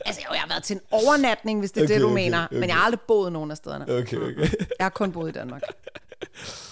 Altså, 0.06 0.20
jo, 0.28 0.32
jeg 0.32 0.40
har 0.40 0.48
været 0.48 0.62
til 0.62 0.74
en 0.76 0.80
overnatning, 0.90 1.58
hvis 1.60 1.72
det 1.72 1.80
er 1.80 1.84
okay, 1.84 1.94
det, 1.94 2.00
du 2.00 2.06
okay, 2.06 2.14
mener. 2.14 2.44
okay. 2.44 2.56
Men 2.56 2.68
jeg 2.68 2.76
har 2.76 2.84
aldrig 2.84 3.00
boet 3.00 3.32
nogen 3.32 3.50
af 3.50 3.56
stederne. 3.56 3.84
Okay, 3.98 4.16
okay. 4.16 4.50
Jeg 4.78 4.84
har 4.84 4.88
kun 4.88 5.12
boet 5.12 5.28
i 5.28 5.32
Danmark. 5.32 5.62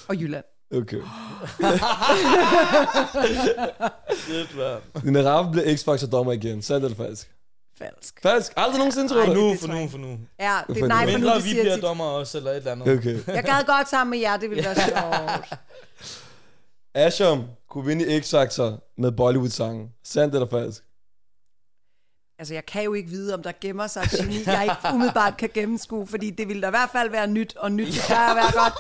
Og 0.08 0.16
Jylland. 0.16 0.44
Okay. 0.76 1.00
Shit, 4.16 4.56
mand. 4.56 5.04
Lina 5.04 5.22
Raffen 5.22 5.52
bliver 5.52 5.76
X-Factor 5.76 6.06
dommer 6.06 6.32
igen. 6.32 6.62
Sandt 6.62 6.84
eller 6.84 6.96
falsk? 6.96 7.30
Falsk. 7.78 8.20
Falsk? 8.22 8.52
Aldrig 8.56 8.78
nogensinde, 8.78 9.08
tror 9.08 9.24
du? 9.26 9.32
nu- 9.34 9.56
for 9.60 9.66
nu, 9.68 9.88
for 9.88 9.98
nu. 9.98 10.18
Ja, 10.40 10.58
det, 10.66 10.76
Hvorfor 10.76 10.86
nej, 10.86 11.04
for 11.04 11.10
nu, 11.12 11.18
Mindre 11.18 11.34
det 11.36 11.44
vi 11.44 11.50
siger 11.50 11.62
bliver 11.62 11.76
dommer 11.76 12.04
også, 12.04 12.38
eller 12.38 12.50
et 12.50 12.56
eller 12.56 12.72
andet. 12.72 12.98
Okay. 12.98 13.18
Jeg 13.26 13.44
gad 13.44 13.64
godt 13.66 13.88
sammen 13.88 14.10
med 14.10 14.18
jer, 14.18 14.36
det 14.36 14.50
ville 14.50 14.64
være 14.64 14.74
sjovt. 14.88 15.58
Asham 16.94 17.44
kunne 17.70 17.84
vinde 17.86 18.18
X-Factor 18.20 18.92
med 18.98 19.12
Bollywood-sangen. 19.12 19.88
Sandt 20.04 20.34
eller 20.34 20.48
falsk? 20.50 20.82
Altså, 22.38 22.54
jeg 22.54 22.66
kan 22.66 22.84
jo 22.84 22.94
ikke 22.94 23.08
vide, 23.08 23.34
om 23.34 23.42
der 23.42 23.52
gemmer 23.60 23.86
sig 23.86 24.02
et 24.02 24.10
geni, 24.10 24.42
jeg 24.46 24.62
ikke 24.62 24.94
umiddelbart 24.94 25.36
kan 25.36 25.50
gennemskue, 25.54 26.06
fordi 26.06 26.30
det 26.30 26.48
ville 26.48 26.62
da 26.62 26.66
i 26.66 26.70
hvert 26.70 26.90
fald 26.90 27.10
være 27.10 27.26
nyt, 27.26 27.56
og 27.56 27.72
nyt 27.72 28.00
kan 28.06 28.16
jeg 28.16 28.36
være 28.36 28.52
godt. 28.62 28.74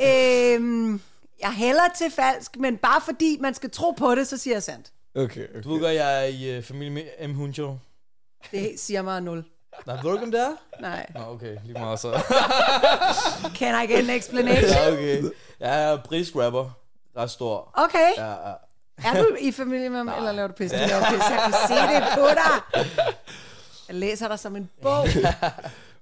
Øhm, 0.00 1.00
jeg 1.40 1.52
hælder 1.52 1.88
til 1.98 2.10
falsk, 2.10 2.56
men 2.56 2.76
bare 2.76 3.00
fordi 3.04 3.38
man 3.40 3.54
skal 3.54 3.70
tro 3.70 3.90
på 3.90 4.14
det, 4.14 4.28
så 4.28 4.36
siger 4.38 4.54
jeg 4.54 4.62
sandt. 4.62 4.92
Okay, 5.14 5.24
okay. 5.48 5.62
Du 5.64 5.72
ved 5.72 5.80
godt, 5.80 5.94
jeg 5.94 6.20
er 6.20 6.24
i 6.24 6.58
uh, 6.58 6.64
familie 6.64 6.90
med 6.90 7.28
M. 7.28 7.34
Huncho. 7.34 7.76
Det 8.50 8.72
siger 8.76 9.02
mig 9.02 9.20
nul. 9.20 9.44
Nej, 9.86 9.96
ved 9.96 10.02
du 10.02 10.12
ikke, 10.12 10.24
om 10.24 10.30
det 10.30 10.40
er? 10.40 10.80
Nej. 10.80 11.06
Nå, 11.14 11.20
okay, 11.20 11.56
lige 11.64 11.78
meget 11.78 12.00
så. 12.00 12.12
Can 13.58 13.84
I 13.84 13.92
get 13.92 13.98
an 13.98 14.10
explanation? 14.10 14.70
ja, 14.70 14.92
okay. 14.92 15.22
Jeg 15.60 15.92
er 15.92 16.02
britisk 16.04 16.36
rapper. 16.36 16.70
Ret 17.16 17.30
stor. 17.30 17.70
Okay. 17.74 18.10
Ja, 18.16 18.48
ja. 18.48 18.54
Er 18.98 19.22
du 19.22 19.36
i 19.40 19.52
familie 19.52 19.88
med 19.90 20.04
mig, 20.04 20.16
eller 20.16 20.32
laver 20.32 20.48
du 20.48 20.54
pisse? 20.54 20.76
Du 20.76 20.82
laver 20.88 21.04
pisse. 21.10 21.30
Jeg 21.30 21.42
kan 21.42 21.54
se 21.68 21.74
det 21.94 22.04
på 22.14 22.26
dig. 22.28 22.84
Jeg 23.88 23.96
læser 23.96 24.28
dig 24.28 24.38
som 24.38 24.56
en 24.56 24.70
bog. 24.82 25.06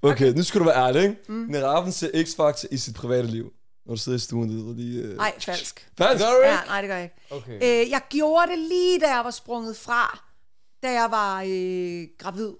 Okay, 0.02 0.32
nu 0.32 0.42
skal 0.42 0.60
du 0.60 0.64
være 0.64 0.86
ærlig, 0.88 1.02
ikke? 1.02 1.16
Mm. 1.28 1.46
Lina 1.46 1.66
Raffen 1.66 1.92
ser 1.92 2.08
X-Factor 2.08 2.66
i 2.70 2.76
sit 2.76 2.94
private 2.94 3.26
liv. 3.26 3.52
Når 3.86 3.94
du 3.94 4.00
sidder 4.00 4.16
i 4.18 4.20
stuen, 4.20 4.48
det 4.68 4.76
lige... 4.76 5.10
Uh... 5.10 5.16
Nej, 5.16 5.32
falsk. 5.40 5.88
Falsk? 5.98 6.24
Gør 6.24 6.30
du 6.30 6.40
Ja, 6.42 6.52
ikke? 6.52 6.68
nej, 6.68 6.80
det 6.80 6.88
gør 6.88 6.94
jeg 6.96 7.04
ikke. 7.04 7.16
Okay. 7.30 7.84
Øh, 7.84 7.90
jeg 7.90 8.00
gjorde 8.10 8.50
det 8.50 8.58
lige, 8.58 9.00
da 9.00 9.14
jeg 9.14 9.24
var 9.24 9.30
sprunget 9.30 9.76
fra, 9.76 10.18
da 10.82 10.92
jeg 10.92 11.08
var 11.10 11.42
øh, 11.46 12.06
gravid. 12.18 12.52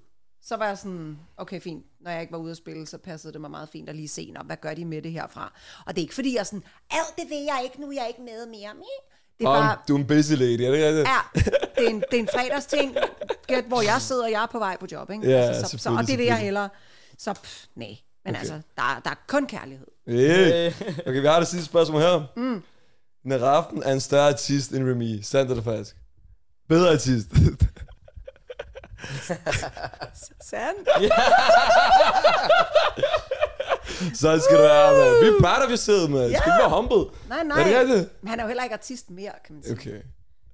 Så 0.43 0.57
var 0.57 0.67
jeg 0.67 0.79
sådan, 0.79 1.19
okay, 1.37 1.61
fint. 1.61 1.85
Når 2.01 2.11
jeg 2.11 2.21
ikke 2.21 2.33
var 2.33 2.39
ude 2.39 2.51
at 2.51 2.57
spille, 2.57 2.87
så 2.87 2.99
passede 2.99 3.33
det 3.33 3.41
mig 3.41 3.51
meget 3.51 3.69
fint 3.73 3.89
at 3.89 3.97
lige 3.97 4.09
se, 4.09 4.31
nå, 4.35 4.41
hvad 4.43 4.57
gør 4.57 4.75
de 4.75 4.85
med 4.85 5.03
det 5.03 5.13
herfra? 5.13 5.53
Og 5.87 5.95
det 5.95 6.01
er 6.01 6.05
ikke 6.05 6.15
fordi, 6.15 6.35
jeg 6.35 6.41
er 6.41 6.45
sådan, 6.45 6.65
alt 6.91 7.17
det 7.19 7.25
vil 7.29 7.39
jeg 7.39 7.61
ikke, 7.65 7.81
nu 7.81 7.89
er 7.89 7.93
jeg 7.93 8.09
ikke 8.09 8.23
med 8.23 8.47
mere. 8.47 8.75
Det 9.41 9.47
er 9.47 9.51
Om, 9.51 9.63
bare, 9.63 9.77
du 9.89 9.95
er 9.95 9.99
en 9.99 10.07
busy 10.07 10.33
lady, 10.33 10.61
er 10.61 10.71
det 10.71 10.75
ikke 10.75 10.87
rigtigt? 10.87 11.09
ja, 11.09 11.19
det 11.77 11.85
er 11.87 11.91
en, 11.91 12.05
det 12.11 12.17
er 12.17 12.21
en 12.21 12.29
fredagsting, 12.35 12.97
gæt, 13.47 13.65
hvor 13.65 13.83
jeg 13.83 14.03
sidder, 14.03 14.25
og 14.25 14.31
jeg 14.31 14.43
er 14.43 14.47
på 14.47 14.59
vej 14.59 14.77
på 14.81 14.87
job, 14.93 15.11
ikke? 15.11 15.31
Ja, 15.31 15.37
altså, 15.37 15.79
så, 15.79 15.79
så, 15.83 15.91
og 15.91 16.07
det 16.07 16.19
vil 16.19 16.27
jeg 16.27 16.37
selvfølgelig. 16.37 16.45
hellere. 16.45 16.69
Så 17.19 17.33
pff, 17.33 17.65
nej. 17.75 17.97
Men 18.25 18.35
okay. 18.35 18.39
altså, 18.39 18.55
der, 18.77 19.01
der 19.05 19.11
er 19.11 19.15
kun 19.27 19.47
kærlighed. 19.47 19.87
Yeah. 20.09 20.73
Okay, 21.07 21.21
vi 21.21 21.27
har 21.27 21.39
det 21.39 21.49
sidste 21.49 21.67
spørgsmål 21.67 22.01
her. 22.01 22.23
Mm. 22.37 22.63
Lina 23.25 23.37
Raffen 23.37 23.83
er 23.83 23.93
en 23.93 24.01
større 24.01 24.29
artist 24.29 24.71
end 24.71 24.91
Remy. 24.91 25.21
Sandt 25.23 25.51
eller 25.51 25.65
falsk? 25.65 25.97
Bedre 26.69 26.93
artist. 26.93 27.29
Sandt. 30.51 30.89
Så 34.15 34.39
skal 34.45 34.57
du 34.57 34.63
være, 34.63 34.93
man. 34.93 35.23
Vi 35.23 35.27
er 35.29 35.41
proud 35.41 35.63
of 35.65 35.69
yourself, 35.69 36.11
man. 36.11 36.21
Du 36.23 36.29
skal 36.29 36.31
Ja. 36.31 36.37
ikke 36.37 36.63
være 36.63 36.71
humble. 36.77 37.19
Nej, 37.29 37.45
nej. 37.45 37.61
Er 37.61 37.65
det 37.65 37.79
rigtigt? 37.91 38.23
Men 38.23 38.29
han 38.29 38.39
er 38.41 38.45
jo 38.45 38.49
heller 38.49 38.63
ikke 38.63 38.75
artist 38.75 39.11
mere, 39.11 39.33
kan 39.47 39.55
man 39.55 39.63
sige. 39.63 39.73
Okay. 39.75 40.01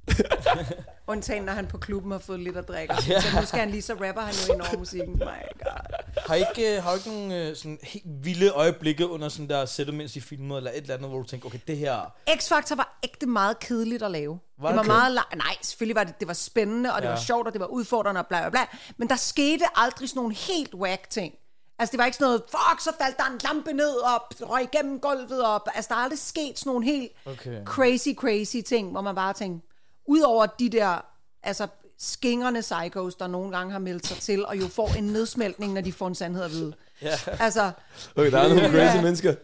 Undtagen, 1.08 1.42
når 1.42 1.52
han 1.52 1.66
på 1.66 1.78
klubben 1.78 2.12
har 2.12 2.18
fået 2.18 2.40
lidt 2.40 2.56
at 2.56 2.68
drikke. 2.68 2.94
sådan, 3.02 3.22
Så 3.22 3.40
nu 3.40 3.46
skal 3.46 3.60
han 3.60 3.70
lige, 3.70 3.82
så 3.82 3.92
rapper 3.92 4.20
han 4.22 4.34
jo 4.48 4.52
ind 4.54 4.62
over 4.62 4.78
musikken. 4.78 5.12
My 5.12 5.18
God. 5.64 5.94
Har 6.26 6.34
I 6.34 6.38
ikke, 6.56 6.76
øh, 6.76 6.82
har 6.82 6.94
ikke 6.94 7.08
nogle 7.08 7.42
øh, 7.48 7.56
sådan 7.56 7.78
helt 7.82 8.04
vilde 8.06 8.48
øjeblikke 8.48 9.08
under 9.08 9.28
sådan 9.28 9.48
der 9.48 9.64
sættet, 9.66 9.94
mens 9.94 10.16
I 10.16 10.20
filmede, 10.20 10.56
eller 10.58 10.70
et 10.70 10.76
eller 10.76 10.94
andet, 10.94 11.08
hvor 11.10 11.18
du 11.18 11.24
tænker, 11.24 11.46
okay, 11.46 11.58
det 11.66 11.76
her... 11.76 12.12
X-Factor 12.30 12.74
var 12.76 12.98
ægte 13.04 13.26
meget 13.26 13.58
kedeligt 13.58 14.02
at 14.02 14.10
lave. 14.10 14.38
Var 14.58 14.68
det 14.68 14.76
var 14.76 14.82
det? 14.82 14.88
meget 14.92 15.18
la- 15.18 15.36
Nej, 15.36 15.56
selvfølgelig 15.62 15.96
var 15.96 16.04
det, 16.04 16.20
det 16.20 16.28
var 16.28 16.34
spændende, 16.34 16.92
og 16.94 17.02
det 17.02 17.08
Ja. 17.08 17.12
var 17.12 17.20
sjovt, 17.20 17.46
og 17.46 17.52
det 17.52 17.60
var 17.60 17.66
udfordrende, 17.66 18.18
og 18.20 18.26
bla 18.26 18.40
bla 18.40 18.50
bla. 18.50 18.60
Men 18.96 19.08
der 19.08 19.16
skete 19.16 19.64
aldrig 19.74 20.08
sådan 20.08 20.18
nogle 20.20 20.34
helt 20.34 20.74
whack 20.74 21.10
ting. 21.10 21.34
Altså, 21.78 21.92
det 21.92 21.98
var 21.98 22.04
ikke 22.04 22.16
sådan 22.16 22.24
noget, 22.26 22.42
fuck, 22.50 22.80
så 22.80 22.90
faldt 23.00 23.16
der 23.16 23.24
en 23.26 23.40
lampe 23.44 23.72
ned, 23.72 23.90
og 23.90 24.22
røg 24.40 24.62
igennem 24.62 25.00
gulvet, 25.00 25.46
og 25.46 25.76
altså, 25.76 25.88
der 25.88 25.94
er 25.94 25.98
aldrig 25.98 26.18
sket 26.18 26.58
sådan 26.58 26.70
nogle 26.70 26.84
helt 26.86 27.12
Okay. 27.26 27.64
crazy, 27.64 28.08
crazy 28.14 28.56
ting, 28.66 28.90
hvor 28.90 29.00
man 29.00 29.14
bare 29.14 29.32
tænker, 29.32 29.60
udover 30.06 30.46
de 30.46 30.68
der, 30.68 30.98
altså, 31.42 31.66
skingerne 31.98 32.60
psychos, 32.60 33.14
der 33.14 33.26
nogle 33.26 33.56
gange 33.56 33.72
har 33.72 33.78
meldt 33.78 34.06
sig 34.06 34.16
til, 34.16 34.46
og 34.46 34.60
jo 34.60 34.68
får 34.68 34.88
en 34.98 35.04
nedsmeltning, 35.04 35.72
når 35.72 35.80
de 35.80 35.92
får 35.92 36.06
en 36.08 36.14
sandhed 36.14 36.44
at 36.44 36.50
vide. 36.50 36.74
Ja. 37.02 37.12
Altså, 37.40 37.70
Okay, 38.16 38.30
der 38.32 38.38
er 38.38 38.48
nogle 38.48 38.62
crazy 38.78 38.96
Ja. 38.96 39.02
mennesker. 39.02 39.34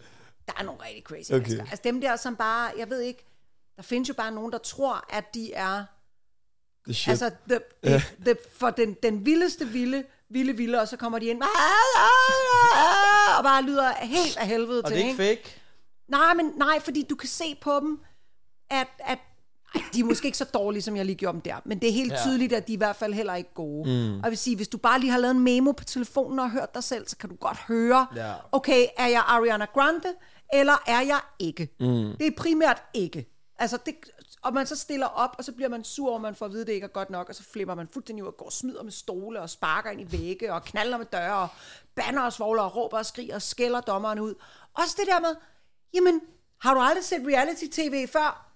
der 0.46 0.52
er 0.58 0.62
nogle 0.62 0.80
rigtig 0.86 1.02
crazy 1.02 1.30
Okay. 1.32 1.38
mennesker. 1.40 1.62
Altså 1.62 1.80
dem 1.84 2.00
der, 2.00 2.16
som 2.16 2.36
bare, 2.36 2.70
jeg 2.78 2.90
ved 2.90 3.00
ikke, 3.00 3.24
der 3.76 3.82
findes 3.82 4.08
jo 4.08 4.14
bare 4.14 4.30
nogen, 4.32 4.52
der 4.52 4.58
tror, 4.58 5.04
at 5.10 5.34
de 5.34 5.52
er, 5.52 5.84
The 6.84 6.94
shit. 6.94 7.08
altså 7.10 7.30
the, 7.48 7.60
the, 7.84 8.02
the, 8.24 8.36
for 8.58 8.70
den, 8.70 8.96
den 9.02 9.26
vildeste 9.26 9.66
vilde, 9.68 10.04
vilde, 10.32 10.56
vilde, 10.56 10.80
og 10.80 10.88
så 10.88 10.96
kommer 10.96 11.18
de 11.18 11.26
ind, 11.26 11.42
og 13.38 13.44
bare 13.44 13.62
lyder 13.62 13.92
helt 14.00 14.36
af 14.36 14.46
helvede 14.46 14.82
Og 14.82 14.88
til, 14.88 14.96
det 14.96 15.04
er 15.04 15.08
ikke 15.08 15.16
fake? 15.16 15.56
Nej, 16.08 16.34
men 16.34 16.52
nej, 16.56 16.80
fordi 16.80 17.02
du 17.10 17.14
kan 17.14 17.28
se 17.28 17.56
på 17.60 17.80
dem, 17.80 18.00
at, 18.70 18.86
at 18.98 19.18
ej, 19.74 19.82
de 19.94 20.00
er 20.00 20.04
måske 20.04 20.26
ikke 20.26 20.38
så 20.38 20.44
dårlige, 20.44 20.82
som 20.82 20.96
jeg 20.96 21.04
lige 21.06 21.16
gjorde 21.16 21.32
dem 21.32 21.40
der, 21.40 21.56
men 21.64 21.78
det 21.78 21.88
er 21.88 21.92
helt 21.92 22.12
Ja. 22.12 22.18
tydeligt, 22.22 22.52
at 22.52 22.68
de 22.68 22.72
i 22.72 22.76
hvert 22.76 22.96
fald 22.96 23.14
heller 23.14 23.34
ikke 23.34 23.54
gode. 23.54 23.90
Mm. 23.90 24.16
Og 24.16 24.22
jeg 24.22 24.30
vil 24.30 24.38
sige, 24.38 24.56
hvis 24.56 24.68
du 24.68 24.78
bare 24.78 25.00
lige 25.00 25.10
har 25.10 25.18
lavet 25.18 25.34
en 25.34 25.40
memo 25.40 25.72
på 25.72 25.84
telefonen 25.84 26.38
og 26.38 26.50
hørt 26.50 26.74
dig 26.74 26.84
selv, 26.84 27.08
så 27.08 27.16
kan 27.16 27.28
du 27.28 27.36
godt 27.36 27.58
høre, 27.58 28.06
Ja. 28.16 28.32
okay, 28.52 28.86
er 28.96 29.06
jeg 29.06 29.22
Ariana 29.26 29.64
Grande, 29.74 30.08
eller 30.52 30.82
er 30.86 31.00
jeg 31.00 31.20
ikke? 31.38 31.68
Mm. 31.80 31.86
Det 32.18 32.26
er 32.26 32.30
primært 32.36 32.82
ikke. 32.94 33.28
Altså, 33.58 33.78
det, 33.86 33.94
og 34.42 34.54
man 34.54 34.66
så 34.66 34.76
stiller 34.76 35.06
op, 35.06 35.34
og 35.38 35.44
så 35.44 35.52
bliver 35.52 35.68
man 35.68 35.84
sur 35.84 36.14
at 36.14 36.20
man 36.20 36.34
får 36.34 36.46
at 36.46 36.52
vide, 36.52 36.60
at 36.60 36.66
det 36.66 36.72
ikke 36.72 36.84
er 36.84 36.88
godt 36.88 37.10
nok, 37.10 37.28
og 37.28 37.34
så 37.34 37.42
flipper 37.42 37.74
man 37.74 37.88
fuldstændig 37.92 38.22
ud 38.22 38.28
og 38.28 38.36
går 38.36 38.46
og 38.46 38.52
smider 38.52 38.82
med 38.82 38.92
stole, 38.92 39.40
og 39.40 39.50
sparker 39.50 39.90
ind 39.90 40.00
i 40.00 40.12
vægge, 40.12 40.52
og 40.52 40.64
knaller 40.64 40.98
med 40.98 41.06
døre, 41.06 41.38
og 41.38 41.48
banner 41.94 42.22
og 42.22 42.32
svogler, 42.32 42.62
og 42.62 42.76
råber 42.76 42.98
og 42.98 43.06
skriger, 43.06 43.34
og 43.34 43.42
skælder 43.42 43.80
dommeren 43.80 44.18
ud. 44.18 44.34
Også 44.74 44.96
det 45.00 45.06
der 45.06 45.20
med, 45.20 45.36
jamen, 45.94 46.20
har 46.60 46.74
du 46.74 46.80
aldrig 46.80 47.04
set 47.04 47.22
reality-tv 47.26 48.08
før? 48.08 48.48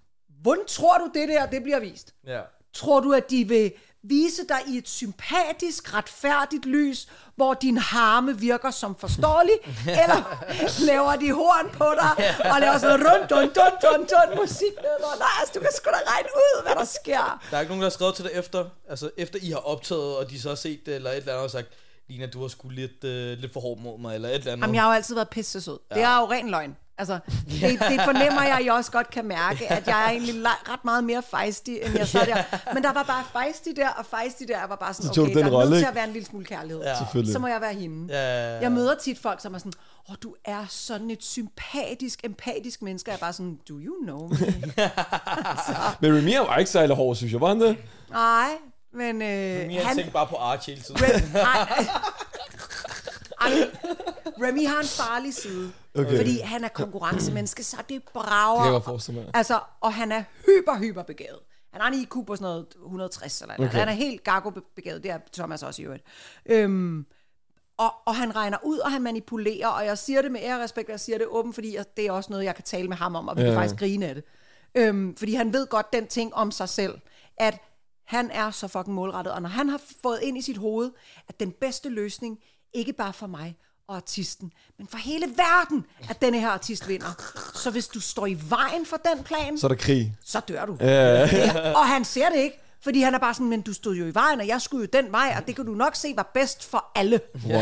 Hvordan 0.42 0.66
tror 0.66 0.98
du, 0.98 1.10
det 1.14 1.28
der, 1.28 1.46
det 1.46 1.62
bliver 1.62 1.80
vist? 1.80 2.14
Ja. 2.26 2.42
Tror 2.72 3.00
du, 3.00 3.12
at 3.12 3.30
de 3.30 3.48
vil 3.48 3.72
vise 4.08 4.42
dig 4.48 4.60
i 4.68 4.78
et 4.78 4.88
sympatisk, 4.88 5.94
retfærdigt 5.94 6.66
lys, 6.66 7.08
hvor 7.36 7.54
din 7.54 7.78
harme 7.78 8.38
virker 8.38 8.70
som 8.70 8.96
forståelig? 8.96 9.54
eller 10.02 10.44
laver 10.86 11.16
de 11.16 11.32
horn 11.32 11.70
på 11.70 11.84
dig, 12.00 12.34
og 12.52 12.60
laver 12.60 12.78
sådan 12.78 13.06
rund, 13.06 13.28
dun, 13.28 13.48
dun, 13.58 13.72
dun, 13.82 14.00
dun, 14.06 14.38
musik? 14.40 14.74
Nej, 15.18 15.28
altså, 15.40 15.52
du 15.54 15.60
kan 15.60 15.70
sgu 15.76 15.90
da 15.90 16.10
regne 16.12 16.28
ud, 16.36 16.62
hvad 16.62 16.74
der 16.74 16.84
sker. 16.84 17.42
Der 17.50 17.56
er 17.56 17.60
ikke 17.60 17.70
nogen, 17.70 17.82
der 17.82 17.88
har 17.88 17.90
skrevet 17.90 18.14
til 18.14 18.24
dig 18.24 18.32
efter, 18.34 18.64
altså 18.88 19.10
efter 19.16 19.38
I 19.42 19.50
har 19.50 19.58
optaget, 19.58 20.16
og 20.16 20.30
de 20.30 20.40
så 20.40 20.48
har 20.48 20.56
set 20.56 20.86
det, 20.86 20.94
eller 20.94 21.10
et 21.10 21.16
eller 21.16 21.32
andet, 21.32 21.44
og 21.44 21.50
sagt, 21.50 21.68
Lina, 22.08 22.26
du 22.26 22.40
har 22.40 22.48
sgu 22.48 22.68
lidt, 22.68 23.04
øh, 23.04 23.38
lidt 23.38 23.52
for 23.52 23.60
hård 23.60 23.78
mod 23.78 23.98
mig, 23.98 24.14
eller 24.14 24.28
et 24.28 24.34
eller 24.34 24.52
andet. 24.52 24.62
Jamen, 24.62 24.74
jeg 24.74 24.82
har 24.82 24.88
jo 24.90 24.94
altid 24.94 25.14
været 25.14 25.28
pisse 25.28 25.60
sød. 25.60 25.78
Det 25.94 26.02
er 26.02 26.18
jo 26.18 26.30
ren 26.30 26.50
løgn. 26.50 26.76
Altså, 26.98 27.18
det, 27.60 27.80
det 27.90 28.00
fornemmer 28.04 28.42
jeg, 28.42 28.56
at 28.58 28.64
I 28.64 28.68
også 28.68 28.90
godt 28.90 29.10
kan 29.10 29.24
mærke, 29.24 29.72
at 29.72 29.86
jeg 29.86 30.04
er 30.04 30.10
egentlig 30.10 30.34
ret 30.44 30.84
meget 30.84 31.04
mere 31.04 31.22
fejsty, 31.22 31.70
end 31.70 31.98
jeg 31.98 32.08
så 32.08 32.18
der. 32.18 32.58
Men 32.74 32.82
der 32.82 32.92
var 32.92 33.02
bare 33.02 33.24
fejsty 33.32 33.68
der, 33.76 33.88
og 33.88 34.06
fejsty 34.06 34.42
der. 34.48 34.58
Jeg 34.58 34.68
var 34.68 34.76
bare 34.76 34.94
sådan, 34.94 35.22
okay, 35.22 35.34
der 35.34 35.44
er 35.44 35.68
nødt 35.68 35.78
til 35.78 35.86
at 35.86 35.94
være 35.94 36.06
en 36.06 36.12
lille 36.12 36.26
smule 36.26 36.44
kærlighed. 36.44 36.82
Ja. 36.82 37.24
Så 37.32 37.38
må 37.38 37.46
jeg 37.46 37.60
være 37.60 37.74
hende. 37.74 38.14
Ja. 38.14 38.60
Jeg 38.60 38.72
møder 38.72 38.94
tit 38.94 39.18
folk, 39.18 39.40
som 39.40 39.54
er 39.54 39.58
sådan, 39.58 39.72
åh, 40.08 40.12
oh, 40.12 40.16
du 40.22 40.34
er 40.44 40.64
sådan 40.68 41.10
et 41.10 41.24
sympatisk, 41.24 42.24
empatisk 42.24 42.82
menneske. 42.82 43.10
Jeg 43.10 43.16
er 43.16 43.20
bare 43.20 43.32
sådan, 43.32 43.58
do 43.68 43.74
you 43.74 43.94
know 44.02 44.28
me? 44.28 44.36
Men 46.00 46.16
Remy 46.18 46.36
var 46.36 46.56
ikke 46.56 46.70
særlig 46.70 46.96
hård, 46.96 47.16
synes 47.16 47.32
jeg. 47.32 47.40
Var 47.40 47.48
han 47.48 47.60
det? 47.60 47.76
Nej, 48.10 48.50
men 48.92 49.22
øh, 49.22 49.66
Mia 49.66 49.82
han... 49.82 49.96
tænkte 49.96 50.12
bare 50.12 50.26
på 50.26 50.36
Archie 50.36 50.74
hele 50.74 50.84
tiden. 50.84 51.00
Rem, 51.02 51.36
Ej, 53.40 53.68
Remy 54.42 54.66
har 54.66 54.80
en 54.80 54.86
farlig 54.86 55.34
side. 55.34 55.72
Okay. 55.98 56.16
Fordi 56.16 56.38
han 56.38 56.64
er 56.64 56.68
konkurrencemenneske, 56.68 57.64
så 57.64 57.76
det 57.76 57.88
Det 57.88 57.94
kan 58.04 58.12
brager. 58.14 58.72
jeg 58.72 58.82
forestille 58.82 59.20
mig. 59.20 59.30
Altså, 59.34 59.60
og 59.80 59.94
han 59.94 60.12
er 60.12 60.22
hyper, 60.46 60.78
hyper 60.78 61.02
begavet. 61.02 61.38
Han 61.72 61.80
har 61.80 61.88
en 61.88 61.94
IQ 62.00 62.12
på 62.26 62.36
sådan 62.36 62.44
noget 62.44 62.66
160 62.82 63.42
eller 63.42 63.54
okay. 63.54 63.68
Han 63.68 63.88
er 63.88 63.92
helt 63.92 64.24
gargo-begavet, 64.24 65.02
det 65.02 65.10
er 65.10 65.18
Thomas 65.32 65.62
også 65.62 65.82
i 65.82 65.84
øvrigt. 65.84 66.04
Øhm, 66.46 67.06
og, 67.78 67.94
og 68.06 68.16
han 68.16 68.36
regner 68.36 68.58
ud, 68.64 68.78
og 68.78 68.92
han 68.92 69.02
manipulerer, 69.02 69.68
og 69.68 69.86
jeg 69.86 69.98
siger 69.98 70.22
det 70.22 70.32
med 70.32 70.40
ære 70.42 70.54
og 70.54 70.60
respekt, 70.60 70.88
og 70.88 70.92
jeg 70.92 71.00
siger 71.00 71.18
det 71.18 71.26
åbent, 71.26 71.54
fordi 71.54 71.76
jeg, 71.76 71.84
det 71.96 72.06
er 72.06 72.12
også 72.12 72.30
noget, 72.32 72.44
jeg 72.44 72.54
kan 72.54 72.64
tale 72.64 72.88
med 72.88 72.96
ham 72.96 73.14
om, 73.14 73.28
og 73.28 73.36
vi 73.36 73.40
ja. 73.42 73.46
kan 73.48 73.56
faktisk 73.56 73.78
grine 73.78 74.06
af 74.08 74.14
det. 74.14 74.24
Øhm, 74.74 75.16
fordi 75.16 75.34
han 75.34 75.52
ved 75.52 75.66
godt 75.66 75.92
den 75.92 76.06
ting 76.06 76.34
om 76.34 76.50
sig 76.50 76.68
selv, 76.68 76.98
at 77.36 77.58
han 78.04 78.30
er 78.30 78.50
så 78.50 78.68
fucking 78.68 78.94
målrettet, 78.94 79.32
og 79.32 79.42
når 79.42 79.48
han 79.48 79.68
har 79.68 79.80
fået 80.02 80.18
ind 80.22 80.38
i 80.38 80.42
sit 80.42 80.56
hoved, 80.56 80.90
at 81.28 81.40
den 81.40 81.50
bedste 81.52 81.88
løsning, 81.88 82.38
ikke 82.72 82.92
bare 82.92 83.12
for 83.12 83.26
mig 83.26 83.56
og 83.88 83.96
artisten, 83.96 84.52
men 84.78 84.88
for 84.90 84.98
hele 84.98 85.26
verden, 85.36 85.84
at 86.10 86.20
denne 86.22 86.40
her 86.40 86.48
artist 86.48 86.88
vinder. 86.88 87.22
Så 87.54 87.70
hvis 87.70 87.88
du 87.88 88.00
står 88.00 88.26
i 88.26 88.38
vejen 88.48 88.86
for 88.86 88.96
den 89.14 89.24
plan, 89.24 89.58
Så 89.58 89.66
er 89.66 89.68
der 89.68 89.76
krig. 89.76 90.16
så 90.24 90.40
dør 90.40 90.66
du. 90.66 90.76
Ja. 90.80 91.28
Ja, 91.36 91.72
og 91.72 91.88
han 91.88 92.04
ser 92.04 92.28
det 92.30 92.38
ikke, 92.38 92.62
fordi 92.82 93.00
han 93.02 93.14
er 93.14 93.18
bare 93.18 93.34
sådan, 93.34 93.48
men 93.48 93.60
du 93.62 93.72
stod 93.72 93.94
jo 93.94 94.06
i 94.06 94.14
vejen, 94.14 94.40
og 94.40 94.46
jeg 94.46 94.60
skulle 94.62 94.88
jo 94.92 95.00
den 95.02 95.12
vej, 95.12 95.34
og 95.40 95.46
det 95.46 95.56
kan 95.56 95.66
du 95.66 95.72
nok 95.72 95.94
se 95.96 96.12
var 96.16 96.30
bedst 96.34 96.70
for 96.70 96.84
alle. 96.94 97.20
Wow. 97.46 97.52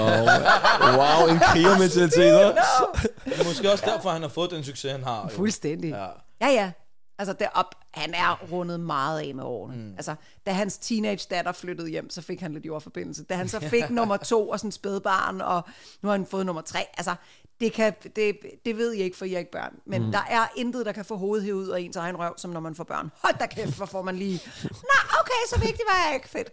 Wow, 0.99 1.29
en 1.29 1.39
krigermentalitet, 1.39 2.29
er 3.41 3.45
måske 3.45 3.72
også 3.72 3.85
derfor, 3.87 4.11
han 4.11 4.22
har 4.22 4.29
fået 4.29 4.51
den 4.51 4.64
succes, 4.64 4.93
han 4.93 5.05
har. 5.05 5.22
Jo. 5.31 5.37
Fuldstændig. 5.37 5.91
Ja. 5.91 6.07
Ja, 6.41 6.49
ja. 6.49 6.70
Altså, 7.18 7.32
det 7.32 7.46
op, 7.54 7.74
han 7.90 8.14
er 8.14 8.38
rundet 8.52 8.80
meget 8.80 9.20
af 9.20 9.34
med 9.34 9.44
årene. 9.44 9.76
Mm. 9.76 9.92
Altså, 9.96 10.14
da 10.46 10.52
hans 10.52 10.78
teenage 10.78 11.26
datter 11.30 11.52
flyttede 11.52 11.88
hjem, 11.88 12.10
så 12.10 12.22
fik 12.22 12.40
han 12.40 12.52
lidt 12.52 12.66
jordforbindelse. 12.66 13.24
Da 13.24 13.34
han 13.34 13.48
så 13.48 13.60
fik 13.74 13.90
nummer 13.90 14.16
to 14.16 14.48
og 14.48 14.60
sådan 14.60 14.72
spædbarn, 14.72 15.40
og 15.40 15.62
nu 16.02 16.08
har 16.08 16.16
han 16.16 16.26
fået 16.26 16.46
nummer 16.46 16.62
tre. 16.62 16.86
Altså, 16.96 17.14
det, 17.60 17.72
kan, 17.72 17.94
det, 18.16 18.36
det 18.64 18.76
ved 18.76 18.92
jeg 18.92 19.04
ikke, 19.04 19.16
for 19.16 19.24
jeg 19.24 19.34
er 19.34 19.38
ikke 19.38 19.50
børn. 19.50 19.74
Men 19.86 20.02
mm. 20.04 20.12
der 20.12 20.22
er 20.30 20.46
intet, 20.56 20.86
der 20.86 20.92
kan 20.92 21.04
få 21.04 21.16
hovedet 21.16 21.52
ud 21.52 21.68
af 21.68 21.80
ens 21.80 21.96
egen 21.96 22.16
røv, 22.18 22.34
som 22.36 22.50
når 22.50 22.60
man 22.60 22.74
får 22.74 22.84
børn. 22.84 23.10
Hold 23.22 23.38
da 23.38 23.46
kæft, 23.46 23.76
hvor 23.76 23.86
får 23.86 24.02
man 24.02 24.16
lige... 24.16 24.40
Nå, 24.62 25.18
okay, 25.20 25.40
så 25.48 25.58
vigtigt 25.60 25.82
var 25.92 26.06
jeg 26.06 26.14
ikke. 26.14 26.28
Fedt. 26.28 26.50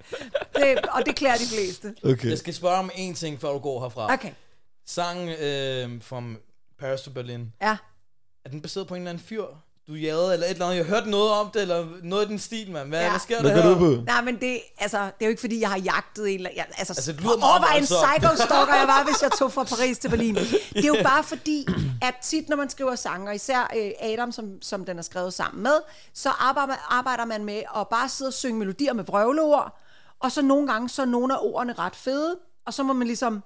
Det, 0.55 0.86
og 0.86 1.05
det 1.05 1.16
klæder 1.16 1.36
de 1.36 1.55
fleste. 1.55 1.95
Okay. 2.03 2.30
Jeg 2.30 2.38
skal 2.38 2.53
spørge 2.53 2.78
om 2.78 2.89
en 2.95 3.14
ting, 3.14 3.41
før 3.41 3.51
du 3.51 3.59
går 3.59 3.82
herfra. 3.82 4.14
Okay. 4.14 4.32
Sangen 4.86 5.30
øh, 5.30 6.01
from 6.01 6.38
Paris 6.80 7.01
to 7.01 7.12
Berlin, 7.12 7.53
Ja. 7.62 7.78
er 8.45 8.49
den 8.49 8.62
baseret 8.62 8.88
på 8.88 8.95
en 8.95 9.01
eller 9.01 9.09
anden 9.09 9.24
fyr, 9.24 9.45
du 9.92 9.96
jagede, 9.96 10.34
eller 10.34 10.46
et 10.46 10.52
eller 10.52 10.66
andet? 10.66 10.78
Jeg 10.78 10.86
har 10.86 10.96
hørt 10.96 11.08
noget 11.08 11.32
om 11.32 11.50
det, 11.54 11.62
eller 11.62 11.88
noget 12.04 12.26
i 12.26 12.30
den 12.30 12.39
stil, 12.39 12.72
mand. 12.72 12.89
Hvad, 12.89 13.00
Ja. 13.02 13.10
hvad 13.10 13.20
sker 13.20 13.42
Hvad 13.42 13.52
der 13.56 13.62
her? 13.62 13.80
du? 13.80 14.04
Nej, 14.06 14.22
men 14.22 14.39
det, 14.42 14.60
altså, 14.78 14.98
det 14.98 15.06
er 15.20 15.26
jo 15.26 15.30
ikke, 15.30 15.39
fordi 15.39 15.60
jeg 15.62 15.70
har 15.70 15.78
jagtet 15.78 16.30
en 16.30 16.36
eller 16.36 16.50
jeg, 16.56 16.66
altså, 16.78 16.94
Altså, 16.94 17.12
det 17.12 17.22
lyder 17.22 17.38
meget 17.38 17.52
overvej 17.54 17.78
en 17.78 17.84
psycho-stalker, 17.84 18.76
jeg 18.76 18.88
var, 18.88 19.04
hvis 19.04 19.22
jeg 19.22 19.32
tog 19.39 19.52
fra 19.52 19.64
Paris 19.76 19.98
til 20.00 20.10
Berlin. 20.10 20.36
Det 20.36 20.84
er 20.84 20.88
jo 20.88 20.96
bare 21.04 21.24
fordi, 21.24 21.68
at 22.02 22.16
tit, 22.24 22.50
når 22.50 22.58
man 22.58 22.70
skriver 22.70 22.96
sange, 22.96 23.30
og 23.30 23.36
især 23.36 23.72
øh, 23.78 23.92
Adam, 24.02 24.32
som, 24.32 24.62
som 24.62 24.86
den 24.86 24.98
er 24.98 25.02
skrevet 25.02 25.34
sammen 25.34 25.64
med, 25.64 25.76
så 26.14 26.30
arbejder 26.30 26.68
man, 26.68 26.78
arbejder 26.89 27.26
man 27.26 27.46
med 27.46 27.62
at 27.80 27.88
bare 27.88 28.10
sidde 28.10 28.30
og 28.30 28.34
synge 28.34 28.60
melodier 28.60 28.94
med 28.94 29.04
vrøvleord, 29.04 29.78
og 30.20 30.32
så 30.32 30.42
nogle 30.42 30.68
gange, 30.68 30.89
så 30.89 31.02
er 31.02 31.06
nogle 31.06 31.34
af 31.34 31.38
ordene 31.42 31.74
ret 31.74 31.96
fede, 31.96 32.38
og 32.66 32.74
så 32.74 32.84
må 32.84 32.94
man 32.94 33.08
ligesom 33.08 33.44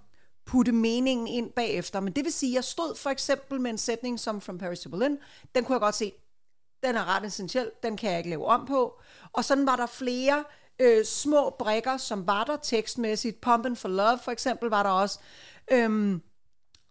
putte 0.47 0.71
meningen 0.71 1.27
ind 1.27 1.51
bagefter. 1.55 1.99
Men 1.99 2.13
det 2.13 2.23
vil 2.25 2.33
sige, 2.33 2.51
at 2.51 2.55
jeg 2.55 2.63
stod 2.63 2.95
for 2.95 3.09
eksempel 3.09 3.61
med 3.61 3.71
en 3.71 3.77
sætning 3.77 4.19
som 4.19 4.41
From 4.41 4.57
Paris 4.57 4.79
to 4.79 4.89
Berlin, 4.89 5.17
den 5.55 5.63
kunne 5.63 5.73
jeg 5.73 5.79
godt 5.81 5.95
se, 5.95 6.11
den 6.87 6.95
er 6.95 7.15
ret 7.15 7.25
essentiel, 7.25 7.71
den 7.83 7.97
kan 7.97 8.09
jeg 8.09 8.17
ikke 8.17 8.29
lave 8.29 8.45
om 8.45 8.65
på. 8.65 9.01
Og 9.33 9.45
sådan 9.45 9.65
var 9.65 9.75
der 9.75 9.85
flere 9.85 10.43
øh, 10.79 11.05
små 11.05 11.55
brækker, 11.59 11.97
som 11.97 12.27
var 12.27 12.43
der 12.43 12.57
tekstmæssigt. 12.57 13.45
Pumpin' 13.45 13.75
for 13.75 13.87
Love 13.87 14.19
for 14.23 14.31
eksempel 14.31 14.69
var 14.69 14.83
der 14.83 14.89
også. 14.89 15.19
Øhm, 15.71 16.21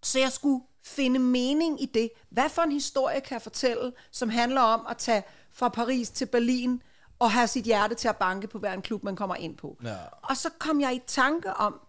så 0.03 0.19
jeg 0.19 0.33
skulle 0.33 0.65
finde 0.85 1.19
mening 1.19 1.83
i 1.83 1.87
det. 1.87 2.11
Hvad 2.31 2.49
for 2.49 2.63
en 2.63 2.73
historie 2.73 3.21
kan 3.21 3.35
jeg 3.35 3.43
fortælle, 3.43 3.93
som 4.11 4.29
handler 4.29 4.61
om 4.61 4.87
at 4.91 4.97
tage 4.97 5.23
fra 5.53 5.69
Paris 5.69 6.11
til 6.11 6.27
Berlin 6.27 6.83
og 7.19 7.31
have 7.31 7.47
sit 7.47 7.65
hjerte 7.65 7.95
til 7.95 8.09
at 8.09 8.17
banke 8.17 8.47
på 8.47 8.59
hver 8.59 8.73
en 8.73 8.83
klub, 8.83 9.05
man 9.05 9.17
kommer 9.17 9.35
ind 9.35 9.57
på. 9.57 9.79
Ja. 9.85 9.97
Og 10.23 10.37
så 10.37 10.51
kom 10.59 10.81
jeg 10.81 10.95
i 10.95 11.03
tanke 11.07 11.55
om, 11.55 11.81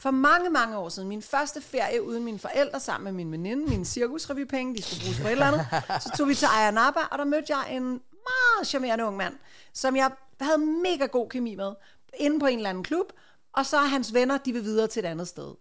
for 0.00 0.10
mange, 0.10 0.50
mange 0.50 0.78
år 0.78 0.88
siden, 0.88 1.08
min 1.08 1.22
første 1.22 1.60
ferie 1.60 2.02
uden 2.02 2.24
mine 2.24 2.38
forældre, 2.38 2.80
sammen 2.80 3.04
med 3.04 3.12
min 3.12 3.32
veninde, 3.32 3.70
mine 3.70 3.84
cirkusrevypenge, 3.84 4.76
de 4.76 4.82
skulle 4.82 5.02
bruges 5.02 5.20
på 5.20 5.26
et 5.26 5.32
eller 5.32 5.46
andet, 5.46 5.66
så 6.02 6.10
tog 6.16 6.28
vi 6.28 6.34
til 6.34 6.46
Ayia 6.46 6.70
Napa, 6.70 7.00
og 7.10 7.18
der 7.18 7.24
mødte 7.24 7.56
jeg 7.56 7.76
en 7.76 7.84
meget 8.30 8.66
charmerende 8.66 9.04
ung 9.04 9.16
mand, 9.16 9.34
som 9.72 9.96
jeg 9.96 10.10
havde 10.40 10.58
mega 10.58 11.06
god 11.06 11.28
kemi 11.28 11.54
med, 11.54 11.72
inde 12.14 12.40
på 12.40 12.46
en 12.46 12.56
eller 12.56 12.70
anden 12.70 12.84
klub, 12.84 13.12
og 13.52 13.66
så 13.66 13.78
hans 13.78 14.14
venner, 14.14 14.38
de 14.38 14.52
vil 14.52 14.64
videre 14.64 14.86
til 14.86 15.04
et 15.04 15.08
andet 15.08 15.28
sted. 15.28 15.54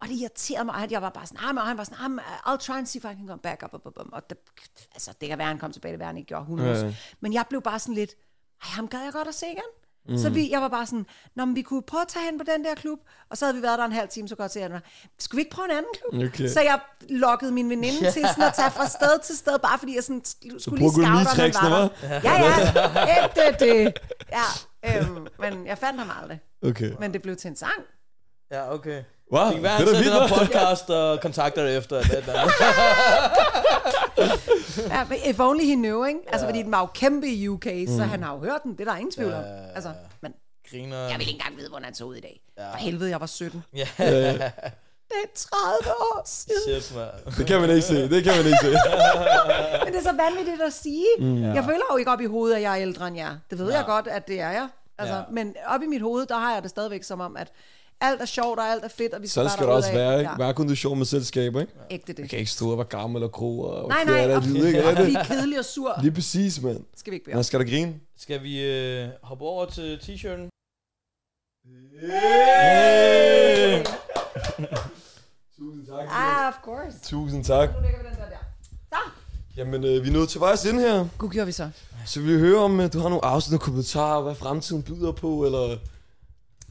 Og 0.00 0.08
det 0.08 0.14
irriterede 0.14 0.64
mig, 0.64 0.74
at 0.74 0.92
jeg 0.92 1.02
var 1.02 1.10
bare 1.10 1.26
sådan, 1.26 1.44
ah, 1.44 1.54
men 1.54 1.64
han 1.64 1.78
var 1.78 1.84
sådan, 1.84 2.18
ah, 2.18 2.54
I'll 2.54 2.58
try 2.58 2.72
and 2.72 2.86
see 2.86 2.98
if 2.98 3.04
I 3.04 3.16
can 3.18 3.28
come 3.28 3.38
back 3.42 3.62
up, 3.64 3.74
up, 3.74 3.86
up, 3.86 3.98
up. 4.00 4.06
Og 4.12 4.30
det, 4.30 4.38
altså, 4.94 5.12
det 5.20 5.28
kan 5.28 5.38
være, 5.38 5.48
han 5.48 5.58
kom 5.58 5.72
tilbage, 5.72 5.92
det 5.92 5.98
være, 5.98 6.06
han 6.06 6.16
ikke 6.16 6.28
gjorde 6.28 6.42
100. 6.42 6.70
Ja, 6.70 6.84
ja. 6.86 6.94
Men 7.20 7.32
jeg 7.32 7.44
blev 7.48 7.62
bare 7.62 7.78
sådan 7.78 7.94
lidt, 7.94 8.10
ej, 8.62 8.68
ham 8.68 8.88
gad 8.88 9.02
jeg 9.02 9.12
godt 9.12 9.28
at 9.28 9.34
se 9.34 9.46
igen. 9.46 9.62
Mm. 10.08 10.18
Så 10.18 10.30
vi, 10.30 10.50
jeg 10.50 10.60
var 10.60 10.68
bare 10.68 10.86
sådan, 10.86 11.06
Nå, 11.36 11.44
men 11.44 11.56
vi 11.56 11.62
kunne 11.62 11.82
prøve 11.82 12.00
at 12.02 12.08
tage 12.08 12.24
hen 12.24 12.38
på 12.38 12.44
den 12.54 12.64
der 12.64 12.74
klub, 12.74 12.98
og 13.30 13.36
så 13.36 13.44
havde 13.44 13.56
vi 13.56 13.62
været 13.62 13.78
der 13.78 13.84
en 13.84 13.92
halv 13.92 14.08
time, 14.08 14.28
så 14.28 14.36
godt 14.36 14.52
se, 14.52 14.60
at 14.62 14.70
skulle 15.18 15.38
vi 15.38 15.40
ikke 15.40 15.50
prøve 15.50 15.64
en 15.70 15.76
anden 15.76 15.90
klub? 16.00 16.24
Okay. 16.28 16.48
Så 16.48 16.60
jeg 16.60 16.80
lokkede 17.08 17.52
min 17.52 17.70
veninde 17.70 18.10
til 18.12 18.26
sådan 18.28 18.44
at 18.44 18.54
tage 18.54 18.70
fra 18.70 18.88
sted 18.88 19.18
til 19.24 19.36
sted, 19.36 19.58
bare 19.58 19.78
fordi 19.78 19.94
jeg 19.94 20.04
sådan 20.04 20.22
skulle 20.24 20.62
skulle 20.62 20.78
lige 20.78 20.90
scoute, 20.90 21.06
om 21.06 21.12
han 21.12 21.54
var 21.54 21.88
der. 22.02 22.20
Ja, 22.24 22.34
ja, 23.06 23.24
ægte 23.24 23.64
det. 23.64 23.92
Ja, 24.32 24.98
øhm, 25.00 25.26
men 25.38 25.66
jeg 25.66 25.78
fandt 25.78 26.00
ham 26.00 26.10
aldrig. 26.22 26.40
Okay. 26.64 26.92
Men 27.00 27.12
det 27.12 27.22
blev 27.22 27.36
til 27.36 27.48
en 27.48 27.56
sang. 27.56 27.80
Ja, 28.52 28.74
okay. 28.74 29.02
Wow, 29.32 29.44
Det 29.44 29.54
kan 29.54 29.62
være, 29.62 29.78
det 29.80 29.96
han 29.96 30.12
er 30.12 30.26
hva'? 30.26 30.38
podcast 30.44 30.90
og 30.90 31.20
kontakter 31.20 31.66
efter. 31.78 31.96
Eller, 31.98 32.16
eller. 32.18 32.50
Ja, 34.88 35.04
men 35.08 35.18
if 35.26 35.40
only 35.40 35.64
he 35.64 35.74
knew, 35.74 36.04
ikke? 36.06 36.20
Altså, 36.28 36.46
fordi 36.46 36.62
den 36.62 36.72
var 36.72 36.80
jo 36.80 36.86
kæmpe 36.94 37.26
i 37.28 37.48
UK, 37.48 37.66
så 37.96 38.02
han 38.02 38.22
har 38.22 38.32
jo 38.34 38.38
hørt 38.38 38.62
den. 38.62 38.72
Det 38.72 38.80
er 38.80 38.84
der 38.84 38.96
ingen 38.96 39.12
tvivl 39.12 39.32
om. 39.32 39.44
Altså, 39.74 39.92
men 40.20 40.32
Griner. 40.70 40.96
jeg 40.98 41.18
vil 41.18 41.20
ikke 41.28 41.32
engang 41.40 41.56
vide, 41.56 41.68
hvordan 41.68 41.84
han 41.84 41.94
så 41.94 42.04
ud 42.04 42.16
i 42.16 42.20
dag. 42.20 42.40
For 42.72 42.78
helvede, 42.78 43.10
jeg 43.10 43.20
var 43.20 43.26
17. 43.26 43.62
Ja, 43.76 43.88
Det 45.12 45.16
er 45.24 45.28
30 45.34 45.92
år 46.00 46.22
siden. 46.26 46.80
shit, 46.82 46.96
man. 46.96 47.34
Det 47.38 47.46
kan 47.46 47.60
man 47.60 47.70
ikke 47.70 47.82
se, 47.82 48.08
det 48.10 48.24
kan 48.24 48.32
man 48.36 48.46
ikke 48.46 48.58
se. 48.62 48.68
Men 49.84 49.92
det 49.92 49.98
er 49.98 50.02
så 50.02 50.12
vanvittigt 50.28 50.62
at 50.62 50.72
sige. 50.72 51.06
Mm, 51.18 51.42
Jeg 51.54 51.64
føler 51.64 51.82
jo 51.92 51.96
ikke 51.96 52.10
op 52.10 52.20
i 52.20 52.24
hovedet, 52.26 52.56
at 52.56 52.62
jeg 52.62 52.72
er 52.72 52.82
ældre 52.82 53.08
end 53.08 53.16
jer. 53.16 53.36
Det 53.50 53.58
ved 53.58 53.72
jeg 53.72 53.84
godt, 53.86 54.06
at 54.08 54.28
det 54.28 54.40
er 54.40 54.50
jeg. 54.50 54.68
Altså, 54.98 55.14
Ja. 55.14 55.22
Men 55.30 55.54
op 55.66 55.82
i 55.82 55.86
mit 55.86 56.02
hoved, 56.02 56.26
der 56.26 56.34
har 56.38 56.52
jeg 56.54 56.62
det 56.62 56.70
stadigvæk 56.70 57.02
som 57.02 57.20
om, 57.20 57.36
at 57.36 57.52
alt 58.00 58.20
er 58.20 58.24
sjovt, 58.24 58.58
og 58.58 58.66
alt 58.66 58.84
er 58.84 58.88
fedt, 58.88 59.14
og 59.14 59.22
vi 59.22 59.26
skal 59.26 59.34
Sådan 59.34 59.50
skal 59.50 59.66
det 59.66 59.74
også 59.74 59.92
være, 59.92 60.20
ikke? 60.20 60.34
Hver 60.34 60.46
er 60.70 60.74
sjov 60.74 60.96
med 60.96 61.06
selskaber, 61.06 61.60
ikke? 61.60 61.72
ægte 61.90 62.12
det. 62.12 62.18
Jeg 62.18 62.28
kan 62.28 62.38
ikke 62.38 62.50
stå 62.50 62.70
og 62.70 62.78
være 62.78 62.86
gammel 62.86 63.22
og 63.22 63.32
gro 63.32 63.60
og 63.60 63.88
Nej, 63.88 64.04
nej, 64.04 64.34
og, 64.34 64.44
ikke? 64.44 64.78
Er 64.78 64.90
og 64.90 64.96
det? 64.96 65.04
blive 65.04 65.24
kedelig 65.24 65.58
og 65.58 65.64
sur. 65.64 65.94
Lige 66.02 66.12
præcis, 66.12 66.62
mand. 66.62 66.84
Skal 66.96 67.10
vi 67.10 67.16
ikke 67.16 67.30
bede 67.30 67.44
skal 67.44 67.60
da 67.60 67.64
grine. 67.64 67.94
Skal 68.18 68.42
vi 68.42 68.64
øh, 68.64 69.08
hoppe 69.22 69.44
over 69.44 69.66
til 69.66 69.96
t-shirten? 70.02 70.48
Tusind 75.58 75.86
tak. 75.86 76.06
Ah, 76.10 76.48
of 76.48 76.54
course. 76.64 76.98
Tusind 77.02 77.44
tak. 77.44 77.68
Nu 77.74 77.80
lægger 77.80 77.98
vi 77.98 78.08
den 78.08 78.16
der 78.16 78.28
der. 78.28 78.36
Så. 78.88 78.96
Jamen, 79.56 79.84
øh, 79.84 80.04
vi 80.04 80.08
er 80.08 80.12
nået 80.12 80.28
til 80.28 80.40
vejs 80.40 80.64
ind 80.64 80.80
her. 80.80 81.08
Gud, 81.18 81.28
gjorde 81.28 81.46
vi 81.46 81.52
så. 81.52 81.70
Så 82.06 82.20
vi 82.20 82.26
vil 82.26 82.38
høre 82.38 82.58
om, 82.58 82.80
øh, 82.80 82.92
du 82.92 82.98
har 82.98 83.08
nogle 83.08 83.24
afsnit 83.24 83.54
og 83.54 83.60
kommentarer, 83.60 84.22
hvad 84.22 84.34
fremtiden 84.34 84.82
byder 84.82 85.12
på, 85.12 85.44
eller... 85.44 85.76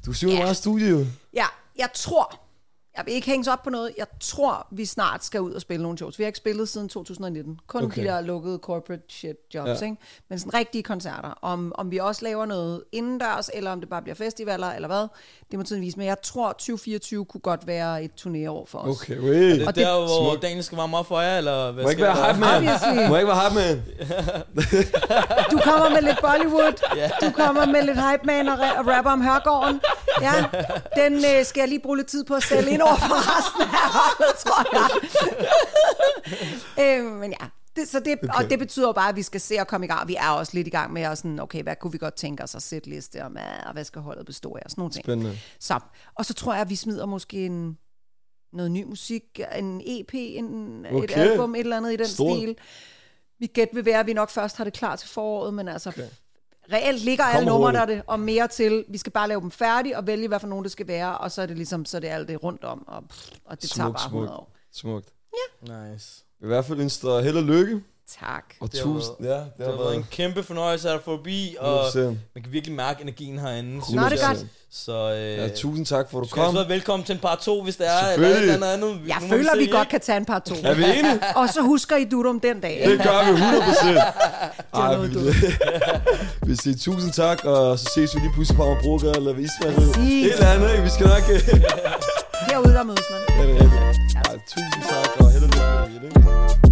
Du 0.05 0.13
jo 0.13 0.35
Ja. 0.37 0.41
meget 0.43 0.57
studie, 0.57 0.89
jo. 0.89 1.05
Ja, 1.33 1.45
jeg 1.77 1.89
tror, 1.93 2.39
jeg 2.97 3.05
vil 3.05 3.13
ikke 3.13 3.27
hænges 3.27 3.47
op 3.47 3.63
på 3.63 3.69
noget, 3.69 3.91
jeg 3.97 4.05
tror, 4.19 4.67
vi 4.71 4.85
snart 4.85 5.25
skal 5.25 5.41
ud 5.41 5.53
og 5.53 5.61
spille 5.61 5.83
nogle 5.83 5.97
shows. 5.97 6.19
Vi 6.19 6.23
har 6.23 6.27
ikke 6.27 6.37
spillet 6.37 6.69
siden 6.69 6.89
2019. 6.89 7.59
Kun 7.67 7.83
Okay. 7.83 8.01
de 8.01 8.07
der 8.07 8.21
lukkede 8.21 8.57
corporate 8.61 9.03
shit 9.09 9.35
jobs, 9.53 9.81
Ja. 9.81 9.85
ikke? 9.85 9.97
Men 10.29 10.39
sådan 10.39 10.53
rigtige 10.53 10.83
koncerter. 10.83 11.29
Om, 11.41 11.71
om 11.75 11.91
vi 11.91 11.97
også 11.97 12.23
laver 12.25 12.45
noget 12.45 12.83
indendørs, 12.91 13.49
eller 13.53 13.71
om 13.71 13.79
det 13.79 13.89
bare 13.89 14.01
bliver 14.01 14.15
festivaler, 14.15 14.67
eller 14.71 14.87
hvad, 14.87 15.07
det 15.51 15.59
må 15.59 15.63
tiden 15.65 15.81
vise. 15.81 15.97
Men 15.97 16.07
jeg 16.07 16.21
tror, 16.21 16.51
2024 16.51 17.25
kunne 17.25 17.41
godt 17.41 17.67
være 17.67 18.03
et 18.03 18.11
turnéår 18.21 18.65
for 18.67 18.77
os. 18.79 19.01
Okay, 19.01 19.19
wait. 19.19 19.55
Det 19.55 19.61
er 19.63 19.67
Og 19.67 19.75
det- 19.75 19.85
der, 19.85 19.97
hvor 19.97 20.29
Smukt. 20.31 20.41
Daniel 20.41 20.63
skal 20.63 20.75
varme 20.75 20.97
op 20.97 21.05
for 21.07 21.19
jer, 21.21 21.37
eller 21.37 21.71
hvad 21.71 21.83
Må 21.83 21.89
ikke 21.89 22.01
skal 22.01 22.15
være 22.15 22.27
hype 22.33 22.39
man? 22.39 22.55
Obviously. 22.55 23.09
Må 23.09 23.15
ikke 23.15 23.27
være 23.27 23.49
hype 23.49 23.55
man? 23.55 23.83
Du 25.51 25.57
kommer 25.63 25.89
med 25.89 26.01
lidt 26.01 26.19
Bollywood, 26.21 26.73
du 27.23 27.31
kommer 27.31 27.65
med 27.65 27.81
lidt 27.83 27.97
hype 27.97 28.23
man 28.25 28.47
og, 28.49 28.55
ra- 28.55 28.79
og 28.79 28.87
rapper 28.87 29.11
om 29.11 29.21
Hørgården. 29.21 29.81
Ja, 30.21 30.33
den 31.03 31.13
øh, 31.15 31.45
skal 31.45 31.61
jeg 31.61 31.69
lige 31.69 31.79
bruge 31.79 31.97
lidt 31.97 32.07
tid 32.07 32.23
på 32.23 32.33
at 32.35 32.43
sælge 32.43 32.71
ind 32.71 32.78
over 32.82 32.95
for 32.95 33.38
resten 33.38 33.61
af 33.61 33.89
holdet, 33.97 34.36
tror 34.43 34.61
jeg. 34.77 34.89
øh, 36.99 37.05
men 37.05 37.32
ja, 37.32 37.47
det, 37.75 37.88
så 37.88 37.99
det, 37.99 38.17
okay. 38.23 38.43
Og 38.43 38.49
det 38.49 38.59
betyder 38.59 38.88
jo 38.88 38.91
bare, 38.91 39.09
at 39.09 39.15
vi 39.15 39.21
skal 39.21 39.41
se 39.41 39.59
at 39.59 39.67
komme 39.67 39.86
i 39.86 39.89
gang. 39.89 40.07
Vi 40.07 40.15
er 40.15 40.30
også 40.30 40.51
lidt 40.55 40.67
i 40.67 40.69
gang 40.69 40.93
med 40.93 41.01
at 41.01 41.17
sådan, 41.17 41.39
okay, 41.39 41.63
hvad 41.63 41.75
kunne 41.75 41.91
vi 41.91 41.97
godt 41.97 42.13
tænke 42.13 42.43
os 42.43 42.55
at 42.55 42.61
sætte 42.61 42.89
liste 42.89 43.23
om, 43.23 43.38
og 43.65 43.73
hvad 43.73 43.84
skal 43.84 44.01
holdet 44.01 44.25
bestå 44.25 44.55
af, 44.55 44.61
og 44.65 44.71
sådan 44.71 44.82
nogle 44.82 44.93
ting. 44.93 45.05
Spændende. 45.05 45.39
Så, 45.59 45.80
og 46.15 46.25
så 46.25 46.34
tror 46.34 46.53
jeg, 46.53 46.61
at 46.61 46.69
vi 46.69 46.75
smider 46.75 47.05
måske 47.05 47.45
en, 47.45 47.77
noget 48.53 48.71
ny 48.71 48.84
musik, 48.84 49.39
en 49.57 49.82
EP, 49.86 50.09
en, 50.13 50.86
okay. 50.86 51.03
et 51.03 51.17
album, 51.17 51.55
et 51.55 51.59
eller 51.59 51.77
andet 51.77 51.93
i 51.93 51.95
den 51.95 52.07
Stort. 52.07 52.38
stil. 52.38 52.55
Mit 53.39 53.53
gæt 53.53 53.69
vil 53.73 53.86
være, 53.86 53.99
at 53.99 54.07
vi 54.07 54.13
nok 54.13 54.30
først 54.30 54.57
har 54.57 54.63
det 54.63 54.73
klar 54.73 54.95
til 54.95 55.09
foråret, 55.09 55.53
men 55.53 55.67
altså, 55.67 55.89
okay. 55.89 56.07
Reelt 56.74 57.03
ligger 57.03 57.24
alle 57.24 57.49
Kommer 57.49 57.67
numre 57.67 57.74
der 57.74 57.86
det, 57.86 58.01
og 58.07 58.20
mere 58.20 58.47
til. 58.47 58.86
Vi 58.89 58.97
skal 58.97 59.11
bare 59.11 59.28
lave 59.28 59.41
dem 59.41 59.51
færdige 59.51 59.97
og 59.97 60.07
vælge, 60.07 60.28
hvad 60.28 60.39
for 60.39 60.47
nogen 60.47 60.63
det 60.63 60.72
skal 60.72 60.88
være, 60.88 61.17
og 61.17 61.32
så 61.32 61.41
er 61.41 61.45
det 61.45 61.55
ligesom, 61.57 61.86
så 61.86 61.97
er 61.97 62.01
det 62.01 62.07
alt 62.07 62.28
det 62.28 62.43
rundt 62.43 62.63
om, 62.63 62.88
og, 62.88 63.03
pff, 63.09 63.32
og 63.45 63.61
det 63.61 63.70
tager 63.70 63.86
Smukt, 63.88 63.97
bare 63.97 64.09
smukt. 64.09 64.24
100 64.24 64.38
år. 64.38 64.55
Smukt. 64.74 65.09
Nice. 65.61 66.24
I 66.41 66.45
hvert 66.45 66.65
fald 66.65 66.80
ønsker 66.80 67.20
held 67.20 67.38
og 67.38 67.43
lykke. 67.43 67.84
Tak. 68.20 68.43
Og 68.62 68.72
Det 68.72 68.80
har 68.80 68.86
tusind, 68.86 69.16
ja, 69.22 69.26
det 69.28 69.43
Det 69.57 69.66
har 69.66 69.72
har 69.72 69.78
været 69.78 69.89
en 69.95 69.99
været 69.99 70.10
kæmpe 70.10 70.43
fornøjelse 70.43 70.89
at 70.89 70.99
få 71.05 71.18
forbi, 71.18 71.55
og 71.60 71.88
100%. 71.88 71.97
man 71.99 72.43
kan 72.43 72.51
virkelig 72.51 72.76
mærke 72.76 73.01
energien 73.01 73.39
herinde. 73.39 73.76
Nå, 73.76 73.82
det 74.10 74.22
er 74.24 74.28
godt. 74.28 74.45
Så 74.72 75.12
øh, 75.14 75.38
Ja, 75.38 75.47
tusind 75.49 75.86
tak 75.86 76.12
for, 76.12 76.18
at 76.18 76.22
du 76.22 76.26
du 76.26 76.30
skal 76.30 76.43
kom. 76.43 76.55
være 76.55 76.70
velkommen 76.70 77.05
til 77.05 77.14
en 77.14 77.20
par 77.20 77.36
to, 77.36 77.64
hvis 77.64 77.76
det 77.76 77.88
er, 77.88 78.14
eller 78.14 78.28
et 78.28 78.38
eller 78.41 78.53
andet 78.53 78.68
andet. 78.68 79.01
Jeg 79.07 79.18
Nu 79.22 79.28
føler, 79.28 79.51
se, 79.53 79.57
vi 79.60 79.68
godt 79.68 79.89
kan 79.89 79.99
tage 80.01 80.18
en 80.18 80.26
par 80.26 80.39
to. 80.39 80.55
Er 80.64 80.74
vi 80.74 80.84
enige? 80.84 81.20
Og 81.36 81.49
så 81.49 81.62
husker 81.62 81.95
I 81.95 82.05
Dudum 82.05 82.39
den 82.39 82.60
dag. 82.60 82.82
Det 82.86 82.97
gør 83.03 83.32
vi 83.32 83.39
100%. 83.39 84.80
Ej, 84.82 84.95
noget 84.95 85.16
vi, 85.16 85.20
vi 86.49 86.55
siger 86.55 86.78
tusind 86.78 87.12
tak, 87.14 87.45
og 87.45 87.80
så 87.80 87.86
ses 87.95 88.16
vi 88.16 88.20
lige 88.20 88.34
pludselig 88.34 88.57
på 88.57 88.64
Amagerbrogade, 88.64 89.14
eller 89.18 89.34
ved. 89.34 89.49
Præcis. 89.64 90.26
Et 90.26 90.34
eller 90.34 90.47
andet, 90.47 90.72
ikke? 90.72 90.84
Vi 90.84 90.89
skal 90.89 91.07
nok... 91.07 91.24
Herude 92.49 92.74
der 92.74 92.84
mødes 92.84 93.05
man. 93.12 93.20
Ja, 93.38 93.43
det 93.47 93.55
er 93.57 93.64
rigtigt. 93.64 94.28
Ej, 94.28 94.36
tusind 94.47 94.84
tak, 94.89 95.22
og 95.26 95.32
held 95.32 95.43
og 95.43 95.89
lykke 96.01 96.20
med 96.20 96.49
det? 96.64 96.68